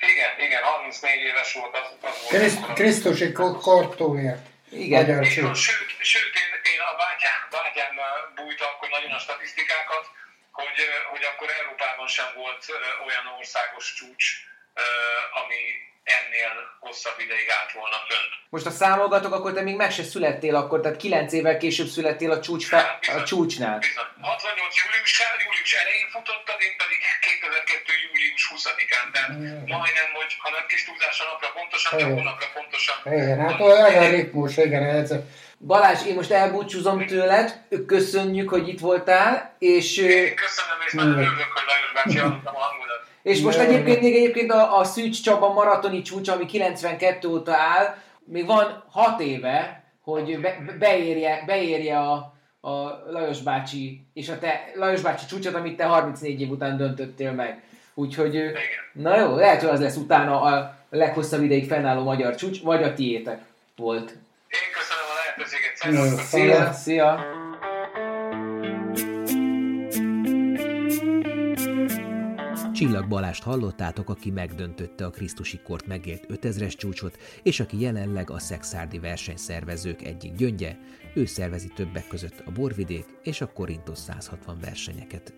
Igen, 0.01 0.41
igen, 0.41 0.63
34 0.63 1.21
éves 1.21 1.53
volt 1.53 1.77
az. 1.77 1.89
az 2.03 2.27
Kriszt, 2.29 2.61
volt 2.61 2.73
Krisztusi 2.73 3.33
kortóért. 3.33 4.47
Igen. 4.71 5.01
Magyar 5.01 5.27
csúcs. 5.27 5.59
Sőt, 5.59 5.91
sőt 5.99 6.35
én, 6.43 6.51
én 6.73 6.81
a 6.91 6.97
bátyám, 6.97 7.41
bátyám 7.51 7.95
bújta 8.35 8.65
akkor 8.71 8.89
nagyon 8.89 9.11
a 9.11 9.19
statisztikákat, 9.19 10.05
hogy, 10.53 10.79
hogy 11.11 11.25
akkor 11.31 11.49
Európában 11.61 12.09
sem 12.09 12.29
volt 12.35 12.65
olyan 13.07 13.27
országos 13.39 13.95
csúcs, 13.99 14.25
ami 15.41 15.61
ennél 16.15 16.53
hosszabb 16.87 17.19
ideig 17.27 17.49
állt 17.59 17.73
volna 17.73 17.99
fönt. 18.09 18.33
Most 18.55 18.67
a 18.67 18.71
számolgatok, 18.81 19.33
akkor 19.35 19.53
te 19.53 19.63
még 19.69 19.77
meg 19.77 19.91
se 19.99 20.05
születtél 20.15 20.57
akkor, 20.57 20.81
tehát 20.81 20.97
9 20.99 21.33
évvel 21.33 21.57
később 21.57 21.91
születtél 21.97 22.31
a, 22.31 22.41
csúcs 22.41 22.67
fe, 22.67 22.77
hát, 22.77 23.01
bizony, 23.01 23.21
a 23.21 23.25
csúcsnál. 23.31 23.79
Bizony. 23.79 24.11
68 24.21 24.77
júliusán, 24.81 25.35
július 25.45 25.73
elején 25.81 26.09
futottad, 26.15 26.59
én 26.67 26.75
pedig 26.83 26.99
2002. 27.21 27.91
július 28.05 28.45
20-án, 28.53 29.07
tehát 29.15 29.33
mm. 29.33 29.75
majdnem, 29.75 30.09
hogy 30.19 30.31
ha 30.43 30.49
nem 30.57 30.65
kis 30.71 30.83
túlzás 30.87 31.19
a 31.23 31.25
napra 31.31 31.49
pontosan, 31.57 31.91
de 31.99 32.05
hónapra 32.15 32.49
pontosan. 32.57 32.97
Igen, 33.19 33.39
hát 33.47 33.61
olyan 33.61 34.05
a 34.05 34.09
ritmus, 34.17 34.57
igen, 34.57 34.85
ez... 35.01 35.11
Balázs, 35.59 36.01
én 36.07 36.15
most 36.15 36.31
elbúcsúzom 36.31 37.07
tőled, 37.07 37.49
köszönjük, 37.87 38.49
hogy 38.49 38.69
itt 38.69 38.81
voltál, 38.81 39.57
és... 39.59 39.97
Én 39.97 40.35
köszönöm, 40.35 40.79
és 40.87 40.93
nagyon 40.93 41.19
örülök, 41.19 41.51
hogy 41.57 41.67
Lajos 41.71 41.93
bácsi 41.93 42.19
a 42.19 42.51
hangodat. 42.65 43.01
És 43.27 43.41
most 43.41 43.59
egyébként 43.59 44.01
még 44.01 44.15
egyébként 44.15 44.53
a, 44.53 44.79
a 44.79 44.85
Szűcs 44.85 45.23
Csaba 45.23 45.53
maratoni 45.53 46.03
csúcs, 46.03 46.29
ami 46.29 46.47
92 46.47 47.29
óta 47.29 47.55
áll, 47.55 47.95
még 48.25 48.47
van 48.47 48.85
6 48.91 49.21
éve, 49.21 49.85
hogy 50.03 50.41
be, 50.41 50.77
beérje, 50.79 51.43
beérje 51.47 51.99
a, 51.99 52.13
a 52.61 53.03
Lajos 53.11 53.41
bácsi, 53.43 54.07
és 54.13 54.29
a 54.29 54.39
te 54.39 54.71
Lajos 54.75 55.01
bácsi 55.01 55.27
csúcsot, 55.27 55.55
amit 55.55 55.77
te 55.77 55.85
34 55.85 56.41
év 56.41 56.51
után 56.51 56.77
döntöttél 56.77 57.33
meg. 57.33 57.63
Úgyhogy, 57.95 58.53
na 58.93 59.21
jó, 59.21 59.37
lehet, 59.37 59.61
hogy 59.61 59.71
az 59.71 59.81
lesz 59.81 59.97
utána 59.97 60.41
a 60.41 60.77
leghosszabb 60.91 61.43
ideig 61.43 61.67
fennálló 61.67 62.03
magyar 62.03 62.35
csúcs, 62.35 62.63
vagy 62.63 62.83
a 62.83 62.95
tiétek 62.95 63.41
volt. 63.77 64.11
Én 64.49 64.59
köszönöm 64.79 65.05
a 65.11 65.15
lehetőséget, 65.25 66.25
szia! 66.25 66.73
Szia! 66.73 67.46
Csillag 72.77 73.09
Balást 73.09 73.43
hallottátok, 73.43 74.09
aki 74.11 74.31
megdöntötte 74.31 75.05
a 75.05 75.11
Krisztusi 75.11 75.61
kort 75.65 75.87
megélt 75.87 76.27
5000-es 76.29 76.77
csúcsot, 76.77 77.19
és 77.43 77.61
aki 77.61 77.81
jelenleg 77.81 78.31
a 78.31 78.39
szexárdi 78.39 78.99
versenyszervezők 78.99 80.03
egyik 80.03 80.35
gyöngye, 80.35 80.77
ő 81.15 81.25
szervezi 81.25 81.69
többek 81.75 82.07
között 82.09 82.43
a 82.47 82.51
Borvidék 82.51 83.05
és 83.23 83.41
a 83.41 83.53
Korintos 83.53 83.99
160 83.99 84.59
versenyeket. 84.61 85.35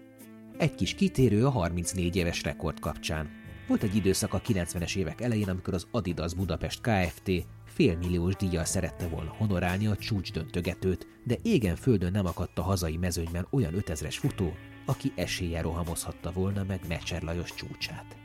Egy 0.57 0.75
kis 0.75 0.95
kitérő 0.95 1.47
a 1.47 1.51
34 1.51 2.17
éves 2.17 2.43
rekord 2.43 2.81
kapcsán. 2.81 3.31
Volt 3.69 3.83
egy 3.83 3.97
időszak 3.97 4.35
a 4.35 4.41
90-es 4.41 4.97
évek 4.97 5.21
elején, 5.21 5.49
amikor 5.49 5.75
az 5.75 5.87
Adidas 5.91 6.35
Budapest 6.35 6.81
Kft. 6.81 7.31
félmilliós 7.65 8.35
díjjal 8.35 8.65
szerette 8.65 9.09
volna 9.09 9.35
honorálni 9.37 9.87
a 9.87 9.97
csúcs 9.97 10.33
döntögetőt, 10.33 11.07
de 11.25 11.37
égen 11.43 11.77
földön 11.77 12.13
nem 12.13 12.27
akadt 12.27 12.59
a 12.59 12.63
hazai 12.63 12.97
mezőnyben 12.97 13.47
olyan 13.51 13.75
5000-es 13.77 14.17
futó, 14.19 14.53
aki 14.89 15.13
esélye 15.15 15.61
rohamozhatta 15.61 16.33
volna 16.33 16.65
meg 16.65 16.81
Mecser 16.89 17.23
Lajos 17.23 17.55
csúcsát. 17.55 18.17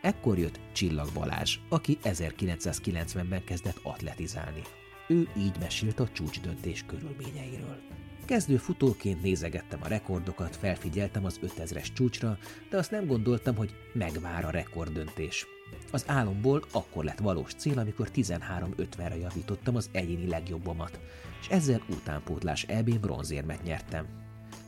Ekkor 0.00 0.38
jött 0.38 0.60
Csillag 0.72 1.08
Balázs, 1.14 1.58
aki 1.68 1.98
1990-ben 2.04 3.44
kezdett 3.44 3.78
atletizálni. 3.82 4.62
Ő 5.08 5.28
így 5.36 5.58
mesélt 5.60 6.00
a 6.00 6.08
csúcsdöntés 6.08 6.84
körülményeiről. 6.86 7.80
Kezdő 8.24 8.56
futóként 8.56 9.22
nézegettem 9.22 9.78
a 9.82 9.88
rekordokat, 9.88 10.56
felfigyeltem 10.56 11.24
az 11.24 11.40
5000-es 11.42 11.92
csúcsra, 11.92 12.38
de 12.70 12.76
azt 12.76 12.90
nem 12.90 13.06
gondoltam, 13.06 13.56
hogy 13.56 13.74
megvár 13.92 14.44
a 14.44 14.50
rekorddöntés. 14.50 15.46
Az 15.90 16.04
álomból 16.06 16.64
akkor 16.72 17.04
lett 17.04 17.18
valós 17.18 17.54
cél, 17.54 17.78
amikor 17.78 18.08
13.50-re 18.14 19.16
javítottam 19.16 19.76
az 19.76 19.88
egyéni 19.92 20.28
legjobbomat, 20.28 21.00
és 21.40 21.48
ezzel 21.48 21.82
utánpótlás 21.90 22.62
EB 22.62 22.98
bronzérmet 22.98 23.62
nyertem. 23.62 24.06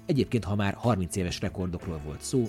Egyébként, 0.07 0.45
ha 0.45 0.55
már 0.55 0.75
30 0.75 1.17
éves 1.17 1.41
rekordokról 1.41 2.01
volt 2.05 2.23
szó, 2.23 2.47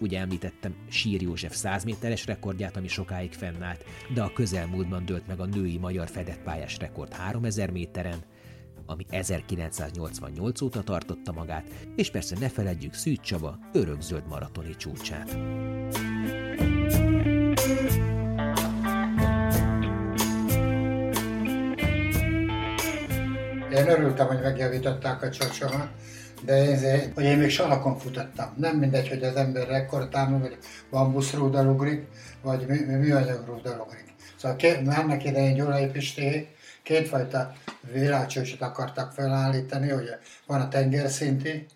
Ugye 0.00 0.18
említettem 0.18 0.74
Sír 0.88 1.22
József 1.22 1.54
100 1.54 1.84
méteres 1.84 2.26
rekordját, 2.26 2.76
ami 2.76 2.88
sokáig 2.88 3.32
fennállt, 3.32 3.84
de 4.14 4.22
a 4.22 4.32
közelmúltban 4.32 5.04
dőlt 5.04 5.26
meg 5.26 5.40
a 5.40 5.46
női 5.46 5.78
magyar 5.78 6.08
fedett 6.08 6.42
pályás 6.42 6.78
rekord 6.78 7.12
3000 7.12 7.70
méteren, 7.70 8.18
ami 8.86 9.06
1988 9.10 10.60
óta 10.60 10.82
tartotta 10.82 11.32
magát, 11.32 11.64
és 11.96 12.10
persze 12.10 12.36
ne 12.38 12.48
feledjük 12.48 12.94
Szűcs 12.94 13.20
Csaba 13.20 13.58
örökzöld 13.72 14.26
maratoni 14.28 14.76
csúcsát. 14.76 15.38
Én 23.72 23.88
örültem, 23.88 24.26
hogy 24.26 24.40
megjavították 24.40 25.22
a 25.22 25.30
csocsomat, 25.30 25.88
de 26.44 26.64
én, 26.64 27.12
hogy 27.14 27.24
én 27.24 27.38
még 27.38 27.50
salakon 27.50 27.98
futottam. 27.98 28.54
Nem 28.56 28.76
mindegy, 28.76 29.08
hogy 29.08 29.22
az 29.22 29.36
ember 29.36 29.66
rekordtámú, 29.66 30.38
vagy 30.38 30.58
bambuszrúdal 30.90 31.66
ugrik, 31.66 32.06
vagy 32.42 32.66
műanyagrúdal 32.66 33.84
ugrik. 33.86 34.14
Szóval 34.36 34.56
két, 34.56 34.88
annak 34.88 35.24
idején 35.24 35.54
Gyulai 35.54 35.86
Pisti 35.86 36.48
kétfajta 36.82 37.52
világcsúcsot 37.92 38.60
akartak 38.60 39.12
felállítani, 39.12 39.88
hogy 39.88 40.08
van 40.46 40.60
a 40.60 40.68
tengerszinti, 40.68 41.66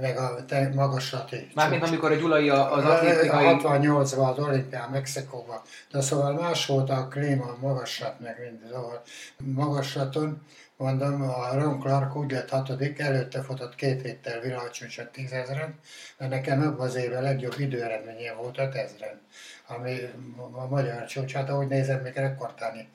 meg 0.00 0.18
a 0.18 0.44
te, 0.44 0.70
magaslati. 0.74 1.50
Mármint 1.54 1.82
amikor 1.82 2.12
a 2.12 2.14
Gyulai 2.14 2.48
az 2.48 2.84
atlétikai... 2.84 3.56
68-ban 3.62 4.30
az 4.30 4.38
olimpián 4.38 4.90
Mexikóban. 4.90 5.60
De 5.90 6.00
szóval 6.00 6.32
más 6.32 6.66
volt 6.66 6.90
a 6.90 7.08
klíma, 7.08 7.44
a 7.44 7.56
magaslat, 7.60 8.20
meg 8.20 8.36
mind. 8.40 8.72
Szóval 8.72 9.02
magaslaton 9.36 10.42
mondom, 10.76 11.22
a 11.22 11.54
Ron 11.54 11.80
Clark 11.80 12.16
úgy 12.16 12.30
lett 12.30 12.48
hatodik, 12.48 12.98
előtte 12.98 13.42
futott 13.42 13.74
két 13.74 14.02
héttel 14.02 14.40
világcsúcsot 14.40 15.12
tízezren, 15.12 15.78
mert 16.18 16.30
nekem 16.30 16.62
abban 16.62 16.86
az 16.86 16.94
évben 16.94 17.22
legjobb 17.22 17.58
időeredménye 17.58 18.32
volt 18.32 18.58
ötezren, 18.58 19.20
ami 19.66 19.98
a 20.52 20.66
magyar 20.66 21.04
csúcs, 21.04 21.32
hát 21.32 21.48
ahogy 21.48 21.68
nézem, 21.68 22.00
még 22.00 22.14
rekordtáni 22.14 22.88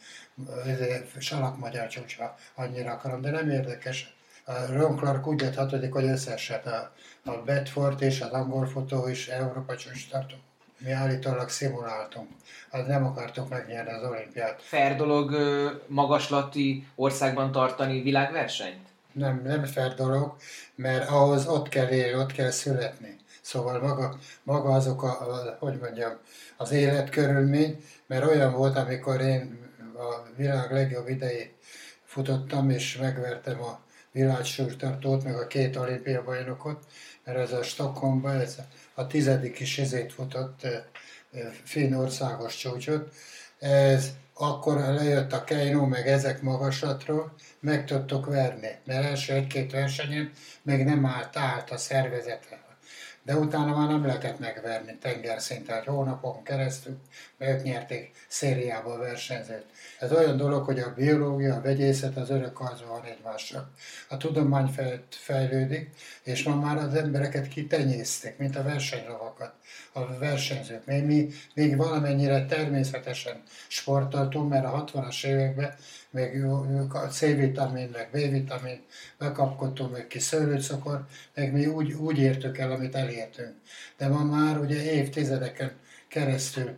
salak 1.19 1.57
magyar 1.57 1.87
csúcsra 1.87 2.35
annyira 2.55 2.91
akarom, 2.91 3.21
de 3.21 3.29
nem 3.29 3.49
érdekes. 3.49 4.15
A 4.45 4.71
Ron 4.71 4.95
Clark 4.95 5.27
úgy 5.27 5.41
lett 5.41 5.55
hatodik, 5.55 5.93
hogy 5.93 6.05
összeesett 6.05 6.65
a, 6.65 6.93
a 7.23 7.31
Bedford 7.31 8.01
és 8.01 8.21
az 8.21 8.31
angol 8.31 8.67
fotó 8.67 9.07
is 9.07 9.27
Európa 9.27 9.75
csúcs 9.75 10.09
tartunk 10.09 10.46
mi 10.79 10.91
állítólag 10.91 11.49
szimuláltunk. 11.49 12.29
Az 12.69 12.87
nem 12.87 13.05
akartok 13.05 13.49
megnyerni 13.49 13.91
az 13.91 14.09
olimpiát. 14.09 14.61
Fair 14.61 14.95
dolog 14.95 15.35
magaslati 15.87 16.87
országban 16.95 17.51
tartani 17.51 18.01
világversenyt? 18.01 18.87
Nem, 19.11 19.41
nem 19.43 19.65
fair 19.65 19.93
dolog, 19.93 20.35
mert 20.75 21.09
ahhoz 21.09 21.47
ott 21.47 21.69
kell 21.69 21.87
élni, 21.87 22.19
ott 22.19 22.31
kell 22.31 22.51
születni. 22.51 23.15
Szóval 23.41 23.79
maga, 23.79 24.17
maga 24.43 24.73
azok, 24.73 25.03
a, 25.03 25.07
a, 25.07 25.57
hogy 25.59 25.77
mondjam, 25.81 26.11
az 26.57 26.71
életkörülmény, 26.71 27.83
mert 28.07 28.25
olyan 28.25 28.53
volt, 28.53 28.77
amikor 28.77 29.21
én 29.21 29.65
a 29.97 30.35
világ 30.35 30.71
legjobb 30.71 31.07
idejét 31.07 31.53
futottam, 32.05 32.69
és 32.69 32.97
megvertem 32.97 33.61
a 33.61 33.79
világsúlytartót, 34.11 35.23
meg 35.23 35.35
a 35.35 35.47
két 35.47 35.75
olimpiai 35.75 36.21
bajnokot, 36.25 36.85
mert 37.23 37.37
ez 37.37 37.51
a 37.51 37.63
Stockholmban, 37.63 38.39
ez 38.39 38.57
a 38.97 39.07
tizedik 39.07 39.59
is 39.59 39.77
ezért 39.77 40.13
futott 40.13 40.67
országos 41.95 42.57
csúcsot. 42.57 43.13
Ez 43.59 44.09
akkor 44.33 44.77
lejött 44.77 45.33
a 45.33 45.43
Keino, 45.43 45.85
meg 45.85 46.07
ezek 46.07 46.41
magaslatról, 46.41 47.33
meg 47.59 47.85
tudtok 47.85 48.25
verni, 48.25 48.69
mert 48.85 49.05
első 49.05 49.33
egy-két 49.33 49.71
versenyen 49.71 50.31
még 50.61 50.83
nem 50.83 51.05
állt, 51.05 51.37
állt 51.37 51.71
a 51.71 51.77
szervezete. 51.77 52.65
De 53.23 53.35
utána 53.35 53.77
már 53.77 53.87
nem 53.87 54.05
lehetett 54.05 54.39
megverni 54.39 54.97
tengerszinten, 55.01 55.83
hónapon 55.83 56.43
keresztül, 56.43 56.97
mert 57.38 57.51
ők 57.51 57.64
nyerték 57.64 58.11
szériába 58.27 58.93
a 58.93 58.97
versenyzőt. 58.97 59.65
Ez 59.99 60.11
olyan 60.11 60.38
dolog, 60.38 60.65
hogy 60.65 60.80
a 60.80 60.93
biológia, 60.95 61.55
a 61.55 61.61
vegyészet 61.61 62.18
az 62.18 62.30
örök 62.30 62.59
arcban 62.59 62.89
van 62.89 63.03
egymással. 63.03 63.72
A 64.09 64.18
tudomány 64.18 64.76
fejlődik, 65.09 65.89
és 66.23 66.43
ma 66.43 66.55
már 66.55 66.77
az 66.77 66.93
embereket 66.93 67.47
kitenyészték, 67.47 68.38
mint 68.38 68.55
a 68.55 68.64
versenyravakat, 68.64 69.53
a 69.91 70.18
versenyzők. 70.18 70.85
Még 70.85 71.03
mi 71.03 71.30
még 71.53 71.77
valamennyire 71.77 72.45
természetesen 72.45 73.43
sportoltunk, 73.68 74.49
mert 74.49 74.65
a 74.65 74.84
60-as 74.85 75.26
években 75.26 75.76
még 76.09 76.45
C-vitamin, 77.09 77.89
meg 77.93 78.09
B-vitamin 78.11 78.81
bekapkodtunk, 79.18 79.91
meg 79.91 80.07
ki 80.07 80.19
szőlőcukor, 80.19 81.05
meg 81.35 81.53
mi 81.53 81.65
úgy, 81.65 81.93
úgy 81.93 82.18
értük 82.18 82.57
el, 82.57 82.72
amit 82.72 82.95
elértünk. 82.95 83.53
De 83.97 84.07
ma 84.07 84.23
már 84.23 84.57
ugye 84.57 84.91
évtizedeken 84.91 85.72
keresztül 86.07 86.77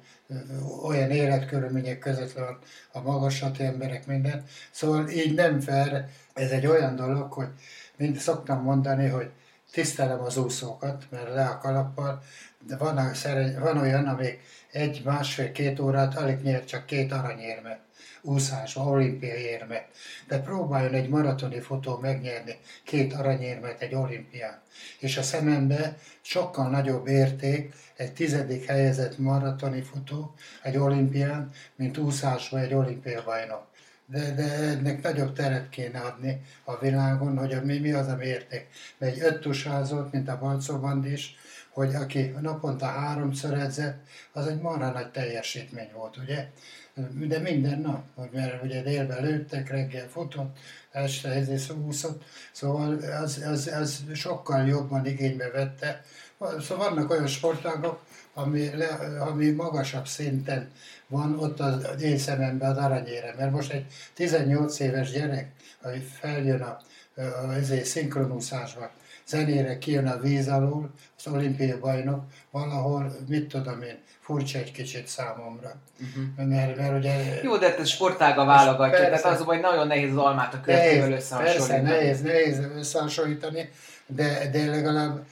olyan 0.84 1.10
életkörülmények 1.10 2.00
között 2.00 2.32
van 2.32 2.58
a 2.92 3.02
magaslati 3.02 3.64
emberek 3.64 4.08
minden. 4.08 4.44
Szóval 4.72 5.10
így 5.10 5.34
nem 5.34 5.60
fel, 5.60 6.10
ez 6.34 6.52
egy 6.52 6.66
olyan 6.66 6.96
dolog, 6.96 7.32
hogy 7.32 7.50
mind 7.98 8.18
szoktam 8.18 8.62
mondani, 8.62 9.08
hogy 9.08 9.30
tisztelem 9.72 10.22
az 10.22 10.38
úszókat, 10.38 11.06
mert 11.10 11.34
le 11.34 11.46
a 11.46 11.58
kalappal, 11.58 12.22
de 12.68 12.78
van, 12.78 13.12
van 13.60 13.78
olyan, 13.78 14.08
amik 14.08 14.40
egy, 14.72 15.02
másfél, 15.06 15.52
két 15.52 15.80
órát 15.80 16.18
alig 16.18 16.42
nyer 16.42 16.66
csak 16.66 16.86
két 16.86 17.12
aranyérmet 17.12 17.80
úszásba, 18.22 18.84
olimpiai 18.84 19.42
érmet. 19.42 19.88
De 20.28 20.40
próbáljon 20.40 20.94
egy 20.94 21.10
maratoni 21.10 21.60
futó 21.60 21.98
megnyerni 21.98 22.58
két 22.84 23.14
aranyérmet 23.14 23.82
egy 23.82 23.96
olimpián. 23.96 24.62
És 25.00 25.18
a 25.18 25.24
szemembe 25.24 25.98
sokkal 26.22 26.70
nagyobb 26.70 27.08
érték 27.08 27.74
egy 27.96 28.14
tizedik 28.14 28.66
helyezett 28.66 29.18
maratoni 29.18 29.82
futó 29.82 30.34
egy 30.64 30.78
olimpián, 30.78 31.52
mint 31.76 31.98
úszásba 31.98 32.60
egy 32.60 32.74
olimpiai 32.74 33.22
bajnok. 33.26 33.68
De, 34.06 34.34
de 34.34 34.44
ennek 34.44 35.02
nagyobb 35.02 35.34
teret 35.34 35.70
kéne 35.70 36.00
adni 36.00 36.42
a 36.64 36.78
világon, 36.78 37.38
hogy 37.38 37.54
a, 37.54 37.62
mi, 37.64 37.78
mi 37.78 37.92
az, 37.92 38.08
ami 38.08 38.26
érték. 38.26 38.68
Mert 38.98 39.16
egy 39.16 39.22
öttusázott, 39.22 40.12
mint 40.12 40.30
a 40.30 40.40
Balcó 40.40 41.04
is, 41.04 41.36
hogy 41.80 41.96
aki 41.96 42.36
naponta 42.42 42.86
háromszor 42.86 43.54
edzett, 43.54 43.98
az 44.32 44.48
egy 44.48 44.62
marha 44.62 44.92
nagy 44.92 45.12
teljesítmény 45.12 45.90
volt, 45.94 46.18
ugye? 46.18 46.48
de 47.28 47.40
minden 47.40 47.80
nap, 47.80 48.32
mert 48.32 48.64
ugye 48.64 48.82
délben 48.82 49.24
lőttek, 49.24 49.70
reggel 49.70 50.08
futott, 50.08 50.58
este 50.92 51.30
ezért 51.30 51.72
úszott, 51.72 52.24
szóval 52.52 52.98
az, 53.22 53.44
az, 53.46 53.68
az 53.68 54.04
sokkal 54.14 54.68
jobban 54.68 55.06
igénybe 55.06 55.50
vette. 55.52 56.04
Szóval 56.60 56.90
vannak 56.90 57.10
olyan 57.10 57.28
sportágok, 57.28 58.02
ami, 58.34 58.76
le, 58.76 58.88
ami 59.20 59.50
magasabb 59.50 60.08
szinten 60.08 60.72
van 61.08 61.40
ott 61.40 61.60
az 61.60 62.02
én 62.02 62.18
szememben 62.18 62.72
az 62.72 62.78
aranyére, 62.78 63.34
mert 63.38 63.52
most 63.52 63.72
egy 63.72 63.86
18 64.14 64.80
éves 64.80 65.12
gyerek, 65.12 65.52
ami 65.82 65.98
feljön 65.98 66.62
a, 66.62 66.80
a, 67.16 67.22
a 67.22 67.84
szinkronúszásba, 67.84 68.92
zenére 69.30 69.78
kijön 69.78 70.08
a 70.08 70.20
víz 70.20 70.48
alól, 70.48 70.90
az 71.18 71.28
olimpiai 71.28 71.78
bajnok, 71.80 72.24
valahol, 72.52 73.16
mit 73.28 73.48
tudom 73.48 73.82
én, 73.82 73.98
furcsa 74.20 74.58
egy 74.58 74.72
kicsit 74.72 75.08
számomra. 75.08 75.76
Uh-huh. 76.02 76.48
Mert, 76.48 76.78
mert 76.78 76.98
ugye... 76.98 77.42
Jó, 77.44 77.58
de 77.58 77.78
ez 77.78 77.88
sportága 77.88 78.46
válogatja, 78.46 78.98
persze, 79.00 79.22
tehát 79.22 79.40
az, 79.40 79.46
hogy 79.46 79.60
nagyon 79.60 79.88
nehéz 79.88 80.12
az 80.12 80.18
almát 80.18 80.54
a 80.54 80.62
követővel 80.62 81.12
összehasonlítani. 81.12 81.82
Persze, 81.82 81.98
nehéz, 81.98 82.22
nehéz 82.22 82.60
összehasonlítani, 82.78 83.70
de, 84.08 84.50
de 84.52 84.66
legalább 84.66 85.26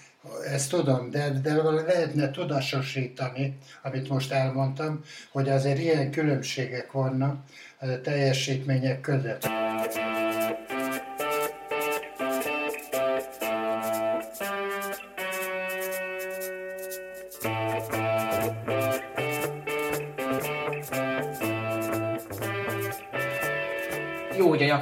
ezt 0.53 0.69
tudom, 0.69 1.09
de, 1.09 1.29
de 1.29 1.53
lehetne 1.63 2.31
tudatosítani, 2.31 3.57
amit 3.83 4.09
most 4.09 4.31
elmondtam, 4.31 5.01
hogy 5.31 5.49
azért 5.49 5.79
ilyen 5.79 6.11
különbségek 6.11 6.91
vannak 6.91 7.35
a 7.79 8.01
teljesítmények 8.01 9.01
között. 9.01 9.49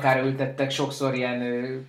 Jó, 0.05 0.21
hogy 0.21 0.21
a 0.21 0.25
nyakára 0.25 0.27
ültettek 0.27 0.71
sokszor 0.71 1.15
ilyen 1.15 1.41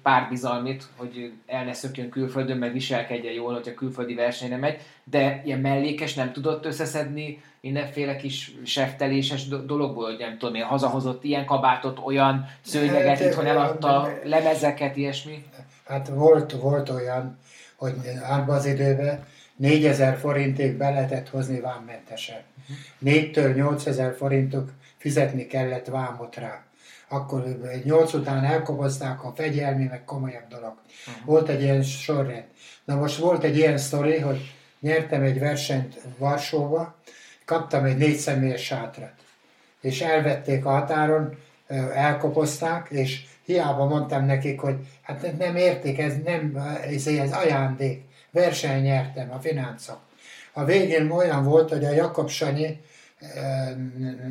párbizalmit, 0.02 0.84
hogy 0.97 1.32
el 1.47 1.64
ne 1.64 1.72
szökjön 1.72 2.09
külföldön, 2.09 2.56
meg 2.56 2.72
viselkedjen 2.72 3.32
jól, 3.32 3.52
hogyha 3.52 3.74
külföldi 3.74 4.14
versenyre 4.14 4.56
megy, 4.56 4.80
de 5.05 5.43
ilyen 5.44 5.60
mellékes 5.60 6.14
nem 6.14 6.32
tudott 6.32 6.64
összeszedni 6.64 7.43
mindenféle 7.60 8.16
kis 8.16 8.55
sefteléses 8.64 9.48
dologból, 9.48 10.05
hogy 10.05 10.18
nem 10.18 10.38
tudom 10.38 10.55
én, 10.55 10.64
hazahozott 10.64 11.24
ilyen 11.24 11.44
kabátot, 11.44 11.98
olyan 12.05 12.48
szőnyeget, 12.60 13.18
hát, 13.18 13.20
itthon 13.20 13.47
eladta, 13.47 14.09
lemezeket, 14.24 14.97
ilyesmi? 14.97 15.44
Hát 15.86 16.09
volt, 16.09 16.52
volt 16.52 16.90
olyan, 16.90 17.38
hogy 17.76 17.94
abban 18.28 18.56
az 18.56 18.66
időben 18.66 19.24
4000 19.56 20.16
forintig 20.16 20.76
be 20.76 20.90
lehetett 20.90 21.28
hozni 21.28 21.60
vámmentesen. 21.60 22.40
4-től 23.05 23.55
8000 23.55 24.14
forintok 24.14 24.70
fizetni 24.97 25.47
kellett 25.47 25.86
vámot 25.86 26.36
rá. 26.36 26.65
Akkor 27.09 27.45
8 27.85 28.12
után 28.12 28.45
elkobozták 28.45 29.24
a 29.24 29.33
fegyelmi, 29.37 29.85
meg 29.85 30.05
komolyabb 30.05 30.49
dolog. 30.49 30.74
Uh-huh. 31.07 31.24
Volt 31.24 31.49
egy 31.49 31.62
ilyen 31.62 31.83
sorrend. 31.83 32.45
Na 32.85 32.95
most 32.95 33.16
volt 33.16 33.45
egy 33.45 33.57
ilyen 33.57 33.78
sztori, 33.78 34.19
hogy 34.19 34.55
nyertem 34.81 35.23
egy 35.23 35.39
versenyt 35.39 36.01
Varsóba, 36.19 36.97
kaptam 37.45 37.85
egy 37.85 37.97
négy 37.97 38.16
személyes 38.16 38.65
sátrat. 38.65 39.12
És 39.81 40.01
elvették 40.01 40.65
a 40.65 40.70
határon, 40.70 41.37
elkopozták, 41.95 42.87
és 42.91 43.24
hiába 43.45 43.85
mondtam 43.85 44.24
nekik, 44.24 44.61
hogy 44.61 44.77
hát 45.03 45.39
nem 45.39 45.57
érték, 45.57 45.99
ez 45.99 46.15
nem, 46.24 46.57
ez, 46.83 47.07
ez 47.07 47.33
ajándék. 47.33 48.05
Verseny 48.31 48.83
nyertem, 48.83 49.33
a 49.33 49.39
fináncok. 49.39 49.99
A 50.53 50.65
végén 50.65 51.11
olyan 51.11 51.45
volt, 51.45 51.69
hogy 51.69 51.85
a 51.85 51.91
Jakab 51.91 52.28
Sanyi, 52.28 52.81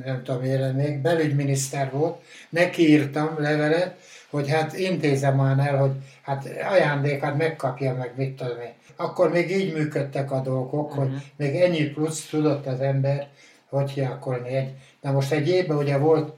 nem 0.05 0.21
tudom 0.23 0.43
élen 0.43 0.75
még, 0.75 1.01
belügyminiszter 1.01 1.91
volt, 1.91 2.21
neki 2.49 2.89
írtam 2.89 3.35
levelet, 3.37 3.95
hogy 4.29 4.49
hát 4.49 4.77
intézem 4.77 5.35
már 5.35 5.67
el, 5.67 5.77
hogy 5.77 5.91
hát 6.21 6.47
ajándékat 6.71 7.37
megkapja 7.37 7.93
meg, 7.93 8.13
mit 8.15 8.35
tudom 8.35 8.59
én. 8.59 8.73
Akkor 8.95 9.31
még 9.31 9.51
így 9.51 9.73
működtek 9.73 10.31
a 10.31 10.41
dolgok, 10.41 10.89
uh-huh. 10.89 11.03
hogy 11.03 11.07
mhm. 11.07 11.21
még 11.35 11.55
ennyi 11.55 11.83
plusz 11.83 12.25
tudott 12.25 12.65
az 12.65 12.79
ember, 12.79 13.27
hogy 13.69 13.91
hiakolni 13.91 14.49
egy. 14.49 14.69
Na 15.01 15.11
most 15.11 15.31
egy 15.31 15.47
évben 15.47 15.77
ugye 15.77 15.97
volt 15.97 16.33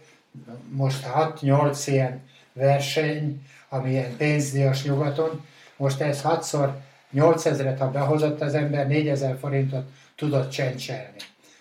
most 0.70 1.08
6-8 1.16 1.84
ilyen 1.86 2.22
verseny, 2.54 3.42
ami 3.70 3.90
ilyen 3.90 4.16
pénzdíjas 4.18 4.84
nyugaton, 4.84 5.46
most 5.78 6.02
ez 6.02 6.22
6-szor 6.24 6.70
8000-et, 7.16 7.76
ha 7.80 7.92
behozott 7.92 8.42
az 8.42 8.54
ember, 8.54 8.88
4000 8.88 9.38
forintot 9.40 9.90
tudott 10.16 10.50
csencselni. 10.50 11.16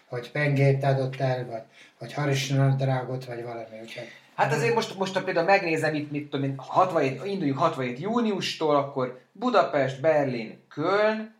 Vagy 0.08 0.30
pengét 0.30 0.84
adott 0.84 1.20
el, 1.20 1.46
vagy, 1.46 1.62
vagy 1.98 2.12
harisnadrágot, 2.12 3.24
vagy 3.24 3.42
valami. 3.42 3.80
Úgyhogy 3.82 4.08
Hát 4.36 4.52
azért 4.52 4.74
most, 4.74 4.98
most 4.98 5.14
ha 5.14 5.22
például 5.22 5.46
megnézem 5.46 5.94
itt, 5.94 6.10
mit 6.10 6.30
tudom 6.30 6.44
én, 6.44 6.54
67, 6.56 7.24
induljunk 7.24 7.58
67 7.58 7.98
júniustól, 7.98 8.76
akkor 8.76 9.20
Budapest, 9.32 10.00
Berlin, 10.00 10.58
Köln, 10.68 11.34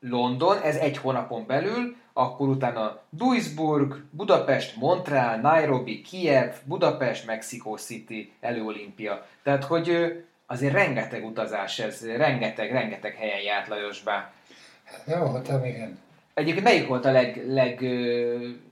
London, 0.00 0.60
ez 0.62 0.76
egy 0.76 0.96
hónapon 0.96 1.46
belül, 1.46 1.96
akkor 2.12 2.48
utána 2.48 3.00
Duisburg, 3.10 4.02
Budapest, 4.10 4.76
Montreal, 4.76 5.36
Nairobi, 5.36 6.00
Kiev, 6.00 6.54
Budapest, 6.64 7.26
Mexico 7.26 7.76
City, 7.76 8.32
előolimpia. 8.40 9.26
Tehát, 9.42 9.64
hogy 9.64 10.16
azért 10.46 10.72
rengeteg 10.72 11.24
utazás 11.24 11.78
ez, 11.78 12.06
rengeteg, 12.16 12.72
rengeteg 12.72 13.14
helyen 13.14 13.40
járt 13.40 13.68
Lajosbá. 13.68 14.32
Jó, 15.06 15.32
hát 15.32 15.66
igen. 15.66 15.98
Egyébként 16.38 16.64
melyik 16.64 16.86
volt 16.86 17.04
a 17.04 17.12
leg, 17.12 17.44
leg 17.48 17.84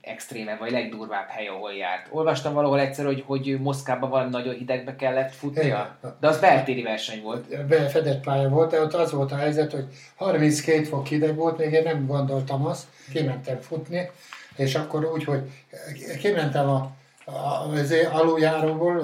extrémebb, 0.01 0.59
vagy 0.59 0.71
legdurvább 0.71 1.27
hely, 1.27 1.47
ahol 1.47 1.73
járt? 1.73 2.07
Olvastam 2.09 2.53
valahol 2.53 2.79
egyszer, 2.79 3.05
hogy, 3.05 3.23
hogy 3.25 3.57
Moszkában 3.59 4.09
valami 4.09 4.29
nagyon 4.29 4.53
hidegbe 4.53 4.95
kellett 4.95 5.33
futnia, 5.33 5.97
de 6.19 6.27
az 6.27 6.39
beltéri 6.39 6.81
verseny 6.81 7.21
volt. 7.21 7.65
Befedett 7.67 8.23
pálya 8.23 8.49
volt, 8.49 8.71
de 8.71 8.81
ott 8.81 8.93
az 8.93 9.11
volt 9.11 9.31
a 9.31 9.35
helyzet, 9.35 9.71
hogy 9.71 9.85
32 10.15 10.83
fok 10.83 11.07
hideg 11.07 11.35
volt, 11.35 11.57
még 11.57 11.71
én 11.71 11.83
nem 11.83 12.05
gondoltam 12.05 12.65
azt, 12.65 12.83
kimentem 13.13 13.59
futni, 13.59 14.09
és 14.55 14.75
akkor 14.75 15.05
úgy, 15.05 15.23
hogy 15.23 15.41
kimentem 16.19 16.69
a, 16.69 16.91
a, 17.25 17.69
az 17.73 17.93
aluljáróból, 18.11 18.99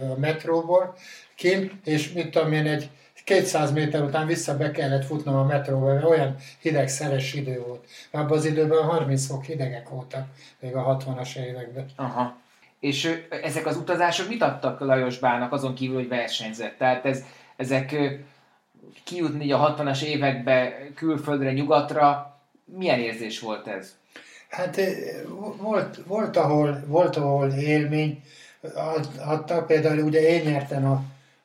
a 0.00 0.18
metróból, 0.18 0.94
kint, 1.34 1.72
és 1.84 2.12
mit 2.12 2.30
tudom 2.30 2.52
én, 2.52 2.66
egy 2.66 2.90
200 3.30 3.72
méter 3.72 4.02
után 4.02 4.26
vissza 4.26 4.56
be 4.56 4.70
kellett 4.70 5.04
futnom 5.04 5.34
a 5.34 5.44
metróba, 5.44 5.86
mert 5.86 6.04
olyan 6.04 6.36
hideg, 6.60 6.88
szeres 6.88 7.34
idő 7.34 7.62
volt. 7.66 7.84
Abban 8.10 8.38
az 8.38 8.44
időben 8.44 8.82
30 8.82 9.26
fok 9.26 9.44
hidegek 9.44 9.88
voltak, 9.88 10.26
még 10.60 10.74
a 10.74 10.96
60-as 10.96 11.36
években. 11.36 11.86
Aha. 11.96 12.36
És 12.80 13.24
ezek 13.42 13.66
az 13.66 13.76
utazások 13.76 14.28
mit 14.28 14.42
adtak 14.42 14.80
Lajos 14.80 15.18
Bának 15.18 15.52
azon 15.52 15.74
kívül, 15.74 15.94
hogy 15.94 16.08
versenyzett? 16.08 16.78
Tehát 16.78 17.04
ez, 17.04 17.24
ezek 17.56 17.96
kijutni 19.04 19.52
a 19.52 19.74
60-as 19.76 20.02
évekbe 20.02 20.76
külföldre, 20.94 21.52
nyugatra, 21.52 22.38
milyen 22.64 22.98
érzés 22.98 23.40
volt 23.40 23.66
ez? 23.66 23.94
Hát 24.48 24.80
volt, 25.56 26.00
volt, 26.06 26.36
ahol, 26.36 26.84
volt 26.86 27.16
ahol 27.16 27.50
élmény 27.50 28.22
adta, 29.18 29.64
például 29.64 30.02
ugye 30.02 30.20
én 30.20 30.42
nyertem 30.50 30.86
a, 30.86 31.02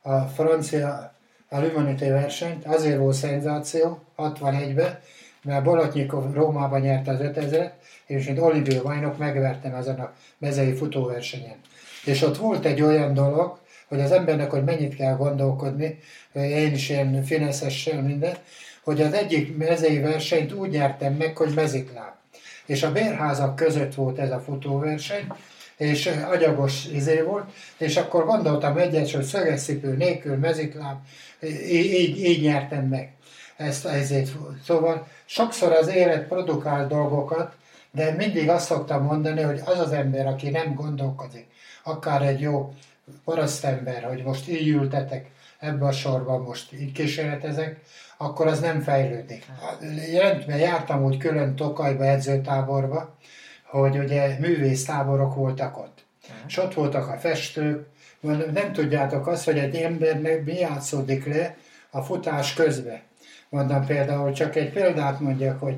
a 0.09 0.21
francia 0.21 1.14
a 1.56 1.61
Lumanité 1.61 2.10
versenyt, 2.10 2.65
azért 2.65 2.98
volt 2.98 3.15
szenzáció 3.15 3.99
61-ben, 4.18 4.99
mert 5.44 5.64
Bolotnyikov 5.64 6.34
Rómában 6.34 6.80
nyerte 6.80 7.11
az 7.11 7.19
5000 7.19 7.73
és 8.06 8.26
mint 8.26 8.40
olimpiai 8.40 8.80
bajnok 8.80 9.18
megvertem 9.18 9.73
ezen 9.73 9.99
a 9.99 10.14
mezei 10.38 10.73
futóversenyen. 10.73 11.56
És 12.06 12.22
ott 12.22 12.38
volt 12.38 12.65
egy 12.65 12.82
olyan 12.82 13.14
dolog, 13.14 13.60
hogy 13.88 13.99
az 13.99 14.11
embernek, 14.11 14.52
hogy 14.52 14.64
mennyit 14.64 14.95
kell 14.95 15.15
gondolkodni, 15.15 15.99
én 16.34 16.73
is 16.73 16.90
ilyen 16.90 17.23
fineszessel 17.23 18.02
minden, 18.02 18.36
hogy 18.84 19.02
az 19.02 19.14
egyik 19.14 19.57
mezei 19.57 19.99
versenyt 19.99 20.53
úgy 20.53 20.69
nyertem 20.69 21.14
meg, 21.14 21.38
hogy 21.38 21.53
mezikláb. 21.53 22.14
És 22.65 22.84
a 22.84 22.91
bérházak 22.91 23.56
között 23.56 23.94
volt 23.94 24.18
ez 24.18 24.32
a 24.32 24.40
futóverseny, 24.40 25.27
és 25.77 26.11
agyagos 26.31 26.85
izé 26.85 27.22
volt, 27.22 27.52
és 27.77 27.97
akkor 27.97 28.26
gondoltam 28.26 28.77
egyet, 28.77 29.11
hogy 29.11 29.23
szögeszipő 29.23 29.95
nélkül, 29.95 30.35
mezikláb, 30.35 30.97
így, 31.69 32.19
így 32.19 32.41
nyertem 32.41 32.85
meg 32.88 33.14
ezt 33.56 33.85
ezért. 33.85 34.31
Szóval 34.64 35.07
sokszor 35.26 35.72
az 35.72 35.88
élet 35.88 36.27
produkál 36.27 36.88
dolgokat, 36.88 37.53
de 37.91 38.11
mindig 38.11 38.49
azt 38.49 38.65
szoktam 38.65 39.03
mondani, 39.03 39.41
hogy 39.41 39.61
az 39.65 39.80
az 39.80 39.91
ember, 39.91 40.27
aki 40.27 40.49
nem 40.49 40.73
gondolkodik, 40.73 41.45
akár 41.84 42.22
egy 42.22 42.39
jó 42.39 42.73
parasztember, 43.23 44.03
hogy 44.03 44.23
most 44.23 44.49
így 44.49 44.68
ültetek 44.68 45.30
ebbe 45.60 45.85
a 45.85 45.91
sorba, 45.91 46.38
most 46.38 46.73
így 46.73 46.91
kísérletezek, 46.91 47.80
akkor 48.18 48.47
az 48.47 48.60
nem 48.60 48.81
fejlődik. 48.81 49.45
Rendben 50.19 50.57
jártam 50.57 51.03
úgy 51.03 51.18
külön 51.18 51.56
Tokajba, 51.56 52.06
edzőtáborba, 52.06 53.15
hogy 53.65 53.97
ugye 53.97 54.37
művésztáborok 54.39 55.35
voltak 55.35 55.77
ott. 55.77 56.05
És 56.47 56.57
ott 56.57 56.73
voltak 56.73 57.07
a 57.07 57.17
festők, 57.17 57.85
nem 58.53 58.73
tudjátok 58.73 59.27
azt, 59.27 59.45
hogy 59.45 59.57
egy 59.57 59.75
embernek 59.75 60.45
mi 60.45 60.53
játszódik 60.53 61.25
le 61.25 61.55
a 61.89 62.01
futás 62.01 62.53
közben. 62.53 62.99
Mondom 63.49 63.85
például, 63.85 64.31
csak 64.31 64.55
egy 64.55 64.71
példát 64.71 65.19
mondjak, 65.19 65.59
hogy 65.59 65.75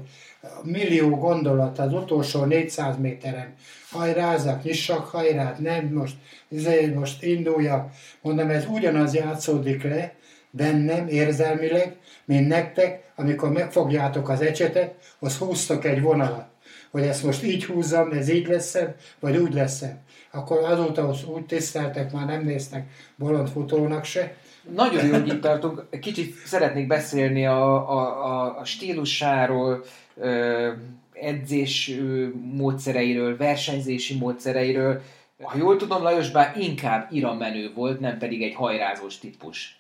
millió 0.64 1.10
gondolat 1.10 1.80
az 1.80 1.94
utolsó 1.94 2.44
400 2.44 2.98
méteren. 2.98 3.54
Hajrázak, 3.92 4.64
nyissak 4.64 5.08
hajrát, 5.08 5.60
nem 5.60 5.86
most, 5.86 6.16
ezért 6.52 6.96
most 6.96 7.24
induljak. 7.24 7.92
Mondom, 8.22 8.50
ez 8.50 8.66
ugyanaz 8.70 9.14
játszódik 9.14 9.84
le 9.84 10.14
bennem 10.50 11.08
érzelmileg, 11.08 11.96
mint 12.26 12.48
nektek, 12.48 13.04
amikor 13.16 13.52
megfogjátok 13.52 14.30
az 14.30 14.42
ecsetet, 14.42 14.94
az 15.20 15.38
húztok 15.38 15.86
egy 15.86 16.02
vonalat. 16.02 16.48
Hogy 16.92 17.02
ezt 17.04 17.24
most 17.24 17.44
így 17.44 17.66
húzzam, 17.66 18.12
ez 18.12 18.30
így 18.30 18.48
lesz 18.48 18.78
vagy 19.20 19.38
úgy 19.38 19.54
lesz 19.54 19.84
akkor 20.32 20.64
azóta 20.64 21.14
úgy 21.28 21.46
tiszteltek, 21.46 22.12
már 22.12 22.26
nem 22.26 22.44
néztek 22.44 22.88
bolond 23.16 23.50
futónak 23.50 24.04
se. 24.04 24.36
Nagyon 24.76 25.06
jó, 25.06 25.12
hogy 25.12 25.28
itt 25.28 25.42
tartunk. 25.42 25.86
Kicsit 26.02 26.36
szeretnék 26.46 26.88
beszélni 26.88 27.46
a, 27.46 27.90
a, 27.90 28.60
a 28.60 28.66
stílusáról, 28.66 29.84
edzés 31.14 31.92
módszereiről, 32.54 33.38
versenyzési 33.38 34.18
módszereiről. 34.18 35.02
Ha 35.42 35.58
jól 35.58 35.78
tudom, 35.78 36.02
Lajos 36.02 36.32
bár 36.32 36.58
inkább 36.58 37.08
iramenő 37.12 37.72
volt, 37.76 38.00
nem 38.00 38.18
pedig 38.18 38.42
egy 38.42 38.56
hajrázós 38.56 39.18
típus. 39.18 39.77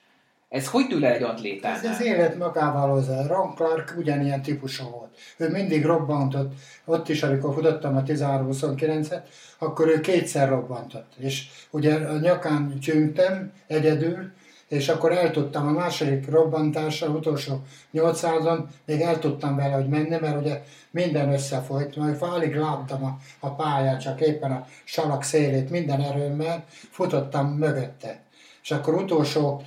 Ez 0.50 0.68
hogy 0.68 0.88
tűl 0.88 1.06
el 1.06 1.14
egy 1.14 1.24
atlétánál? 1.24 1.78
Ez 1.78 1.86
az 1.86 2.02
élet 2.02 2.38
magával 2.38 2.90
hozzá. 2.90 3.28
Ron 3.28 3.56
Clark 3.56 3.94
ugyanilyen 3.98 4.42
típusú 4.42 4.90
volt. 4.90 5.18
Ő 5.38 5.50
mindig 5.50 5.86
robbantott. 5.86 6.54
Ott 6.86 7.10
is, 7.10 7.24
amikor 7.24 7.54
futottam 7.54 7.96
a 7.96 8.04
13-29-et, 8.04 9.22
akkor 9.58 9.88
ő 9.88 10.00
kétszer 10.00 10.50
robbantott. 10.50 11.14
És 11.18 11.48
ugye 11.70 11.96
a 11.96 12.20
nyakán 12.20 12.80
csüngtem 12.80 13.52
egyedül, 13.68 14.32
és 14.68 14.90
akkor 14.90 15.12
el 15.12 15.32
tudtam 15.32 15.68
a 15.68 15.72
második 15.72 16.30
robbantással, 16.30 17.16
utolsó 17.16 17.62
800-on, 17.94 18.60
még 18.86 19.02
el 19.02 19.20
tudtam 19.20 19.56
vele, 19.56 19.74
hogy 19.74 19.88
menni, 19.88 20.18
mert 20.22 20.42
ugye 20.42 20.64
minden 20.92 21.34
összefolyt, 21.34 21.96
majd 21.96 22.18
alig 22.20 22.56
láttam 22.56 23.04
a, 23.04 23.18
a 23.40 23.56
pályát, 23.56 24.02
csak 24.02 24.22
éppen 24.22 24.52
a 24.52 24.68
salak 24.84 25.24
szélét 25.24 25.70
minden 25.70 26.02
erőmmel, 26.02 26.66
futottam 26.70 27.48
mögötte. 27.48 28.20
És 28.64 28.72
akkor 28.72 28.94
utolsó 28.94 29.62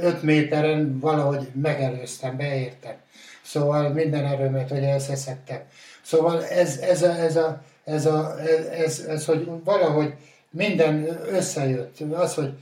5 0.00 0.22
méteren 0.22 0.98
valahogy 0.98 1.48
megelőztem, 1.54 2.36
beértem. 2.36 2.94
Szóval 3.42 3.88
minden 3.88 4.24
erőmet, 4.24 4.68
hogy 4.68 4.82
elszeszedtem. 4.82 5.60
Szóval 6.02 6.44
ez, 6.44 6.76
ez, 6.76 7.02
a, 7.02 7.14
ez, 7.18 7.36
a, 7.36 7.62
ez, 7.84 8.06
a, 8.06 8.40
ez, 8.40 8.66
ez, 8.70 8.98
ez, 9.08 9.24
hogy 9.24 9.48
valahogy 9.64 10.14
minden 10.50 11.08
összejött. 11.28 12.00
Az, 12.12 12.34
hogy 12.34 12.52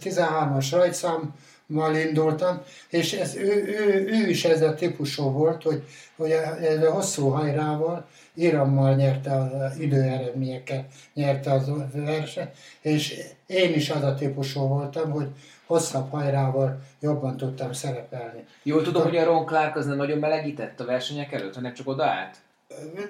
13-as 0.00 0.68
rajtszámmal 0.70 1.96
indultam, 1.96 2.62
és 2.88 3.12
ez, 3.12 3.34
ő, 3.34 3.64
ő, 3.66 4.08
ő, 4.08 4.28
is 4.28 4.44
ez 4.44 4.62
a 4.62 4.74
típusú 4.74 5.30
volt, 5.30 5.62
hogy, 5.62 5.82
hogy 6.16 6.30
ez 6.60 6.82
a 6.82 6.92
hosszú 6.92 7.28
hajrával, 7.28 8.06
Irammal 8.40 8.94
nyerte 8.94 9.34
az 9.34 9.78
időeredményekkel, 9.78 10.86
nyerte 11.14 11.52
az 11.52 11.70
versenyt, 11.92 12.50
és 12.80 13.20
én 13.46 13.74
is 13.74 13.90
az 13.90 14.02
a 14.02 14.14
típusú 14.14 14.60
voltam, 14.60 15.10
hogy 15.10 15.28
hosszabb 15.66 16.10
hajrával 16.10 16.80
jobban 17.00 17.36
tudtam 17.36 17.72
szerepelni. 17.72 18.44
Jól 18.62 18.82
tudom, 18.82 19.02
hogy 19.02 19.16
a 19.16 19.24
Ron 19.24 19.44
Clark 19.44 19.76
az 19.76 19.86
nem 19.86 19.96
nagyon 19.96 20.18
melegített 20.18 20.80
a 20.80 20.84
versenyek 20.84 21.32
előtt, 21.32 21.54
hanem 21.54 21.74
csak 21.74 21.88
odaállt? 21.88 22.36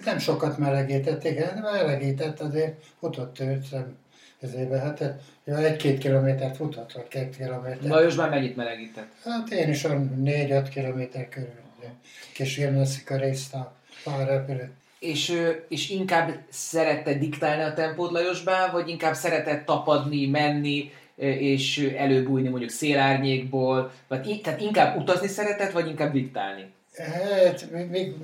Nem 0.05 0.19
sokat 0.19 0.59
melegített, 0.59 1.25
igen, 1.25 1.59
melegített, 1.59 2.41
azért 2.41 2.85
futott 2.99 3.41
őt, 3.41 3.67
ezébe, 4.41 4.79
hát 4.79 5.15
egy-két 5.45 5.99
kilométert 5.99 6.57
futott, 6.57 6.93
vagy 6.93 7.09
két 7.09 7.37
kilométert. 7.37 7.89
Lajos 7.89 8.15
már 8.15 8.31
mennyit 8.31 8.57
melegített? 8.57 9.09
Hát 9.25 9.51
én 9.51 9.69
is 9.69 9.85
olyan 9.85 10.21
négy-öt 10.23 10.69
kilométer 10.69 11.29
körül. 11.29 11.49
Kis 12.35 12.59
a 13.09 13.17
részt 13.17 13.55
a 13.55 13.73
pár 14.05 14.27
repülő. 14.27 14.71
És, 15.01 15.41
és 15.69 15.91
inkább 15.91 16.39
szerette 16.49 17.15
diktálni 17.15 17.63
a 17.63 17.75
tempót 17.75 18.11
Lajosbá, 18.11 18.71
vagy 18.71 18.89
inkább 18.89 19.15
szeretett 19.15 19.67
tapadni, 19.67 20.27
menni, 20.27 20.91
és 21.21 21.79
előbújni 21.97 22.49
mondjuk 22.49 22.71
szélárnyékból, 22.71 23.93
vagy 24.09 24.41
tehát 24.43 24.61
inkább 24.61 24.97
utazni 24.97 25.27
szeretett, 25.27 25.73
vagy 25.73 25.89
inkább 25.89 26.13
diktálni? 26.13 26.73
Hát, 26.97 27.71
még, 27.91 28.15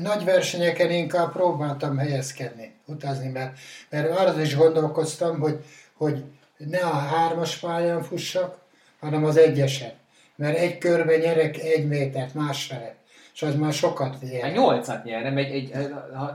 nagy 0.00 0.24
versenyeken 0.24 0.90
inkább 0.90 1.32
próbáltam 1.32 1.96
helyezkedni, 1.96 2.72
utazni, 2.84 3.28
mert, 3.28 3.58
mert 3.88 4.10
arra 4.10 4.40
is 4.40 4.56
gondolkoztam, 4.56 5.40
hogy, 5.40 5.64
hogy 5.94 6.24
ne 6.56 6.78
a 6.78 6.94
hármas 6.94 7.56
pályán 7.56 8.02
fussak, 8.02 8.58
hanem 9.00 9.24
az 9.24 9.36
egyesen. 9.36 9.92
Mert 10.36 10.58
egy 10.58 10.78
körben 10.78 11.18
nyerek 11.18 11.58
egy 11.58 11.88
métert 11.88 12.34
másfele. 12.34 12.94
És 13.34 13.42
az 13.42 13.54
már 13.54 13.72
sokat. 13.72 14.16
A 14.22 14.42
hát 14.42 14.52
nyolcat 14.52 15.04
nyer, 15.04 15.22
nem, 15.22 15.36
egy, 15.36 15.52
egy, 15.52 15.74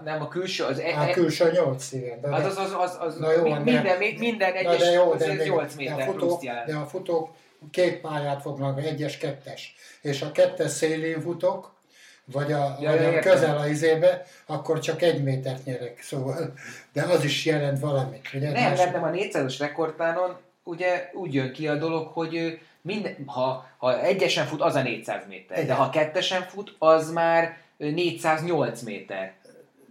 nem 0.04 0.22
a 0.22 0.28
külső, 0.28 0.64
az... 0.64 0.80
E, 0.80 1.02
a 1.02 1.10
külső 1.10 1.52
nyolc, 1.52 1.92
igen. 1.92 2.22
De, 2.22 2.30
hát 2.30 2.46
az, 2.46 2.58
az, 2.58 2.76
az, 2.78 2.98
az 3.00 3.18
na 3.18 3.32
jó, 3.32 3.44
minden, 3.44 3.84
de, 3.84 3.98
minden 4.18 4.54
egyes, 4.54 4.78
de 4.78 4.92
jó, 4.92 5.16
de, 5.16 5.34
8 5.46 5.76
méter 5.76 5.96
de 5.96 6.04
a 6.04 6.06
futók, 6.06 6.44
De 6.44 6.76
a 6.76 6.86
futók 6.86 7.30
két 7.72 8.02
pályát 8.02 8.42
fognak, 8.42 8.84
egyes, 8.84 9.18
kettes. 9.18 9.76
És 10.02 10.22
a 10.22 10.32
kettes 10.32 10.72
szélén 10.72 11.22
futok, 11.22 11.76
vagy 12.26 12.52
a, 12.52 12.78
ja, 12.82 12.90
vagy 12.90 13.16
a 13.16 13.20
közel 13.20 13.58
a 13.58 13.68
izébe, 13.68 14.26
akkor 14.46 14.80
csak 14.80 15.02
egy 15.02 15.24
métert 15.24 15.66
nyerek, 15.66 16.02
szóval, 16.02 16.54
de 16.94 17.04
az 17.04 17.24
is 17.24 17.46
jelent 17.46 17.80
valamit. 17.80 18.30
Ugye? 18.34 18.52
Nem, 18.52 18.74
nem, 18.74 18.92
nem, 18.92 19.04
a 19.04 19.10
400-as 19.10 19.56
rekordtánon 19.60 20.38
ugye 20.64 21.10
úgy 21.14 21.34
jön 21.34 21.52
ki 21.52 21.68
a 21.68 21.76
dolog, 21.76 22.08
hogy 22.08 22.60
minden, 22.88 23.16
ha, 23.26 23.70
ha 23.78 24.02
egyesen 24.02 24.46
fut, 24.46 24.62
az 24.62 24.76
a 24.76 24.82
400 24.82 25.24
méter, 25.28 25.58
igen. 25.58 25.68
de 25.68 25.74
ha 25.74 25.90
kettesen 25.90 26.42
fut, 26.42 26.76
az 26.80 27.12
már 27.12 27.58
408 27.78 28.82
méter. 28.82 29.34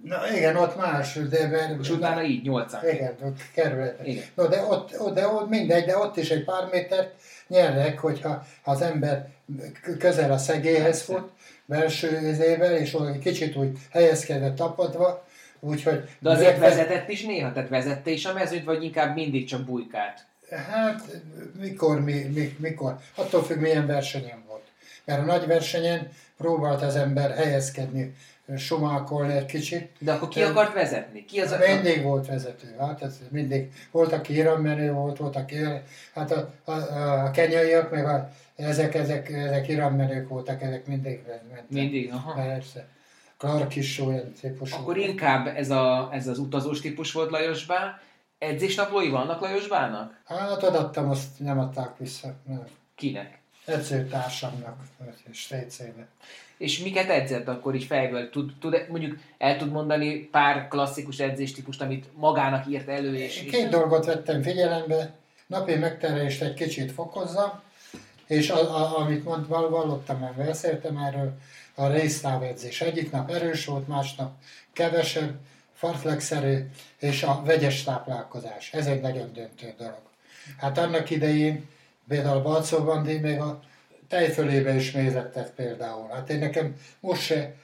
Na 0.02 0.36
igen, 0.36 0.56
ott 0.56 0.76
más, 0.76 1.18
de... 1.30 1.46
Mert, 1.46 1.80
És 1.80 1.90
utána 1.90 2.22
így, 2.22 2.42
800. 2.42 2.84
Igen, 2.92 3.16
ott 3.22 3.40
kerül. 3.54 3.92
Igen. 4.04 4.24
No, 4.34 4.46
de 4.46 4.62
ott, 4.62 5.00
ott, 5.00 5.14
de 5.14 5.26
ott 5.26 5.48
mindegy, 5.48 5.84
de 5.84 5.98
ott 5.98 6.16
is 6.16 6.30
egy 6.30 6.44
pár 6.44 6.68
métert 6.70 7.14
nyernek, 7.48 7.98
hogyha 7.98 8.46
az 8.64 8.80
ember 8.80 9.28
közel 9.98 10.32
a 10.32 10.38
szegélyhez 10.38 11.02
fut, 11.02 11.30
belső 11.64 12.28
izével, 12.28 12.74
és 12.74 12.94
olyan 12.94 13.18
kicsit 13.18 13.56
úgy 13.56 13.78
helyezkedett 13.90 14.56
tapadva, 14.56 15.24
úgyhogy... 15.60 16.08
De 16.18 16.30
azért 16.30 16.58
vezetett 16.58 17.08
is 17.08 17.22
néha? 17.24 17.52
Tehát 17.52 17.68
vezette 17.68 18.10
is 18.10 18.24
a 18.24 18.32
mezőt, 18.32 18.64
vagy 18.64 18.84
inkább 18.84 19.14
mindig 19.14 19.46
csak 19.46 19.64
bujkált? 19.64 20.24
Hát, 20.50 21.02
mikor, 21.60 22.00
mi, 22.00 22.12
mi, 22.12 22.56
mikor? 22.58 22.98
Attól 23.14 23.44
függ, 23.44 23.60
milyen 23.60 23.86
versenyen 23.86 24.44
volt. 24.48 24.64
Mert 25.04 25.20
a 25.20 25.24
nagy 25.24 25.46
versenyen 25.46 26.08
próbált 26.36 26.82
az 26.82 26.96
ember 26.96 27.30
helyezkedni, 27.34 28.14
somákolni 28.56 29.32
egy 29.32 29.46
kicsit. 29.46 29.90
De 29.98 30.12
akkor 30.12 30.28
ki 30.28 30.42
akart 30.42 30.74
vezetni? 30.74 31.24
Ki 31.24 31.40
az 31.40 31.52
a... 31.52 31.58
Mindig 31.58 32.02
volt 32.02 32.26
vezető. 32.26 32.74
Hát 32.78 33.02
ez 33.02 33.18
mindig. 33.28 33.72
Volt, 33.90 34.12
aki 34.12 34.34
irammenő 34.34 34.92
volt, 34.92 35.16
volt, 35.16 35.36
aki... 35.36 35.56
Hát 36.14 36.30
a, 36.30 36.52
a, 36.64 36.70
a, 36.72 37.24
a 37.24 37.30
kenyaiak, 37.30 37.90
meg 37.90 38.06
a, 38.06 38.30
ezek, 38.56 38.94
ezek, 38.94 39.30
ezek 39.30 39.68
irammenők 39.68 40.28
voltak, 40.28 40.62
ezek 40.62 40.86
mindig 40.86 41.20
mentek. 41.26 41.68
Mindig, 41.68 42.12
aha. 42.12 42.32
Persze. 42.32 42.86
Clark 43.38 43.76
is 43.76 44.00
olyan 44.00 44.32
típusú. 44.40 44.76
Akkor 44.76 44.96
inkább 44.96 45.46
ez, 45.46 45.70
a, 45.70 46.08
ez 46.12 46.26
az 46.26 46.38
utazós 46.38 46.80
típus 46.80 47.12
volt 47.12 47.30
Lajosbá. 47.30 48.00
Edzésnaplói 48.38 49.08
vannak 49.08 49.40
Lajosbának? 49.40 50.20
Hát 50.24 50.62
adattam, 50.62 51.10
azt 51.10 51.38
nem 51.38 51.58
adták 51.58 51.98
vissza. 51.98 52.34
Nem. 52.46 52.64
Kinek? 52.94 53.38
Edzőtársamnak, 53.64 54.76
és 55.30 55.54
És 56.56 56.78
miket 56.78 57.08
edzett 57.08 57.48
akkor 57.48 57.74
így 57.74 57.84
fejből? 57.84 58.30
Tud, 58.30 58.52
tud, 58.60 58.86
mondjuk 58.88 59.18
el 59.38 59.56
tud 59.56 59.72
mondani 59.72 60.18
pár 60.18 60.68
klasszikus 60.68 61.18
edzéstípust, 61.18 61.80
amit 61.80 62.16
magának 62.16 62.66
írt 62.66 62.88
elő? 62.88 63.14
És, 63.14 63.40
Két 63.40 63.54
és... 63.54 63.68
dolgot 63.68 64.04
vettem 64.04 64.42
figyelembe. 64.42 65.14
Napi 65.46 65.74
megterelést 65.74 66.42
egy 66.42 66.54
kicsit 66.54 66.92
fokozzam, 66.92 67.60
és 68.26 68.50
a, 68.50 68.76
a, 68.76 68.98
amit 68.98 69.24
mond, 69.24 69.48
vallottam, 69.48 70.18
mert 70.18 70.36
beszéltem 70.36 70.96
erről, 70.96 71.38
a 71.74 71.86
résztávedzés. 71.86 72.80
Egyik 72.80 73.10
nap 73.10 73.30
erős 73.30 73.64
volt, 73.64 73.88
másnap 73.88 74.32
kevesebb, 74.72 75.34
farflexerő, 75.76 76.70
és 76.98 77.22
a 77.22 77.42
vegyes 77.44 77.82
táplálkozás. 77.82 78.72
Ez 78.72 78.86
egy 78.86 79.00
nagyon 79.00 79.32
döntő 79.32 79.74
dolog. 79.78 80.02
Hát 80.58 80.78
annak 80.78 81.10
idején 81.10 81.68
például 82.08 82.42
Balcó 82.42 82.84
Bandi 82.84 83.18
még 83.18 83.40
a 83.40 83.60
tejfölébe 84.08 84.74
is 84.74 84.92
mézet 84.92 85.32
tett 85.32 85.54
például. 85.54 86.08
Hát 86.08 86.30
én 86.30 86.38
nekem 86.38 86.76
most 87.00 87.22
se, 87.22 87.54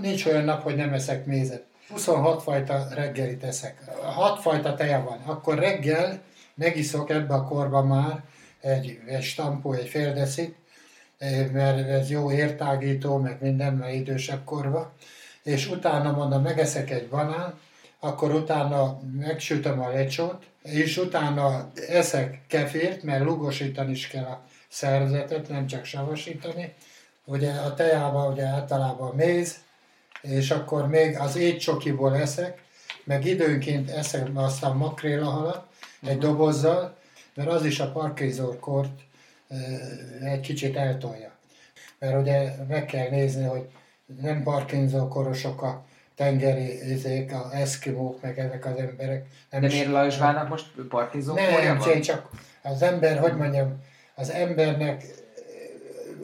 nincs 0.00 0.26
olyan 0.26 0.44
nap, 0.44 0.62
hogy 0.62 0.76
nem 0.76 0.92
eszek 0.92 1.26
mézet. 1.26 1.64
26 1.88 2.42
fajta 2.42 2.86
reggelit 2.94 3.44
eszek. 3.44 3.84
6 4.02 4.40
fajta 4.40 4.74
teja 4.74 5.02
van. 5.02 5.18
Akkor 5.24 5.58
reggel 5.58 6.20
megiszok 6.54 7.10
ebbe 7.10 7.34
a 7.34 7.44
korba 7.44 7.82
már 7.82 8.22
egy, 8.60 9.00
egy 9.06 9.22
stampó, 9.22 9.72
egy 9.72 9.88
fél 9.88 10.12
decit, 10.12 10.56
mert 11.52 11.88
ez 11.88 12.10
jó 12.10 12.32
értágító, 12.32 13.16
meg 13.16 13.36
minden, 13.40 13.74
mert 13.74 13.94
idősebb 13.94 14.44
korba, 14.44 14.92
és 15.42 15.70
utána 15.70 16.12
mondom, 16.12 16.42
megeszek 16.42 16.90
egy 16.90 17.08
banán, 17.08 17.58
akkor 18.00 18.34
utána 18.34 19.00
megsütöm 19.18 19.80
a 19.80 19.88
lecsót, 19.88 20.46
és 20.62 20.96
utána 20.96 21.70
eszek 21.88 22.40
kefért, 22.46 23.02
mert 23.02 23.24
lugosítani 23.24 23.90
is 23.90 24.08
kell 24.08 24.24
a 24.24 24.44
szervezetet, 24.68 25.48
nem 25.48 25.66
csak 25.66 25.84
savasítani. 25.84 26.74
Ugye 27.24 27.52
a 27.52 27.74
tejában 27.74 28.32
ugye 28.32 28.44
általában 28.44 29.14
méz, 29.14 29.56
és 30.20 30.50
akkor 30.50 30.88
még 30.88 31.18
az 31.18 31.36
étcsokiból 31.36 32.16
eszek, 32.16 32.62
meg 33.04 33.26
időnként 33.26 33.90
eszek 33.90 34.28
azt 34.34 34.62
a 34.64 34.74
makréla 34.74 35.30
halat 35.30 35.66
egy 36.02 36.16
mhm. 36.16 36.26
dobozzal, 36.26 36.96
mert 37.34 37.48
az 37.48 37.64
is 37.64 37.80
a 37.80 37.92
parkézorkort 37.92 39.00
egy 40.22 40.40
kicsit 40.40 40.76
eltolja. 40.76 41.32
Mert 41.98 42.20
ugye 42.20 42.54
meg 42.68 42.84
kell 42.84 43.08
nézni, 43.08 43.44
hogy 43.44 43.68
nem 44.20 44.42
Parkinson 44.42 45.00
a 45.00 45.82
tengeri 46.14 46.90
izék, 46.90 47.32
a 47.32 47.48
eszkimók, 47.52 48.22
meg 48.22 48.38
ezek 48.38 48.66
az 48.66 48.76
emberek. 48.76 49.26
Nem 49.50 49.60
De 49.60 49.66
miért 49.66 49.90
Lajos 49.90 50.18
Válnak 50.18 50.48
most 50.48 50.66
Parkinson 50.88 51.34
Nem, 51.34 51.78
nem 51.78 52.00
csak 52.00 52.28
az 52.62 52.82
ember, 52.82 53.18
hogy 53.18 53.36
mondjam, 53.36 53.82
az 54.14 54.30
embernek, 54.30 55.04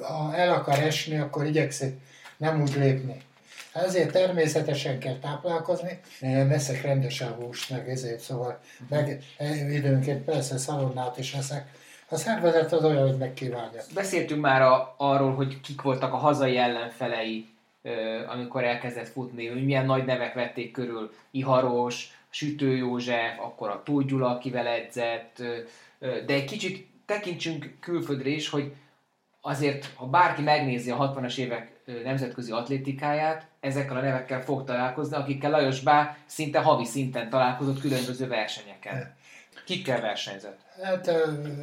ha 0.00 0.34
el 0.34 0.52
akar 0.52 0.78
esni, 0.78 1.18
akkor 1.18 1.46
igyekszik 1.46 2.00
nem 2.36 2.62
úgy 2.62 2.74
lépni. 2.76 3.22
Ezért 3.72 4.12
természetesen 4.12 4.98
kell 4.98 5.18
táplálkozni, 5.18 6.00
nem 6.20 6.50
eszek 6.50 6.82
rendesen 6.82 7.32
húst, 7.32 7.70
meg 7.70 7.90
ezért, 7.90 8.20
szóval 8.20 8.60
meg 8.88 9.22
időnként 9.70 10.24
persze 10.24 10.58
szalonnát 10.58 11.18
is 11.18 11.34
eszek, 11.34 11.66
a 12.08 12.16
szervezet 12.16 12.72
az 12.72 12.84
olyan, 12.84 13.08
hogy 13.08 13.18
megkívánja. 13.18 13.80
Beszéltünk 13.94 14.40
már 14.40 14.62
a, 14.62 14.94
arról, 14.96 15.34
hogy 15.34 15.60
kik 15.60 15.82
voltak 15.82 16.12
a 16.12 16.16
hazai 16.16 16.56
ellenfelei, 16.56 17.48
amikor 18.28 18.64
elkezdett 18.64 19.08
futni, 19.08 19.46
hogy 19.46 19.64
milyen 19.64 19.86
nagy 19.86 20.04
nevek 20.04 20.34
vették 20.34 20.72
körül, 20.72 21.12
Iharos, 21.30 22.16
Sütő 22.30 22.76
József, 22.76 23.38
akkor 23.38 23.68
a 23.68 23.82
Tóth 23.84 24.22
akivel 24.22 24.66
edzett, 24.66 25.42
de 25.98 26.34
egy 26.34 26.44
kicsit 26.44 26.88
tekintsünk 27.06 27.76
külföldre 27.80 28.28
is, 28.28 28.48
hogy 28.48 28.72
azért, 29.40 29.92
ha 29.94 30.06
bárki 30.06 30.42
megnézi 30.42 30.90
a 30.90 31.12
60-as 31.12 31.38
évek 31.38 31.72
nemzetközi 32.04 32.52
atlétikáját, 32.52 33.46
ezekkel 33.60 33.96
a 33.96 34.00
nevekkel 34.00 34.42
fog 34.42 34.64
találkozni, 34.64 35.16
akikkel 35.16 35.50
Lajos 35.50 35.80
Bá 35.80 36.16
szinte 36.26 36.60
havi 36.60 36.84
szinten 36.84 37.30
találkozott 37.30 37.80
különböző 37.80 38.26
versenyeken. 38.26 39.16
Kikkel 39.64 40.00
versenyzett? 40.00 40.60
Hát 40.82 41.10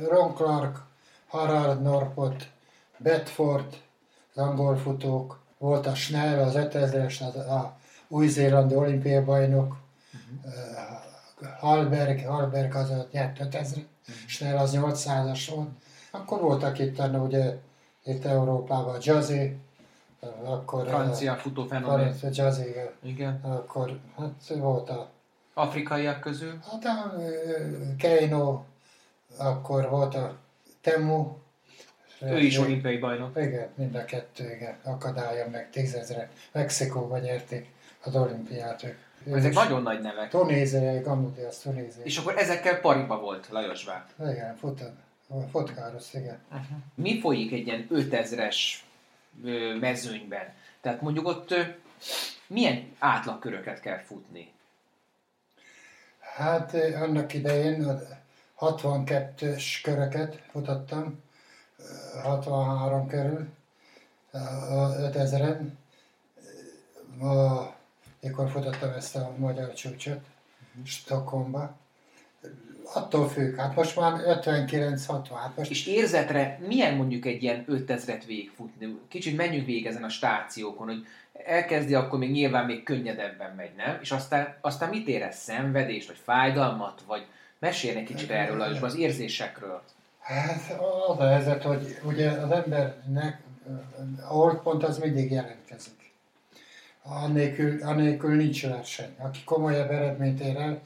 Ron 0.10 0.34
Clark, 0.34 0.78
Harald 1.28 1.82
Norpot, 1.82 2.48
Bedford, 2.98 3.74
az 4.34 4.38
angol 4.38 4.76
futók, 4.78 5.44
volt 5.66 5.88
a 5.88 5.96
Schnell, 5.96 6.40
az 6.40 6.54
5000-es, 6.56 7.28
az 7.28 7.36
a 7.36 7.78
új-zélandi 8.08 8.76
olimpiai 8.76 9.24
bajnok, 9.24 9.78
uh-huh. 10.14 11.58
Halberg, 11.60 12.26
Halberg 12.26 12.76
az 12.76 12.94
nyert 13.12 13.40
5000, 13.40 13.62
uh-huh. 13.62 14.16
Schnell 14.28 14.58
az 14.58 14.72
800-as 14.76 15.52
volt. 15.56 15.70
Akkor 16.12 16.42
voltak 16.42 16.80
itt, 16.80 17.02
ugye, 17.14 17.58
itt 18.04 18.26
Európában 18.26 18.98
Jazzy, 19.02 19.58
akkor... 20.44 20.88
Francia 20.88 21.36
futó 21.36 21.66
fenomén. 21.66 22.16
Jazzy, 22.32 22.76
igen. 23.04 23.40
Akkor 23.44 24.00
hát 24.18 24.58
volt 24.58 24.90
a... 24.90 25.10
Afrikaiak 25.54 26.20
közül? 26.20 26.60
Hát 26.72 26.86
a 26.86 27.14
Keino, 27.98 28.64
akkor 29.38 29.90
volt 29.90 30.16
a 30.16 30.36
Temu, 30.82 31.34
ő 32.32 32.40
is 32.40 32.58
olimpiai 32.58 32.98
bajnok. 32.98 33.38
Igen, 33.38 33.70
mind 33.76 33.96
a 33.96 34.06
kettő, 34.06 34.52
igen. 34.56 34.76
Akadálya 34.84 35.50
meg 35.50 35.70
tízezre. 35.70 36.30
Mexikóban 36.52 37.20
nyerték 37.20 37.68
az 38.04 38.16
olimpiát 38.16 38.84
ők. 38.84 38.98
Ezek 39.34 39.50
is. 39.50 39.56
nagyon 39.56 39.82
nagy 39.82 40.02
nevek. 40.02 40.30
Tunéziai, 40.30 41.00
Gamudi, 41.00 41.42
az 41.42 41.58
Tunéziai. 41.58 42.06
És 42.06 42.18
akkor 42.18 42.38
ezekkel 42.38 42.80
pariba 42.80 43.20
volt 43.20 43.48
Lajos 43.50 43.84
Vár. 43.84 44.06
Igen, 44.32 44.58
fotkáros, 45.52 46.14
igen. 46.14 46.40
Uh-huh. 46.52 46.78
Mi 46.96 47.20
folyik 47.20 47.52
egy 47.52 47.68
ilyen 47.68 47.88
5000-es 47.92 48.56
mezőnyben? 49.80 50.54
Tehát 50.82 51.02
mondjuk 51.02 51.28
ott 51.28 51.56
milyen 52.48 52.96
átlagköröket 53.00 53.80
kell 53.80 54.00
futni? 54.00 54.52
Hát 56.36 56.74
annak 56.74 57.34
idején 57.34 58.00
62-es 58.60 59.64
köröket 59.84 60.42
futottam, 60.52 61.24
63 62.24 63.08
körül, 63.08 63.48
5000-en, 64.34 65.60
mikor 68.22 68.50
futottam 68.50 68.90
ezt 68.90 69.16
a 69.16 69.32
magyar 69.38 69.74
csúcsot, 69.74 70.14
uh-huh. 70.16 70.86
Stockholmba. 70.86 71.76
Attól 72.94 73.30
függ, 73.30 73.56
hát 73.56 73.76
most 73.76 73.96
már 73.96 74.42
59-60. 74.46 75.28
Hát 75.36 75.58
most... 75.58 75.70
És 75.70 75.88
érzetre 75.88 76.60
milyen 76.68 76.96
mondjuk 76.96 77.26
egy 77.26 77.44
ilyen 77.44 77.66
5000-et 77.70 78.24
végigfutni? 78.28 79.00
Kicsit 79.08 79.38
menjünk 79.38 79.66
végig 79.66 79.86
ezen 79.86 80.04
a 80.04 80.10
stációkon, 80.10 80.88
hogy 80.88 81.06
elkezdi, 81.46 81.94
akkor 81.94 82.20
még 82.20 82.32
nyilván 82.32 82.66
még 82.66 82.84
könnyedebben 82.84 83.56
megy, 83.56 83.76
nem? 83.76 83.98
És 84.02 84.12
aztán, 84.12 84.58
aztán 84.62 84.90
mit 84.90 85.08
érez? 85.08 85.36
Szenvedést, 85.36 86.08
vagy 86.08 86.20
fájdalmat, 86.24 87.02
vagy 87.08 87.26
mesélj 87.60 87.98
egy 87.98 88.04
kicsit 88.04 88.30
erről, 88.32 88.62
az 88.62 88.96
érzésekről. 88.96 89.82
Hát 90.26 90.78
az 91.10 91.20
a 91.20 91.28
helyzet, 91.28 91.64
hogy 91.64 91.98
ugye 92.04 92.30
az 92.30 92.52
embernek 92.52 93.42
a 94.22 94.34
holdpont 94.34 94.84
az 94.84 94.98
mindig 94.98 95.32
jelentkezik. 95.32 96.14
Annélkül, 97.04 97.84
annélkül 97.84 98.36
nincs 98.36 98.68
verseny. 98.68 99.16
Aki 99.18 99.44
komolyabb 99.44 99.92
eredményt 99.92 100.40
ér 100.40 100.56
el, 100.58 100.82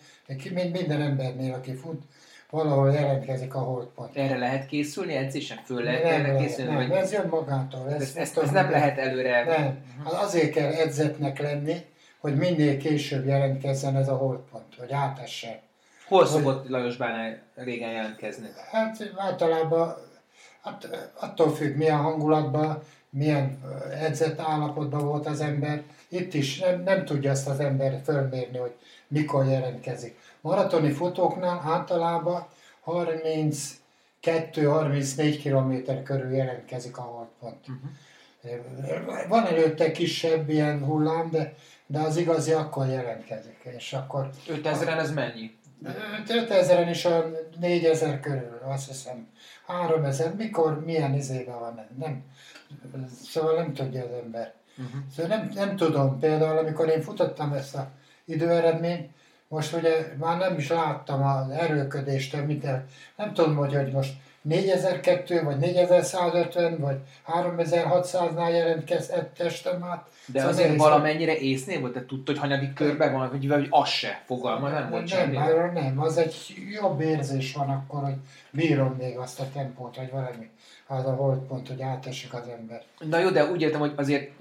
mint 0.53 0.71
minden 0.71 1.01
embernél, 1.01 1.53
aki 1.53 1.73
fut, 1.73 2.03
valahol 2.49 2.91
jelentkezik 2.91 3.55
a 3.55 3.59
holdpont. 3.59 4.17
Erre 4.17 4.37
lehet 4.37 4.65
készülni 4.65 5.15
edzésen? 5.15 5.57
Föl 5.65 5.83
lehet 5.83 6.03
nem, 6.03 6.13
erre 6.13 6.35
készülni? 6.35 6.71
Nem, 6.71 6.87
vagy... 6.87 6.97
ez 6.97 7.11
jön 7.11 7.27
magától. 7.27 7.93
Ez, 7.93 8.01
ez, 8.01 8.15
ez, 8.15 8.37
ez 8.37 8.51
nem 8.51 8.69
lehet 8.69 8.97
előre... 8.97 9.43
Nem. 9.43 9.83
Hát 10.03 10.13
azért 10.13 10.51
kell 10.51 10.71
edzetnek 10.71 11.39
lenni, 11.39 11.75
hogy 12.19 12.35
minél 12.35 12.77
később 12.77 13.25
jelentkezzen 13.25 13.95
ez 13.95 14.07
a 14.07 14.15
holdpont, 14.15 14.75
hogy 14.77 14.91
átesse 14.91 15.61
Hol 16.09 16.25
szokott 16.25 16.69
Lajos 16.69 16.97
Bánál 16.97 17.41
régen 17.55 17.91
jelentkezni? 17.91 18.47
Hát 18.71 19.11
általában 19.15 19.95
hát, 20.63 21.09
attól 21.19 21.55
függ, 21.55 21.75
milyen 21.75 21.97
hangulatban, 21.97 22.81
milyen 23.09 23.59
edzett 23.99 24.39
állapotban 24.39 25.05
volt 25.05 25.27
az 25.27 25.41
ember. 25.41 25.83
Itt 26.07 26.33
is 26.33 26.59
nem, 26.59 26.83
nem 26.83 27.05
tudja 27.05 27.31
ezt 27.31 27.47
az 27.47 27.59
ember 27.59 28.01
fölmérni, 28.03 28.57
hogy 28.57 28.75
mikor 29.07 29.45
jelentkezik. 29.45 30.19
Maratoni 30.41 30.91
futóknál 30.91 31.61
általában 31.65 32.47
32-34 32.85 35.39
km 35.43 35.73
körül 36.03 36.35
jelentkezik 36.35 36.97
a 36.97 37.01
holdpont. 37.01 37.67
Uh-huh. 37.67 37.89
Van 39.27 39.45
előtte 39.45 39.91
kisebb 39.91 40.49
ilyen 40.49 40.83
hullám, 40.83 41.29
de, 41.31 41.53
de 41.85 41.99
az 41.99 42.17
igazi 42.17 42.51
akkor 42.51 42.87
jelentkezik. 42.87 43.69
És 43.77 43.93
akkor, 43.93 44.29
5000-en 44.47 44.99
ez 44.99 45.13
mennyi? 45.13 45.57
5000-en 46.27 46.87
is 46.89 47.05
a 47.05 47.25
4000 47.59 48.19
körül, 48.19 48.59
azt 48.63 48.87
hiszem. 48.87 49.27
3000, 49.65 50.35
mikor, 50.35 50.85
milyen 50.85 51.13
izében 51.13 51.59
van, 51.59 51.87
nem. 51.97 52.23
Szóval 53.23 53.55
nem 53.55 53.73
tudja 53.73 54.03
az 54.03 54.11
ember. 54.23 54.53
Uh-huh. 54.77 55.01
Szóval 55.15 55.37
nem, 55.37 55.51
nem 55.53 55.75
tudom, 55.75 56.19
például 56.19 56.57
amikor 56.57 56.89
én 56.89 57.01
futottam 57.01 57.53
ezt 57.53 57.75
a 57.75 57.89
időeredményt, 58.25 59.09
most 59.47 59.75
ugye 59.75 60.13
már 60.17 60.37
nem 60.37 60.57
is 60.57 60.69
láttam 60.69 61.23
az 61.23 61.49
erőködést, 61.49 62.45
mit 62.45 62.65
el, 62.65 62.85
nem 63.15 63.33
tudom, 63.33 63.55
hogy, 63.55 63.73
hogy 63.73 63.91
most 63.91 64.13
4002 64.41 65.43
vagy 65.43 65.57
4150 65.57 66.79
vagy 66.79 66.97
3600-nál 67.27 68.51
jelentkeztem 68.51 69.83
át. 69.83 70.09
De 70.25 70.39
szóval 70.39 70.53
azért 70.53 70.75
valamennyire 70.75 71.37
észnél 71.37 71.79
volt, 71.79 71.93
te 71.93 72.05
tudtad, 72.05 72.37
hogy 72.37 72.49
hanyadik 72.49 72.73
körben 72.73 73.13
van, 73.13 73.29
vagy, 73.29 73.47
vagy 73.47 73.67
az 73.69 73.89
se 73.89 74.21
fogalma 74.25 74.69
nem 74.69 74.89
volt 74.89 75.13
Nem, 75.13 75.31
nem, 75.31 75.73
nem, 75.73 75.99
az 75.99 76.17
egy 76.17 76.35
jobb 76.81 77.01
érzés 77.01 77.53
van 77.53 77.69
akkor, 77.69 78.03
hogy 78.03 78.15
bírom 78.51 78.95
még 78.99 79.17
azt 79.17 79.39
a 79.39 79.45
tempót, 79.53 79.95
vagy 79.95 80.11
valami, 80.11 80.49
az 80.87 81.05
a 81.05 81.13
holdpont, 81.15 81.67
hogy 81.67 81.81
átesik 81.81 82.33
az 82.33 82.47
ember. 82.59 82.83
Na 82.99 83.19
jó, 83.19 83.29
de 83.29 83.45
úgy 83.51 83.61
értem, 83.61 83.79
hogy 83.79 83.93
azért 83.95 84.31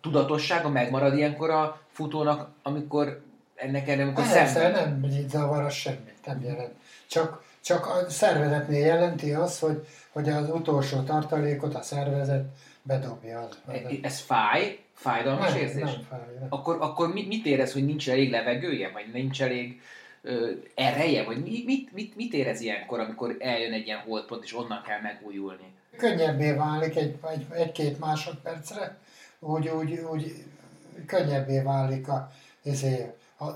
tudatossága 0.00 0.68
megmarad 0.68 1.16
ilyenkor 1.16 1.50
a 1.50 1.80
futónak, 1.92 2.50
amikor 2.62 3.22
ennek 3.54 3.88
erre, 3.88 4.02
amikor 4.02 4.24
szemben... 4.24 4.72
nem 4.72 5.10
zavar 5.28 5.64
az 5.64 5.72
semmit, 5.72 6.16
nem 6.24 6.42
jelent. 6.42 6.72
Csak 7.06 7.42
csak 7.68 7.86
a 7.86 8.10
szervezetnél 8.10 8.86
jelenti 8.86 9.32
az, 9.32 9.58
hogy, 9.58 9.86
hogy 10.12 10.28
az 10.28 10.50
utolsó 10.50 11.00
tartalékot 11.00 11.74
a 11.74 11.82
szervezet 11.82 12.44
bedobja. 12.82 13.40
Az, 13.40 13.58
az 13.66 13.74
Ez 14.02 14.18
fáj? 14.18 14.78
Fájdalmas 14.92 15.52
nem, 15.52 15.60
érzés? 15.60 15.82
Nem 15.82 16.06
fáj, 16.08 16.20
nem. 16.38 16.46
Akkor, 16.48 16.76
akkor 16.80 17.12
mit, 17.12 17.28
mit 17.28 17.46
érez, 17.46 17.72
hogy 17.72 17.84
nincs 17.84 18.10
elég 18.10 18.30
levegője, 18.30 18.90
vagy 18.92 19.04
nincs 19.12 19.42
elég 19.42 19.80
ö, 20.22 20.50
ereje, 20.74 21.24
vagy 21.24 21.42
mit, 21.42 21.64
mit, 21.64 21.92
mit, 21.92 22.16
mit 22.16 22.32
érez 22.32 22.60
ilyenkor, 22.60 23.00
amikor 23.00 23.36
eljön 23.38 23.72
egy 23.72 23.86
ilyen 23.86 23.98
holdpont, 23.98 24.44
és 24.44 24.56
onnan 24.56 24.82
kell 24.86 25.00
megújulni? 25.00 25.72
Könnyebbé 25.96 26.52
válik 26.52 26.96
egy, 26.96 27.18
egy, 27.30 27.46
egy-két 27.50 27.98
másodpercre, 27.98 28.96
úgy, 29.38 29.68
úgy, 29.68 30.06
úgy 30.12 30.44
könnyebbé 31.06 31.60
válik 31.60 32.08
a, 32.08 32.32
ezért, 32.64 33.16
a, 33.38 33.46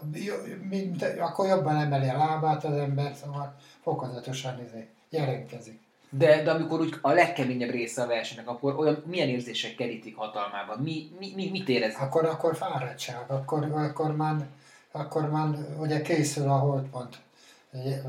mint, 0.68 1.02
akkor 1.02 1.46
jobban 1.46 1.76
emeli 1.76 2.08
a 2.08 2.16
lábát 2.16 2.64
az 2.64 2.76
ember, 2.76 3.14
szóval 3.14 3.54
fokozatosan 3.82 4.60
izé, 4.66 4.88
jelentkezik. 5.10 5.80
De, 6.10 6.42
de 6.42 6.50
amikor 6.50 6.80
úgy 6.80 6.94
a 7.00 7.12
legkeményebb 7.12 7.70
része 7.70 8.02
a 8.02 8.06
versenynek, 8.06 8.48
akkor 8.48 8.78
olyan 8.78 9.02
milyen 9.06 9.28
érzések 9.28 9.74
kerítik 9.74 10.16
hatalmában? 10.16 10.78
Mi, 10.78 11.10
mi, 11.18 11.32
mi, 11.34 11.50
mit 11.50 11.68
érez? 11.68 11.94
Akkor, 12.00 12.24
akkor 12.24 12.56
fáradtság, 12.56 13.30
akkor, 13.30 13.64
akkor, 13.72 14.16
már, 14.16 14.46
akkor 14.90 15.30
már 15.30 15.48
ugye 15.78 16.02
készül 16.02 16.48
a 16.48 16.58
holdpont, 16.58 17.18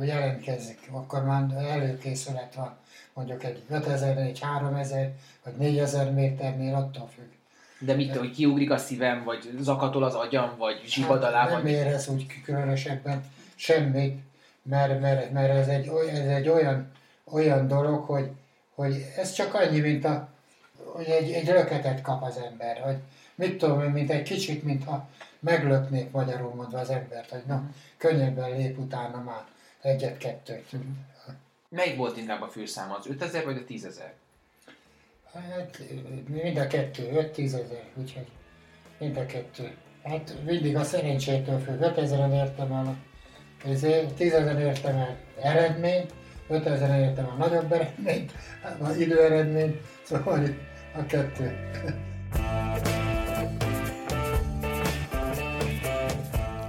jelentkezik, 0.01 0.79
akkor 0.91 1.23
már 1.23 1.51
előkészület 1.57 2.55
van, 2.55 2.75
mondjuk 3.13 3.43
egy 3.43 3.63
5000, 3.69 4.17
egy 4.17 4.39
3000, 4.39 5.11
vagy 5.43 5.53
4000 5.57 6.13
méternél 6.13 6.75
attól 6.75 7.09
függ. 7.15 7.31
De 7.79 7.93
mit, 7.93 8.15
hogy 8.15 8.31
kiugrik 8.31 8.71
a 8.71 8.77
szívem, 8.77 9.23
vagy 9.23 9.49
zakatol 9.59 10.03
az 10.03 10.13
agyam, 10.13 10.55
vagy 10.57 10.81
zsibad 10.85 11.23
a 11.23 11.29
lábam? 11.29 11.53
Hát 11.53 11.63
nem 11.63 11.73
érez 11.73 12.07
úgy 12.07 12.41
különösebben 12.43 13.23
semmit, 13.55 14.21
mert, 14.63 14.99
mert, 14.99 15.31
mert 15.31 15.53
ez, 15.53 15.67
egy, 15.67 15.87
ez 16.09 16.27
egy 16.27 16.49
olyan, 16.49 16.91
olyan 17.23 17.67
dolog, 17.67 18.03
hogy, 18.03 18.31
hogy 18.75 19.05
ez 19.17 19.31
csak 19.33 19.53
annyi, 19.53 19.79
mint 19.79 20.05
a, 20.05 20.29
hogy 20.85 21.05
egy, 21.05 21.31
egy 21.31 21.47
löketet 21.47 22.01
kap 22.01 22.23
az 22.23 22.37
ember, 22.37 22.77
hogy 22.77 22.97
mit 23.35 23.57
tudom 23.57 23.83
én, 23.83 23.89
mint 23.89 24.09
egy 24.09 24.23
kicsit, 24.23 24.63
mintha 24.63 25.09
meglöknék 25.39 26.11
magyarul 26.11 26.53
mondva 26.53 26.79
az 26.79 26.89
embert, 26.89 27.29
hogy 27.29 27.43
na, 27.47 27.69
könnyebben 27.97 28.57
lép 28.57 28.77
utána 28.77 29.21
már 29.21 29.43
egyet-kettőt. 29.81 30.69
Melyik 31.69 31.97
volt 31.97 32.17
inkább 32.17 32.41
a 32.41 32.47
főszám, 32.47 32.91
az 32.91 33.07
5000 33.07 33.45
vagy 33.45 33.57
a 33.57 33.73
10.000? 33.73 33.99
Hát 35.33 35.81
mind 36.27 36.57
a 36.57 36.67
kettő, 36.67 37.31
5-10 37.35 37.45
ezer, 37.45 37.83
úgyhogy 37.95 38.27
mind 38.99 39.17
a 39.17 39.25
kettő. 39.25 39.75
Hát 40.03 40.35
mindig 40.45 40.75
a 40.75 40.83
szerencsétől 40.83 41.59
függ, 41.59 41.81
5000-en 41.81 42.33
értem 42.33 42.71
el 42.71 42.97
tízezer 44.17 44.59
értem 44.59 44.95
el 44.95 45.17
eredményt, 45.41 46.13
5000 46.47 46.99
értem 46.99 47.25
a 47.25 47.35
nagyobb 47.35 47.71
eredményt, 47.71 48.31
az 48.79 48.97
időeredményt, 48.97 49.81
szóval 50.03 50.43
a 50.95 51.05
kettő. 51.05 51.71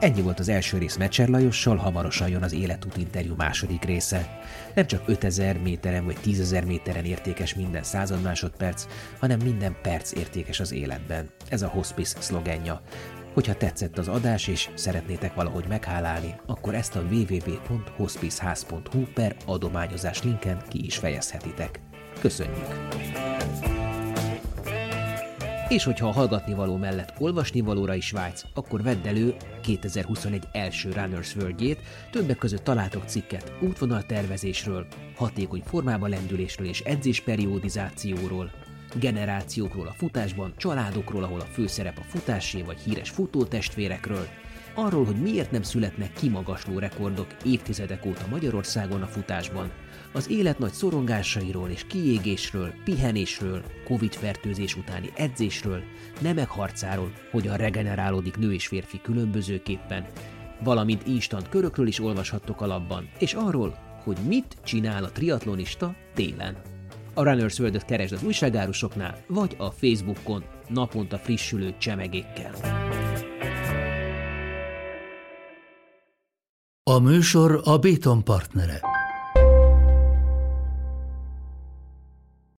Ennyi 0.05 0.23
volt 0.23 0.39
az 0.39 0.49
első 0.49 0.79
rész 0.79 0.97
Mecser 0.97 1.29
Lajossal, 1.29 1.77
hamarosan 1.77 2.29
jön 2.29 2.43
az 2.43 2.53
életút 2.53 2.97
interjú 2.97 3.35
második 3.37 3.85
része. 3.85 4.41
Nem 4.75 4.87
csak 4.87 5.03
5000 5.07 5.59
méteren 5.59 6.05
vagy 6.05 6.16
10.000 6.25 6.66
méteren 6.66 7.05
értékes 7.05 7.55
minden 7.55 7.83
század 7.83 8.23
másodperc, 8.23 8.87
hanem 9.19 9.39
minden 9.45 9.77
perc 9.83 10.12
értékes 10.12 10.61
az 10.61 10.73
életben. 10.73 11.31
Ez 11.49 11.62
a 11.62 11.69
hospice 11.69 12.21
szlogenja. 12.21 12.81
Hogyha 13.35 13.55
tetszett 13.55 13.98
az 13.98 14.09
adás 14.09 14.47
és 14.47 14.69
szeretnétek 14.74 15.35
valahogy 15.35 15.65
meghálálni, 15.69 16.35
akkor 16.47 16.74
ezt 16.74 16.97
a 16.97 17.02
www.hospiceház.hu 17.11 19.05
per 19.15 19.36
adományozás 19.47 20.23
linken 20.23 20.62
ki 20.69 20.85
is 20.85 20.97
fejezhetitek. 20.97 21.81
Köszönjük! 22.20 22.89
És 25.69 25.85
hogyha 25.85 26.09
a 26.09 26.12
hallgatni 26.12 26.55
való 26.55 26.77
mellett 26.77 27.15
olvasni 27.19 27.61
valóra 27.61 27.94
is 27.94 28.11
vágysz, 28.11 28.47
akkor 28.55 28.82
vedd 28.82 29.06
elő 29.06 29.35
2021 29.62 30.44
első 30.52 30.90
Runners 30.93 31.36
world 31.36 31.78
többek 32.11 32.39
között 32.39 32.65
találtok 32.65 33.05
cikket 33.06 33.52
útvonaltervezésről, 33.61 34.86
hatékony 35.16 35.62
formába 35.65 36.06
lendülésről 36.06 36.69
és 36.69 36.81
edzésperiodizációról, 36.81 38.51
generációkról 38.99 39.87
a 39.87 39.95
futásban, 39.97 40.55
családokról, 40.57 41.23
ahol 41.23 41.41
a 41.41 41.49
főszerep 41.53 41.99
a 41.99 42.05
futásé 42.09 42.62
vagy 42.62 42.79
híres 42.81 43.11
futótestvérekről, 43.11 44.27
arról, 44.75 45.05
hogy 45.05 45.16
miért 45.16 45.51
nem 45.51 45.62
születnek 45.62 46.12
kimagasló 46.12 46.79
rekordok 46.79 47.27
évtizedek 47.45 48.07
óta 48.07 48.27
Magyarországon 48.31 49.03
a 49.03 49.07
futásban, 49.07 49.71
az 50.12 50.31
élet 50.31 50.59
nagy 50.59 50.73
szorongásairól 50.73 51.69
és 51.69 51.87
kiégésről, 51.87 52.73
pihenésről, 52.85 53.62
Covid-fertőzés 53.85 54.77
utáni 54.77 55.12
edzésről, 55.16 55.83
nemek 56.21 56.49
harcáról, 56.49 57.12
hogyan 57.31 57.57
regenerálódik 57.57 58.37
nő 58.37 58.53
és 58.53 58.66
férfi 58.66 59.01
különbözőképpen, 59.03 60.07
valamint 60.62 61.07
instant 61.07 61.49
körökről 61.49 61.87
is 61.87 62.01
olvashattok 62.01 62.61
alapban, 62.61 63.09
és 63.19 63.35
arról, 63.35 63.79
hogy 64.05 64.16
mit 64.27 64.57
csinál 64.65 65.05
a 65.05 65.12
triatlonista 65.12 65.95
télen. 66.15 66.73
A 67.15 67.23
Runners 67.23 67.59
world 67.59 67.85
keresd 67.85 68.12
az 68.12 68.23
újságárusoknál, 68.23 69.19
vagy 69.27 69.55
a 69.59 69.70
Facebookon 69.70 70.45
naponta 70.69 71.19
frissülő 71.19 71.74
csemegékkel. 71.78 72.53
A 76.91 76.99
műsor 76.99 77.61
a 77.65 77.78
Béton 77.78 78.24
partnere. 78.24 78.81